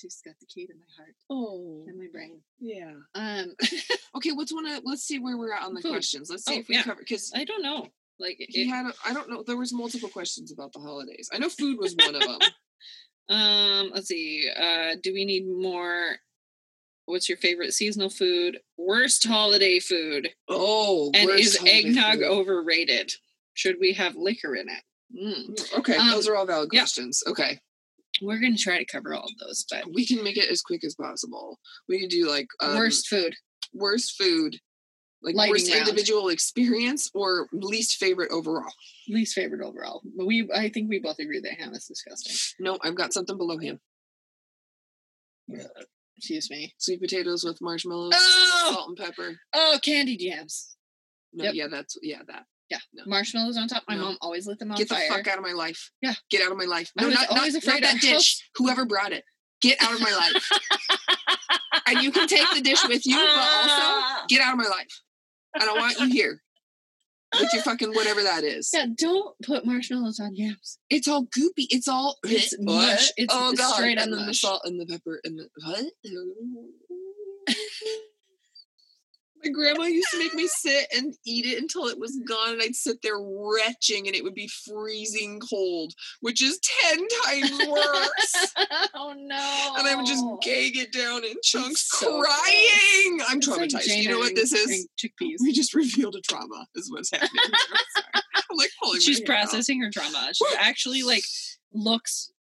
She's 0.00 0.20
got 0.24 0.34
the 0.40 0.46
key 0.46 0.66
to 0.66 0.72
my 0.74 0.86
heart 0.96 1.14
oh, 1.30 1.84
and 1.88 1.98
my 1.98 2.06
brain. 2.12 2.40
yeah. 2.58 2.92
Um, 3.14 3.54
Okay, 4.16 4.32
what's 4.32 4.52
one 4.52 4.66
of? 4.66 4.82
Let's 4.84 5.02
see 5.04 5.18
where 5.18 5.36
we're 5.36 5.52
at 5.52 5.62
on 5.62 5.74
the 5.74 5.80
Food. 5.82 5.90
questions. 5.92 6.30
Let's 6.30 6.44
see 6.44 6.56
Oh, 6.56 6.60
if 6.60 6.68
we 6.68 6.74
yeah. 6.76 6.82
cover 6.82 6.98
because 7.00 7.32
I 7.34 7.44
don't 7.44 7.62
know. 7.62 7.86
Like, 8.18 8.36
he 8.38 8.62
it, 8.62 8.68
had. 8.68 8.86
I 9.04 9.12
don't 9.14 9.30
know. 9.30 9.42
There 9.46 9.56
was 9.56 9.72
multiple 9.72 10.08
questions 10.08 10.52
about 10.52 10.72
the 10.72 10.80
holidays. 10.80 11.30
I 11.32 11.38
know 11.38 11.48
food 11.48 11.78
was 11.78 11.94
one 11.96 12.14
of 12.16 12.20
them. 12.22 12.38
um, 13.28 13.90
let's 13.94 14.08
see. 14.08 14.48
Uh, 14.54 14.96
do 15.02 15.12
we 15.14 15.24
need 15.24 15.46
more? 15.48 16.16
What's 17.06 17.28
your 17.28 17.38
favorite 17.38 17.72
seasonal 17.72 18.10
food? 18.10 18.58
Worst 18.76 19.26
holiday 19.26 19.78
food? 19.80 20.28
Oh, 20.48 21.10
And 21.14 21.30
is 21.30 21.58
eggnog 21.66 22.18
food. 22.18 22.24
overrated? 22.24 23.12
Should 23.54 23.76
we 23.80 23.92
have 23.94 24.16
liquor 24.16 24.54
in 24.54 24.66
it? 24.68 24.82
Mm. 25.18 25.78
Okay, 25.78 25.96
Um, 25.96 26.10
those 26.10 26.28
are 26.28 26.36
all 26.36 26.46
valid 26.46 26.70
yeah. 26.72 26.80
questions. 26.80 27.22
Okay, 27.26 27.58
We're 28.22 28.38
gonna 28.40 28.56
try 28.56 28.78
to 28.78 28.84
cover 28.84 29.14
all 29.14 29.24
of 29.24 29.38
those, 29.38 29.64
but 29.70 29.84
we 29.92 30.06
can 30.06 30.22
make 30.22 30.36
it 30.36 30.50
as 30.50 30.62
quick 30.62 30.84
as 30.84 30.94
possible. 30.94 31.58
We 31.88 32.00
could 32.00 32.10
do 32.10 32.28
like 32.28 32.46
um, 32.60 32.76
worst 32.76 33.08
food. 33.08 33.34
worst 33.72 34.16
food, 34.18 34.56
like 35.22 35.34
Lightning 35.34 35.52
worst 35.54 35.72
round. 35.74 35.88
individual 35.88 36.28
experience 36.28 37.10
or 37.14 37.48
least 37.52 37.96
favorite 37.96 38.30
overall. 38.32 38.72
Least 39.08 39.34
favorite 39.34 39.62
overall. 39.64 40.02
But 40.16 40.26
we 40.26 40.48
I 40.54 40.68
think 40.70 40.88
we 40.88 40.98
both 40.98 41.18
agree 41.18 41.40
that 41.40 41.52
ham 41.58 41.72
is 41.74 41.86
disgusting. 41.86 42.36
No, 42.58 42.78
I've 42.82 42.94
got 42.96 43.12
something 43.12 43.36
below 43.36 43.58
ham. 43.58 43.80
Excuse 46.16 46.50
me. 46.50 46.74
Sweet 46.78 47.00
potatoes 47.00 47.44
with 47.44 47.60
marshmallows, 47.62 48.12
Oh! 48.14 48.70
salt 48.74 48.88
and 48.88 48.96
pepper. 48.98 49.36
Oh, 49.54 49.78
candy 49.82 50.16
jams. 50.16 50.76
No, 51.32 51.44
Yep. 51.44 51.54
yeah, 51.54 51.66
that's 51.68 51.96
yeah 52.02 52.22
that. 52.28 52.44
Yeah. 52.70 52.78
No. 52.92 53.02
Marshmallows 53.06 53.56
on 53.56 53.66
top. 53.68 53.82
My 53.88 53.96
No. 53.96 54.02
mom 54.02 54.18
always 54.20 54.46
lit 54.46 54.58
them 54.60 54.70
on 54.70 54.76
Get 54.78 54.88
the 54.88 54.94
fuck 55.08 55.26
out 55.26 55.38
of 55.38 55.44
my 55.44 55.52
life. 55.52 55.90
Yeah. 56.00 56.14
Get 56.30 56.42
out 56.44 56.52
of 56.52 56.58
my 56.58 56.64
life. 56.66 56.90
No, 56.98 57.08
not, 57.08 57.28
always 57.30 57.54
not, 57.54 57.62
afraid 57.64 57.82
not 57.82 57.92
that 57.94 58.00
dish. 58.00 58.12
house- 58.12 58.42
Whoever 58.56 58.84
brought 58.86 59.12
it. 59.12 59.24
Get 59.60 59.82
out 59.82 59.92
of 59.92 60.00
my 60.00 60.10
life. 60.12 60.48
and 61.86 62.02
you 62.02 62.12
can 62.12 62.26
take 62.28 62.46
the 62.54 62.60
dish 62.62 62.82
with 62.88 63.04
you, 63.04 63.16
but 63.16 63.28
also 63.28 63.74
ah. 63.74 64.24
get 64.28 64.40
out 64.40 64.52
of 64.52 64.58
my 64.58 64.68
life. 64.68 65.00
I 65.54 65.64
don't 65.64 65.78
want 65.78 65.98
you 66.00 66.06
here. 66.12 66.42
With 67.38 67.52
your 67.52 67.62
fucking 67.62 67.92
whatever 67.92 68.22
that 68.24 68.42
is. 68.42 68.70
Yeah, 68.72 68.86
don't 68.96 69.36
put 69.44 69.64
marshmallows 69.64 70.18
on 70.18 70.34
yams. 70.34 70.78
It's 70.88 71.06
all 71.06 71.26
goopy. 71.26 71.66
It's 71.70 71.86
all 71.86 72.16
It's 72.24 72.56
What? 72.58 72.74
mush. 72.88 73.10
It's 73.16 73.32
oh 73.36 73.52
god. 73.52 73.74
straight 73.74 73.98
and 73.98 74.12
then 74.12 74.20
the 74.20 74.26
mush. 74.26 74.40
salt 74.40 74.62
and 74.64 74.80
the 74.80 74.86
pepper 74.86 75.20
and 75.22 75.38
the 75.38 75.48
what? 75.64 77.54
My 79.42 79.50
grandma 79.50 79.84
used 79.84 80.08
to 80.10 80.18
make 80.18 80.34
me 80.34 80.46
sit 80.48 80.86
and 80.94 81.14
eat 81.24 81.46
it 81.46 81.60
until 81.60 81.86
it 81.86 81.98
was 81.98 82.18
gone, 82.28 82.52
and 82.52 82.62
I'd 82.62 82.74
sit 82.74 82.98
there 83.02 83.18
retching, 83.18 84.06
and 84.06 84.14
it 84.14 84.22
would 84.22 84.34
be 84.34 84.48
freezing 84.66 85.40
cold, 85.40 85.94
which 86.20 86.42
is 86.42 86.58
ten 86.62 86.98
times 87.24 87.50
worse. 87.68 88.52
oh 88.94 89.14
no! 89.16 89.74
and 89.78 89.88
I 89.88 89.94
would 89.96 90.06
just 90.06 90.24
gag 90.42 90.76
it 90.76 90.92
down 90.92 91.24
in 91.24 91.34
chunks, 91.42 91.88
so 91.98 92.20
gross. 92.20 92.26
crying. 92.26 93.20
I'm 93.28 93.38
It's 93.38 93.48
traumatized. 93.48 93.86
Jane 93.86 94.02
you 94.02 94.10
know 94.10 94.18
what 94.18 94.34
this 94.34 94.52
is? 94.52 94.86
Chickpeas. 94.98 95.36
We 95.40 95.52
just 95.52 95.74
revealed 95.74 96.16
a 96.16 96.20
trauma. 96.20 96.66
Is 96.74 96.90
what's 96.90 97.10
happening. 97.10 97.30
I'm 98.14 98.56
like 98.56 98.70
pulling. 98.82 98.96
my 98.96 99.00
She's 99.00 99.20
processing 99.20 99.80
her 99.82 99.90
trauma. 99.90 100.32
She 100.34 100.44
actually 100.58 101.02
like 101.02 101.22
looks 101.72 102.32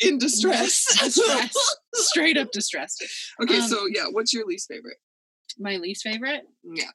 in 0.00 0.18
distress. 0.18 0.98
distressed, 0.98 1.78
straight 1.94 2.36
up 2.36 2.50
distressed. 2.52 3.04
okay, 3.42 3.58
Um, 3.58 3.68
so 3.68 3.86
yeah, 3.86 4.06
what's 4.10 4.32
your 4.32 4.46
least 4.46 4.68
favorite? 4.68 4.96
My 5.58 5.76
least 5.76 6.02
favorite 6.02 6.42
Yeah. 6.64 6.90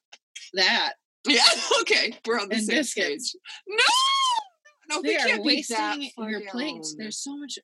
that 0.53 0.93
Yeah. 1.27 1.41
Okay. 1.81 2.13
We're 2.25 2.39
on 2.39 2.49
the 2.49 2.55
and 2.55 2.65
same 2.65 2.77
biscuits. 2.77 3.33
page. 3.33 3.41
No. 3.67 3.83
No, 4.89 5.01
They 5.01 5.09
they, 5.09 5.15
are 5.17 5.27
can't 5.27 5.43
be 5.43 5.65
that 5.69 5.97
wasting 5.97 6.11
your 6.29 6.41
plates. 6.49 6.95
There's 6.97 7.17
so 7.21 7.35
much 7.35 7.59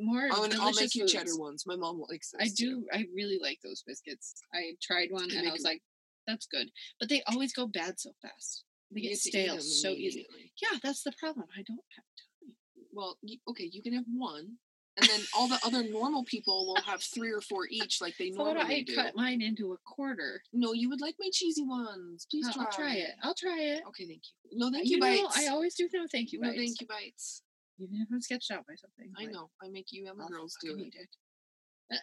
more. 0.00 0.28
Oh, 0.32 0.44
and 0.44 0.54
I'll 0.54 0.72
make 0.72 0.94
you 0.94 1.02
foods. 1.02 1.12
cheddar 1.12 1.36
ones. 1.36 1.64
My 1.66 1.76
mom 1.76 2.00
likes 2.08 2.30
those. 2.30 2.40
I 2.40 2.44
too. 2.46 2.54
do. 2.54 2.86
I 2.94 3.04
really 3.14 3.38
like 3.42 3.58
those 3.62 3.82
biscuits. 3.86 4.34
I 4.54 4.72
tried 4.82 5.08
one 5.10 5.30
and 5.30 5.46
I 5.46 5.52
was 5.52 5.64
like, 5.64 5.82
"That's 6.26 6.46
good," 6.46 6.70
but 6.98 7.10
they 7.10 7.22
always 7.26 7.52
go 7.52 7.66
bad 7.66 8.00
so 8.00 8.12
fast. 8.22 8.64
They 8.90 9.02
You 9.02 9.08
get 9.10 9.16
have 9.16 9.20
to 9.22 9.28
eat 9.28 9.32
stale 9.32 9.60
so 9.60 9.90
easily. 9.90 10.52
Yeah, 10.62 10.78
that's 10.82 11.02
the 11.02 11.12
problem. 11.20 11.46
I 11.54 11.60
don't 11.62 11.84
have 11.96 12.04
time. 12.16 12.54
Well, 12.90 13.18
you, 13.20 13.36
okay, 13.50 13.68
you 13.70 13.82
can 13.82 13.92
have 13.92 14.04
one, 14.16 14.52
and 14.98 15.08
then 15.08 15.20
all 15.36 15.46
the 15.48 15.58
other 15.64 15.82
normal 15.84 16.24
people 16.24 16.66
will 16.66 16.82
have 16.82 17.02
three 17.02 17.30
or 17.30 17.40
four 17.40 17.66
each, 17.70 18.00
like 18.00 18.14
they 18.18 18.30
normally 18.30 18.54
don't 18.54 18.70
I 18.70 18.82
do. 18.82 18.94
cut 18.94 19.16
mine 19.16 19.42
into 19.42 19.72
a 19.72 19.76
quarter? 19.84 20.40
No, 20.52 20.72
you 20.72 20.88
would 20.88 21.00
like 21.00 21.16
my 21.20 21.28
cheesy 21.32 21.62
ones. 21.64 22.26
Please 22.30 22.46
try. 22.52 22.64
I'll 22.64 22.72
try 22.72 22.94
it. 22.94 23.10
I'll 23.22 23.34
try 23.34 23.60
it. 23.60 23.82
Okay, 23.88 24.06
thank 24.06 24.22
you. 24.24 24.58
No, 24.58 24.68
uh, 24.68 24.70
thank 24.70 24.86
you 24.86 24.92
you, 24.92 24.98
know, 24.98 25.06
bites. 25.24 25.38
I 25.38 25.48
always 25.48 25.74
do 25.74 25.88
no 25.92 26.06
thank 26.10 26.32
you 26.32 26.40
no, 26.40 26.48
bites. 26.48 26.58
thank 26.58 26.80
you, 26.80 26.86
bites. 26.86 27.42
Even 27.78 28.00
if 28.00 28.08
I'm 28.10 28.22
sketched 28.22 28.50
out 28.50 28.66
by 28.66 28.74
something. 28.74 29.12
I 29.18 29.26
know. 29.30 29.50
I 29.62 29.68
make 29.68 29.92
you 29.92 30.08
and 30.08 30.18
the 30.18 30.22
I'll 30.24 30.28
girls 30.30 30.56
do 30.62 30.76
it. 30.78 30.94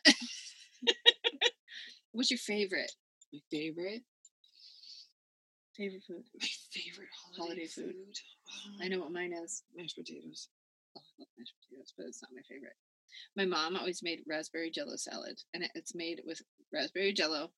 it. 0.06 0.16
What's 2.12 2.30
your 2.30 2.38
favorite 2.38 2.92
My 3.34 3.40
favorite. 3.50 4.04
favorite 5.76 6.04
food? 6.08 6.24
My 6.40 6.48
favorite 6.72 7.08
holiday, 7.12 7.42
Holiday 7.42 7.68
food. 7.68 7.96
food. 7.96 8.84
I 8.84 8.88
know 8.88 9.00
what 9.00 9.08
um, 9.08 9.14
mine 9.14 9.34
is. 9.34 9.64
Mashed 9.76 9.96
potatoes. 9.98 10.50
Oh, 10.98 11.02
I 11.02 11.14
love 11.20 11.28
mashed 11.38 11.54
potatoes, 11.68 11.94
but 11.98 12.06
it's 12.08 12.22
not 12.22 12.32
my 12.36 12.42
favorite. 12.50 12.76
My 13.36 13.46
mom 13.46 13.76
always 13.76 14.02
made 14.04 14.20
raspberry 14.28 14.72
jello 14.72 14.96
salad, 14.96 15.40
and 15.54 15.64
it's 15.76 15.94
made 15.96 16.22
with 16.26 16.42
raspberry 16.72 17.14
jello, 17.14 17.52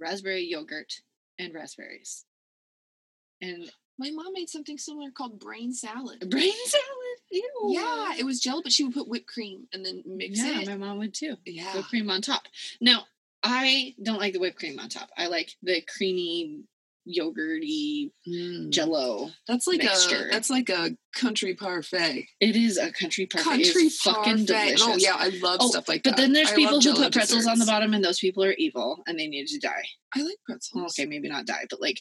raspberry 0.00 0.44
yogurt, 0.44 0.92
and 1.38 1.54
raspberries. 1.54 2.24
And 3.40 3.70
My 3.98 4.10
mom 4.10 4.32
made 4.32 4.48
something 4.48 4.78
similar 4.78 5.10
called 5.10 5.38
brain 5.38 5.72
salad. 5.72 6.20
brain 6.30 6.52
salad. 6.66 6.86
Ew. 7.30 7.70
Yeah, 7.70 8.14
it 8.18 8.24
was 8.24 8.40
jello, 8.40 8.62
but 8.62 8.72
she 8.72 8.84
would 8.84 8.94
put 8.94 9.08
whipped 9.08 9.26
cream 9.26 9.66
and 9.72 9.84
then 9.84 10.02
mix 10.06 10.38
yeah, 10.38 10.60
it. 10.60 10.68
Yeah, 10.68 10.76
my 10.76 10.86
mom 10.86 10.98
would 10.98 11.14
too. 11.14 11.36
yeah. 11.46 11.74
Whipped 11.74 11.88
cream 11.88 12.10
on 12.10 12.20
top. 12.22 12.42
Now, 12.80 13.04
I 13.42 13.94
don't 14.02 14.18
like 14.20 14.34
the 14.34 14.38
whipped 14.38 14.58
cream 14.58 14.78
on 14.78 14.88
top. 14.88 15.08
I 15.16 15.26
like 15.26 15.56
the 15.62 15.82
creamy, 15.82 16.64
yogurty 17.08 18.10
Mm. 18.28 18.70
jello. 18.70 19.30
That's 19.48 19.66
like 19.66 19.78
mixture. 19.82 20.28
a 20.28 20.30
that's 20.30 20.50
like 20.50 20.68
a 20.68 20.90
country 21.14 21.54
parfait. 21.54 22.26
It 22.40 22.54
is 22.56 22.78
a 22.78 22.92
country 22.92 23.26
parfait. 23.26 23.48
Country 23.50 23.64
it 23.82 23.86
is 23.86 23.98
fucking 24.00 24.44
delicious. 24.44 24.82
Oh 24.82 24.96
yeah, 24.96 25.16
I 25.18 25.28
love 25.42 25.58
Oh, 25.60 25.68
stuff 25.70 25.88
like 25.88 26.02
But 26.04 26.10
that. 26.10 26.16
But 26.16 26.22
then 26.22 26.32
there's 26.32 26.50
I 26.52 26.54
people 26.56 26.80
who 26.80 26.94
put 26.94 27.12
pretzels 27.12 27.46
on 27.46 27.58
the 27.58 27.66
bottom, 27.66 27.92
and 27.94 28.04
those 28.04 28.18
people 28.20 28.44
are 28.44 28.52
evil, 28.52 29.02
and 29.06 29.18
they 29.18 29.26
need 29.26 29.46
to 29.48 29.58
die. 29.58 29.84
I 30.14 30.22
like 30.22 30.36
pretzels. 30.46 30.94
Okay, 30.98 31.06
maybe 31.08 31.28
not 31.28 31.46
die, 31.46 31.66
but 31.68 31.80
like, 31.80 32.00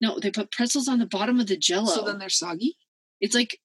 no, 0.00 0.18
they 0.18 0.30
put 0.30 0.50
pretzels 0.50 0.88
on 0.88 0.98
the 0.98 1.06
bottom 1.06 1.38
of 1.38 1.46
the 1.46 1.56
jello. 1.56 1.86
So 1.92 2.02
then 2.04 2.18
they're 2.18 2.28
soggy. 2.28 2.76
it's 3.20 3.34
like, 3.36 3.58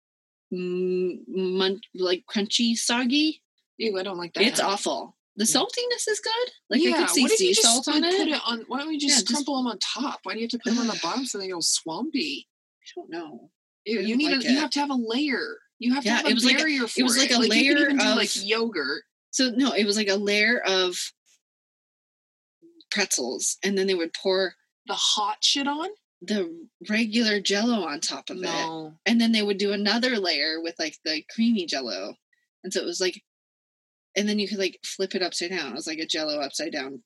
mm, 0.53 1.17
mun- 1.28 1.82
like 1.95 2.23
crunchy, 2.32 2.75
soggy. 2.75 3.41
Ew, 3.78 3.97
I 3.97 4.03
don't 4.03 4.17
like 4.17 4.34
that. 4.36 4.43
It's 4.43 4.59
awful. 4.59 5.16
The 5.38 5.43
saltiness 5.45 6.07
is 6.09 6.19
good. 6.19 6.51
Like 6.69 6.81
I 6.81 6.85
yeah, 6.85 6.97
could 6.97 7.09
see 7.09 7.27
sea 7.27 7.47
you 7.49 7.53
just 7.55 7.67
salt 7.67 7.88
on 7.88 8.01
like, 8.01 8.11
it. 8.13 8.17
Put 8.17 8.27
it 8.29 8.41
on. 8.45 8.65
Why 8.67 8.79
don't 8.79 8.88
we 8.88 8.97
just 8.97 9.17
Yeah, 9.29 9.35
just- 9.35 9.45
them 9.45 9.67
on 9.67 9.77
top? 9.79 10.19
Why 10.23 10.33
do 10.33 10.39
you 10.39 10.45
have 10.45 10.51
to 10.51 10.57
put 10.59 10.71
them 10.71 10.79
on 10.79 10.88
the 10.88 10.99
bottom 11.01 11.25
so 11.25 11.38
they 11.38 11.47
go 11.49 11.59
swampy? 11.61 12.47
I 12.81 12.85
don't 12.95 13.09
know. 13.11 13.51
Ew, 13.85 13.99
you 14.01 14.17
need 14.17 14.31
like 14.35 14.45
a, 14.45 14.51
you 14.51 14.59
have 14.59 14.71
to 14.71 14.79
have 14.79 14.89
a 14.89 14.95
layer. 14.95 15.57
You 15.79 15.93
have 15.93 16.03
to 16.03 16.09
Yeah, 16.09 16.17
have 16.17 16.25
a 16.25 16.29
it 16.29 16.33
was 16.33 16.43
like 16.43 16.57
a- 16.57 16.88
for 16.88 16.99
it. 16.99 17.03
was 17.03 17.17
like 17.17 17.29
a 17.31 17.35
could 17.35 17.49
layer 17.49 17.75
do 17.75 17.97
like 17.97 18.35
of- 18.35 18.43
yogurt. 18.43 19.03
So 19.31 19.51
no, 19.51 19.71
it 19.73 19.85
was 19.85 19.95
like 19.95 20.07
a 20.09 20.15
layer 20.15 20.59
of 20.65 20.97
pretzels, 22.89 23.57
and 23.63 23.77
then 23.77 23.88
they 23.88 23.93
would 23.93 24.13
pour 24.13 24.53
The 24.88 24.93
hot 24.95 25.38
shit 25.43 25.67
on? 25.67 25.89
the 26.19 26.67
regular 26.89 27.39
jello 27.39 27.85
on 27.85 27.99
top 27.99 28.31
of 28.31 28.38
it. 28.41 28.91
And 29.05 29.21
then 29.21 29.31
they 29.33 29.43
would 29.43 29.59
do 29.59 29.71
another 29.71 30.17
layer 30.17 30.59
with 30.59 30.73
like 30.79 30.97
the 31.05 31.23
creamy 31.29 31.67
jello 31.67 32.15
and 32.63 32.73
so 32.73 32.81
it 32.81 32.85
was 32.85 32.99
like 32.99 33.21
and 34.18 34.28
then 34.28 34.39
you 34.39 34.47
could 34.47 34.57
like 34.59 34.78
flip 34.84 35.15
it 35.15 35.22
upside 35.24 35.51
down 35.51 35.72
it 35.72 35.76
was 35.76 35.88
like 35.88 35.99
a 35.99 36.05
jello 36.05 36.39
upside 36.41 36.72
down 36.74 37.01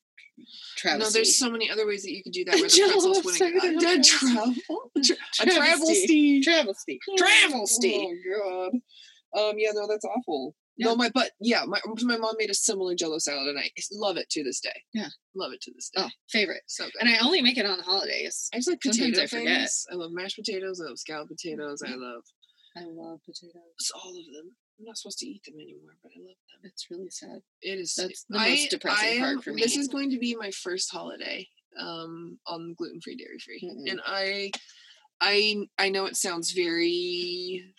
travesty 0.77 1.03
No, 1.03 1.09
there's 1.11 1.37
so 1.37 1.51
many 1.51 1.69
other 1.69 1.85
ways 1.85 2.01
that 2.03 2.11
you 2.11 2.23
could 2.23 2.33
do 2.33 2.45
that 2.45 2.55
where 2.59 2.63
the 2.63 2.69
Jell-O 2.69 2.91
pretzels 2.93 3.23
wouldn't 3.25 3.41
upside 3.41 3.53
get 3.53 3.61
down 3.61 3.77
dead 3.79 4.03
travel. 4.03 4.53
A 5.41 5.45
Travesty. 5.45 6.41
travesty. 6.41 6.99
travesty 7.17 8.07
Oh 8.09 8.71
god. 9.33 9.39
Um 9.49 9.55
yeah, 9.57 9.71
no, 9.73 9.87
that's 9.87 10.05
awful. 10.05 10.55
Yeah. 10.77 10.87
No, 10.87 10.95
my 10.95 11.11
but 11.13 11.31
yeah, 11.39 11.63
my 11.67 11.79
my 12.03 12.17
mom 12.17 12.35
made 12.37 12.49
a 12.49 12.53
similar 12.55 12.95
jello 12.95 13.17
salad 13.19 13.47
and 13.49 13.59
I 13.59 13.69
love 13.91 14.17
it 14.17 14.29
to 14.31 14.43
this 14.43 14.59
day. 14.61 14.81
Yeah. 14.93 15.09
Love 15.35 15.51
it 15.53 15.61
to 15.61 15.71
this 15.75 15.89
day. 15.93 16.01
oh 16.05 16.09
favorite 16.29 16.63
So 16.67 16.85
good. 16.85 16.93
and 17.01 17.09
i 17.09 17.17
only 17.25 17.41
make 17.41 17.57
it 17.57 17.65
on 17.65 17.77
the 17.77 17.83
holidays 17.83 18.49
I 18.53 18.57
just 18.57 18.69
like 18.69 18.81
sometimes 18.83 19.17
potato 19.19 19.21
I 19.23 19.27
forget. 19.27 19.69
I 19.91 19.95
love 19.95 20.11
mashed 20.13 20.37
potatoes. 20.37 20.81
I 20.81 20.89
love 20.89 20.97
scalloped 20.99 21.29
potatoes. 21.31 21.83
I 21.85 21.91
love 21.91 22.23
i 22.77 22.81
love 22.87 23.19
potatoes 23.25 23.91
all 23.95 24.09
of 24.11 24.25
them. 24.33 24.55
I'm 24.79 24.85
not 24.85 24.97
supposed 24.97 25.19
to 25.19 25.27
eat 25.27 25.43
them 25.43 25.55
anymore, 25.55 25.95
but 26.01 26.11
I 26.15 26.19
love 26.19 26.35
them. 26.49 26.59
it's 26.63 26.87
really 26.89 27.09
sad 27.09 27.41
It 27.61 27.79
is. 27.79 27.95
That's 27.95 28.25
the 28.29 28.39
I- 28.39 28.49
most 28.49 28.69
depressing 28.71 29.09
I 29.09 29.19
part 29.19 29.43
for 29.43 29.53
This 29.53 29.77
is 29.77 29.87
going 29.87 30.09
to 30.11 30.19
be 30.19 30.35
my 30.35 30.51
first 30.51 30.91
holiday 30.91 31.47
um, 31.79 32.39
on 32.47 32.73
gluten 32.77 32.99
free, 33.01 33.15
dairy 33.15 33.37
free, 33.39 33.61
Mm-mm. 33.63 33.89
and 33.91 34.01
I, 34.05 34.51
I, 35.21 35.67
I 35.77 35.89
know 35.89 36.05
it 36.05 36.15
sounds 36.17 36.51
very. 36.51 37.73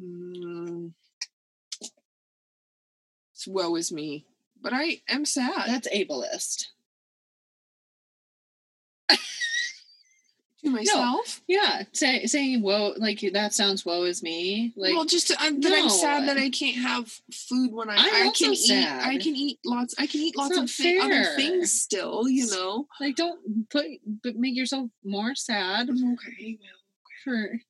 Mm, 0.00 0.92
woe 3.46 3.74
is 3.76 3.90
me, 3.92 4.24
but 4.60 4.72
I 4.72 5.00
am 5.08 5.24
sad. 5.24 5.64
that's 5.66 5.88
ableist 5.88 6.66
to 10.64 10.70
myself. 10.70 11.40
yeah 11.46 11.82
say, 11.92 12.26
saying 12.26 12.62
whoa 12.62 12.94
like 12.96 13.20
that 13.32 13.52
sounds 13.54 13.84
woe 13.84 14.04
is 14.04 14.22
me 14.22 14.72
like 14.76 14.94
well, 14.94 15.04
just 15.04 15.28
to, 15.28 15.36
I'm, 15.38 15.60
that 15.60 15.72
I'm 15.72 15.88
sad 15.88 16.28
that. 16.28 16.36
I 16.36 16.50
can't 16.50 16.76
have 16.76 17.08
food 17.32 17.72
when 17.72 17.88
I, 17.90 17.94
I'm 17.96 18.28
I 18.28 18.32
can 18.32 18.52
eat. 18.52 18.70
I 18.88 19.18
can 19.18 19.34
eat 19.36 19.58
lots. 19.64 19.94
I 19.98 20.06
can 20.06 20.20
eat 20.20 20.34
It's 20.36 20.56
lots 20.56 20.56
of 20.80 20.86
other 21.02 21.24
things 21.36 21.72
still. 21.72 22.28
You 22.28 22.46
know. 22.50 22.86
like 23.00 23.16
don't 23.16 23.68
put 23.70 23.86
but 24.22 24.36
make 24.36 24.54
yourself 24.56 24.88
more 25.04 25.34
sad 25.34 25.88
Okay. 25.90 26.58
for 27.24 27.60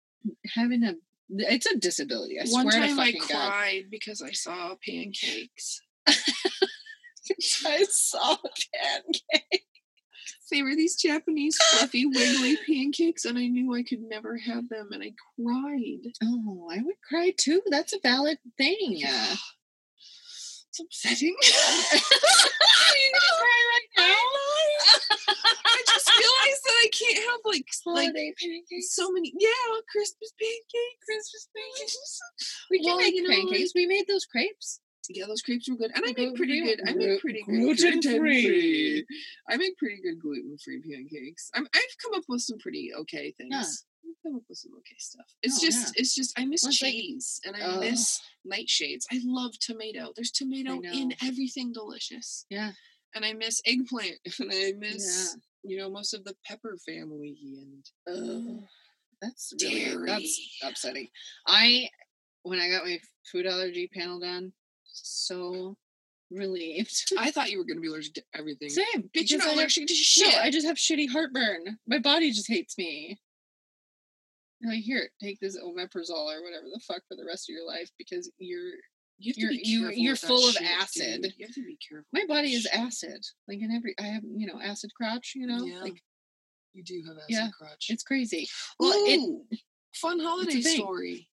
having 0.55 0.83
a 0.85 0.95
it's 1.31 1.67
a 1.67 1.77
disability 1.79 2.39
i 2.41 2.45
One 2.49 2.69
swear 2.71 2.83
to 2.83 2.89
time 2.89 2.99
I 3.01 3.07
fucking 3.07 3.21
god 3.29 3.29
cried 3.51 3.85
because 3.91 4.21
I 4.21 4.33
saw 4.33 4.75
pancakes. 4.85 5.81
i 7.67 7.85
saw 7.89 8.37
pancake 8.73 9.65
They 10.51 10.63
were 10.63 10.75
these 10.75 10.97
Japanese 10.97 11.57
fluffy 11.71 12.07
wiggly 12.07 12.57
pancakes, 12.67 13.25
and 13.25 13.39
I 13.39 13.47
knew 13.47 13.75
I 13.75 13.83
could 13.83 14.03
never 14.03 14.37
have 14.37 14.69
them, 14.69 14.89
and 14.93 15.03
I 15.03 15.13
cried. 15.37 16.13
oh 16.25 16.69
i 16.71 16.79
would 16.83 16.97
cry 17.09 17.33
too 17.37 17.61
that's 17.71 17.93
a 17.93 17.99
valid 18.03 18.39
thing 18.59 18.93
yeah 18.97 19.35
It's 20.69 20.81
upsetting. 20.81 21.37
you 21.43 23.11
gonna 23.13 23.37
cry 23.39 23.61
right 23.73 23.91
now 23.99 24.27
I 25.65 25.83
just 25.87 26.09
realized 26.19 26.63
that 26.65 26.79
I 26.83 26.89
can't 26.93 27.19
have 27.31 27.41
like 27.45 27.67
s- 27.69 27.83
like 27.87 28.05
holiday 28.07 28.33
pancakes 28.41 28.95
so 28.95 29.11
many. 29.13 29.33
Yeah, 29.39 29.71
Christmas 29.91 30.33
pancakes. 30.39 31.05
Christmas 31.07 31.49
pancakes. 31.55 32.21
we 32.71 32.79
can 32.79 32.87
Well, 32.87 32.99
make 32.99 33.15
you 33.15 33.23
know, 33.23 33.31
pancakes 33.35 33.73
we 33.75 33.87
made 33.87 34.07
those 34.09 34.27
crepes 34.27 34.81
Yeah, 35.13 35.27
those 35.27 35.43
crepes 35.43 35.69
were 35.69 35.77
good, 35.77 35.91
and 35.95 36.05
I 36.05 36.13
make 36.17 36.37
pretty 36.37 36.61
good. 36.63 36.81
I 36.89 36.93
make 36.95 37.21
pretty 37.21 37.43
good 37.43 37.57
gluten-free. 37.77 38.01
gluten-free. 38.01 39.07
I 39.49 39.57
make 39.57 39.77
pretty 39.77 40.01
good 40.03 40.21
gluten 40.21 40.57
free 40.65 40.81
pancakes. 40.81 41.51
I'm, 41.55 41.67
I've 41.75 41.97
come 42.03 42.15
up 42.15 42.25
with 42.29 42.43
some 42.43 42.59
pretty 42.59 42.93
okay 43.01 43.33
things. 43.37 43.85
come 44.23 44.37
up 44.37 44.43
with 44.49 44.59
some 44.59 44.73
okay 44.79 44.97
stuff. 44.99 45.27
It's 45.43 45.59
Oh, 45.59 45.67
just, 45.67 45.99
it's 45.99 46.15
just, 46.15 46.39
I 46.39 46.45
miss 46.45 46.63
Well, 46.63 46.71
it's 46.71 46.83
like- 46.83 46.93
cheese 46.93 47.41
and 47.45 47.57
I 47.57 47.61
Ugh. 47.61 47.81
miss 47.81 48.21
nightshades. 48.51 49.05
I 49.11 49.21
love 49.25 49.53
tomato. 49.61 50.13
There's 50.15 50.31
tomato 50.31 50.81
in 50.81 51.15
everything 51.23 51.73
delicious. 51.73 52.47
Yeah. 52.51 52.71
And 53.15 53.25
I 53.25 53.33
miss 53.33 53.61
eggplant 53.67 54.17
and 54.39 54.51
I 54.53 54.73
miss, 54.79 55.37
you 55.65 55.77
know, 55.79 55.91
most 55.91 56.15
of 56.15 56.23
the 56.25 56.35
pepper 56.47 56.77
family 56.87 57.37
and 58.07 58.65
that's 59.21 59.53
really 59.61 59.85
Dairy. 59.85 60.07
that's 60.07 60.59
upsetting. 60.63 61.09
I 61.47 61.89
when 62.43 62.59
I 62.59 62.71
got 62.71 62.85
my 62.85 62.99
food 63.31 63.47
allergy 63.47 63.91
panel 63.93 64.19
done, 64.21 64.53
so 64.93 65.77
relieved. 66.31 67.13
I 67.19 67.31
thought 67.31 67.51
you 67.51 67.59
were 67.59 67.65
going 67.65 67.77
to 67.77 67.81
be 67.83 67.89
allergic 67.89 68.15
to 68.15 68.23
everything. 68.35 68.69
Same. 68.71 69.11
Bitch, 69.17 69.31
you're 69.31 69.39
not 69.39 69.55
allergic 69.55 69.87
to 69.89 69.95
shit. 69.95 70.33
No, 70.35 70.41
I 70.41 70.51
just 70.51 70.67
have 70.67 70.77
shitty 70.77 71.11
heartburn. 71.11 71.79
My 71.87 71.99
body 71.99 72.31
just 72.31 72.49
hates 72.49 72.77
me. 72.79 73.19
They're 74.61 74.73
like, 74.73 74.83
here, 74.83 75.09
take 75.23 75.41
this 75.41 75.57
omeprazole 75.59 76.37
or 76.37 76.43
whatever 76.43 76.67
the 76.73 76.81
fuck 76.87 77.03
for 77.09 77.17
the 77.17 77.25
rest 77.27 77.49
of 77.49 77.55
your 77.55 77.67
life 77.67 77.91
because 77.99 78.31
you're 78.39 78.73
you 79.19 79.33
to 79.35 79.41
you're- 79.41 79.57
be 79.57 79.63
you- 79.69 79.81
careful 79.81 79.99
you're 79.99 80.17
full 80.17 80.49
of 80.49 80.55
shit, 80.55 80.63
acid. 80.63 81.23
dude. 81.23 81.33
You 81.39 81.47
have 81.47 81.55
to 81.55 81.65
be 81.65 81.79
careful. 81.89 82.07
my 82.13 82.25
body 82.29 82.53
is 82.53 82.67
acid. 82.73 83.25
Like 83.49 83.61
in 83.61 83.71
every 83.71 83.95
I 83.99 84.03
have, 84.05 84.23
you 84.25 84.47
know, 84.47 84.61
acid 84.63 84.91
crotch, 84.95 85.33
you 85.35 85.47
know? 85.47 85.65
Yeah. 85.65 85.81
Like 85.81 86.03
You 86.75 86.83
do 86.85 87.03
have 87.09 87.17
acid 87.17 87.27
Yeah, 87.31 87.49
crotch. 87.59 87.87
it's 87.89 88.03
crazy. 88.03 88.49
Well, 88.79 88.93
it 88.95 89.59
fun 89.95 90.21
holiday 90.21 90.61
story. 90.61 91.29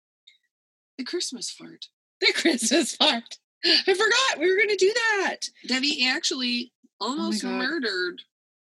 The 0.98 1.04
Christmas 1.04 1.50
fart. 1.52 1.88
the 2.22 2.32
Christmas 2.36 2.96
fart. 2.96 3.38
I 3.88 3.94
forgot 3.94 4.40
we 4.40 4.52
were 4.52 4.58
gonna 4.60 4.78
do 4.78 4.94
that. 4.94 5.38
Debbie 5.68 6.06
actually 6.08 6.72
oh 7.02 7.10
almost 7.10 7.42
God. 7.44 7.54
murdered 7.54 8.22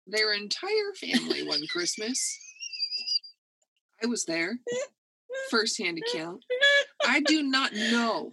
their 0.05 0.33
entire 0.33 0.93
family 0.99 1.43
one 1.43 1.67
Christmas. 1.67 2.39
I 4.01 4.07
was 4.07 4.25
there, 4.25 4.59
firsthand 5.51 5.99
account. 5.99 6.43
I 7.05 7.19
do 7.21 7.43
not 7.43 7.73
know 7.73 8.31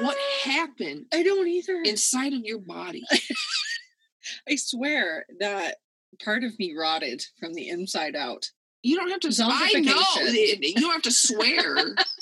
what 0.00 0.16
happened 0.44 1.06
I 1.12 1.22
don't 1.22 1.48
either. 1.48 1.80
inside 1.84 2.32
of 2.34 2.44
your 2.44 2.58
body. 2.58 3.02
I 4.48 4.56
swear 4.56 5.26
that 5.40 5.76
part 6.24 6.44
of 6.44 6.58
me 6.58 6.74
rotted 6.78 7.24
from 7.38 7.54
the 7.54 7.68
inside 7.68 8.16
out. 8.16 8.50
You 8.82 8.96
don't 8.96 9.10
have 9.10 9.20
to. 9.20 9.34
I 9.42 9.72
know. 9.80 10.30
You 10.30 10.74
don't 10.74 10.92
have 10.92 11.02
to 11.02 11.10
swear. 11.10 11.76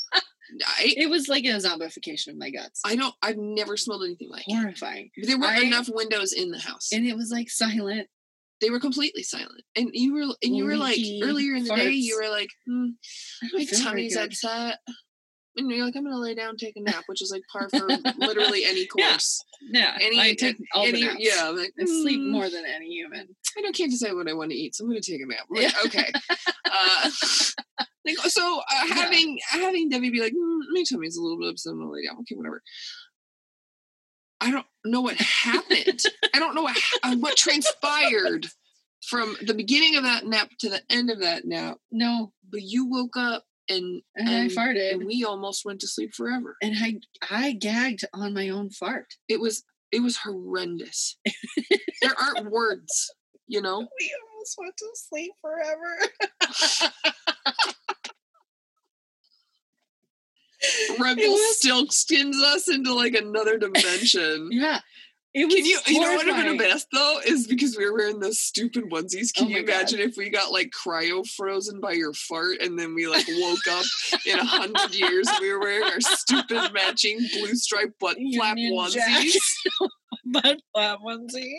I, 0.66 0.94
It 0.96 1.10
was 1.10 1.28
like 1.28 1.44
a 1.44 1.48
zombification 1.56 2.28
of 2.28 2.36
my 2.36 2.50
guts. 2.50 2.80
I 2.84 2.96
don't. 2.96 3.14
I've 3.22 3.36
never 3.38 3.76
smelled 3.76 4.04
anything 4.04 4.30
like 4.30 4.44
it. 4.46 4.54
Horrifying. 4.54 5.10
There 5.22 5.38
weren't 5.38 5.58
I- 5.58 5.66
enough 5.66 5.88
windows 5.92 6.32
in 6.32 6.50
the 6.50 6.58
house. 6.58 6.90
And 6.92 7.06
it 7.06 7.16
was 7.16 7.30
like 7.30 7.50
silent. 7.50 8.08
they 8.60 8.70
were 8.70 8.80
completely 8.80 9.22
silent. 9.22 9.62
And 9.76 9.90
you 9.92 10.14
were 10.14 10.34
and 10.42 10.56
you 10.56 10.64
were 10.64 10.76
like 10.76 10.98
earlier 11.22 11.54
in 11.54 11.64
the 11.64 11.74
day, 11.74 11.90
you 11.90 12.16
were 12.22 12.30
like, 12.30 12.50
hmm, 12.66 12.88
my 13.52 13.64
tummy's 13.64 14.16
upset. 14.16 14.78
And 15.56 15.70
you're 15.70 15.84
like, 15.84 15.94
I'm 15.94 16.02
gonna 16.04 16.18
lay 16.18 16.34
down, 16.34 16.56
take 16.56 16.76
a 16.76 16.80
nap, 16.80 17.04
which 17.06 17.22
is 17.22 17.30
like 17.30 17.42
par 17.52 17.68
for 17.68 17.86
literally 18.18 18.64
any 18.64 18.86
course. 18.94 19.40
Yeah, 19.70 19.96
Any, 20.00 20.20
I 20.20 20.34
take 20.34 20.56
all 20.74 20.82
any, 20.84 21.00
the 21.02 21.06
naps. 21.06 21.16
yeah, 21.20 21.48
like, 21.50 21.72
I 21.80 21.84
sleep 21.84 22.20
"Mm, 22.20 22.30
more 22.32 22.50
than 22.50 22.64
any 22.66 22.86
human. 22.90 23.28
I 23.56 23.60
don't 23.62 23.74
can't 23.74 23.90
decide 23.90 24.14
what 24.14 24.28
I 24.28 24.32
want 24.34 24.50
to 24.50 24.56
eat, 24.56 24.74
so 24.74 24.82
I'm 24.84 24.90
gonna 24.90 25.00
take 25.00 25.20
a 25.22 25.26
nap. 25.26 25.46
Like, 25.48 25.62
Yeah. 25.62 25.70
okay. 25.86 26.12
Uh, 26.76 27.08
like, 28.06 28.16
so 28.18 28.60
uh, 28.60 28.84
Yeah. 28.88 28.94
having 28.94 29.38
having 29.48 29.88
Debbie 29.88 30.10
be 30.10 30.20
like, 30.20 30.32
mm, 30.32 30.58
my 30.72 30.84
tummy's 30.88 31.16
a 31.16 31.22
little 31.22 31.38
bit 31.38 31.48
upset, 31.50 31.72
I'm 31.72 31.78
gonna 31.80 31.90
lay 31.90 32.04
down. 32.06 32.18
Okay, 32.20 32.34
whatever. 32.34 32.62
I 34.40 34.50
don't 34.50 34.66
know 34.84 35.00
what 35.00 35.16
happened. 35.16 36.00
I 36.34 36.38
don't 36.38 36.54
know 36.54 36.62
what 36.62 36.76
ha- 36.76 36.98
uh, 37.12 37.16
what 37.16 37.36
transpired 37.36 38.46
from 39.06 39.36
the 39.42 39.54
beginning 39.54 39.96
of 39.96 40.02
that 40.04 40.26
nap 40.26 40.50
to 40.60 40.68
the 40.68 40.82
end 40.90 41.10
of 41.10 41.20
that 41.20 41.44
nap. 41.46 41.78
No, 41.90 42.32
But 42.50 42.62
you 42.62 42.86
woke 42.86 43.16
up 43.16 43.44
and 43.68 44.02
and, 44.16 44.28
and, 44.28 44.52
I 44.52 44.54
farted, 44.54 44.92
and 44.92 45.06
we 45.06 45.24
almost 45.24 45.64
went 45.64 45.80
to 45.80 45.88
sleep 45.88 46.12
forever. 46.14 46.56
and 46.62 46.74
I 46.78 46.98
I 47.30 47.52
gagged 47.52 48.04
on 48.12 48.34
my 48.34 48.48
own 48.50 48.70
fart. 48.70 49.06
It 49.28 49.40
was 49.40 49.62
it 49.92 50.02
was 50.02 50.18
horrendous. 50.18 51.16
there 52.02 52.14
aren't 52.20 52.50
words, 52.50 53.10
you 53.46 53.60
know. 53.60 53.86
We 53.98 54.14
almost 54.32 54.56
went 54.58 54.76
to 54.76 54.86
sleep 54.94 55.32
forever. 55.40 56.92
Rebel 60.98 61.24
was- 61.24 61.56
still 61.58 61.86
skins 61.88 62.40
us 62.42 62.68
into 62.68 62.94
like 62.94 63.14
another 63.14 63.58
dimension. 63.58 64.48
yeah, 64.52 64.80
it 65.34 65.44
was. 65.46 65.54
Can 65.54 65.64
you 65.66 65.78
you 65.86 66.00
know 66.00 66.14
what 66.14 66.26
would 66.26 66.34
have 66.34 66.44
been 66.46 66.56
best 66.56 66.86
though 66.92 67.18
is 67.26 67.46
because 67.46 67.76
we 67.76 67.84
were 67.84 67.92
wearing 67.96 68.18
those 68.20 68.40
stupid 68.40 68.84
onesies. 68.90 69.30
Oh 69.36 69.40
Can 69.40 69.46
Oh 69.46 69.48
you 69.50 69.56
my 69.56 69.62
God. 69.62 69.74
imagine 69.80 70.00
if 70.00 70.16
we 70.16 70.30
got 70.30 70.52
like 70.52 70.70
cryo 70.70 71.26
frozen 71.26 71.80
by 71.80 71.92
your 71.92 72.14
fart 72.14 72.58
and 72.62 72.78
then 72.78 72.94
we 72.94 73.06
like 73.06 73.26
woke 73.28 73.66
up 73.70 73.84
in 74.26 74.38
a 74.38 74.44
hundred 74.44 74.94
years 74.94 75.28
and 75.28 75.38
we 75.40 75.52
were 75.52 75.60
wearing 75.60 75.84
our 75.84 76.00
stupid 76.00 76.72
matching 76.72 77.18
blue 77.34 77.54
stripe 77.54 77.92
butt 78.00 78.16
flap 78.34 78.56
Union 78.56 78.78
onesies? 78.78 78.94
Jack. 78.94 79.26
Butt 80.26 80.58
flap 80.72 81.00
onesie. 81.04 81.52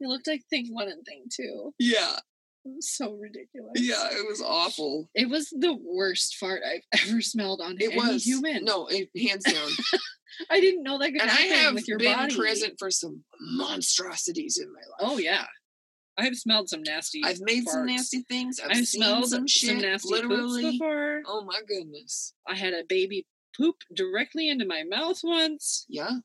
We 0.00 0.06
looked 0.06 0.26
like 0.26 0.42
Thing 0.50 0.68
One 0.70 0.88
and 0.88 1.04
Thing 1.04 1.24
Two. 1.34 1.72
Yeah, 1.78 2.16
It 2.64 2.72
was 2.74 2.90
so 2.90 3.12
ridiculous. 3.12 3.72
yeah, 3.76 4.08
it 4.10 4.26
was 4.28 4.40
awful. 4.40 5.08
It 5.14 5.28
was 5.28 5.48
the 5.50 5.76
worst 5.82 6.36
fart 6.36 6.62
I've 6.66 6.82
ever 7.08 7.20
smelled 7.20 7.60
on 7.60 7.76
It 7.80 7.92
any 7.92 7.96
was 7.96 8.24
human. 8.24 8.64
No, 8.64 8.86
it, 8.88 9.08
hands 9.16 9.44
down. 9.44 9.68
I 10.50 10.60
didn't 10.60 10.82
know 10.82 10.98
that 10.98 11.12
could 11.12 11.20
and 11.20 11.30
I 11.30 11.34
happen 11.34 11.56
have 11.58 11.74
with 11.74 11.88
your 11.88 11.98
been 11.98 12.16
body. 12.16 12.36
present 12.36 12.74
for 12.78 12.90
some 12.90 13.22
monstrosities 13.40 14.58
in 14.58 14.72
my 14.72 14.80
oh, 15.00 15.04
life. 15.04 15.12
Oh 15.14 15.18
yeah, 15.18 15.44
I've 16.18 16.36
smelled 16.36 16.68
some 16.68 16.82
nasty. 16.82 17.22
I've 17.24 17.40
made 17.40 17.64
some 17.68 17.86
nasty 17.86 18.24
things. 18.28 18.60
I've, 18.60 18.70
I've, 18.78 18.86
smelled 18.88 19.26
some 19.26 19.46
shit. 19.46 19.70
some 19.70 19.80
nasty 19.80 20.10
literally. 20.10 20.62
poops 20.62 20.72
before. 20.78 21.22
Oh 21.26 21.44
my 21.44 21.60
goodness. 21.66 22.34
I 22.46 22.54
had 22.54 22.74
a 22.74 22.84
baby 22.88 23.26
poop 23.56 23.76
directly 23.94 24.48
into 24.48 24.66
my 24.66 24.82
mouth 24.88 25.20
once. 25.22 25.86
Yeah. 25.88 26.18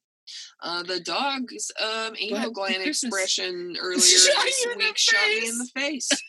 Uh, 0.61 0.83
the 0.83 0.99
dog's 0.99 1.71
um, 1.81 2.13
anal 2.19 2.51
gland 2.51 2.83
expression 2.83 3.75
earlier 3.81 3.99
Shot 4.01 4.43
this 4.43 4.63
you 4.65 4.71
in 4.71 4.77
the 4.79 4.85
week 4.85 4.97
shot 4.97 5.27
me 5.27 5.47
in 5.49 5.57
the 5.57 5.69
face. 5.75 6.07
face. 6.09 6.23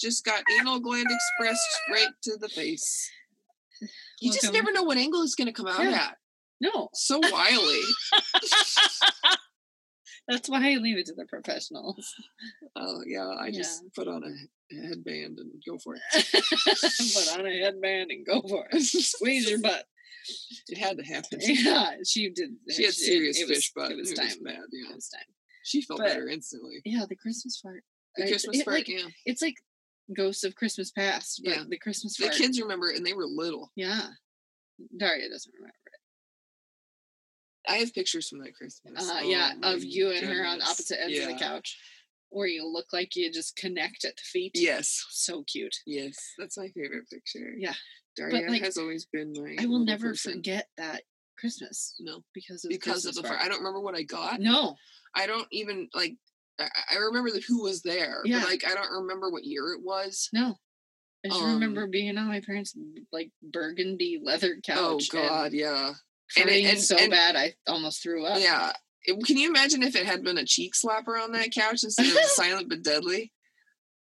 Just 0.00 0.24
got 0.24 0.42
anal 0.58 0.80
gland 0.80 1.06
expressed 1.10 1.66
right 1.92 2.08
to 2.22 2.36
the 2.38 2.48
face. 2.48 3.10
You 4.20 4.32
just 4.32 4.52
never 4.52 4.72
know 4.72 4.82
what 4.82 4.98
angle 4.98 5.22
it's 5.22 5.34
going 5.34 5.46
to 5.46 5.52
come 5.52 5.66
out 5.66 5.82
Yeah. 5.82 5.90
at. 6.10 6.16
No, 6.60 6.88
So 6.94 7.18
wily. 7.32 7.80
that's 10.28 10.48
why 10.48 10.72
I 10.72 10.76
leave 10.76 10.98
it 10.98 11.06
to 11.06 11.14
the 11.14 11.24
professionals. 11.26 12.14
Oh 12.76 13.00
yeah, 13.06 13.26
I 13.26 13.46
Yeah. 13.46 13.58
just 13.58 13.82
put 13.94 14.06
on 14.08 14.22
a 14.24 14.76
headband 14.86 15.38
and 15.38 15.50
go 15.66 15.78
for 15.78 15.96
it. 15.96 16.02
Put 16.14 17.38
on 17.40 17.46
a 17.46 17.58
headband 17.58 18.10
and 18.10 18.24
go 18.26 18.42
for 18.42 18.66
it. 18.70 18.82
Squeeze 18.82 19.48
your 19.50 19.58
butt. 19.60 19.84
It 20.68 20.78
had 20.78 20.96
to 20.98 21.04
happen. 21.04 21.38
Yeah, 21.42 21.94
she 22.06 22.30
did. 22.30 22.50
She 22.68 22.82
had 22.84 22.90
it- 22.90 22.94
serious 22.94 23.38
it 23.40 23.48
was- 23.48 23.56
fish 23.58 23.72
butt. 23.74 23.92
It 23.92 23.96
was 23.98 24.12
It 24.12 24.16
time. 24.16 24.26
was 24.26 24.36
bad. 24.38 24.58
Yeah, 24.72 24.90
It 24.90 24.94
was 24.96 25.08
time. 25.08 25.24
she 25.64 25.82
felt 25.82 25.98
But- 26.00 26.08
better 26.08 26.28
instantly. 26.28 26.80
Yeah, 26.84 27.04
the 27.08 27.16
Christmas 27.16 27.58
fart. 27.60 27.84
The 28.16 28.26
Christmas 28.28 28.58
it, 28.60 28.64
fart, 28.64 28.76
like, 28.78 28.88
yeah. 28.88 29.06
It's 29.24 29.40
like 29.42 29.54
Ghosts 30.16 30.42
of 30.44 30.54
Christmas 30.56 30.90
Past, 30.90 31.40
but 31.44 31.54
Yeah. 31.56 31.64
the 31.68 31.78
Christmas 31.78 32.16
fart. 32.16 32.32
The 32.32 32.36
fart. 32.38 32.46
kids 32.46 32.60
remember, 32.60 32.90
it 32.90 32.96
and 32.96 33.06
they 33.06 33.12
were 33.12 33.26
little. 33.26 33.70
Yeah. 33.76 34.08
Daria 34.98 35.28
doesn't 35.28 35.52
remember 35.54 35.74
it. 35.86 36.00
I 37.70 37.76
have 37.76 37.92
pictures 37.94 38.28
from 38.28 38.40
that 38.40 38.54
Christmas. 38.54 39.08
Uh, 39.08 39.18
Oh 39.20 39.28
yeah, 39.28 39.52
of 39.62 39.84
you 39.84 40.10
and 40.10 40.26
her 40.26 40.44
on 40.44 40.60
opposite 40.62 41.00
ends 41.00 41.18
of 41.18 41.26
the 41.28 41.34
couch, 41.38 41.78
where 42.30 42.46
you 42.46 42.66
look 42.66 42.86
like 42.92 43.14
you 43.16 43.30
just 43.30 43.56
connect 43.56 44.04
at 44.04 44.16
the 44.16 44.22
feet. 44.22 44.52
Yes, 44.54 45.04
So 45.10 45.44
cute. 45.44 45.74
yes, 45.86 46.16
that's 46.38 46.56
my 46.56 46.68
favorite 46.68 47.08
picture. 47.10 47.52
Yeah. 47.56 47.74
Daria 48.16 48.50
like, 48.50 48.62
has 48.62 48.76
always 48.76 49.06
been 49.06 49.32
my. 49.36 49.56
I 49.58 49.66
will 49.66 49.84
never 49.84 50.08
person. 50.10 50.34
forget 50.34 50.66
that 50.76 51.02
Christmas 51.38 51.94
No, 52.00 52.24
because 52.34 52.64
of 52.64 52.70
because 52.70 53.04
the 53.04 53.10
of 53.10 53.14
the 53.16 53.22
fire. 53.22 53.38
I 53.40 53.48
don't 53.48 53.58
remember 53.58 53.80
what 53.80 53.94
I 53.94 54.02
got. 54.02 54.40
No. 54.40 54.74
I 55.14 55.26
don't 55.26 55.46
even 55.52 55.88
like. 55.94 56.16
I, 56.58 56.96
remember 56.96 57.30
that 57.30 57.44
who 57.44 57.62
was 57.62 57.80
there, 57.82 58.20
Yeah. 58.26 58.40
but 58.40 58.50
like 58.50 58.64
I 58.66 58.74
don't 58.74 58.90
remember 59.02 59.30
what 59.30 59.44
year 59.44 59.72
it 59.72 59.80
was. 59.82 60.28
No. 60.32 60.56
I 61.24 61.28
just 61.28 61.40
Um, 61.40 61.54
remember 61.54 61.86
being 61.86 62.18
on 62.18 62.26
my 62.28 62.40
parents' 62.40 62.76
like 63.12 63.30
burgundy 63.42 64.20
leather 64.22 64.56
couch. 64.62 64.78
Oh 64.78 64.98
couch. 64.98 65.28
God, 65.28 65.52
yeah, 65.52 65.94
And 66.36 66.48
And 66.48 66.50
it- 66.50 66.64
and- 66.66 66.80
so 66.82 66.96
and- 66.98 67.10
bad 67.10 67.36
I 67.36 67.54
almost 67.66 68.02
threw 68.02 68.26
up. 68.26 68.40
yeah. 68.42 68.72
It- 69.04 69.24
can 69.24 69.36
you 69.38 69.48
imagine 69.48 69.82
if 69.82 69.96
it 69.96 70.06
had 70.06 70.22
been 70.22 70.38
a 70.38 70.44
cheek 70.44 70.74
slapper 70.74 71.20
on 71.22 71.32
that 71.32 71.52
couch 71.52 71.84
instead 71.84 72.06
of 72.06 72.24
silent 72.24 72.68
but 72.68 72.82
deadly? 72.82 73.32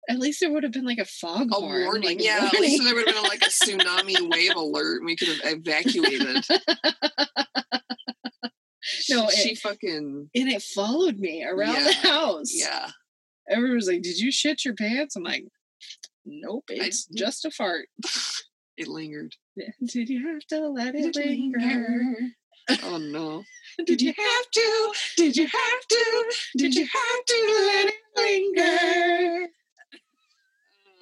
At 0.09 0.21
least 0.21 0.39
there 0.41 0.53
would 0.53 0.63
have 0.63 0.73
been 0.73 0.85
like 0.85 0.99
a 0.99 1.05
fog 1.05 1.49
A 1.53 1.61
warning, 1.61 2.03
like, 2.05 2.23
yeah. 2.23 2.49
At 2.53 2.61
least 2.61 2.85
there 2.85 2.95
would 2.95 3.07
have 3.09 3.15
been 3.17 3.25
like 3.25 3.43
a 3.43 3.47
tsunami 3.51 4.31
wave 4.31 4.55
alert, 4.55 4.99
and 4.99 5.07
we 5.07 5.17
could 5.17 5.29
have 5.29 5.41
evacuated. 5.59 6.45
No, 9.11 9.29
she, 9.29 9.41
it- 9.41 9.49
she 9.49 9.55
fucking 9.57 10.31
and 10.33 10.49
it 10.49 10.63
followed 10.63 11.19
me 11.19 11.45
around 11.45 11.75
the 11.85 11.93
house. 11.93 12.53
yeah. 12.55 12.91
Everyone 13.51 13.77
was 13.77 13.89
like, 13.89 14.03
"Did 14.03 14.19
you 14.19 14.31
shit 14.31 14.65
your 14.65 14.75
pants?" 14.75 15.17
I'm 15.17 15.25
like, 15.25 15.45
"Nope, 16.25 16.65
I- 16.71 16.75
it's 16.87 17.07
just 17.07 17.45
a 17.45 17.51
fart." 17.51 17.89
It 18.79 18.89
lingered. 18.89 19.33
Did 19.87 20.11
you 20.11 20.29
have 20.35 20.43
to 20.49 20.69
let 20.69 20.95
it 20.95 21.17
linger? 21.17 22.15
Oh 22.83 22.99
no! 22.99 23.43
Did 23.85 24.01
you 24.01 24.13
have 24.17 24.51
to? 24.53 24.93
Did 25.17 25.37
you 25.37 25.47
have 25.47 25.87
to? 25.89 26.25
Did 26.57 26.75
you 26.75 26.87
have 26.87 27.25
to 27.27 27.69
let 27.69 27.87
it 27.89 27.95
linger? 28.17 29.49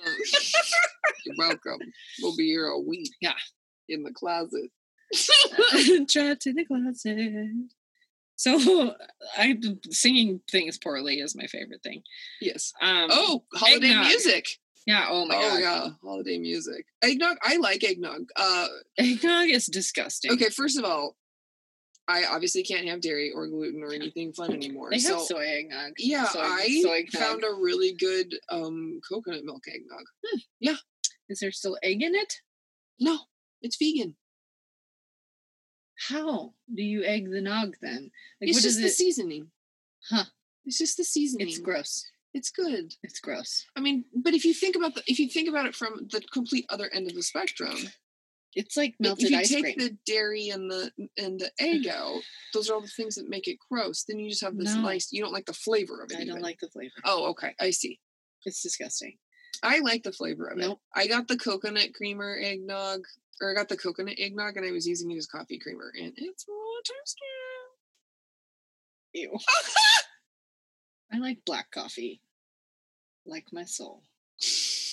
You're 1.24 1.34
welcome. 1.38 1.80
We'll 2.22 2.36
be 2.36 2.46
here 2.46 2.66
a 2.66 2.78
week. 2.80 3.10
Yeah. 3.20 3.34
In 3.88 4.02
the 4.02 4.12
closet. 4.12 4.70
Trapped 6.10 6.46
in 6.46 6.56
the 6.56 6.64
closet. 6.64 7.50
So 8.36 8.94
I 9.38 9.56
singing 9.90 10.40
things 10.50 10.76
poorly 10.78 11.20
is 11.20 11.36
my 11.36 11.46
favorite 11.46 11.82
thing. 11.82 12.02
Yes. 12.40 12.72
Um 12.82 13.08
Oh, 13.10 13.44
holiday 13.54 13.88
eggnog. 13.90 14.06
music. 14.06 14.46
yeah, 14.86 15.06
oh 15.08 15.24
my 15.26 15.36
oh 15.36 15.40
god. 15.50 15.60
yeah, 15.60 15.88
holiday 16.02 16.38
music. 16.38 16.86
Eggnog. 17.02 17.36
I 17.42 17.56
like 17.58 17.84
eggnog. 17.84 18.26
Uh, 18.36 18.66
Eggnog 18.98 19.48
is 19.48 19.66
disgusting. 19.66 20.32
okay. 20.32 20.48
First 20.48 20.78
of 20.78 20.84
all, 20.84 21.16
I 22.06 22.24
obviously 22.26 22.62
can't 22.62 22.86
have 22.86 23.00
dairy 23.00 23.32
or 23.34 23.46
gluten 23.46 23.82
or 23.82 23.92
anything 23.92 24.32
fun 24.32 24.52
anymore. 24.52 24.90
They 24.90 24.96
have 24.96 25.20
so 25.20 25.24
soy 25.24 25.46
eggnog. 25.46 25.92
yeah, 25.98 26.24
soy, 26.24 26.40
I 26.40 26.80
soy 26.82 27.06
found 27.18 27.44
a 27.44 27.54
really 27.54 27.94
good 27.94 28.34
um 28.50 29.00
coconut 29.08 29.44
milk 29.44 29.62
eggnog. 29.68 30.04
Yeah. 30.60 30.76
Is 31.28 31.40
there 31.40 31.52
still 31.52 31.78
egg 31.82 32.02
in 32.02 32.14
it? 32.14 32.34
No, 33.00 33.18
it's 33.62 33.76
vegan. 33.76 34.16
How 36.08 36.52
do 36.74 36.82
you 36.82 37.04
egg 37.04 37.30
the 37.30 37.40
nog 37.40 37.74
then? 37.80 38.10
Like 38.40 38.50
it's 38.50 38.62
just 38.62 38.76
is 38.76 38.80
the 38.80 38.86
it? 38.86 38.92
seasoning. 38.92 39.50
Huh. 40.10 40.24
It's 40.66 40.78
just 40.78 40.96
the 40.96 41.04
seasoning. 41.04 41.48
It's 41.48 41.58
gross. 41.58 42.04
It's 42.34 42.50
good. 42.50 42.92
It's 43.02 43.20
gross. 43.20 43.64
I 43.76 43.80
mean, 43.80 44.04
but 44.14 44.34
if 44.34 44.44
you 44.44 44.52
think 44.52 44.76
about 44.76 44.94
the 44.94 45.02
if 45.06 45.18
you 45.18 45.28
think 45.28 45.48
about 45.48 45.66
it 45.66 45.74
from 45.74 46.08
the 46.10 46.20
complete 46.32 46.66
other 46.68 46.90
end 46.92 47.08
of 47.08 47.14
the 47.14 47.22
spectrum, 47.22 47.76
It's 48.56 48.76
like 48.76 48.94
melted 49.00 49.24
if 49.24 49.30
you 49.30 49.38
ice 49.38 49.48
take 49.48 49.62
cream. 49.62 49.76
the 49.78 49.96
dairy 50.06 50.48
and 50.50 50.70
the 50.70 50.90
and 51.18 51.40
the 51.40 51.50
mm. 51.60 51.86
egg 51.86 51.88
out, 51.88 52.20
those 52.52 52.70
are 52.70 52.74
all 52.74 52.80
the 52.80 52.86
things 52.88 53.16
that 53.16 53.28
make 53.28 53.48
it 53.48 53.58
gross. 53.70 54.04
Then 54.04 54.18
you 54.18 54.30
just 54.30 54.44
have 54.44 54.56
this 54.56 54.74
No. 54.74 54.82
nice. 54.82 55.12
You 55.12 55.22
don't 55.22 55.32
like 55.32 55.46
the 55.46 55.52
flavor 55.52 56.02
of 56.02 56.10
it. 56.10 56.16
I 56.16 56.18
don't 56.20 56.28
even. 56.28 56.42
like 56.42 56.60
the 56.60 56.68
flavor. 56.68 56.94
Oh, 57.04 57.30
okay. 57.30 57.54
I 57.60 57.70
see. 57.70 58.00
It's 58.44 58.62
disgusting. 58.62 59.16
I 59.62 59.78
like 59.80 60.02
the 60.02 60.12
flavor 60.12 60.46
of 60.46 60.58
it. 60.58 60.62
Nope. 60.62 60.80
I 60.94 61.06
got 61.06 61.28
the 61.28 61.36
coconut 61.36 61.94
creamer 61.94 62.38
eggnog, 62.40 63.00
or 63.40 63.50
I 63.50 63.54
got 63.54 63.68
the 63.68 63.76
coconut 63.76 64.16
eggnog, 64.18 64.56
and 64.56 64.66
I 64.66 64.72
was 64.72 64.86
using 64.86 65.10
it 65.10 65.16
as 65.16 65.26
coffee 65.26 65.58
creamer, 65.58 65.92
and 65.98 66.12
it's 66.16 66.44
really 66.46 66.82
tasty. 66.84 67.22
Ew. 69.14 69.38
I 71.12 71.18
like 71.18 71.44
black 71.46 71.70
coffee. 71.70 72.20
Like 73.26 73.46
my 73.52 73.64
soul. 73.64 74.02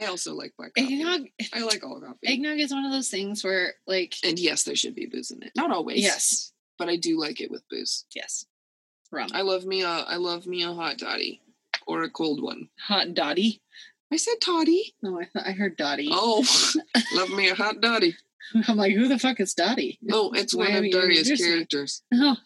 I 0.00 0.06
also 0.06 0.34
like 0.34 0.54
black 0.56 0.72
coffee. 0.74 0.94
Eggnog 0.94 1.26
I 1.54 1.60
like 1.60 1.84
all 1.84 2.00
coffee. 2.00 2.26
eggnog 2.26 2.58
is 2.58 2.72
one 2.72 2.84
of 2.84 2.92
those 2.92 3.08
things 3.08 3.44
where 3.44 3.74
like 3.86 4.14
And 4.24 4.38
yes, 4.38 4.62
there 4.62 4.76
should 4.76 4.94
be 4.94 5.06
booze 5.06 5.30
in 5.30 5.42
it. 5.42 5.52
Not 5.56 5.70
always. 5.70 6.00
yes. 6.00 6.52
But 6.78 6.88
I 6.88 6.96
do 6.96 7.18
like 7.20 7.40
it 7.40 7.50
with 7.50 7.68
booze. 7.68 8.06
Yes. 8.14 8.46
Rum. 9.12 9.28
I 9.34 9.42
love 9.42 9.64
me 9.66 9.82
a 9.82 9.88
I 9.88 10.16
love 10.16 10.46
me 10.46 10.62
a 10.62 10.72
hot 10.72 10.98
toddy. 10.98 11.42
Or 11.86 12.02
a 12.04 12.10
cold 12.10 12.42
one. 12.42 12.68
Hot 12.86 13.14
Dottie. 13.14 13.60
I 14.12 14.16
said 14.16 14.34
toddy. 14.40 14.94
No, 15.02 15.20
I 15.20 15.24
thought 15.24 15.46
I 15.46 15.52
heard 15.52 15.76
Dottie. 15.76 16.08
Oh 16.10 16.44
love 17.14 17.30
me 17.30 17.48
a 17.48 17.54
hot 17.54 17.80
doddy. 17.80 18.16
I'm 18.66 18.76
like, 18.76 18.94
who 18.94 19.06
the 19.06 19.18
fuck 19.18 19.38
is 19.38 19.54
Dottie? 19.54 19.98
No, 20.02 20.28
oh, 20.28 20.32
it's 20.32 20.54
one 20.54 20.74
of 20.74 20.90
Daria's 20.90 21.30
characters. 21.40 22.02
Oh, 22.12 22.36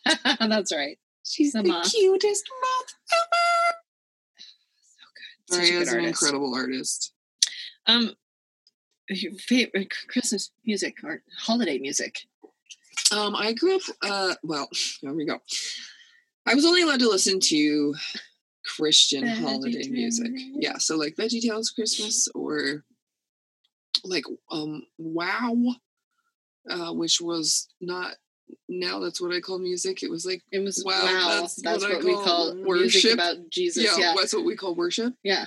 that's 0.41 0.75
right. 0.75 0.99
She's 1.25 1.53
The 1.53 1.63
the, 1.63 1.69
ma. 1.71 1.83
cutest 1.85 2.45
mouth 2.63 2.95
ever. 3.15 3.77
Such 5.51 5.59
a 5.59 5.67
Daria 5.69 5.81
is 5.81 5.89
an 5.89 5.95
artist. 6.01 6.09
incredible 6.23 6.55
artist. 6.55 7.14
Um, 7.87 8.13
your 9.09 9.33
favorite 9.35 9.93
Christmas 10.09 10.51
music 10.65 10.97
or 11.05 11.23
holiday 11.39 11.79
music? 11.79 12.21
Um, 13.13 13.35
I 13.37 13.53
grew 13.53 13.77
up. 13.77 13.83
Uh, 14.03 14.35
well, 14.43 14.69
here 15.01 15.13
we 15.13 15.27
go. 15.27 15.39
I 16.47 16.55
was 16.55 16.65
only 16.65 16.83
allowed 16.83 17.01
to 17.01 17.09
listen 17.09 17.41
to 17.41 17.95
Christian 18.65 19.27
holiday 19.27 19.89
music. 19.89 20.33
Yeah, 20.55 20.79
so 20.79 20.97
like 20.97 21.17
Veggie 21.17 21.43
Tales 21.43 21.71
Christmas 21.71 22.29
or 22.35 22.85
like 24.05 24.25
um 24.51 24.83
Wow, 24.99 25.55
uh, 26.71 26.93
which 26.93 27.21
was 27.21 27.69
not. 27.81 28.13
Now 28.69 29.01
that's 29.01 29.21
what 29.21 29.35
I 29.35 29.41
call 29.41 29.59
music. 29.59 30.03
It 30.03 30.11
was 30.11 30.25
like 30.27 30.43
It 30.53 30.61
was 30.61 30.83
Wow, 30.85 30.93
wow. 31.03 31.41
that's 31.41 31.61
That's, 31.63 31.83
what 31.83 31.95
what, 31.97 32.05
we 32.05 32.13
call 32.15 32.25
call 32.25 32.55
music 32.55 32.67
worship. 33.05 33.15
about 33.15 33.37
Jesus. 33.51 33.85
yeah, 33.85 33.97
Yeah, 33.99 34.15
that's 34.17 34.35
what 34.35 34.45
we 34.45 34.57
call 34.57 34.75
worship. 34.75 35.15
yeah. 35.23 35.47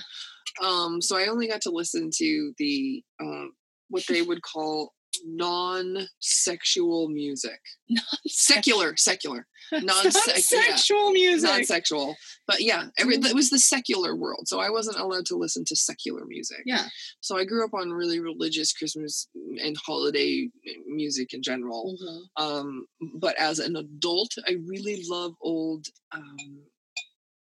Um, 0.62 1.00
so 1.00 1.16
I 1.16 1.26
only 1.26 1.48
got 1.48 1.60
to 1.62 1.70
listen 1.70 2.10
to 2.16 2.52
the 2.58 3.02
um 3.20 3.52
what 3.88 4.04
they 4.08 4.22
would 4.22 4.42
call 4.42 4.92
non-sexual 5.24 7.08
music. 7.08 7.60
Secular, 8.26 8.96
secular, 8.96 9.46
non-sec- 9.72 10.34
yeah. 10.36 10.40
sexual 10.40 11.12
music. 11.12 11.48
non-sexual. 11.50 12.16
But 12.46 12.60
yeah, 12.60 12.86
every 12.98 13.16
it 13.16 13.34
was 13.34 13.50
the 13.50 13.58
secular 13.58 14.14
world, 14.14 14.46
so 14.46 14.60
I 14.60 14.70
wasn't 14.70 14.98
allowed 14.98 15.26
to 15.26 15.36
listen 15.36 15.64
to 15.66 15.76
secular 15.76 16.24
music. 16.26 16.62
Yeah. 16.66 16.86
So 17.20 17.36
I 17.38 17.44
grew 17.44 17.64
up 17.64 17.74
on 17.74 17.90
really 17.90 18.20
religious 18.20 18.72
Christmas 18.72 19.28
and 19.62 19.76
holiday 19.84 20.48
music 20.86 21.34
in 21.34 21.42
general. 21.42 21.96
Mhm. 22.00 22.42
Um, 22.42 22.86
but 23.16 23.36
as 23.38 23.58
an 23.58 23.76
adult, 23.76 24.34
I 24.46 24.56
really 24.66 25.04
love 25.08 25.34
old, 25.40 25.86
um, 26.12 26.36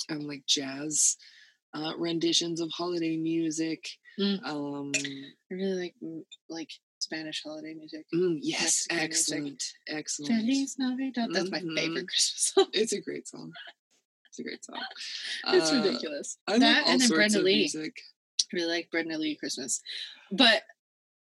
um 0.09 0.19
like 0.27 0.43
jazz 0.47 1.17
uh, 1.75 1.93
renditions 1.97 2.59
of 2.61 2.71
holiday 2.71 3.17
music. 3.17 3.87
Mm. 4.19 4.43
Um, 4.45 4.91
I 4.95 5.53
really 5.53 5.75
like 5.75 5.95
like 6.49 6.69
Spanish 6.99 7.43
holiday 7.43 7.73
music. 7.73 8.05
mm, 8.13 8.37
yes, 8.41 8.87
Mexican 8.89 9.43
music. 9.43 9.59
excellent, 9.59 9.63
excellent. 9.99 10.31
Feliz 10.41 10.75
Navidad. 10.79 11.29
That's 11.33 11.51
my 11.51 11.59
Mhm. 11.59 11.75
favorite 11.77 12.07
Christmas 12.07 12.51
song. 12.55 12.67
It's 12.73 12.93
a 12.93 13.01
great 13.01 13.27
song. 13.27 13.51
It's 14.29 14.39
a 14.39 14.43
great 14.43 14.63
song. 14.65 14.81
It's 15.53 15.71
Uh, 15.71 15.81
ridiculous. 15.83 16.37
I 16.47 16.57
that 16.59 16.85
all 16.85 16.91
and 16.93 17.01
then 17.01 17.09
Brenda 17.09 17.41
Lee. 17.41 17.57
music. 17.57 17.93
I 18.41 18.55
really 18.55 18.71
like 18.71 18.89
Brenda 18.91 19.17
Lee 19.17 19.35
Christmas. 19.35 19.81
But 20.31 20.63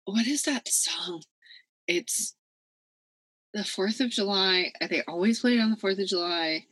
what 0.04 0.26
is 0.26 0.42
that 0.44 0.68
song? 0.68 1.22
It's 1.88 2.34
the 3.54 3.64
Fourth 3.64 4.00
of 4.00 4.10
July. 4.10 4.72
They 4.88 5.02
always 5.08 5.40
play 5.40 5.56
it 5.56 5.60
on 5.60 5.70
the 5.70 5.76
Fourth 5.76 5.98
of 5.98 6.06
July. 6.06 6.66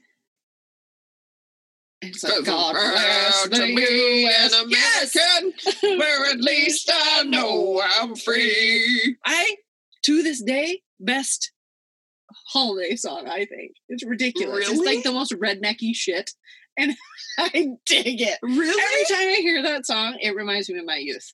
It's 2.02 2.22
like 2.22 2.32
Doesn't 2.32 2.44
God 2.44 2.72
bless 2.72 3.48
to 3.48 3.66
me 3.74 4.26
US. 4.26 4.54
an 4.54 4.70
Yes! 4.70 5.16
American, 5.16 5.98
where 5.98 6.30
at 6.30 6.40
least 6.40 6.90
I 6.92 7.22
know 7.24 7.82
I'm 7.84 8.14
free. 8.16 9.16
I 9.24 9.56
to 10.04 10.22
this 10.22 10.42
day 10.42 10.82
best 11.00 11.52
holiday 12.48 12.96
song. 12.96 13.28
I 13.28 13.46
think 13.46 13.72
it's 13.88 14.04
ridiculous. 14.04 14.68
It's 14.68 14.80
like 14.80 15.02
the 15.04 15.12
most 15.12 15.32
rednecky 15.32 15.94
shit, 15.94 16.30
and 16.76 16.94
I 17.38 17.48
dig 17.86 18.20
it. 18.20 18.38
Really? 18.42 18.60
Every 18.82 19.16
time 19.16 19.28
I 19.28 19.38
hear 19.40 19.62
that 19.62 19.86
song, 19.86 20.18
it 20.20 20.36
reminds 20.36 20.68
me 20.68 20.78
of 20.78 20.84
my 20.84 20.96
youth. 20.98 21.32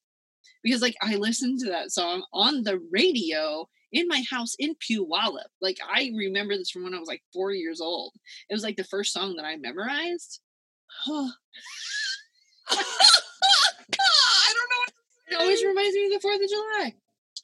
Because 0.63 0.81
like 0.81 0.95
I 1.03 1.17
listened 1.17 1.59
to 1.61 1.71
that 1.71 1.91
song 1.91 2.25
on 2.33 2.63
the 2.63 2.81
radio 2.93 3.69
in 3.91 4.07
my 4.09 4.23
house 4.31 4.55
in 4.61 4.77
Puyallup. 4.77 5.51
Like 5.61 5.79
I 5.93 6.13
remember 6.17 6.57
this 6.57 6.71
from 6.71 6.85
when 6.85 6.95
I 6.95 6.99
was 7.01 7.09
like 7.09 7.23
four 7.33 7.53
years 7.53 7.81
old. 7.81 8.13
It 8.49 8.55
was 8.55 8.63
like 8.63 8.77
the 8.77 8.85
first 8.85 9.13
song 9.13 9.35
that 9.37 9.45
I 9.45 9.57
memorized. 9.57 10.41
Huh. 11.01 11.29
I 12.71 14.53
don't 14.55 14.71
know. 14.71 14.79
What 14.79 14.93
It 15.29 15.41
always 15.41 15.65
reminds 15.67 15.95
me 15.95 16.07
of 16.07 16.13
the 16.13 16.21
Fourth 16.21 16.41
of 16.43 16.49
July. 16.49 16.95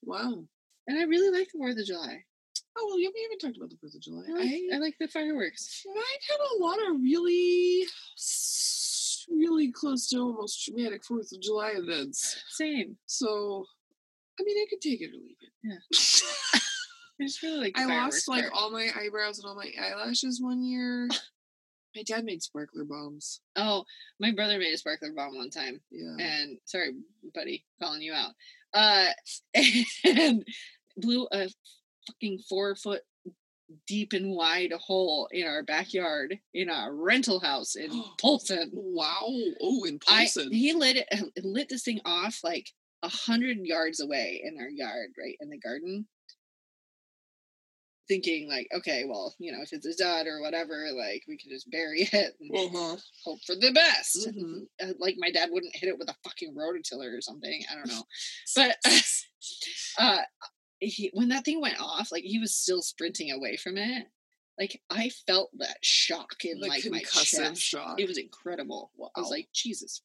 wow. 0.05 0.45
And 0.87 0.99
I 0.99 1.03
really 1.05 1.37
like 1.37 1.49
the 1.53 1.59
Fourth 1.59 1.79
of 1.79 1.85
July. 1.87 2.25
Oh 2.77 2.87
well, 2.87 2.99
yeah, 3.01 3.09
we 3.13 3.23
haven't 3.23 3.41
talked 3.41 3.57
about 3.57 3.71
the 3.71 3.77
Fourth 3.77 3.95
of 3.95 4.01
July. 4.01 4.23
I 4.29 4.33
like, 4.33 4.61
I 4.75 4.79
like 4.79 4.95
the 5.01 5.09
fireworks. 5.09 5.83
Mine 5.87 5.97
had 6.31 6.39
a 6.39 6.63
lot 6.63 6.79
of 6.79 7.01
really, 7.03 7.85
really 9.29 9.73
close 9.73 10.09
to 10.09 10.19
almost 10.19 10.65
traumatic 10.65 11.05
Fourth 11.05 11.33
of 11.33 11.41
July 11.43 11.73
events. 11.77 12.37
Same. 12.51 12.97
So, 13.07 13.67
I 14.41 14.45
mean, 14.45 14.57
I 14.59 14.67
could 14.71 14.81
take 14.81 15.01
it 15.01 15.11
or 15.11 15.19
leave 15.19 15.37
it. 15.43 15.53
Yeah. 15.65 16.61
I 17.21 17.25
just 17.25 17.43
really 17.43 17.59
like 17.59 17.77
I 17.77 17.85
lost 17.87 18.29
like 18.29 18.45
all 18.53 18.71
my 18.71 18.89
eyebrows 18.97 19.41
and 19.41 19.47
all 19.49 19.57
my 19.57 19.71
eyelashes 19.83 20.41
one 20.41 20.63
year. 20.63 21.09
my 21.99 22.05
dad 22.05 22.25
made 22.25 22.43
sparkler 22.43 22.85
bombs. 22.85 23.41
Oh, 23.57 23.85
my 24.21 24.31
brother 24.33 24.59
made 24.59 24.73
a 24.73 24.79
sparkler 24.79 25.13
bomb 25.15 25.37
one 25.37 25.51
time. 25.51 25.81
Yeah. 25.91 26.17
and 26.25 26.59
sorry, 26.65 26.93
buddy, 27.35 27.65
calling 27.83 28.03
you 28.03 28.13
out. 28.13 28.33
Uh, 28.73 29.07
and 30.05 30.45
blew 30.97 31.27
a 31.33 31.49
fucking 32.07 32.39
four 32.49 32.77
foot 32.77 33.03
deep 33.87 34.13
and 34.13 34.31
wide 34.31 34.73
hole 34.73 35.29
in 35.33 35.47
our 35.47 35.63
backyard 35.63 36.39
in 36.55 36.71
a 36.71 36.89
rental 36.93 37.41
house 37.41 37.75
in 37.75 37.91
Polson. 38.21 38.71
Wow. 38.73 39.27
Oh, 39.61 39.85
in 39.85 39.99
I 40.09 40.23
Polson. 40.23 40.53
he 40.53 40.73
lit 40.73 40.97
it 41.11 41.45
lit 41.45 41.69
this 41.69 41.83
thing 41.83 42.01
off 42.05 42.41
like 42.45 42.71
a 43.03 43.09
hundred 43.09 43.59
yards 43.63 44.01
away 44.01 44.43
in 44.45 44.59
our 44.61 44.69
yard, 44.69 45.11
right 45.19 45.37
in 45.41 45.51
the 45.51 45.59
garden. 45.59 46.07
Thinking 48.09 48.49
like, 48.49 48.69
okay, 48.75 49.05
well, 49.07 49.35
you 49.39 49.53
know, 49.53 49.63
if 49.63 49.73
it's 49.73 49.87
a 49.87 49.97
dud 49.97 50.27
or 50.27 50.41
whatever, 50.41 50.87
like 50.97 51.25
we 51.29 51.37
could 51.37 51.51
just 51.51 51.71
bury 51.71 52.03
it 52.13 52.35
and 52.41 52.51
uh-huh. 52.57 52.97
hope 53.25 53.39
for 53.47 53.55
the 53.55 53.73
best. 53.73 54.29
Mhm. 54.29 54.67
Uh, 54.81 54.93
like 55.01 55.17
my 55.19 55.31
dad 55.31 55.49
wouldn't 55.51 55.75
hit 55.75 55.89
it 55.89 55.99
with 55.99 56.09
a 56.09 56.15
fucking 56.25 56.55
rototiller 56.55 57.17
or 57.17 57.21
something. 57.21 57.63
I 57.71 57.75
don't 57.75 57.89
know. 57.89 58.05
But 58.57 58.77
uh 59.99 60.23
he, 60.81 61.11
when 61.13 61.29
that 61.31 61.45
thing 61.45 61.61
went 61.61 61.81
off, 61.81 62.13
like 62.13 62.23
he 62.23 62.39
was 62.39 62.55
still 62.55 62.83
sprinting 62.83 63.33
away 63.33 63.57
from 63.57 63.77
it. 63.77 64.07
Like 64.59 64.81
I 64.91 65.11
felt 65.27 65.51
that 65.59 65.79
shock 65.83 66.45
in 66.45 66.61
The 66.61 66.69
like 66.69 66.85
my 66.91 67.01
chest. 67.01 67.61
shock. 67.61 68.01
It 68.01 68.09
was 68.09 68.19
incredible. 68.19 68.93
I 69.17 69.21
was 69.21 69.31
like, 69.31 69.49
Jesus. 69.53 70.03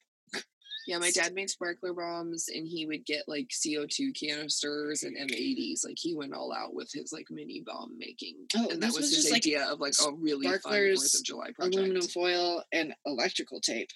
Yeah, 0.86 0.98
my 0.98 1.12
dad 1.12 1.34
made 1.34 1.50
sparkler 1.50 1.94
bombs 1.94 2.50
and 2.54 2.68
he 2.68 2.86
would 2.86 3.06
get 3.06 3.24
like 3.28 3.50
CO2 3.50 4.14
canisters 4.20 5.04
and 5.04 5.16
M80s. 5.18 5.86
Like 5.86 5.98
he 5.98 6.16
went 6.16 6.34
all 6.34 6.54
out 6.54 6.74
with 6.74 6.90
his 6.94 7.14
like 7.14 7.28
mini 7.30 7.64
bomb 7.66 7.98
making. 7.98 8.36
Oh, 8.56 8.70
and 8.70 8.82
that 8.82 8.88
this 8.88 8.88
was, 8.88 8.98
was 8.98 9.16
his 9.16 9.24
just, 9.24 9.32
like, 9.32 9.40
idea 9.40 9.66
of 9.66 9.80
like 9.80 9.94
a 10.06 10.12
really 10.14 10.48
fun 10.48 10.60
Fourth 10.62 11.14
of 11.16 11.24
July 11.24 11.52
project. 11.56 11.76
Aluminum 11.76 12.08
foil 12.08 12.64
and 12.74 12.94
electrical 13.06 13.60
tape. 13.62 13.90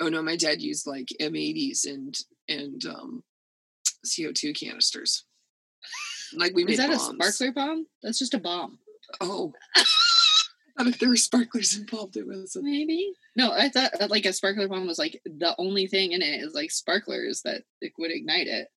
Oh 0.00 0.08
no, 0.08 0.22
my 0.22 0.36
dad 0.36 0.62
used 0.62 0.86
like 0.86 1.08
M80s 1.20 1.86
and 1.86 2.16
and 2.48 2.84
um 2.86 3.24
CO2 4.06 4.58
canisters. 4.58 5.24
Like 6.34 6.54
we 6.54 6.64
made 6.64 6.72
Is 6.72 6.78
that 6.78 6.90
bombs. 6.90 7.02
a 7.20 7.32
sparkler 7.32 7.52
bomb? 7.52 7.86
That's 8.02 8.18
just 8.18 8.34
a 8.34 8.38
bomb. 8.38 8.78
Oh. 9.20 9.52
Thought 10.78 10.86
if 10.86 10.98
there 11.00 11.08
were 11.08 11.16
sparklers 11.16 11.76
involved, 11.76 12.16
it 12.16 12.26
was 12.26 12.54
a 12.54 12.62
Maybe. 12.62 13.12
No, 13.34 13.52
I 13.52 13.68
thought 13.68 14.00
uh, 14.00 14.06
like 14.08 14.24
a 14.26 14.32
sparkler 14.32 14.68
bomb 14.68 14.86
was 14.86 14.98
like 14.98 15.20
the 15.24 15.54
only 15.58 15.86
thing 15.88 16.12
in 16.12 16.22
it 16.22 16.40
is 16.40 16.54
like 16.54 16.70
sparklers 16.70 17.42
that 17.42 17.62
it 17.80 17.92
would 17.98 18.12
ignite 18.12 18.46
it. 18.46 18.68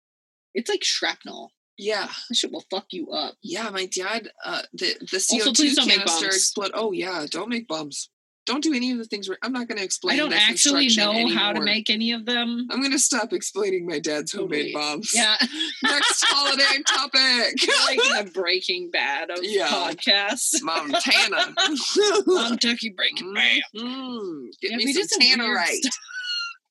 It's 0.55 0.71
like 0.71 0.83
shrapnel. 0.83 1.53
yeah. 1.77 2.09
That 2.29 2.35
shit 2.35 2.53
will 2.53 2.65
fuck 2.71 2.87
you 2.91 3.11
up. 3.11 3.35
Yeah, 3.43 3.69
my 3.71 3.87
dad, 3.87 4.31
uh, 4.45 4.63
the 4.73 4.97
the 5.01 5.19
CO2 5.19 5.55
please 5.55 5.77
don't 5.77 5.87
make 5.89 5.99
canister 5.99 6.27
explode. 6.27 6.71
Oh 6.75 6.93
yeah, 6.93 7.27
don't 7.31 7.49
make 7.51 7.69
bombs. 7.69 8.09
Don't 8.51 8.63
do 8.65 8.75
any 8.75 8.91
of 8.91 8.99
the 8.99 9.05
things. 9.05 9.29
Where, 9.29 9.39
I'm 9.43 9.53
not 9.53 9.69
going 9.69 9.79
to 9.79 9.85
explain. 9.85 10.15
I 10.15 10.17
don't 10.19 10.33
actually 10.33 10.89
know 10.97 11.29
how 11.29 11.53
to 11.53 11.61
make 11.61 11.89
any 11.89 12.11
of 12.11 12.27
them. 12.27 12.67
I'm 12.71 12.81
going 12.81 12.91
to 12.91 12.99
stop 12.99 13.33
explaining 13.33 13.87
my 13.87 14.01
dad's 14.01 14.33
homemade 14.33 14.73
Totally. 14.73 14.93
bombs. 14.93 15.13
Yeah, 15.15 15.37
Next 15.85 16.25
holiday 16.27 16.83
topic. 16.89 17.55
like 17.87 18.25
the 18.27 18.31
Breaking 18.35 18.91
Bad 18.91 19.31
of 19.31 19.39
Yeah. 19.43 19.69
podcasts. 19.69 20.61
Montana. 20.63 21.55
Kentucky 22.49 22.91
Breaking 22.97 23.33
Bad. 23.35 23.61
Mm, 23.77 24.47
get 24.61 24.71
Yeah, 24.73 24.77
me 24.79 24.93
some 24.93 25.03
did 25.03 25.11
some 25.11 25.19
weird 25.21 25.39
Tannerite. 25.39 25.87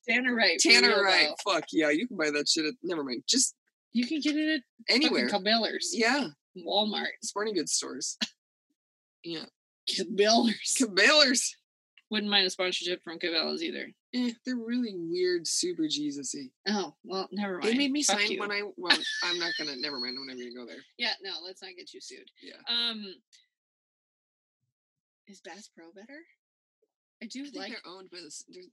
Tannerite. 0.10 0.58
Tannerite. 0.66 1.34
Fuck 1.46 1.66
yeah, 1.72 1.90
you 1.92 2.08
can 2.08 2.18
buy 2.18 2.30
that 2.32 2.50
shit 2.50 2.66
at. 2.66 2.74
Never 2.84 3.04
mind. 3.04 3.24
Just 3.28 3.56
You 3.94 4.06
can 4.06 4.20
get 4.20 4.36
it 4.36 4.56
at 4.90 4.94
anywhere. 4.94 5.30
Cabela's. 5.30 5.92
Yeah, 5.94 6.28
Walmart. 6.58 7.08
sporting 7.24 7.54
goods 7.56 7.72
stores. 7.74 8.18
Yeah, 9.24 9.46
Cabela's. 9.90 10.76
Cabela's. 10.80 11.56
Wouldn't 12.12 12.32
mind 12.32 12.48
a 12.48 12.50
sponsorship 12.50 13.04
from 13.04 13.20
Cabela's 13.20 13.62
either. 13.62 13.88
Eh, 14.16 14.32
they're 14.44 14.56
really 14.56 14.96
weird, 14.96 15.48
super 15.48 15.88
Jesus-y. 15.88 16.50
Oh, 16.68 16.96
well, 17.04 17.30
never 17.32 17.60
mind. 17.60 17.66
They 17.72 17.78
made 17.78 17.92
me 17.92 18.02
Fuck 18.02 18.20
sign 18.22 18.32
you. 18.32 18.40
when 18.40 18.52
I. 18.52 18.64
Well, 18.78 18.98
I'm 19.24 19.38
not 19.38 19.52
gonna. 19.60 19.76
Never 19.78 20.00
mind. 20.00 20.18
I'm 20.20 20.26
not 20.26 20.36
gonna 20.38 20.56
go 20.56 20.66
there. 20.66 20.84
Yeah, 20.98 21.14
no, 21.22 21.32
let's 21.46 21.62
not 21.62 21.72
get 21.78 21.94
you 21.94 22.02
sued. 22.02 22.26
Yeah. 22.42 22.56
Um, 22.68 23.06
is 25.28 25.42
Bass 25.42 25.70
Pro 25.76 25.92
better? 25.94 26.20
I 27.22 27.28
do 27.28 27.42
I 27.42 27.44
think 27.44 27.56
like 27.56 27.70
they're 27.72 27.92
owned 27.94 28.10
by 28.10 28.20
this. 28.24 28.44
There's, 28.50 28.68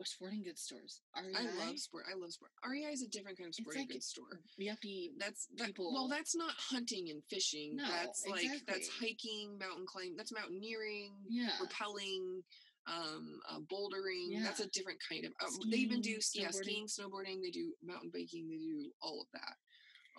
oh, 0.00 0.04
sporting 0.04 0.42
goods 0.42 0.62
stores. 0.62 1.00
REI, 1.16 1.32
I 1.36 1.66
love 1.66 1.78
sport. 1.78 2.04
I 2.10 2.18
love 2.18 2.32
sport. 2.32 2.50
REI 2.68 2.92
is 2.92 3.02
a 3.02 3.08
different 3.08 3.38
kind 3.38 3.48
of 3.48 3.54
sporting 3.54 3.82
like 3.82 3.90
goods 3.90 4.06
store. 4.06 4.40
yuppie. 4.60 5.10
That's 5.18 5.46
that, 5.56 5.68
people- 5.68 5.92
well. 5.92 6.08
That's 6.08 6.34
not 6.34 6.54
hunting 6.58 7.10
and 7.10 7.22
fishing. 7.30 7.76
No, 7.76 7.84
that's 7.88 8.26
like 8.28 8.46
that's 8.66 8.88
hiking, 8.88 9.58
mountain 9.60 9.84
climbing. 9.86 10.16
That's 10.16 10.32
mountaineering, 10.32 11.12
Yeah, 11.28 11.50
rappelling, 11.62 12.42
um, 12.86 13.40
uh, 13.50 13.58
bouldering. 13.72 14.42
That's 14.42 14.60
a 14.60 14.68
different 14.70 14.98
kind 15.08 15.24
of. 15.24 15.32
Um, 15.44 15.70
they 15.70 15.78
even 15.78 16.00
do 16.00 16.20
Skiing, 16.20 16.44
yeah, 16.46 16.50
skiing, 16.50 16.86
snowboarding. 16.86 17.42
They 17.42 17.50
do 17.50 17.72
mountain 17.82 18.10
biking. 18.12 18.48
They 18.48 18.58
do 18.58 18.90
all 19.02 19.20
of 19.22 19.26
that. 19.32 19.56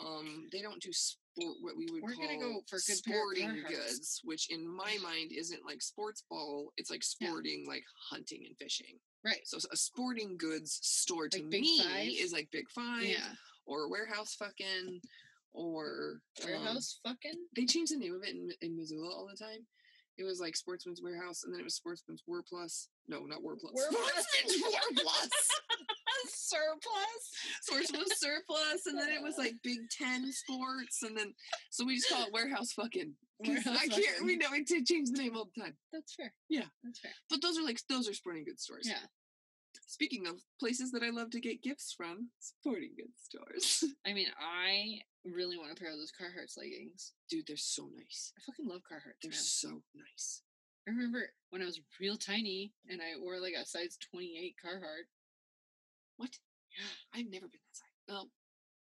Um, 0.03 0.47
they 0.51 0.61
don't 0.61 0.81
do 0.81 0.91
sport. 0.91 1.55
What 1.61 1.77
we 1.77 1.87
would 1.91 2.01
We're 2.03 2.13
call 2.13 2.27
gonna 2.27 2.39
go 2.39 2.61
for 2.69 2.77
good 2.77 2.95
sporting 2.97 3.63
goods, 3.67 4.21
which 4.23 4.49
in 4.51 4.65
my 4.67 4.97
mind 5.03 5.31
isn't 5.37 5.65
like 5.65 5.81
sports 5.81 6.23
ball. 6.29 6.71
It's 6.77 6.89
like 6.89 7.03
Yeah. 7.19 7.27
sporting, 7.29 7.65
like 7.67 7.83
hunting 8.09 8.43
and 8.45 8.57
fishing. 8.57 8.99
right. 9.23 9.41
So 9.45 9.57
a 9.71 9.75
sporting 9.77 10.37
goods 10.37 10.79
store 10.83 11.27
to 11.29 11.37
Like 11.39 11.47
me 11.47 11.81
Five? 11.81 12.07
is 12.07 12.31
like 12.31 12.49
Big 12.51 12.69
Five 12.69 13.03
Yeah, 13.03 13.33
or 13.65 13.89
Warehouse 13.89 14.35
fucking 14.35 15.01
or 15.53 16.21
um, 16.43 16.47
warehouse 16.49 16.99
fucking. 17.05 17.47
they 17.55 17.65
change 17.65 17.89
the 17.89 17.97
name 17.97 18.15
of 18.15 18.23
it 18.23 18.35
in, 18.35 18.49
in 18.61 18.75
Missoula 18.77 19.09
all 19.13 19.27
the 19.27 19.35
time. 19.37 19.65
It 20.17 20.23
was 20.23 20.39
like 20.39 20.55
Sportsman's 20.55 21.01
Warehouse, 21.01 21.43
and 21.43 21.53
then 21.53 21.59
it 21.59 21.63
was 21.63 21.75
Sportsman's 21.75 22.23
War 22.27 22.43
Plus. 22.47 22.89
No, 23.07 23.25
not 23.25 23.43
War 23.43 23.55
Plus. 23.59 23.73
Warplus. 23.73 23.91
Sportsman's 23.91 24.61
War 24.61 25.03
Plus. 25.03 25.29
Surplus. 26.27 27.23
Sportsman's 27.61 28.17
Surplus, 28.17 28.85
and 28.85 28.97
then 28.97 29.09
it 29.09 29.21
was 29.21 29.37
like 29.37 29.53
Big 29.63 29.79
Ten 29.89 30.31
Sports, 30.31 31.03
and 31.03 31.17
then 31.17 31.33
so 31.69 31.85
we 31.85 31.95
just 31.95 32.09
call 32.09 32.23
it 32.25 32.33
Warehouse 32.33 32.71
Fucking. 32.73 33.13
Warehouse 33.39 33.77
I 33.81 33.87
can't. 33.87 34.23
We 34.23 34.37
know 34.37 34.53
it 34.53 34.67
did 34.67 34.85
change 34.85 35.09
the 35.11 35.17
name 35.17 35.35
all 35.35 35.49
the 35.53 35.61
time. 35.61 35.75
That's 35.91 36.13
fair. 36.15 36.33
Yeah. 36.49 36.65
that's 36.83 36.99
fair. 36.99 37.11
But 37.29 37.41
those 37.41 37.57
are 37.57 37.63
like 37.63 37.79
those 37.89 38.07
are 38.07 38.13
sporting 38.13 38.45
goods 38.45 38.63
stores. 38.63 38.87
Yeah. 38.87 39.05
Speaking 39.87 40.27
of 40.27 40.41
places 40.59 40.91
that 40.91 41.03
I 41.03 41.09
love 41.09 41.31
to 41.31 41.41
get 41.41 41.61
gifts 41.61 41.93
from, 41.95 42.29
sporting 42.39 42.91
goods 42.97 43.19
stores. 43.21 43.83
I 44.07 44.13
mean, 44.13 44.27
I 44.39 45.01
really 45.33 45.57
want 45.57 45.71
a 45.71 45.75
pair 45.75 45.91
of 45.91 45.97
those 45.97 46.11
Carhartt 46.13 46.57
leggings. 46.57 47.13
Dude, 47.29 47.47
they're 47.47 47.57
so 47.57 47.89
nice. 47.95 48.33
I 48.37 48.41
fucking 48.45 48.67
love 48.67 48.81
Carhartt. 48.81 49.17
They're 49.21 49.31
man. 49.31 49.39
so 49.39 49.81
nice. 49.95 50.41
I 50.87 50.91
remember 50.91 51.29
when 51.49 51.61
I 51.61 51.65
was 51.65 51.81
real 51.99 52.17
tiny 52.17 52.73
and 52.87 53.01
I 53.01 53.19
wore 53.19 53.39
like 53.39 53.53
a 53.59 53.65
size 53.65 53.97
28 54.11 54.55
Carhartt. 54.63 55.09
What? 56.17 56.29
Yeah. 56.69 57.19
I've 57.19 57.31
never 57.31 57.47
been 57.47 57.63
that 57.63 57.75
size. 57.75 57.97
No, 58.07 58.29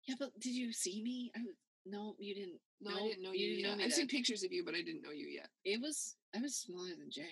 Yeah, 0.06 0.16
but 0.18 0.38
did 0.40 0.52
you 0.52 0.72
see 0.72 1.02
me? 1.02 1.32
I 1.34 1.40
was 1.40 1.56
no, 1.86 2.16
you 2.18 2.34
didn't. 2.34 2.60
no, 2.80 2.96
I 2.96 3.08
didn't 3.08 3.22
know 3.22 3.32
you, 3.32 3.56
didn't 3.56 3.70
know 3.70 3.76
me 3.76 3.84
I've 3.84 3.92
seen 3.92 4.08
pictures 4.08 4.42
of 4.42 4.52
you, 4.52 4.64
but 4.64 4.74
I 4.74 4.80
didn't 4.80 5.02
know 5.02 5.12
you 5.12 5.28
yet. 5.28 5.48
It 5.64 5.80
was 5.82 6.16
I 6.34 6.40
was 6.40 6.56
smaller 6.56 6.96
than 6.96 7.10
Jay. 7.10 7.28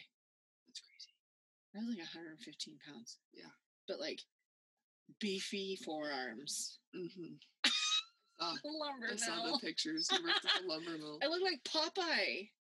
That's 0.68 0.80
crazy. 0.80 1.12
I 1.74 1.80
was 1.80 1.88
like 1.88 2.04
115 2.04 2.78
pounds. 2.86 3.18
Yeah. 3.32 3.52
But 3.88 3.98
like 4.00 4.20
beefy 5.20 5.78
forearms. 5.84 6.78
Mm-hmm. 6.96 7.70
Oh, 8.42 8.56
Lumber 8.64 9.06
I 9.12 9.16
saw 9.16 9.52
the 9.52 9.58
pictures. 9.62 10.08
You 10.12 10.18
worked 10.24 10.44
at 10.44 10.62
the 10.62 10.68
lumber 10.68 10.98
mill. 10.98 11.18
I 11.22 11.26
look 11.28 11.42
like 11.42 11.62
Popeye. 11.64 12.48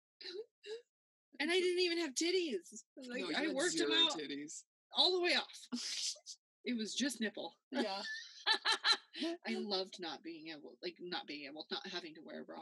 And 1.41 1.53
I 1.53 1.55
didn't 1.55 1.79
even 1.79 1.99
have 1.99 2.15
titties. 2.15 2.83
Like 2.97 3.23
no, 3.23 3.29
I 3.39 3.55
worked 3.55 3.79
them 3.79 3.93
out 3.93 4.19
titties. 4.19 4.65
all 4.93 5.13
the 5.15 5.23
way 5.23 5.37
off. 5.37 5.81
It 6.65 6.77
was 6.77 6.97
just 6.97 7.21
nipple. 7.21 7.55
Yeah. 7.71 8.03
I 9.47 9.55
loved 9.55 10.01
not 10.01 10.25
being 10.25 10.49
able, 10.49 10.77
like 10.83 10.97
not 11.01 11.29
being 11.29 11.49
able, 11.49 11.65
not 11.71 11.87
having 11.87 12.13
to 12.15 12.23
wear 12.25 12.41
a 12.43 12.45
bra. 12.45 12.59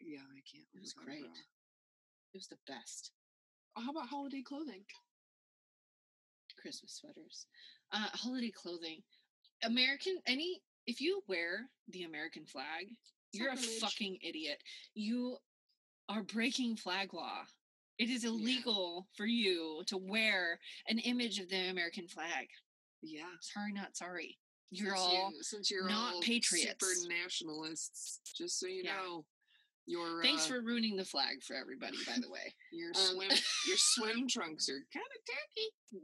Yeah, 0.00 0.20
I 0.20 0.40
can't. 0.48 0.66
It 0.72 0.80
was 0.80 0.92
great. 0.92 1.24
It 1.24 2.36
was 2.36 2.46
the 2.46 2.58
best. 2.68 3.10
How 3.76 3.90
about 3.90 4.06
holiday 4.08 4.42
clothing? 4.42 4.84
Christmas 6.60 6.94
sweaters, 7.00 7.46
uh, 7.92 8.06
holiday 8.12 8.52
clothing, 8.52 9.02
American. 9.64 10.18
Any 10.26 10.60
if 10.86 11.00
you 11.00 11.22
wear 11.28 11.68
the 11.88 12.02
American 12.04 12.44
flag, 12.44 12.86
you're 13.32 13.52
a 13.52 13.56
fucking 13.56 14.18
idiot. 14.22 14.58
You 14.94 15.36
are 16.08 16.22
breaking 16.22 16.76
flag 16.76 17.14
law. 17.14 17.42
It 17.98 18.10
is 18.10 18.24
illegal 18.24 19.06
for 19.16 19.26
you 19.26 19.82
to 19.86 19.96
wear 19.96 20.58
an 20.88 20.98
image 20.98 21.38
of 21.38 21.48
the 21.48 21.68
American 21.70 22.08
flag. 22.08 22.48
Yeah. 23.02 23.22
Sorry, 23.40 23.72
not 23.72 23.96
sorry. 23.96 24.38
You're 24.70 24.96
since 24.96 25.00
all 25.00 25.30
you, 25.32 25.42
since 25.42 25.70
you're 25.70 25.88
not 25.88 26.14
all 26.14 26.20
patriots. 26.22 26.74
super 26.80 27.08
nationalists. 27.08 28.20
Just 28.36 28.58
so 28.58 28.66
you 28.66 28.82
Yeah. 28.84 28.96
know, 28.96 29.24
your 29.86 30.22
Thanks 30.22 30.46
uh, 30.46 30.54
for 30.54 30.60
ruining 30.62 30.96
the 30.96 31.04
flag 31.04 31.42
for 31.46 31.54
everybody, 31.54 31.98
by 32.06 32.16
the 32.20 32.30
way. 32.30 32.54
your 32.72 32.88
um, 32.90 32.94
swim 32.94 33.28
your 33.66 33.76
swim 33.76 34.28
trunks 34.28 34.68
are 34.68 34.80
kind 34.92 35.06
of 35.16 36.00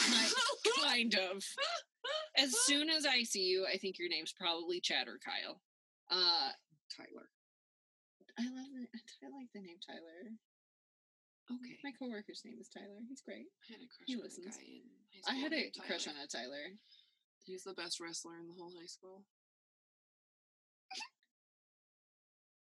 tacky. 0.00 0.32
kind, 0.80 1.14
kind 1.14 1.14
of. 1.34 1.44
As 2.36 2.54
soon 2.66 2.88
as 2.88 3.04
I 3.04 3.22
see 3.22 3.44
you, 3.50 3.66
I 3.66 3.76
think 3.78 3.98
your 3.98 4.08
name's 4.08 4.32
probably 4.32 4.80
Chatter 4.80 5.18
Kyle. 5.18 5.60
Uh, 6.10 6.54
Tyler. 6.94 7.28
I 8.38 8.46
love 8.54 8.70
the, 8.70 8.86
I 8.86 9.28
like 9.34 9.50
the 9.52 9.60
name 9.60 9.82
Tyler. 9.82 10.30
Okay. 11.50 11.80
My 11.82 11.90
coworker's 11.96 12.44
name 12.44 12.60
is 12.60 12.68
Tyler. 12.68 13.00
He's 13.08 13.22
great. 13.24 13.48
I 13.66 13.72
had 13.72 13.80
a 13.82 13.88
crush 13.88 14.06
he 14.06 14.14
on 14.14 14.22
a 14.22 14.28
guy 14.28 14.68
in 14.68 14.86
high 15.10 15.32
I 15.32 15.34
had 15.40 15.52
a 15.52 15.56
named 15.56 15.76
crush 15.82 16.04
Tyler. 16.04 16.16
on 16.20 16.24
a 16.24 16.28
Tyler. 16.28 16.64
He's 17.44 17.64
the 17.64 17.74
best 17.74 17.98
wrestler 17.98 18.36
in 18.38 18.46
the 18.46 18.54
whole 18.54 18.70
high 18.78 18.86
school. 18.86 19.24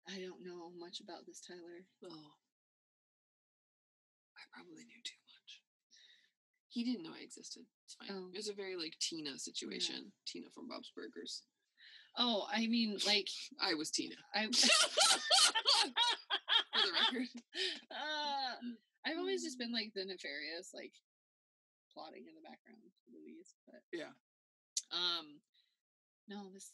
I 0.09 0.17
don't 0.19 0.43
know 0.43 0.73
much 0.75 0.99
about 0.99 1.25
this 1.29 1.39
Tyler. 1.39 1.85
Oh. 2.03 2.33
I 4.35 4.41
probably 4.51 4.83
knew 4.83 4.99
too. 5.05 5.20
He 6.71 6.83
didn't 6.87 7.03
know 7.03 7.11
I 7.11 7.21
existed. 7.23 7.63
It's 7.83 7.95
fine. 7.99 8.07
Oh. 8.15 8.31
It 8.31 8.37
was 8.37 8.47
a 8.47 8.53
very 8.55 8.77
like 8.79 8.95
Tina 9.03 9.37
situation. 9.37 10.11
Tina 10.25 10.47
from 10.55 10.69
Bob's 10.71 10.91
Burgers. 10.95 11.43
Oh, 12.17 12.47
I 12.51 12.67
mean, 12.67 12.97
like 13.05 13.27
I 13.59 13.73
was 13.75 13.91
Tina. 13.91 14.15
I. 14.35 14.47
For 14.47 14.53
the 16.79 16.93
record. 16.95 17.27
uh, 17.91 18.55
I've 19.05 19.17
always 19.19 19.43
just 19.43 19.59
been 19.59 19.73
like 19.73 19.91
the 19.93 20.05
nefarious, 20.05 20.71
like 20.73 20.93
plotting 21.93 22.23
in 22.23 22.35
the 22.35 22.41
background, 22.47 22.79
Louise. 23.11 23.51
But 23.67 23.83
Yeah. 23.91 24.15
um, 24.95 25.41
no, 26.29 26.49
this. 26.53 26.71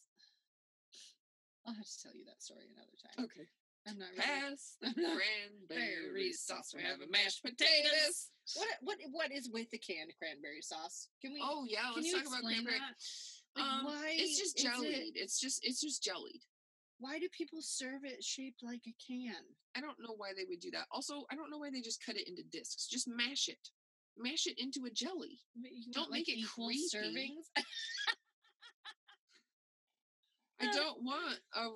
I'll 1.65 1.73
have 1.73 1.85
to 1.89 2.01
tell 2.03 2.13
you 2.15 2.25
that 2.25 2.41
story 2.43 2.69
another 2.69 2.95
time. 3.01 3.25
Okay. 3.25 3.47
I'm 3.87 3.97
not. 3.97 4.09
Pass 4.17 4.75
the 4.81 4.93
cranberry 4.93 6.33
sauce. 6.33 6.73
We 6.75 6.83
have 6.83 6.99
a 6.99 7.09
mashed 7.09 7.41
potatoes. 7.43 8.31
What 8.55 8.67
what 8.81 8.97
what 9.11 9.31
is 9.31 9.49
with 9.51 9.69
the 9.71 9.77
canned 9.77 10.11
cranberry 10.19 10.61
sauce? 10.61 11.07
Can 11.21 11.33
we? 11.33 11.39
Oh 11.41 11.65
yeah, 11.67 11.91
let's 11.95 12.11
talk 12.11 12.27
about 12.27 12.43
cranberry. 12.43 12.75
Like, 13.55 13.63
um, 13.65 13.85
why 13.85 14.11
it's 14.13 14.37
just 14.37 14.57
is 14.59 14.63
it- 14.65 14.67
jellied. 14.67 15.13
It's 15.15 15.39
just 15.39 15.59
it's 15.63 15.81
just 15.81 16.03
jellied. 16.03 16.41
Why 16.99 17.19
do 17.19 17.27
people 17.31 17.59
serve 17.61 18.01
it 18.03 18.23
shaped 18.23 18.61
like 18.63 18.81
a 18.87 18.95
can? 19.05 19.35
I 19.75 19.81
don't 19.81 19.99
know 19.99 20.15
why 20.17 20.29
they 20.35 20.45
would 20.49 20.59
do 20.59 20.71
that. 20.71 20.87
Also, 20.91 21.25
I 21.31 21.35
don't 21.35 21.51
know 21.51 21.59
why 21.59 21.69
they 21.69 21.81
just 21.81 22.03
cut 22.03 22.15
it 22.17 22.27
into 22.27 22.41
discs. 22.51 22.87
Just 22.87 23.07
mash 23.07 23.47
it. 23.49 23.69
Mash 24.17 24.47
it 24.47 24.57
into 24.57 24.85
a 24.87 24.89
jelly. 24.89 25.37
Don't 25.93 26.09
want, 26.09 26.11
make 26.13 26.27
it 26.27 26.43
creepy. 26.47 26.81
servings. 26.91 27.45
I 30.59 30.65
don't 30.73 31.03
want 31.03 31.39
a 31.55 31.69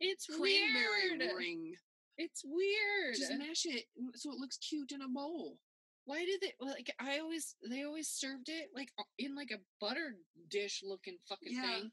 It's 0.00 0.26
cranberry 0.26 1.18
weird. 1.18 1.32
ring. 1.36 1.74
It's 2.18 2.42
weird. 2.44 3.14
Just 3.16 3.32
mash 3.38 3.64
it 3.66 3.84
so 4.14 4.30
it 4.32 4.38
looks 4.38 4.58
cute 4.58 4.92
in 4.92 5.02
a 5.02 5.08
bowl. 5.08 5.58
Why 6.04 6.24
did 6.24 6.40
they 6.40 6.52
like? 6.60 6.92
I 6.98 7.18
always 7.20 7.54
they 7.70 7.84
always 7.84 8.08
served 8.08 8.48
it 8.48 8.70
like 8.74 8.90
in 9.18 9.34
like 9.36 9.50
a 9.52 9.60
butter 9.80 10.16
dish 10.50 10.82
looking 10.84 11.16
fucking 11.28 11.52
Yeah. 11.54 11.62
thing, 11.62 11.90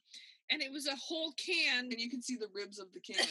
and 0.49 0.61
it 0.61 0.71
was 0.71 0.87
a 0.87 0.95
whole 0.95 1.31
can. 1.37 1.85
And 1.85 1.99
you 1.99 2.09
can 2.09 2.21
see 2.21 2.35
the 2.35 2.49
ribs 2.53 2.79
of 2.79 2.91
the 2.91 2.99
can. 2.99 3.15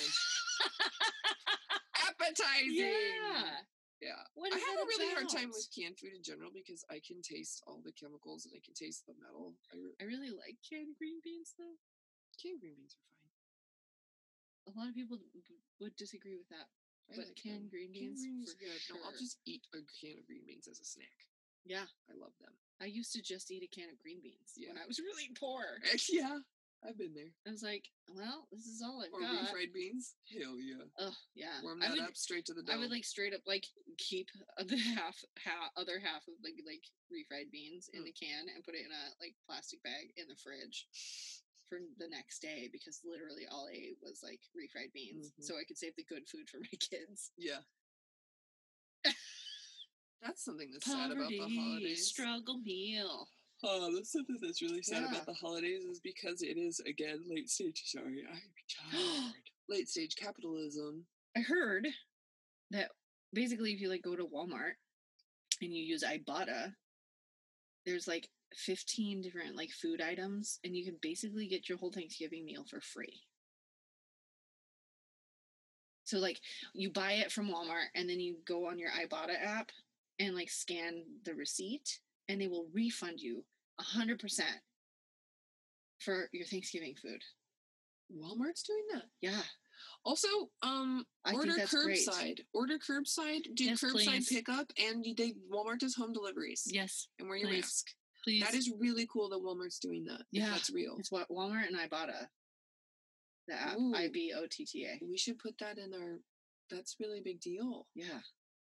Appetizing. 2.08 2.72
yeah. 2.74 3.62
Yeah. 4.00 4.22
I 4.38 4.54
have 4.54 4.78
a 4.78 4.86
really 4.86 5.12
hard 5.12 5.28
time 5.28 5.50
with 5.50 5.66
canned 5.74 5.98
food 5.98 6.14
in 6.14 6.22
general 6.22 6.50
because 6.54 6.84
I 6.88 7.00
can 7.04 7.18
taste 7.22 7.62
all 7.66 7.82
the 7.84 7.90
chemicals 7.92 8.46
and 8.46 8.54
I 8.54 8.62
can 8.64 8.74
taste 8.74 9.02
the 9.06 9.14
metal. 9.18 9.54
I 9.74 9.76
re- 9.76 9.98
I 10.00 10.04
really 10.06 10.30
like 10.30 10.54
canned 10.62 10.94
green 10.96 11.18
beans 11.24 11.54
though. 11.58 11.74
Canned 12.40 12.60
green 12.62 12.78
beans 12.78 12.94
are 12.94 13.04
fine. 13.04 13.26
A 14.68 14.72
lot 14.78 14.88
of 14.88 14.94
people 14.94 15.18
would 15.80 15.96
disagree 15.96 16.36
with 16.36 16.48
that, 16.50 16.68
I 17.10 17.16
but 17.16 17.32
like 17.32 17.36
canned 17.40 17.68
them. 17.68 17.72
green 17.72 17.92
Canned 17.92 18.16
beans 18.20 18.48
for 18.48 18.56
beans, 18.58 18.84
yeah, 18.88 18.94
no, 18.94 19.00
I'll 19.06 19.16
just 19.18 19.38
eat 19.46 19.64
a 19.74 19.80
can 20.00 20.18
of 20.20 20.26
green 20.28 20.44
beans 20.46 20.68
as 20.68 20.80
a 20.80 20.84
snack. 20.84 21.14
Yeah, 21.64 21.88
I 22.08 22.14
love 22.16 22.32
them. 22.40 22.52
I 22.80 22.86
used 22.86 23.12
to 23.16 23.22
just 23.22 23.50
eat 23.50 23.64
a 23.64 23.70
can 23.74 23.90
of 23.90 23.98
green 23.98 24.20
beans 24.22 24.54
when 24.56 24.76
Yeah. 24.76 24.82
I 24.82 24.86
was 24.86 25.00
really 25.00 25.28
poor. 25.36 25.64
yeah, 26.12 26.38
I've 26.86 26.96
been 26.96 27.12
there. 27.12 27.32
I 27.46 27.50
was 27.50 27.62
like, 27.64 27.88
well, 28.08 28.46
this 28.52 28.64
is 28.68 28.80
all 28.84 29.02
I've 29.02 29.12
Or 29.12 29.20
got. 29.20 29.50
refried 29.50 29.72
beans. 29.74 30.14
Hell 30.30 30.56
yeah. 30.60 30.84
Oh 31.00 31.16
yeah, 31.34 31.58
Warm 31.64 31.82
I 31.82 31.88
that 31.88 31.96
would. 31.98 32.12
up 32.12 32.16
straight 32.16 32.44
to 32.46 32.54
the 32.54 32.62
dough. 32.62 32.72
I 32.72 32.76
would 32.78 32.92
like 32.92 33.04
straight 33.04 33.34
up 33.34 33.42
like 33.48 33.66
keep 33.98 34.28
the 34.62 34.76
half, 34.96 35.16
half 35.42 35.72
other 35.76 35.98
half 35.98 36.22
of 36.28 36.36
like 36.44 36.60
like 36.64 36.84
refried 37.10 37.50
beans 37.50 37.88
in 37.92 38.02
Mm. 38.02 38.04
the 38.04 38.12
can 38.14 38.46
and 38.54 38.62
put 38.64 38.76
it 38.76 38.84
in 38.86 38.92
a 38.92 39.04
like 39.20 39.34
plastic 39.48 39.82
bag 39.82 40.12
in 40.16 40.28
the 40.28 40.36
fridge 40.36 40.86
for 41.68 41.78
the 41.98 42.08
next 42.08 42.40
day 42.40 42.68
because 42.72 43.00
literally 43.04 43.46
all 43.50 43.68
I 43.68 43.76
ate 43.76 43.98
was 44.02 44.20
like 44.22 44.40
refried 44.56 44.92
beans, 44.92 45.32
Mhm. 45.38 45.44
so 45.44 45.54
I 45.58 45.64
could 45.64 45.76
save 45.78 45.94
the 45.96 46.04
good 46.04 46.28
food 46.28 46.48
for 46.48 46.58
my 46.60 46.66
kids. 46.80 47.32
Yeah. 47.36 47.60
That's 50.22 50.44
something 50.44 50.70
that's 50.72 50.86
sad 50.86 51.12
about 51.12 51.28
the 51.28 51.38
holidays. 51.38 52.08
struggle 52.08 52.58
meal. 52.58 53.28
Oh, 53.62 53.94
that's 53.94 54.10
something 54.12 54.36
that's 54.40 54.60
really 54.62 54.82
sad 54.82 55.02
Yeah. 55.02 55.10
about 55.10 55.26
the 55.26 55.34
holidays 55.34 55.84
is 55.84 56.00
because 56.00 56.42
it 56.42 56.56
is 56.58 56.80
again 56.80 57.22
late 57.28 57.48
stage. 57.48 57.82
Sorry, 57.86 58.24
I'm 58.26 58.54
tired. 58.68 59.34
late 59.68 59.88
stage 59.88 60.16
capitalism. 60.16 61.06
I 61.36 61.40
heard 61.40 61.86
that 62.70 62.90
basically 63.32 63.72
if 63.72 63.80
you 63.80 63.88
like 63.88 64.02
go 64.02 64.16
to 64.16 64.26
Walmart 64.26 64.74
and 65.60 65.72
you 65.74 65.82
use 65.84 66.02
Ibotta, 66.02 66.74
there's 67.86 68.08
like 68.08 68.28
15 68.54 69.22
different 69.22 69.56
like 69.56 69.70
food 69.70 70.00
items 70.00 70.58
and 70.64 70.74
you 70.76 70.84
can 70.84 70.96
basically 71.00 71.46
get 71.46 71.68
your 71.68 71.78
whole 71.78 71.92
Thanksgiving 71.92 72.44
meal 72.44 72.64
for 72.68 72.80
free. 72.80 73.22
So 76.04 76.18
like 76.18 76.40
you 76.74 76.90
buy 76.90 77.12
it 77.12 77.30
from 77.30 77.48
Walmart 77.50 77.88
and 77.94 78.08
then 78.08 78.18
you 78.20 78.36
go 78.46 78.66
on 78.66 78.78
your 78.78 78.90
Ibotta 78.90 79.34
app 79.44 79.70
and 80.18 80.34
like 80.34 80.50
scan 80.50 81.02
the 81.24 81.34
receipt 81.34 82.00
and 82.28 82.40
they 82.40 82.48
will 82.48 82.66
refund 82.72 83.20
you 83.20 83.44
100% 83.80 84.40
for 85.98 86.28
your 86.32 86.46
Thanksgiving 86.46 86.94
food. 86.94 87.22
Walmart's 88.16 88.62
doing 88.62 88.84
that. 88.94 89.04
Yeah. 89.20 89.42
Also, 90.04 90.28
um, 90.62 91.04
I 91.24 91.34
order 91.34 91.52
that's 91.56 91.72
great. 91.74 91.98
curbside. 91.98 92.40
Order 92.52 92.78
curbside. 92.78 93.54
Do 93.54 93.64
Yes, 93.64 93.82
curbside 93.82 93.92
please. 94.06 94.28
pickup, 94.28 94.72
and 94.78 95.04
they 95.16 95.34
Walmart 95.52 95.80
does 95.80 95.94
home 95.94 96.12
deliveries. 96.12 96.64
Yes. 96.66 97.08
and 97.18 97.28
wear 97.28 97.36
your 97.38 97.48
please. 97.48 97.60
mask. 97.62 97.94
Please. 98.24 98.42
That 98.42 98.54
is 98.54 98.70
really 98.78 99.06
cool 99.10 99.28
that 99.30 99.42
Walmart's 99.42 99.78
doing 99.78 100.04
that. 100.06 100.22
Yeah. 100.30 100.50
that's 100.50 100.70
real. 100.70 100.96
It's 100.98 101.10
what 101.12 101.28
Walmart 101.30 101.66
and 101.68 101.76
Ibotta. 101.76 102.26
The 103.46 103.54
app. 103.54 103.78
I 103.94 104.08
B 104.12 104.32
O 104.36 104.46
T 104.50 104.64
T 104.66 104.84
A. 104.86 104.98
We 105.04 105.16
should 105.16 105.38
put 105.38 105.56
that 105.58 105.78
in 105.78 105.94
our. 105.94 106.18
That's 106.70 106.96
really 107.00 107.20
a 107.20 107.22
big 107.22 107.40
deal. 107.40 107.86
Yeah. 107.94 108.20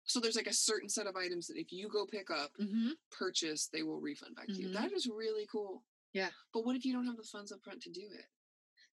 So 0.05 0.21
there's 0.21 0.37
like 0.37 0.47
a 0.47 0.53
certain 0.55 0.89
set 0.89 1.07
of 1.07 1.17
items 1.17 1.49
that 1.49 1.59
if 1.59 1.73
you 1.73 1.89
go 1.89 2.07
pick 2.07 2.31
up, 2.31 2.51
Mm-hmm. 2.61 2.91
purchase, 3.11 3.69
they 3.73 3.83
will 3.83 4.01
refund 4.01 4.37
back 4.37 4.47
to 4.47 4.53
you. 4.55 4.69
Mhm. 4.69 4.75
That 4.75 4.93
is 4.93 5.07
really 5.09 5.47
cool. 5.51 5.83
Yeah. 6.13 6.31
But 6.55 6.65
what 6.65 6.77
if 6.77 6.85
you 6.85 6.93
don't 6.93 7.07
have 7.07 7.17
the 7.17 7.25
funds 7.25 7.51
up 7.53 7.63
front 7.63 7.83
to 7.83 7.91
do 7.91 8.03
it? 8.13 8.25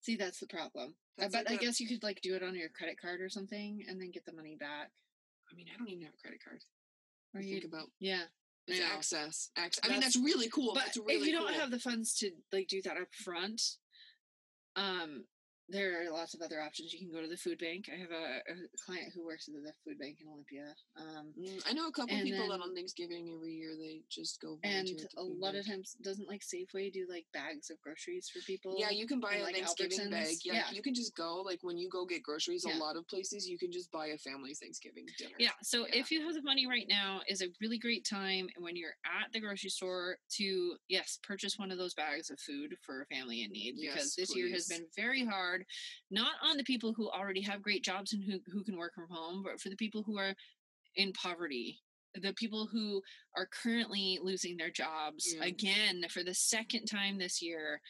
See, 0.01 0.16
that's 0.18 0.39
the 0.39 0.47
problem. 0.47 0.95
I 1.18 1.22
That's 1.24 1.34
bet 1.34 1.49
like 1.49 1.62
I 1.62 1.64
guess 1.66 1.80
you 1.80 1.88
could 1.88 2.03
like 2.03 2.22
do 2.22 2.36
it 2.36 2.43
on 2.43 2.56
your 2.56 2.70
credit 2.70 2.99
card 2.99 3.22
or 3.22 3.30
something 3.30 3.86
and 3.88 3.99
then 4.01 4.12
get 4.12 4.26
the 4.26 4.34
money 4.34 4.56
back. 4.56 4.91
I 5.51 5.56
mean, 5.56 5.68
I 5.74 5.78
don't 5.78 5.89
even 5.89 6.03
have 6.06 6.14
a 6.14 6.18
credit 6.22 6.43
card. 6.43 6.62
Or 7.34 7.41
you 7.41 7.60
think 7.62 7.66
about 7.74 7.88
yeah. 7.99 8.24
It's 8.68 8.82
access. 8.82 9.49
Access. 9.57 9.82
I 9.84 9.88
mean, 9.89 9.95
That's- 9.99 10.13
that's 10.16 10.26
really 10.26 10.49
cool. 10.49 10.74
But 10.74 10.86
that's 10.86 10.97
really 10.97 11.16
if 11.16 11.26
you 11.28 11.34
don't 11.34 11.47
cool. 11.49 11.59
have 11.59 11.72
the 11.72 11.80
funds 11.80 12.16
to 12.20 12.32
like 12.51 12.68
do 12.68 12.82
that 12.84 12.97
up 12.97 13.13
front, 13.13 13.61
um 14.76 15.26
there 15.70 16.01
are 16.01 16.11
lots 16.11 16.34
of 16.34 16.41
other 16.41 16.61
options. 16.61 16.93
You 16.93 16.99
can 16.99 17.11
go 17.11 17.22
to 17.22 17.28
the 17.28 17.38
food 17.38 17.59
bank. 17.59 17.89
I 17.91 17.99
have 17.99 18.11
a, 18.11 18.39
a 18.51 18.55
client 18.86 19.11
who 19.16 19.26
works 19.26 19.47
at 19.47 19.55
the 19.55 19.74
food 19.84 19.97
bank 19.99 20.18
in 20.22 20.28
Olympia. 20.28 20.74
Um 20.97 21.34
Mm, 21.36 21.61
I 21.68 21.74
know 21.74 21.88
a 21.88 21.91
couple 21.91 22.16
people 22.22 22.47
that 22.49 22.61
on 22.61 22.74
Thanksgiving 22.76 23.34
every 23.36 23.53
year 23.53 23.72
they 23.78 24.01
just 24.09 24.41
go 24.41 24.57
and 24.63 24.88
a 25.18 25.24
lot 25.24 25.55
of 25.55 25.66
times 25.68 25.95
doesn't 26.01 26.28
like 26.28 26.41
Safeway 26.41 26.91
do 26.93 27.05
like 27.09 27.26
bags 27.34 27.70
of 27.70 27.80
groceries 27.82 28.30
for 28.32 28.39
people? 28.45 28.76
Yeah, 28.78 28.89
you 28.89 29.07
can 29.07 29.20
buy 29.20 29.34
and, 29.34 29.41
a 29.41 29.43
like, 29.45 29.55
Thanksgiving 29.55 30.09
bag. 30.09 30.36
Yeah, 30.43 30.53
Yeah. 30.53 30.72
you 30.72 30.82
can 30.82 30.93
just 30.93 31.16
go 31.16 31.41
like 31.41 31.59
when 31.61 31.78
you 31.78 31.89
go 31.89 32.05
get 32.05 32.24
groceries. 32.24 32.63
Yeah. 32.68 32.78
A 32.78 32.80
lot 32.80 32.95
of 32.95 33.07
places 33.07 33.47
you 33.47 33.57
can 33.57 33.72
just 33.72 33.91
buy 33.91 34.07
a 34.07 34.18
family 34.18 34.53
Thanksgiving 34.53 35.05
dinner. 35.18 35.36
Yeah. 35.39 35.51
So 35.63 35.88
Yeah. 35.88 35.95
if 35.95 36.11
you 36.11 36.22
have 36.26 36.34
the 36.34 36.41
money 36.41 36.68
right 36.68 36.88
now, 36.88 37.22
is 37.28 37.41
a 37.41 37.47
really 37.61 37.78
great 37.78 38.05
time 38.05 38.47
when 38.57 38.76
you're 38.76 38.95
at 39.05 39.32
the 39.34 39.39
grocery 39.39 39.70
store 39.70 40.18
to 40.38 40.78
yes 40.88 41.20
purchase 41.24 41.57
one 41.57 41.72
of 41.72 41.78
those 41.78 41.93
bags 41.93 42.30
of 42.30 42.39
food 42.39 42.76
for 42.82 43.01
a 43.01 43.05
family 43.07 43.43
in 43.43 43.51
need 43.51 43.76
because 43.80 43.95
Yes, 43.95 44.16
this 44.16 44.36
year 44.36 44.49
has 44.49 44.68
been 44.68 44.86
very 44.95 45.24
hard, 45.26 45.55
not 46.12 46.34
on 46.43 46.58
the 46.58 46.64
people 46.64 46.93
who 46.93 47.10
already 47.10 47.41
have 47.41 47.62
great 47.62 47.84
jobs 47.84 48.14
and 48.14 48.24
who 48.24 48.39
who 48.51 48.64
can 48.64 48.78
work 48.78 48.93
from 48.93 49.08
home, 49.10 49.43
but 49.43 49.60
for 49.62 49.70
the 49.70 49.76
people 49.76 50.03
who 50.03 50.18
are 50.18 50.34
in 50.95 51.12
poverty. 51.14 51.80
The 52.22 52.34
people 52.34 52.66
who 52.72 53.01
are 53.36 53.45
currently 53.47 54.20
losing 54.22 54.56
their 54.56 54.70
jobs 54.72 55.34
Yeah. 55.36 55.43
again 55.45 56.06
for 56.10 56.24
the 56.24 56.34
second 56.34 56.86
time 56.86 57.18
this 57.18 57.41
year. 57.41 57.82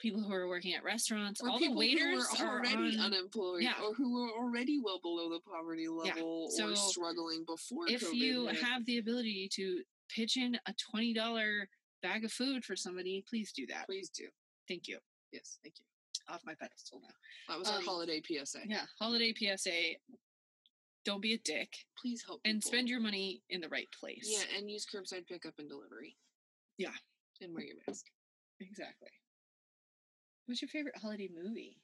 People 0.00 0.22
who 0.22 0.32
are 0.32 0.46
working 0.48 0.74
at 0.74 0.84
restaurants, 0.84 1.40
Or 1.42 1.50
all 1.50 1.58
the 1.58 1.72
waiters 1.72 2.24
who 2.38 2.44
are 2.44 2.60
already 2.60 2.96
on, 2.96 3.12
unemployed 3.12 3.64
Yeah. 3.64 3.82
or 3.82 3.92
who 3.94 4.24
are 4.24 4.30
already 4.38 4.78
well 4.78 5.00
below 5.00 5.28
the 5.28 5.40
poverty 5.40 5.88
level 5.88 6.48
So, 6.50 6.70
or 6.70 6.76
struggling 6.76 7.44
before 7.44 7.90
if 7.90 8.02
COVID 8.02 8.14
you 8.14 8.46
hit. 8.46 8.62
have 8.62 8.84
the 8.86 8.98
ability 8.98 9.48
to 9.54 9.82
pitch 10.08 10.36
in 10.36 10.58
a 10.66 10.72
$20 10.74 11.66
bag 12.00 12.24
of 12.24 12.32
food 12.32 12.64
for 12.64 12.76
somebody, 12.76 13.22
please 13.28 13.52
do 13.52 13.66
that. 13.66 13.86
please 13.86 14.08
do. 14.08 14.30
Thank 14.68 14.86
you. 14.86 15.00
Yes, 15.32 15.58
thank 15.64 15.74
you. 15.80 15.84
Off 16.28 16.42
my 16.44 16.54
pedestal 16.54 17.00
now. 17.00 17.14
That 17.48 17.58
was 17.58 17.68
our 17.68 17.78
Um, 17.78 17.84
holiday 17.84 18.20
PSA. 18.22 18.60
Yeah. 18.66 18.86
Holiday 18.98 19.32
PSA. 19.34 19.96
Don't 21.04 21.20
be 21.22 21.32
a 21.34 21.38
dick 21.38 21.72
Please 22.00 22.22
help 22.26 22.40
and 22.44 22.58
people. 22.60 22.68
spend 22.70 22.88
your 22.88 23.00
money 23.00 23.42
in 23.48 23.60
the 23.60 23.68
right 23.68 23.88
place. 23.98 24.26
yeah, 24.28 24.56
and 24.58 24.70
use 24.70 24.84
curbside 24.86 25.26
pickup 25.26 25.54
and 25.58 25.68
delivery. 25.68 26.16
Yeah. 26.76 26.92
and 27.40 27.54
wear 27.54 27.64
your 27.64 27.76
mask. 27.86 28.04
Exactly. 28.60 29.10
What's 30.46 30.60
your 30.60 30.68
favorite 30.68 30.96
holiday 30.98 31.28
movie? 31.32 31.80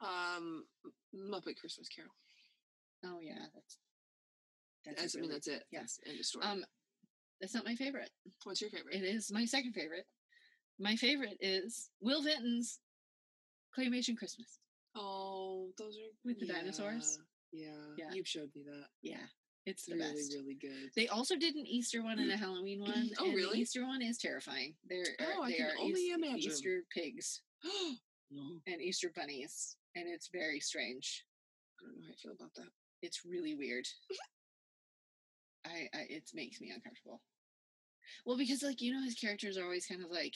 Um, 0.00 0.64
Muppet 1.14 1.56
Christmas 1.58 1.88
Carol. 1.88 2.14
Oh 3.04 3.18
yeah, 3.20 3.46
that's 3.54 3.78
that's, 4.84 5.00
That's, 5.00 5.14
a 5.14 5.18
I 5.18 5.20
mean, 5.22 5.30
that's 5.30 5.48
it. 5.48 5.64
yeah. 5.70 5.84
End 6.06 6.18
of 6.20 6.24
story. 6.26 6.44
um 6.46 6.64
that's 7.40 7.54
not 7.54 7.64
my 7.66 7.74
favorite. 7.74 8.10
What's 8.44 8.60
your 8.60 8.70
favorite? 8.70 8.94
It 8.94 9.02
is 9.04 9.30
my 9.32 9.44
second 9.44 9.72
favorite. 9.72 10.06
My 10.78 10.96
favorite 10.96 11.36
is 11.40 11.90
Will 12.00 12.22
Vinton's 12.22 12.78
Claymation 13.76 14.16
Christmas. 14.16 14.58
Oh, 14.94 15.70
those 15.78 15.96
are 15.96 16.10
With 16.24 16.38
the 16.40 16.46
dinosaurs? 16.46 17.18
Yeah, 17.52 17.68
Yeah. 17.98 18.12
you've 18.12 18.28
showed 18.28 18.50
me 18.54 18.62
that. 18.64 18.86
Yeah, 19.02 19.26
it's 19.66 19.86
the 19.86 19.96
really, 19.96 20.12
best. 20.14 20.32
really 20.34 20.54
good. 20.54 20.90
They 20.96 21.08
also 21.08 21.36
did 21.36 21.54
an 21.56 21.66
Easter 21.66 22.02
one 22.02 22.18
and 22.18 22.30
a 22.30 22.36
Halloween 22.44 22.80
one. 22.82 23.10
Oh, 23.18 23.32
really? 23.32 23.54
The 23.58 23.60
Easter 23.62 23.84
one 23.84 24.02
is 24.02 24.18
terrifying. 24.18 24.74
They're 24.88 25.16
uh, 25.20 25.24
Oh, 25.38 25.42
I 25.42 25.50
they 25.50 25.56
can 25.56 25.66
are 25.66 25.78
only 25.80 26.00
Eas- 26.02 26.14
imagine. 26.14 26.38
Easter 26.52 26.82
pigs 26.94 27.42
no, 27.64 27.70
oh. 28.40 28.60
and 28.66 28.80
Easter 28.80 29.10
bunnies, 29.14 29.76
and 29.96 30.08
it's 30.08 30.28
very 30.32 30.60
strange. 30.60 31.24
I 31.80 31.86
don't 31.86 31.96
know 32.00 32.06
how 32.06 32.12
I 32.12 32.16
feel 32.16 32.32
about 32.32 32.54
that. 32.54 32.70
It's 33.02 33.22
really 33.24 33.54
weird. 33.54 33.86
I, 35.66 35.88
I 35.94 36.06
it 36.08 36.30
makes 36.34 36.60
me 36.60 36.70
uncomfortable. 36.74 37.20
Well, 38.26 38.36
because 38.36 38.62
like 38.62 38.80
you 38.80 38.92
know, 38.92 39.02
his 39.02 39.14
characters 39.14 39.56
are 39.56 39.64
always 39.64 39.86
kind 39.86 40.02
of 40.04 40.10
like 40.10 40.34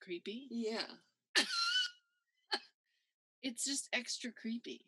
creepy. 0.00 0.46
Yeah, 0.50 0.86
it's 3.42 3.64
just 3.64 3.88
extra 3.92 4.30
creepy. 4.32 4.86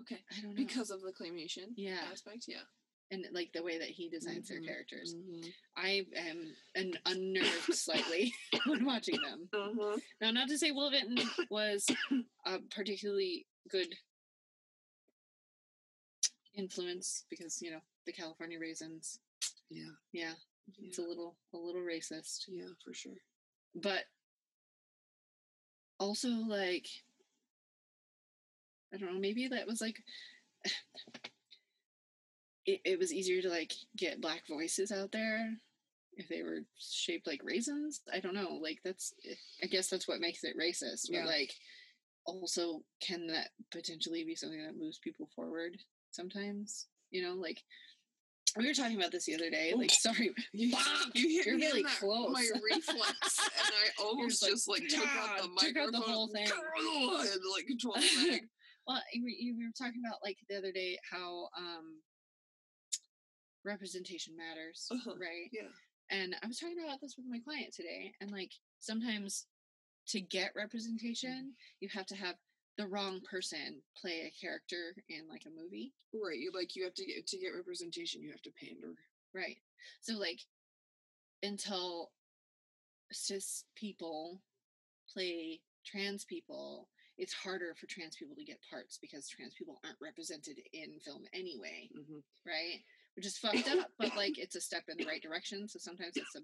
Okay. 0.00 0.18
I 0.30 0.40
don't 0.40 0.54
know. 0.54 0.56
Because 0.56 0.90
of 0.90 1.02
the 1.02 1.12
claymation 1.12 1.72
yeah, 1.76 1.98
aspect, 2.10 2.44
yeah. 2.46 2.62
and 3.10 3.26
like 3.32 3.52
the 3.52 3.62
way 3.62 3.78
that 3.78 3.88
he 3.88 4.08
designs 4.08 4.48
their 4.48 4.60
Mhm, 4.60 4.66
characters. 4.66 5.14
mhm. 5.14 5.52
I 5.76 6.06
am 6.16 6.54
an 6.74 6.98
unnerved 7.06 7.74
slightly 7.74 8.32
when 8.66 8.84
watching 8.84 9.20
them. 9.20 9.48
Uh-huh. 9.52 9.98
Now, 10.20 10.30
not 10.30 10.48
to 10.48 10.58
say 10.58 10.70
Will 10.70 10.90
Vinton 10.90 11.28
was 11.50 11.86
a 12.46 12.58
particularly 12.70 13.46
good 13.68 13.94
influence 16.54 17.24
because 17.30 17.60
you 17.62 17.70
know 17.70 17.80
the 18.06 18.12
California 18.12 18.58
raisins. 18.60 19.18
Yeah. 19.70 19.90
Yeah, 20.12 20.34
Yeah. 20.76 20.88
it's 20.88 20.98
a 20.98 21.02
little 21.02 21.36
a 21.54 21.56
little 21.56 21.82
racist, 21.82 22.44
yeah, 22.48 22.66
for 22.84 22.92
sure. 22.94 23.14
but 23.74 24.04
also 25.98 26.28
like 26.28 26.86
I 28.92 28.96
don't 28.96 29.12
know. 29.12 29.20
Maybe 29.20 29.48
that 29.48 29.66
was 29.66 29.80
like. 29.80 29.96
It, 32.66 32.80
it 32.84 32.98
was 32.98 33.14
easier 33.14 33.40
to 33.40 33.48
like 33.48 33.72
get 33.96 34.20
black 34.20 34.42
voices 34.46 34.92
out 34.92 35.10
there 35.10 35.54
if 36.18 36.28
they 36.28 36.42
were 36.42 36.60
shaped 36.78 37.26
like 37.26 37.40
raisins. 37.42 38.02
I 38.12 38.20
don't 38.20 38.34
know. 38.34 38.58
Like 38.60 38.80
that's 38.84 39.14
I 39.62 39.66
guess 39.66 39.88
that's 39.88 40.06
what 40.06 40.20
makes 40.20 40.44
it 40.44 40.54
racist. 40.58 41.06
yeah. 41.08 41.22
But 41.22 41.28
like 41.32 41.54
also 42.26 42.82
can 43.00 43.26
that 43.28 43.48
potentially 43.72 44.22
be 44.24 44.34
something 44.34 44.62
that 44.62 44.76
moves 44.76 44.98
people 44.98 45.30
forward 45.34 45.78
sometimes? 46.10 46.88
You 47.10 47.22
know, 47.22 47.34
like 47.34 47.62
we 48.56 48.66
were 48.66 48.74
talking 48.74 48.96
about 48.96 49.12
this 49.12 49.26
the 49.26 49.34
other 49.34 49.50
day. 49.50 49.74
Like, 49.76 49.90
sorry, 49.90 50.30
You, 50.52 50.68
you 51.14 51.28
hit 51.28 51.46
You're 51.46 51.56
really 51.56 51.82
close. 51.84 52.32
My 52.32 52.46
reflex, 52.64 53.38
and 53.40 53.74
I 53.74 54.02
almost 54.02 54.42
like, 54.42 54.50
just 54.52 54.68
like 54.68 54.88
took 54.88 55.06
out 55.06 55.42
the 55.42 55.48
"God," 55.48 55.58
took 55.58 55.76
out 55.76 55.86
the 55.92 55.98
microphone 55.98 56.12
whole 56.14 56.28
thing. 56.28 56.46
and 56.46 57.40
like 57.54 57.66
control 57.66 57.94
the 57.94 58.30
bag. 58.30 58.42
well, 58.86 59.02
you 59.12 59.22
were, 59.22 59.28
you 59.28 59.54
were 59.56 59.72
talking 59.76 60.00
about 60.06 60.18
like 60.24 60.38
the 60.48 60.56
other 60.56 60.72
day 60.72 60.98
how 61.10 61.48
um 61.56 62.00
representation 63.64 64.34
matters, 64.36 64.86
Uh-huh, 64.90 65.14
right? 65.20 65.48
Yeah. 65.52 65.68
And 66.10 66.34
I 66.42 66.46
was 66.46 66.58
talking 66.58 66.78
about 66.82 67.00
this 67.00 67.14
with 67.18 67.26
my 67.28 67.38
client 67.40 67.74
today, 67.74 68.12
and 68.20 68.30
like 68.30 68.52
sometimes 68.80 69.46
to 70.08 70.20
get 70.20 70.52
representation, 70.56 71.52
you 71.80 71.88
have 71.92 72.06
to 72.06 72.16
have 72.16 72.36
the 72.78 72.86
wrong 72.86 73.20
person 73.28 73.82
play 74.00 74.22
a 74.32 74.40
character 74.40 74.94
in 75.08 75.28
like 75.28 75.42
a 75.46 75.50
movie, 75.50 75.92
Right. 76.14 76.38
You 76.38 76.52
like 76.54 76.76
you 76.76 76.84
have 76.84 76.94
to 76.94 77.04
get 77.04 77.26
to 77.26 77.38
get 77.38 77.48
representation. 77.54 78.22
You 78.22 78.30
have 78.30 78.42
to 78.42 78.52
pander. 78.52 78.94
right? 79.34 79.58
So 80.00 80.16
like 80.16 80.40
until 81.42 82.10
cis 83.12 83.64
people 83.74 84.40
play 85.12 85.60
trans 85.84 86.24
people, 86.24 86.88
it's 87.16 87.32
harder 87.32 87.74
for 87.74 87.86
trans 87.86 88.16
people 88.16 88.36
to 88.36 88.44
get 88.44 88.58
parts 88.70 88.98
because 89.00 89.28
trans 89.28 89.54
people 89.54 89.80
aren't 89.84 89.98
represented 90.00 90.58
in 90.72 90.98
film 91.04 91.24
anyway, 91.34 91.88
hmm 91.92 92.18
right? 92.46 92.80
Which 93.16 93.26
is 93.26 93.38
fucked 93.42 93.68
up, 93.68 93.90
but 93.98 94.16
like 94.16 94.38
it's 94.38 94.56
a 94.56 94.60
step 94.60 94.84
in 94.88 94.96
the 94.98 95.06
right 95.06 95.22
direction. 95.22 95.68
So 95.68 95.78
sometimes 95.78 96.16
it's 96.16 96.36
a 96.36 96.40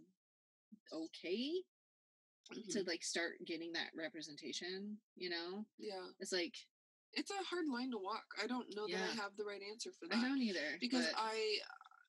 okay 0.95 1.53
to 2.53 2.61
Mm-hmm. 2.61 2.89
like 2.89 3.03
start 3.03 3.33
getting 3.47 3.73
that 3.73 3.89
representation, 3.97 4.97
you 5.17 5.31
know? 5.31 5.65
Yeah. 5.79 6.07
It's 6.21 6.33
like 6.33 6.55
It's 7.15 7.31
a 7.31 7.45
hard 7.49 7.67
line 7.73 7.91
to 7.93 7.99
walk. 7.99 8.25
I 8.43 8.47
don't 8.47 8.67
know 8.75 8.87
that 8.89 8.97
I 9.01 9.15
have 9.23 9.37
the 9.37 9.45
right 9.45 9.63
answer 9.71 9.91
for 9.99 10.09
that. 10.09 10.19
I 10.19 10.23
don't 10.29 10.43
either. 10.43 10.77
because 10.81 11.07
but- 11.07 11.15
I, 11.21 11.59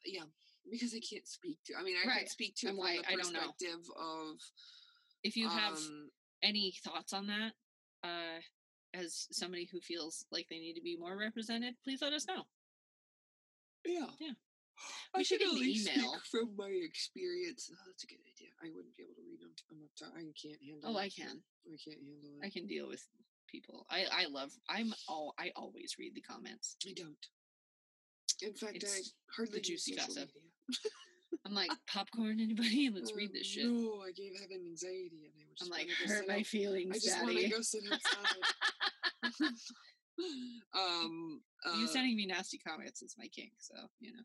yeah, 0.04 0.24
because 0.70 0.94
I 0.96 1.00
can't 1.00 1.28
speak 1.28 1.60
to. 1.68 1.76
I 1.80 1.84
mean, 1.84 1.96
I 2.04 2.08
Right. 2.08 2.20
can 2.20 2.28
speak 2.28 2.56
to 2.58 2.68
it 2.68 2.76
from 2.76 2.78
the 2.78 2.84
I 3.08 3.16
don't 3.16 3.32
know. 3.34 3.40
perspective 3.40 3.86
of 3.98 4.40
if 5.24 5.38
you 5.38 5.48
have 5.48 5.74
um, 5.78 6.12
any 6.44 6.72
thoughts 6.84 7.14
on 7.14 7.28
that, 7.28 7.54
uh, 8.04 8.42
as 8.94 9.28
somebody 9.32 9.66
who 9.72 9.80
feels 9.82 10.26
like 10.32 10.48
they 10.50 10.60
need 10.60 10.74
to 10.76 10.82
be 10.82 10.96
more 10.98 11.18
represented, 11.18 11.76
please 11.84 12.02
let 12.02 12.14
us 12.14 12.28
know. 12.28 12.44
Yeah. 13.86 14.08
Yeah. 14.20 14.32
I 15.16 15.24
should 15.24 15.42
at 15.42 15.52
least 15.54 15.88
email. 15.90 16.12
speak 16.12 16.26
from 16.32 16.56
my 16.58 16.70
experience. 16.70 17.70
Oh, 17.72 17.78
that's 17.88 18.04
a 18.04 18.08
good 18.08 18.20
idea. 18.28 18.50
I 18.62 18.68
wouldn't 18.76 18.96
be 18.96 19.04
able 19.04 19.16
to 19.16 19.24
read 19.28 19.40
them. 19.42 19.52
I'm 19.72 19.80
not. 19.80 20.12
I 20.18 20.24
can't 20.36 20.62
handle. 20.62 20.90
Oh, 20.92 20.98
it. 20.98 21.02
I 21.06 21.10
can. 21.10 21.42
I 21.68 21.78
can't 21.84 22.04
handle 22.04 22.32
it. 22.42 22.46
I 22.46 22.50
can 22.50 22.68
deal 22.68 22.88
with 22.88 23.04
people. 23.48 23.86
I 23.90 24.06
I 24.12 24.26
love. 24.30 24.52
I'm 24.70 24.94
all. 25.08 25.34
I 25.40 25.52
always 25.56 25.96
read 25.98 26.14
the 26.16 26.22
comments. 26.22 26.76
I 26.88 26.94
don't. 26.94 27.16
In 28.42 28.54
fact, 28.54 28.76
It's 28.84 28.94
I 28.94 29.02
hardly 29.36 29.62
juicy 29.62 29.96
gossip. 29.96 30.30
I'm 31.46 31.54
like 31.54 31.70
popcorn. 31.88 32.40
Anybody? 32.42 32.90
Let's 32.94 33.14
read 33.16 33.30
Um, 33.30 33.34
this 33.34 33.48
shit. 33.48 33.66
No, 33.66 34.02
I 34.06 34.12
gave 34.12 34.34
having 34.42 34.66
anxiety, 34.68 35.24
and 35.24 35.34
I 35.40 35.46
was 35.52 35.62
I'm 35.64 35.70
like 35.70 35.88
hurt 36.06 36.28
my 36.28 36.34
out- 36.34 36.40
I 36.40 36.44
feelings, 36.44 37.02
just 37.04 37.22
want 37.24 37.30
to 37.38 37.42
daddy. 37.42 37.50
go 37.50 37.62
sit 37.62 37.84
outside. 37.92 39.46
um, 40.76 41.42
uh, 41.66 41.78
you 41.78 41.88
sending 41.88 42.16
me 42.16 42.26
nasty 42.26 42.58
comments 42.58 43.02
is 43.02 43.16
my 43.18 43.28
kink. 43.28 43.52
So 43.60 43.74
you 44.00 44.12
know, 44.14 44.24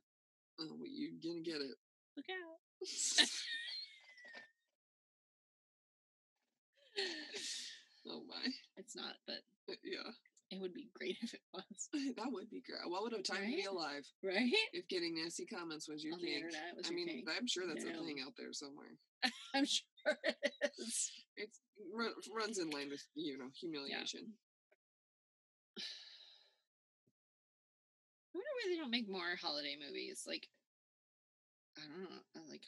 oh, 0.61 0.77
well, 0.79 0.89
you're 0.91 1.19
gonna 1.23 1.43
get 1.43 1.57
it. 1.61 1.77
look 2.17 2.27
out. 2.31 2.59
oh 8.09 8.23
my, 8.29 8.51
It's 8.77 8.97
not, 8.97 9.15
but 9.27 9.41
uh, 9.71 9.75
yeah, 9.85 10.11
it 10.51 10.61
would 10.61 10.75
be 10.75 10.89
great 10.95 11.17
if 11.23 11.35
it 11.35 11.41
was. 11.53 11.89
that 12.17 12.33
would 12.33 12.51
be 12.51 12.63
great. 12.67 12.81
What 12.91 13.03
would 13.03 13.13
a 13.13 13.23
time 13.23 13.43
to 13.43 13.57
be 13.57 13.65
alive 13.65 14.05
Right? 14.25 14.51
if 14.73 14.89
getting 14.89 15.17
nasty 15.23 15.47
comments 15.47 15.89
was 15.89 16.03
your 16.05 16.15
On 16.15 16.21
the 16.21 16.35
internet 16.35 16.77
was 16.77 16.89
I 16.89 16.91
your 16.91 17.07
mean. 17.07 17.25
I'm 17.37 17.47
sure 17.47 17.67
that's 17.67 17.85
a 17.85 17.89
thing 17.89 18.21
out 18.25 18.33
there 18.37 18.53
somewhere. 18.53 18.93
I'm 19.55 19.65
sure 19.67 20.17
it 20.25 20.53
is. 20.79 21.13
It's 21.37 21.61
run, 21.95 22.13
runs 22.35 22.59
in 22.59 22.71
line 22.71 22.91
with 22.91 23.05
you 23.15 23.39
know 23.39 23.49
humiliation. 23.59 24.33
I 28.35 28.39
wonder 28.39 28.49
why 28.61 28.71
they 28.73 28.79
don't 28.79 28.91
make 28.91 29.09
more 29.09 29.37
holiday 29.41 29.77
movies. 29.79 30.25
Like, 30.27 30.49
I 31.79 31.83
don't 31.83 32.03
know, 32.03 32.17
uh, 32.37 32.41
like 32.51 32.63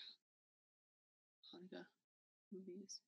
Hanukkah 1.52 1.85
movies. 2.52 3.01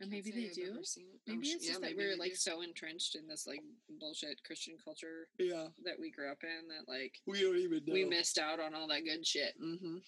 Or 0.00 0.06
maybe 0.06 0.30
they 0.32 0.48
do. 0.48 0.78
seen 0.82 1.06
Maybe 1.28 1.48
it's 1.48 1.64
yeah, 1.64 1.72
just 1.72 1.82
that 1.82 1.96
we're 1.96 2.16
like 2.16 2.32
do. 2.32 2.36
so 2.36 2.62
entrenched 2.62 3.14
in 3.14 3.28
this 3.28 3.46
like 3.46 3.60
bullshit 4.00 4.42
Christian 4.44 4.74
culture 4.82 5.28
yeah, 5.38 5.66
that 5.84 5.94
we 6.00 6.10
grew 6.10 6.30
up 6.30 6.38
in 6.42 6.66
that 6.68 6.90
like 6.90 7.14
we 7.26 7.42
don't 7.42 7.56
even 7.56 7.82
know. 7.86 7.92
we 7.92 8.04
missed 8.04 8.38
out 8.38 8.58
on 8.58 8.74
all 8.74 8.88
that 8.88 9.04
good 9.04 9.24
shit. 9.24 9.54
hmm 9.60 9.98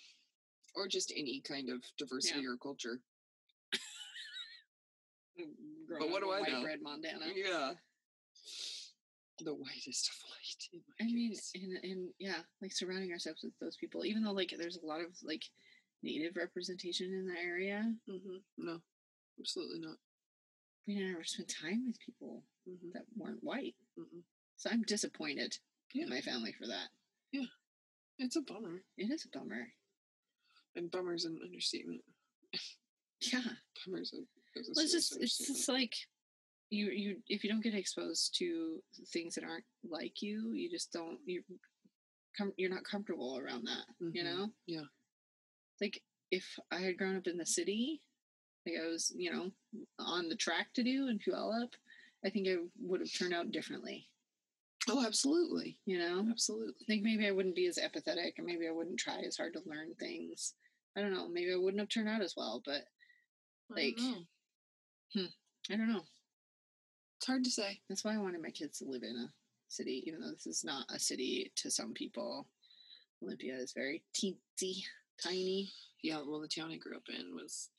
Or 0.75 0.89
just 0.89 1.13
any 1.17 1.41
kind 1.47 1.69
of 1.71 1.85
diversity 1.97 2.45
or 2.47 2.57
culture. 2.57 2.99
but 6.01 6.11
what 6.11 6.23
do 6.23 6.31
I 6.33 6.41
white 6.41 6.53
know? 6.53 6.63
bread 6.63 6.81
Montana. 6.83 7.27
Yeah. 7.35 7.73
The 9.43 9.55
whitest 9.55 10.11
of 10.11 10.17
white. 10.31 10.69
In 10.73 10.81
my 10.89 11.05
I 11.05 11.13
mean, 11.13 11.35
and 11.55 11.65
in 11.65 11.91
in 11.91 12.09
yeah, 12.21 12.39
like 12.63 12.73
surrounding 12.73 13.11
ourselves 13.13 13.43
with 13.43 13.53
those 13.61 13.77
people, 13.77 14.05
even 14.05 14.23
though 14.23 14.33
like 14.33 14.55
there's 14.57 14.77
a 14.77 14.87
lot 14.87 15.01
of 15.01 15.11
like 15.25 15.43
native 16.03 16.37
representation 16.37 17.13
in 17.13 17.27
the 17.27 17.41
area, 17.41 17.93
hmm 18.07 18.37
No, 18.57 18.79
absolutely 19.41 19.81
not. 19.81 19.97
we 20.87 20.95
never 20.97 21.25
spent 21.25 21.49
time 21.49 21.85
with 21.87 21.99
people 21.99 22.45
hmm 22.67 22.91
that 22.93 23.05
weren't 23.17 23.43
white. 23.43 23.75
hmm 23.97 24.21
So 24.57 24.71
I'm 24.71 24.83
disappointed 24.83 25.59
Yeah. 25.93 26.05
in 26.05 26.11
my 26.11 26.21
family 26.21 26.53
for 26.53 26.67
that. 26.69 26.89
Yeah, 27.33 27.47
it's 28.19 28.37
a 28.37 28.43
bummer. 28.43 28.83
It 28.97 29.11
is 29.11 29.25
a 29.27 29.37
bummer. 29.37 29.67
And 30.77 30.91
bummer's 30.91 31.25
an 31.25 31.39
understatement. 31.45 32.03
Yeah. 33.21 33.41
Bummer's 33.87 34.13
a, 34.13 34.19
is 34.59 34.69
a 34.69 34.73
Well, 34.77 34.85
it's 34.85 34.93
just 34.93 35.17
it's 35.21 35.39
just 35.39 35.69
like 35.69 35.95
you 36.75 36.91
you 36.91 37.23
if 37.29 37.45
you 37.45 37.51
don't 37.51 37.63
get 37.63 37.75
exposed 37.75 38.35
to 38.39 38.83
things 39.13 39.35
that 39.35 39.45
aren't 39.45 39.65
like 39.89 40.21
you, 40.23 40.53
you 40.53 40.71
just 40.71 40.93
don't 40.93 41.19
you 41.27 41.43
come 42.37 42.53
you're 42.57 42.71
not 42.71 42.85
comfortable 42.85 43.39
around 43.39 43.65
that. 43.67 43.87
You 44.01 44.23
Mhm. 44.23 44.25
know? 44.25 44.55
Yeah. 44.67 44.85
Like 45.81 46.03
if 46.31 46.59
I 46.71 46.81
had 46.81 46.99
grown 46.99 47.17
up 47.17 47.27
in 47.27 47.37
the 47.39 47.47
city, 47.47 48.03
like 48.67 48.77
I 48.83 48.87
was, 48.89 49.13
you 49.17 49.31
know, 49.33 49.53
on 49.99 50.29
the 50.29 50.37
track 50.37 50.73
to 50.75 50.83
do 50.83 51.09
in 51.09 51.19
Puyallup, 51.19 51.73
I 52.25 52.31
think 52.31 52.47
it 52.47 52.59
would 52.81 53.01
have 53.01 53.13
turned 53.13 53.35
out 53.35 53.53
differently. 53.53 54.09
Oh, 54.89 55.05
absolutely. 55.05 55.79
You 55.87 55.99
know? 55.99 56.27
Absolutely. 56.31 56.75
I 56.83 56.85
think 56.87 57.03
maybe 57.05 57.27
I 57.27 57.31
wouldn't 57.31 57.55
be 57.55 57.67
as 57.67 57.79
empathetic, 57.79 58.35
and 58.37 58.47
maybe 58.47 58.67
I 58.67 58.71
wouldn't 58.71 58.99
try 58.99 59.21
as 59.21 59.37
hard 59.37 59.53
to 59.55 59.63
learn 59.67 59.95
things. 59.95 60.55
I 60.97 61.01
don't 61.01 61.13
know. 61.13 61.29
Maybe 61.29 61.53
I 61.53 61.57
wouldn't 61.57 61.81
have 61.81 61.89
turned 61.89 62.09
out 62.09 62.21
as 62.23 62.35
well, 62.37 62.61
but 62.65 62.83
I 63.71 63.75
don't 63.75 63.77
Like- 63.77 63.97
know. 63.99 64.27
I 65.71 65.77
don't 65.77 65.89
know. 65.89 66.05
It's 67.25 67.31
hard 67.31 67.45
to 67.45 67.51
say. 67.51 67.81
That's 67.89 68.05
why 68.05 68.13
I 68.13 68.19
wanted 68.19 68.43
my 68.43 68.51
kids 68.51 68.81
to 68.81 68.85
live 68.85 69.03
in 69.03 69.17
a 69.17 69.33
city, 69.69 70.05
even 70.07 70.21
though 70.21 70.33
this 70.33 70.47
is 70.47 70.63
not 70.63 70.85
a 70.95 70.99
city 70.99 71.51
to 71.57 71.71
some 71.71 71.95
people. 71.95 72.47
Olympia 73.23 73.55
is 73.55 73.73
very 73.73 74.03
teensy, 74.15 74.83
tiny. 75.23 75.73
Yeah, 76.03 76.21
well, 76.27 76.39
the 76.43 76.49
town 76.49 76.71
I 76.71 76.77
grew 76.77 76.95
up 76.95 77.09
in 77.09 77.35
was, 77.35 77.71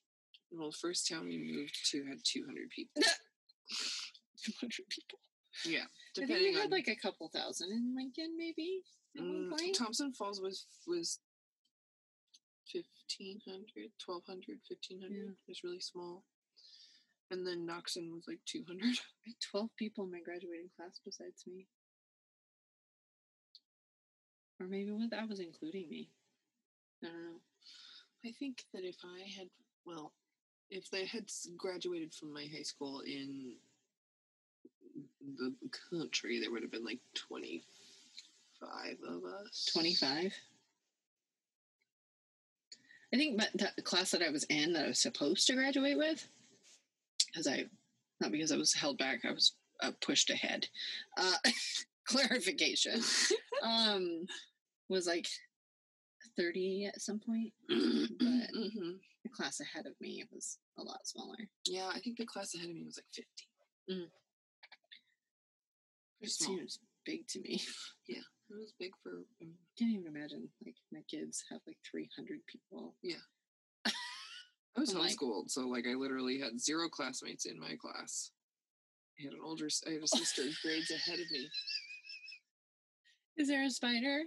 well, 0.52 0.72
the 0.72 0.78
first 0.78 1.08
town 1.08 1.28
we 1.28 1.38
moved 1.38 1.78
to 1.92 2.04
had 2.06 2.18
200 2.24 2.72
people. 2.72 3.04
200 4.44 4.72
people. 4.90 5.20
yeah. 5.64 5.84
I 6.18 6.26
think 6.26 6.30
we 6.30 6.56
had 6.56 6.66
on. 6.66 6.70
like 6.72 6.88
a 6.88 6.96
couple 6.96 7.30
thousand 7.30 7.70
in 7.72 7.94
Lincoln, 7.96 8.36
maybe 8.36 8.82
Mm. 9.18 9.50
Thompson 9.78 10.12
Falls 10.12 10.42
was 10.42 10.66
was 10.88 11.20
1500, 12.74 13.64
1200, 14.06 14.60
1500. 14.68 15.16
Yeah. 15.16 15.32
It 15.32 15.38
was 15.48 15.64
really 15.64 15.80
small. 15.80 16.24
And 17.32 17.46
then 17.46 17.68
Noxon 17.68 18.14
was 18.14 18.26
like 18.28 18.40
200. 18.46 18.98
12 19.52 19.70
people 19.78 20.06
in 20.06 20.12
my 20.12 20.20
graduating 20.20 20.70
class 20.76 21.00
besides 21.04 21.44
me. 21.48 21.68
Or 24.60 24.68
maybe 24.68 24.92
that 25.12 25.28
was 25.28 25.40
including 25.40 25.90
me. 25.90 26.10
I 27.04 27.08
don't 27.08 27.16
know. 27.16 27.40
I 28.26 28.32
think 28.40 28.64
that 28.74 28.84
if 28.84 28.98
I 29.04 29.28
had, 29.38 29.48
well, 29.86 30.14
if 30.70 30.90
they 30.90 31.06
had 31.06 31.30
graduated 31.58 32.14
from 32.14 32.34
my 32.34 32.48
high 32.52 32.64
school 32.64 33.02
in 33.02 33.56
the 35.38 35.54
country, 35.92 36.40
there 36.40 36.52
would 36.52 36.62
have 36.62 36.72
been 36.72 36.86
like 36.86 37.00
25 37.16 38.98
of 39.08 39.24
us. 39.26 39.70
25. 39.74 40.34
I 43.14 43.18
think 43.18 43.42
the 43.76 43.82
class 43.84 44.12
that 44.12 44.22
I 44.24 44.30
was 44.30 44.44
in 44.46 44.74
that 44.74 44.86
I 44.86 44.88
was 44.90 45.00
supposed 45.00 45.48
to 45.48 45.54
graduate 45.54 45.98
with, 45.98 46.28
because 47.36 47.48
I, 47.48 47.66
not 48.22 48.32
because 48.32 48.52
I 48.52 48.58
was 48.58 48.74
held 48.74 48.98
back, 48.98 49.20
I 49.28 49.32
was 49.32 49.56
uh, 49.82 49.92
pushed 50.02 50.30
ahead. 50.30 50.68
Uh, 51.18 51.36
clarification. 52.08 53.02
um, 53.64 54.26
was 54.90 55.08
like 55.08 55.28
30 56.38 56.86
at 56.94 57.02
some 57.02 57.20
point. 57.20 57.52
But 58.20 58.50
hmm 58.54 58.92
the 59.24 59.30
class 59.36 59.60
ahead 59.60 59.88
of 59.88 59.94
me 60.00 60.24
was 60.32 60.60
a 60.78 60.84
lot 60.84 61.00
smaller. 61.04 61.50
Yeah, 61.66 61.90
I 61.92 62.00
think 62.00 62.18
the 62.18 62.28
class 62.28 62.54
ahead 62.54 62.70
of 62.70 62.76
me 62.76 62.84
was 62.86 63.00
like 63.00 63.10
50. 63.12 63.28
Mm. 63.92 64.08
It 66.22 66.30
small. 66.30 66.58
seems 66.58 66.80
big 67.06 67.28
to 67.30 67.40
me. 67.42 67.60
Yeah, 68.08 68.22
it 68.52 68.54
was 68.54 68.74
big 68.80 68.92
for. 69.02 69.26
um, 69.42 69.50
Can't 69.80 69.92
even 69.92 70.06
imagine 70.06 70.48
like 70.64 70.76
my 70.94 71.02
kids 71.10 71.44
have 71.50 71.62
like 71.66 71.78
300 71.90 72.38
people. 72.46 72.94
I 74.78 74.82
was 74.82 74.94
I'm 74.94 75.00
like- 75.00 75.12
homeschooled, 75.12 75.50
so 75.50 75.68
like 75.68 75.86
I 75.88 75.94
literally 75.94 76.40
had 76.40 76.60
zero 76.60 76.90
classmates 76.90 77.46
in 77.46 77.60
my 77.60 77.76
class. 77.76 78.32
I 79.20 79.24
had 79.24 79.34
an 79.34 79.40
older, 79.44 79.70
I 79.88 79.92
had 79.92 80.04
a 80.04 80.08
sister 80.08 80.44
grades 80.62 80.92
ahead 80.92 81.20
of 81.20 81.32
me. 81.32 81.48
Is 83.38 83.48
there 83.48 83.64
a 83.64 83.70
spider? 83.70 84.24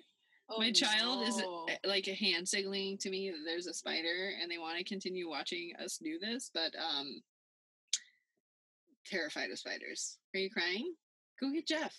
my 0.56 0.72
child 0.72 1.28
is 1.28 1.36
no. 1.36 1.66
uh, 1.68 1.88
like 1.88 2.08
a 2.08 2.14
hand 2.14 2.48
signaling 2.48 2.96
to 2.96 3.10
me 3.10 3.30
that 3.30 3.44
there's 3.44 3.66
a 3.66 3.74
spider 3.74 4.32
and 4.40 4.50
they 4.50 4.56
want 4.56 4.78
to 4.78 4.84
continue 4.84 5.28
watching 5.28 5.72
us 5.82 5.98
do 5.98 6.18
this, 6.18 6.50
but 6.54 6.72
um 6.76 7.20
terrified 9.06 9.50
of 9.50 9.58
spiders. 9.58 10.18
Are 10.34 10.38
you 10.38 10.50
crying? 10.50 10.94
Go 11.40 11.50
get 11.52 11.66
Jeff. 11.66 11.94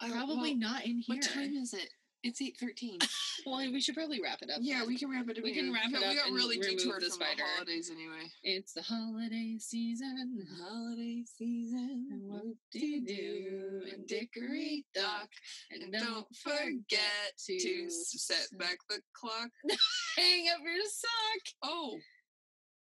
Probably 0.00 0.50
well, 0.52 0.70
not 0.70 0.84
in 0.84 0.98
here. 1.04 1.16
What 1.16 1.22
time 1.22 1.56
is 1.56 1.74
it? 1.74 1.90
It's 2.24 2.42
eight 2.42 2.56
thirteen. 2.58 2.98
well, 3.46 3.58
we 3.58 3.80
should 3.80 3.94
probably 3.94 4.20
wrap 4.20 4.42
it 4.42 4.50
up. 4.50 4.58
yeah, 4.60 4.80
then. 4.80 4.88
we 4.88 4.98
can 4.98 5.10
wrap 5.10 5.28
it 5.28 5.38
up. 5.38 5.44
We 5.44 5.54
can 5.54 5.72
wrap 5.72 5.88
it 5.88 6.02
up 6.02 6.08
We 6.08 6.16
got 6.16 6.30
really 6.32 6.58
detoured 6.58 7.00
the 7.00 7.06
from 7.06 7.10
spider. 7.12 7.36
the 7.36 7.44
holidays 7.54 7.90
anyway. 7.90 8.26
It's 8.42 8.72
the 8.72 8.82
holiday 8.82 9.56
season. 9.58 10.44
Holiday 10.60 11.22
season. 11.38 12.08
And 12.10 12.22
what 12.28 12.42
do 12.72 13.00
do 13.00 13.06
do 13.06 13.82
and 13.92 14.06
dickory 14.06 14.84
dock. 14.94 15.28
And 15.70 15.92
don't 15.92 16.26
forget 16.36 17.38
to 17.46 17.58
to 17.58 17.90
set 17.90 18.48
back 18.58 18.78
the 18.88 18.98
clock. 19.12 19.50
hang 20.16 20.48
up 20.48 20.60
your 20.64 20.84
sock. 20.86 21.54
Oh, 21.62 21.98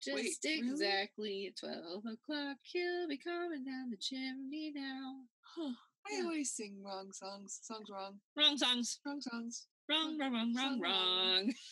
Just 0.03 0.15
Wait, 0.15 0.37
exactly 0.45 1.47
at 1.47 1.57
12 1.59 2.03
o'clock. 2.05 2.57
He'll 2.61 3.07
be 3.07 3.17
coming 3.17 3.63
down 3.65 3.89
the 3.89 3.97
chimney 3.97 4.71
now. 4.75 5.15
huh. 5.55 5.73
I 6.05 6.21
always 6.23 6.51
sing 6.51 6.81
wrong 6.83 7.11
songs. 7.13 7.59
Songs 7.61 7.87
wrong. 7.91 8.19
Wrong 8.37 8.57
songs. 8.57 8.99
Wrong 9.05 9.21
songs. 9.21 9.67
Wrong, 9.89 10.17
wrong, 10.19 10.33
wrong, 10.33 10.55
wrong, 10.55 10.79
wrong. 10.81 11.53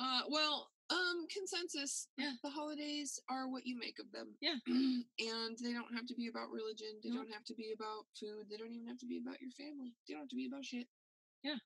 Uh, 0.00 0.20
well, 0.30 0.68
um, 0.90 1.26
consensus. 1.28 2.06
Yeah. 2.16 2.30
The 2.44 2.50
holidays 2.50 3.18
are 3.28 3.48
what 3.48 3.66
you 3.66 3.76
make 3.76 3.98
of 3.98 4.06
them. 4.12 4.28
Yeah. 4.40 4.54
and 4.68 5.58
they 5.58 5.72
don't 5.72 5.92
have 5.92 6.06
to 6.06 6.14
be 6.14 6.28
about 6.28 6.50
religion. 6.52 7.00
They 7.02 7.10
don't 7.10 7.32
have 7.32 7.42
to 7.46 7.54
be 7.54 7.74
about 7.74 8.06
food. 8.18 8.46
They 8.48 8.56
don't 8.56 8.72
even 8.72 8.86
have 8.86 8.98
to 8.98 9.06
be 9.06 9.18
about 9.18 9.40
your 9.40 9.50
family. 9.50 9.92
They 10.06 10.14
don't 10.14 10.22
have 10.22 10.28
to 10.30 10.36
be 10.36 10.46
about 10.46 10.64
shit. 10.64 10.86
Yeah. 11.42 11.56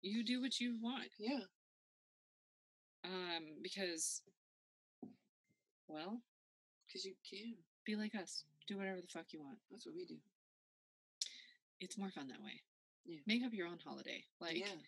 You 0.00 0.24
do 0.24 0.40
what 0.40 0.58
you 0.58 0.78
want. 0.80 1.08
Yeah. 1.18 1.44
Um, 3.04 3.60
because, 3.62 4.22
well, 5.86 6.22
Because 6.88 7.04
you 7.04 7.12
can. 7.28 7.54
be 7.84 7.94
like 7.94 8.14
us. 8.14 8.44
Do 8.68 8.78
whatever 8.78 9.00
the 9.00 9.08
fuck 9.08 9.26
you 9.32 9.40
want. 9.42 9.58
That's 9.70 9.86
what 9.86 9.94
we 9.94 10.04
do. 10.04 10.16
It's 11.80 11.98
more 11.98 12.10
fun 12.10 12.28
that 12.28 12.40
way. 12.42 12.60
Yeah. 13.04 13.18
Make 13.26 13.42
up 13.44 13.52
your 13.52 13.66
own 13.66 13.78
holiday. 13.84 14.22
Like, 14.40 14.56
yeah. 14.58 14.78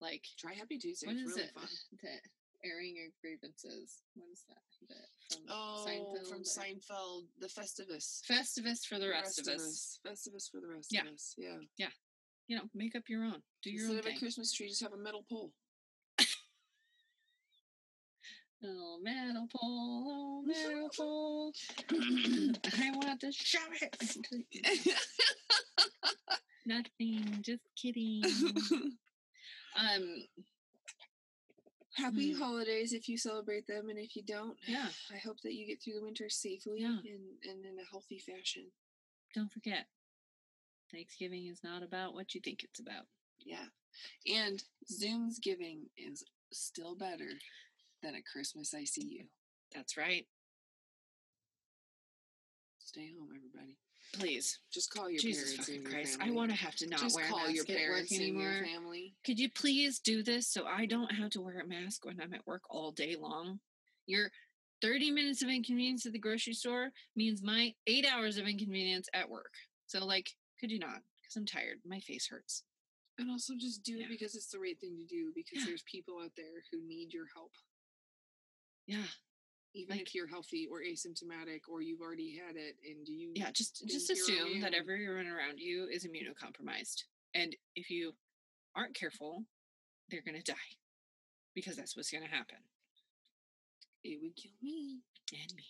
like 0.00 0.22
Try 0.38 0.54
Happy 0.54 0.78
Tuesday. 0.78 1.06
what 1.08 1.16
it's 1.16 1.30
is 1.30 1.36
really 1.36 1.48
it? 1.48 1.54
fun. 1.54 1.68
The 2.64 2.70
airing 2.70 2.96
of 3.06 3.12
grievances. 3.20 4.00
What 4.14 4.28
is 4.32 4.44
that? 4.48 4.62
The, 4.88 5.34
from 5.36 5.44
Oh, 5.50 5.84
Seinfeld 5.86 6.28
from 6.30 6.40
or- 6.40 6.44
Seinfeld, 6.44 7.22
the 7.40 7.48
Festivus. 7.48 8.22
Festivus 8.30 8.86
for 8.86 8.98
the 8.98 9.08
rest, 9.10 9.40
of 9.40 9.48
us. 9.48 9.98
Festivus 10.06 10.48
for 10.50 10.60
the 10.60 10.68
rest 10.72 10.88
Yeah. 10.92 11.02
of 11.02 11.08
us. 11.08 11.34
Yeah. 11.36 11.58
Yeah. 11.76 11.90
You 12.46 12.56
know, 12.56 12.62
make 12.74 12.94
up 12.94 13.02
your 13.08 13.24
own. 13.24 13.42
Do 13.62 13.70
your 13.70 13.82
Instead 13.90 14.04
own 14.06 14.12
of 14.12 14.16
a. 14.16 14.18
Christmas 14.18 14.52
tree, 14.52 14.68
just 14.68 14.82
have 14.82 14.92
a 14.92 14.96
metal 14.96 15.24
pole. 15.28 15.52
Oh, 18.62 18.98
metal 19.02 19.46
pole, 19.54 20.04
oh, 20.06 20.42
metal 20.46 20.88
pole. 20.96 21.52
I 21.90 22.90
want 22.94 23.20
to 23.20 23.32
shove 23.32 23.62
it. 23.80 24.16
Nothing, 26.66 27.38
just 27.42 27.62
kidding. 27.80 28.24
um, 29.76 30.24
Happy 31.96 32.32
Hmm. 32.32 32.38
holidays 32.42 32.92
if 32.92 33.08
you 33.08 33.16
celebrate 33.16 33.66
them, 33.68 33.88
and 33.88 33.98
if 33.98 34.16
you 34.16 34.22
don't, 34.24 34.56
yeah, 34.66 34.88
I 35.12 35.18
hope 35.18 35.40
that 35.42 35.54
you 35.54 35.64
get 35.66 35.80
through 35.82 35.94
the 35.94 36.02
winter 36.02 36.28
safely 36.28 36.80
Yeah. 36.80 36.88
and, 37.04 37.38
and 37.48 37.64
in 37.64 37.78
a 37.78 37.84
healthy 37.88 38.18
fashion. 38.18 38.64
don't 39.34 39.52
forget. 39.52 39.86
Thanksgiving 40.90 41.46
is 41.46 41.62
not 41.62 41.82
about 41.84 42.14
what 42.14 42.34
you 42.34 42.40
think 42.40 42.64
it's 42.64 42.80
about. 42.80 43.06
Yeah. 43.38 43.66
And 44.26 44.62
Zoom's 44.88 45.38
giving 45.38 45.86
is 45.96 46.24
still 46.52 46.96
better 46.96 47.30
than 48.04 48.14
a 48.16 48.22
Christmas 48.22 48.72
ICU. 48.74 49.26
That's 49.74 49.96
right. 49.96 50.26
Stay 52.78 53.08
home, 53.18 53.28
everybody. 53.34 53.76
Please. 54.12 54.60
Just 54.72 54.92
call 54.92 55.10
your 55.10 55.18
Jesus 55.18 55.52
parents 55.52 55.68
and 55.68 55.82
your 55.82 55.90
Christ. 55.90 56.16
I 56.20 56.24
family. 56.26 56.36
want 56.36 56.50
to 56.50 56.56
have 56.56 56.76
to 56.76 56.86
not 56.88 57.00
Just 57.00 57.16
wear 57.16 57.24
a 57.26 57.30
mask 57.30 57.54
your 57.68 57.78
at 57.78 57.88
work 57.88 58.12
anymore. 58.12 58.52
your 58.52 58.64
family. 58.66 59.14
Could 59.24 59.40
you 59.40 59.50
please 59.50 59.98
do 59.98 60.22
this 60.22 60.46
so 60.46 60.66
I 60.66 60.86
don't 60.86 61.10
have 61.12 61.30
to 61.30 61.40
wear 61.40 61.60
a 61.60 61.66
mask 61.66 62.04
when 62.04 62.20
I'm 62.20 62.34
at 62.34 62.46
work 62.46 62.62
all 62.70 62.92
day 62.92 63.16
long? 63.18 63.58
Your 64.06 64.30
30 64.82 65.10
minutes 65.10 65.42
of 65.42 65.48
inconvenience 65.48 66.04
at 66.06 66.12
the 66.12 66.18
grocery 66.18 66.52
store 66.52 66.90
means 67.16 67.42
my 67.42 67.72
eight 67.86 68.06
hours 68.06 68.36
of 68.36 68.46
inconvenience 68.46 69.08
at 69.14 69.28
work. 69.28 69.52
So, 69.86 70.04
like, 70.04 70.28
could 70.60 70.70
you 70.70 70.78
not? 70.78 71.00
Because 71.20 71.36
I'm 71.36 71.46
tired. 71.46 71.78
My 71.86 72.00
face 72.00 72.28
hurts. 72.28 72.62
And 73.18 73.30
also 73.30 73.54
just 73.58 73.82
do 73.82 73.94
Yeah. 73.96 74.04
it 74.06 74.08
because 74.10 74.34
it's 74.36 74.48
the 74.50 74.58
right 74.60 74.78
thing 74.78 74.96
to 74.98 75.04
do 75.04 75.32
because 75.34 75.60
Yeah. 75.60 75.66
there's 75.66 75.82
people 75.84 76.20
out 76.20 76.34
there 76.36 76.62
who 76.70 76.82
need 76.82 77.12
your 77.14 77.26
help. 77.34 77.52
Yeah. 78.86 79.06
Even 79.74 79.96
Like- 79.96 80.06
if 80.06 80.14
you're 80.14 80.26
healthy 80.28 80.68
or 80.70 80.80
asymptomatic 80.82 81.62
or 81.68 81.82
you've 81.82 82.00
already 82.00 82.36
had 82.36 82.56
it 82.56 82.76
and 82.84 83.08
you 83.08 83.32
Yeah. 83.34 83.50
Just 83.50 83.82
just 83.86 84.06
think 84.06 84.18
you're 84.28 84.46
assume 84.46 84.60
that 84.60 84.74
everyone 84.74 85.26
around 85.26 85.58
you 85.58 85.88
is 85.88 86.06
immunocompromised. 86.06 87.04
And 87.34 87.56
if 87.74 87.90
you 87.90 88.14
aren't 88.76 88.94
careful, 88.94 89.44
they're 90.08 90.22
going 90.22 90.40
to 90.40 90.52
die. 90.52 90.76
Because 91.54 91.76
that's 91.76 91.96
what's 91.96 92.10
going 92.10 92.24
to 92.24 92.30
happen. 92.30 92.58
it 94.04 94.20
would 94.20 94.36
kill 94.36 94.52
me. 94.62 95.00
And 95.32 95.54
me. 95.54 95.64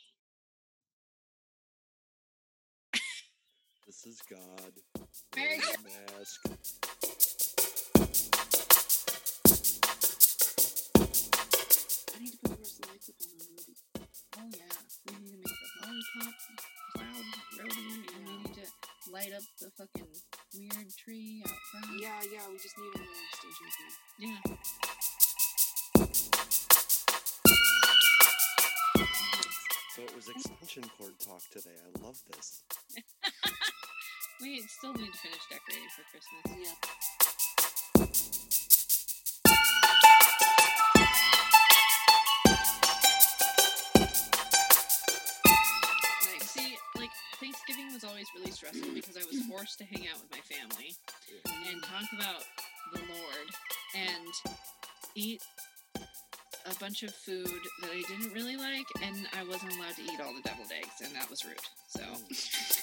This 3.86 4.06
is 4.06 4.20
God. 4.22 4.72
Very 5.34 5.58
Wear 5.58 6.06
mask. 6.18 6.40
I 10.96 12.18
need 12.20 12.32
to 12.42 12.43
put 12.98 13.18
the 13.18 13.26
the 13.26 13.26
on 13.26 13.38
the 13.38 13.46
movie. 13.50 13.74
Oh 14.38 14.48
yeah, 14.54 14.70
we 15.06 15.18
need 15.18 15.30
to 15.30 15.38
make 15.38 15.50
the 15.50 15.70
lollipop 15.82 16.34
cloud 16.94 17.26
roadie, 17.58 18.06
and 18.14 18.22
we 18.22 18.34
need 18.38 18.54
to 18.54 18.66
light 19.10 19.32
up 19.34 19.42
the 19.58 19.70
fucking 19.74 20.14
weird 20.54 20.88
tree 20.96 21.42
out 21.42 21.58
front. 21.70 22.00
Yeah, 22.00 22.20
yeah, 22.30 22.46
we 22.50 22.58
just 22.58 22.78
need 22.78 22.94
another 22.94 23.18
extension 23.30 23.66
cord. 23.74 23.94
Yeah. 24.18 24.38
So 29.94 30.02
it 30.02 30.14
was 30.14 30.28
extension 30.28 30.84
cord 30.98 31.18
talk 31.18 31.42
today. 31.50 31.78
I 31.82 31.90
love 32.04 32.18
this. 32.30 32.62
We 34.40 34.60
still 34.66 34.92
need 34.92 35.10
to 35.10 35.18
finish 35.18 35.46
decorating 35.48 35.88
for 35.94 36.02
Christmas. 36.10 36.68
Yeah. 36.68 37.23
Because 48.72 49.16
I 49.16 49.24
was 49.30 49.40
forced 49.46 49.78
to 49.78 49.84
hang 49.84 50.06
out 50.08 50.20
with 50.20 50.30
my 50.30 50.40
family 50.40 50.94
and 51.70 51.82
talk 51.82 52.08
about 52.18 52.44
the 52.92 53.00
Lord 53.00 53.48
and 53.94 54.54
eat 55.14 55.42
a 55.96 56.74
bunch 56.80 57.02
of 57.02 57.14
food 57.14 57.46
that 57.82 57.90
I 57.90 58.02
didn't 58.08 58.32
really 58.32 58.56
like, 58.56 58.86
and 59.02 59.26
I 59.38 59.44
wasn't 59.44 59.72
allowed 59.76 59.96
to 59.96 60.02
eat 60.02 60.20
all 60.20 60.32
the 60.34 60.42
deviled 60.42 60.72
eggs, 60.76 61.02
and 61.02 61.14
that 61.14 61.28
was 61.28 61.44
rude. 61.44 61.58
So 61.88 62.00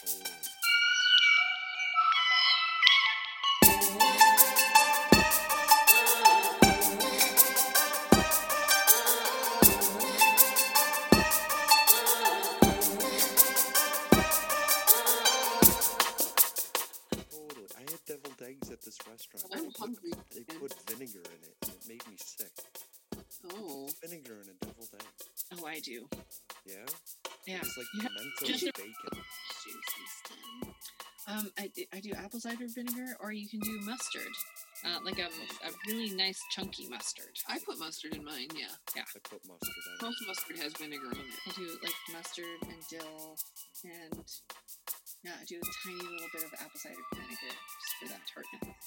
apple 32.32 32.40
cider 32.40 32.72
vinegar, 32.72 33.12
or 33.20 33.34
you 33.34 33.44
can 33.44 33.60
do 33.60 33.76
mustard, 33.84 34.32
uh, 34.88 35.04
like 35.04 35.20
a, 35.20 35.28
a 35.68 35.72
really 35.86 36.16
nice 36.16 36.40
chunky 36.56 36.88
mustard. 36.88 37.36
I 37.50 37.60
put 37.60 37.78
mustard 37.78 38.16
in 38.16 38.24
mine, 38.24 38.48
yeah. 38.56 38.72
Yeah. 38.96 39.04
I 39.04 39.20
put 39.20 39.44
mustard 39.44 39.84
on. 40.00 40.08
Most 40.08 40.24
mustard 40.26 40.58
has 40.64 40.72
vinegar 40.80 41.12
in 41.12 41.28
it. 41.28 41.40
I 41.44 41.52
do 41.52 41.68
like 41.84 42.00
mustard 42.16 42.60
and 42.72 42.80
dill, 42.88 43.36
and 43.84 44.24
yeah, 45.28 45.36
I 45.36 45.44
do 45.44 45.60
a 45.60 45.68
tiny 45.84 46.08
little 46.08 46.32
bit 46.32 46.44
of 46.48 46.54
apple 46.56 46.80
cider 46.80 47.04
vinegar 47.12 47.52
just 47.52 47.96
for 48.00 48.08
that 48.16 48.24
tartness. 48.32 48.80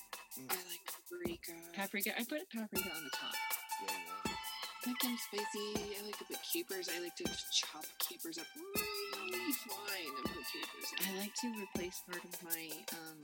I 0.49 0.57
like 0.65 0.85
paprika. 0.89 1.53
Paprika, 1.77 2.11
I 2.17 2.25
put 2.25 2.49
paprika 2.49 2.89
on 2.97 3.05
the 3.05 3.13
top. 3.13 3.37
Yeah, 3.85 3.93
yeah. 3.93 4.33
I 4.33 4.89
like 4.89 5.01
them 5.05 5.17
spicy. 5.21 6.01
I 6.01 6.05
like 6.07 6.17
to 6.17 6.25
put 6.25 6.41
capers. 6.49 6.89
I 6.89 6.97
like 7.05 7.17
to 7.17 7.25
chop 7.53 7.85
capers 8.01 8.39
up 8.41 8.49
really 8.57 9.14
fine 9.57 10.15
and 10.17 10.25
put 10.25 10.45
capers 10.53 10.91
in. 10.99 11.17
I 11.17 11.19
like 11.21 11.35
to 11.35 11.49
replace 11.63 12.03
part 12.11 12.25
of 12.25 12.43
my 12.43 12.69
um, 12.93 13.19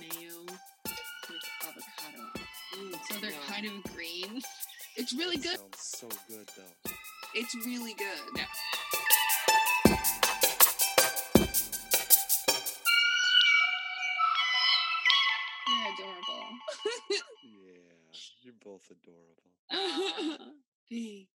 mayo 0.00 0.42
with 0.46 1.44
avocado, 1.62 2.40
Mm, 2.76 2.92
so 3.08 3.20
they're 3.20 3.30
yum. 3.30 3.40
kind 3.46 3.66
of 3.66 3.94
green. 3.94 4.42
It's 4.96 5.12
really 5.14 5.36
That 5.36 5.58
good. 5.58 5.74
Sounds 5.76 5.78
so 5.80 6.08
good 6.28 6.48
though. 6.56 6.90
It's 7.34 7.54
really 7.66 7.94
good. 7.94 8.36
Yeah. 8.36 8.44
They're 15.66 15.92
adorable. 15.94 16.48
Yeah, 17.44 18.18
you're 18.42 18.54
both 18.62 18.90
adorable. 18.90 20.44
Hey. 20.88 21.28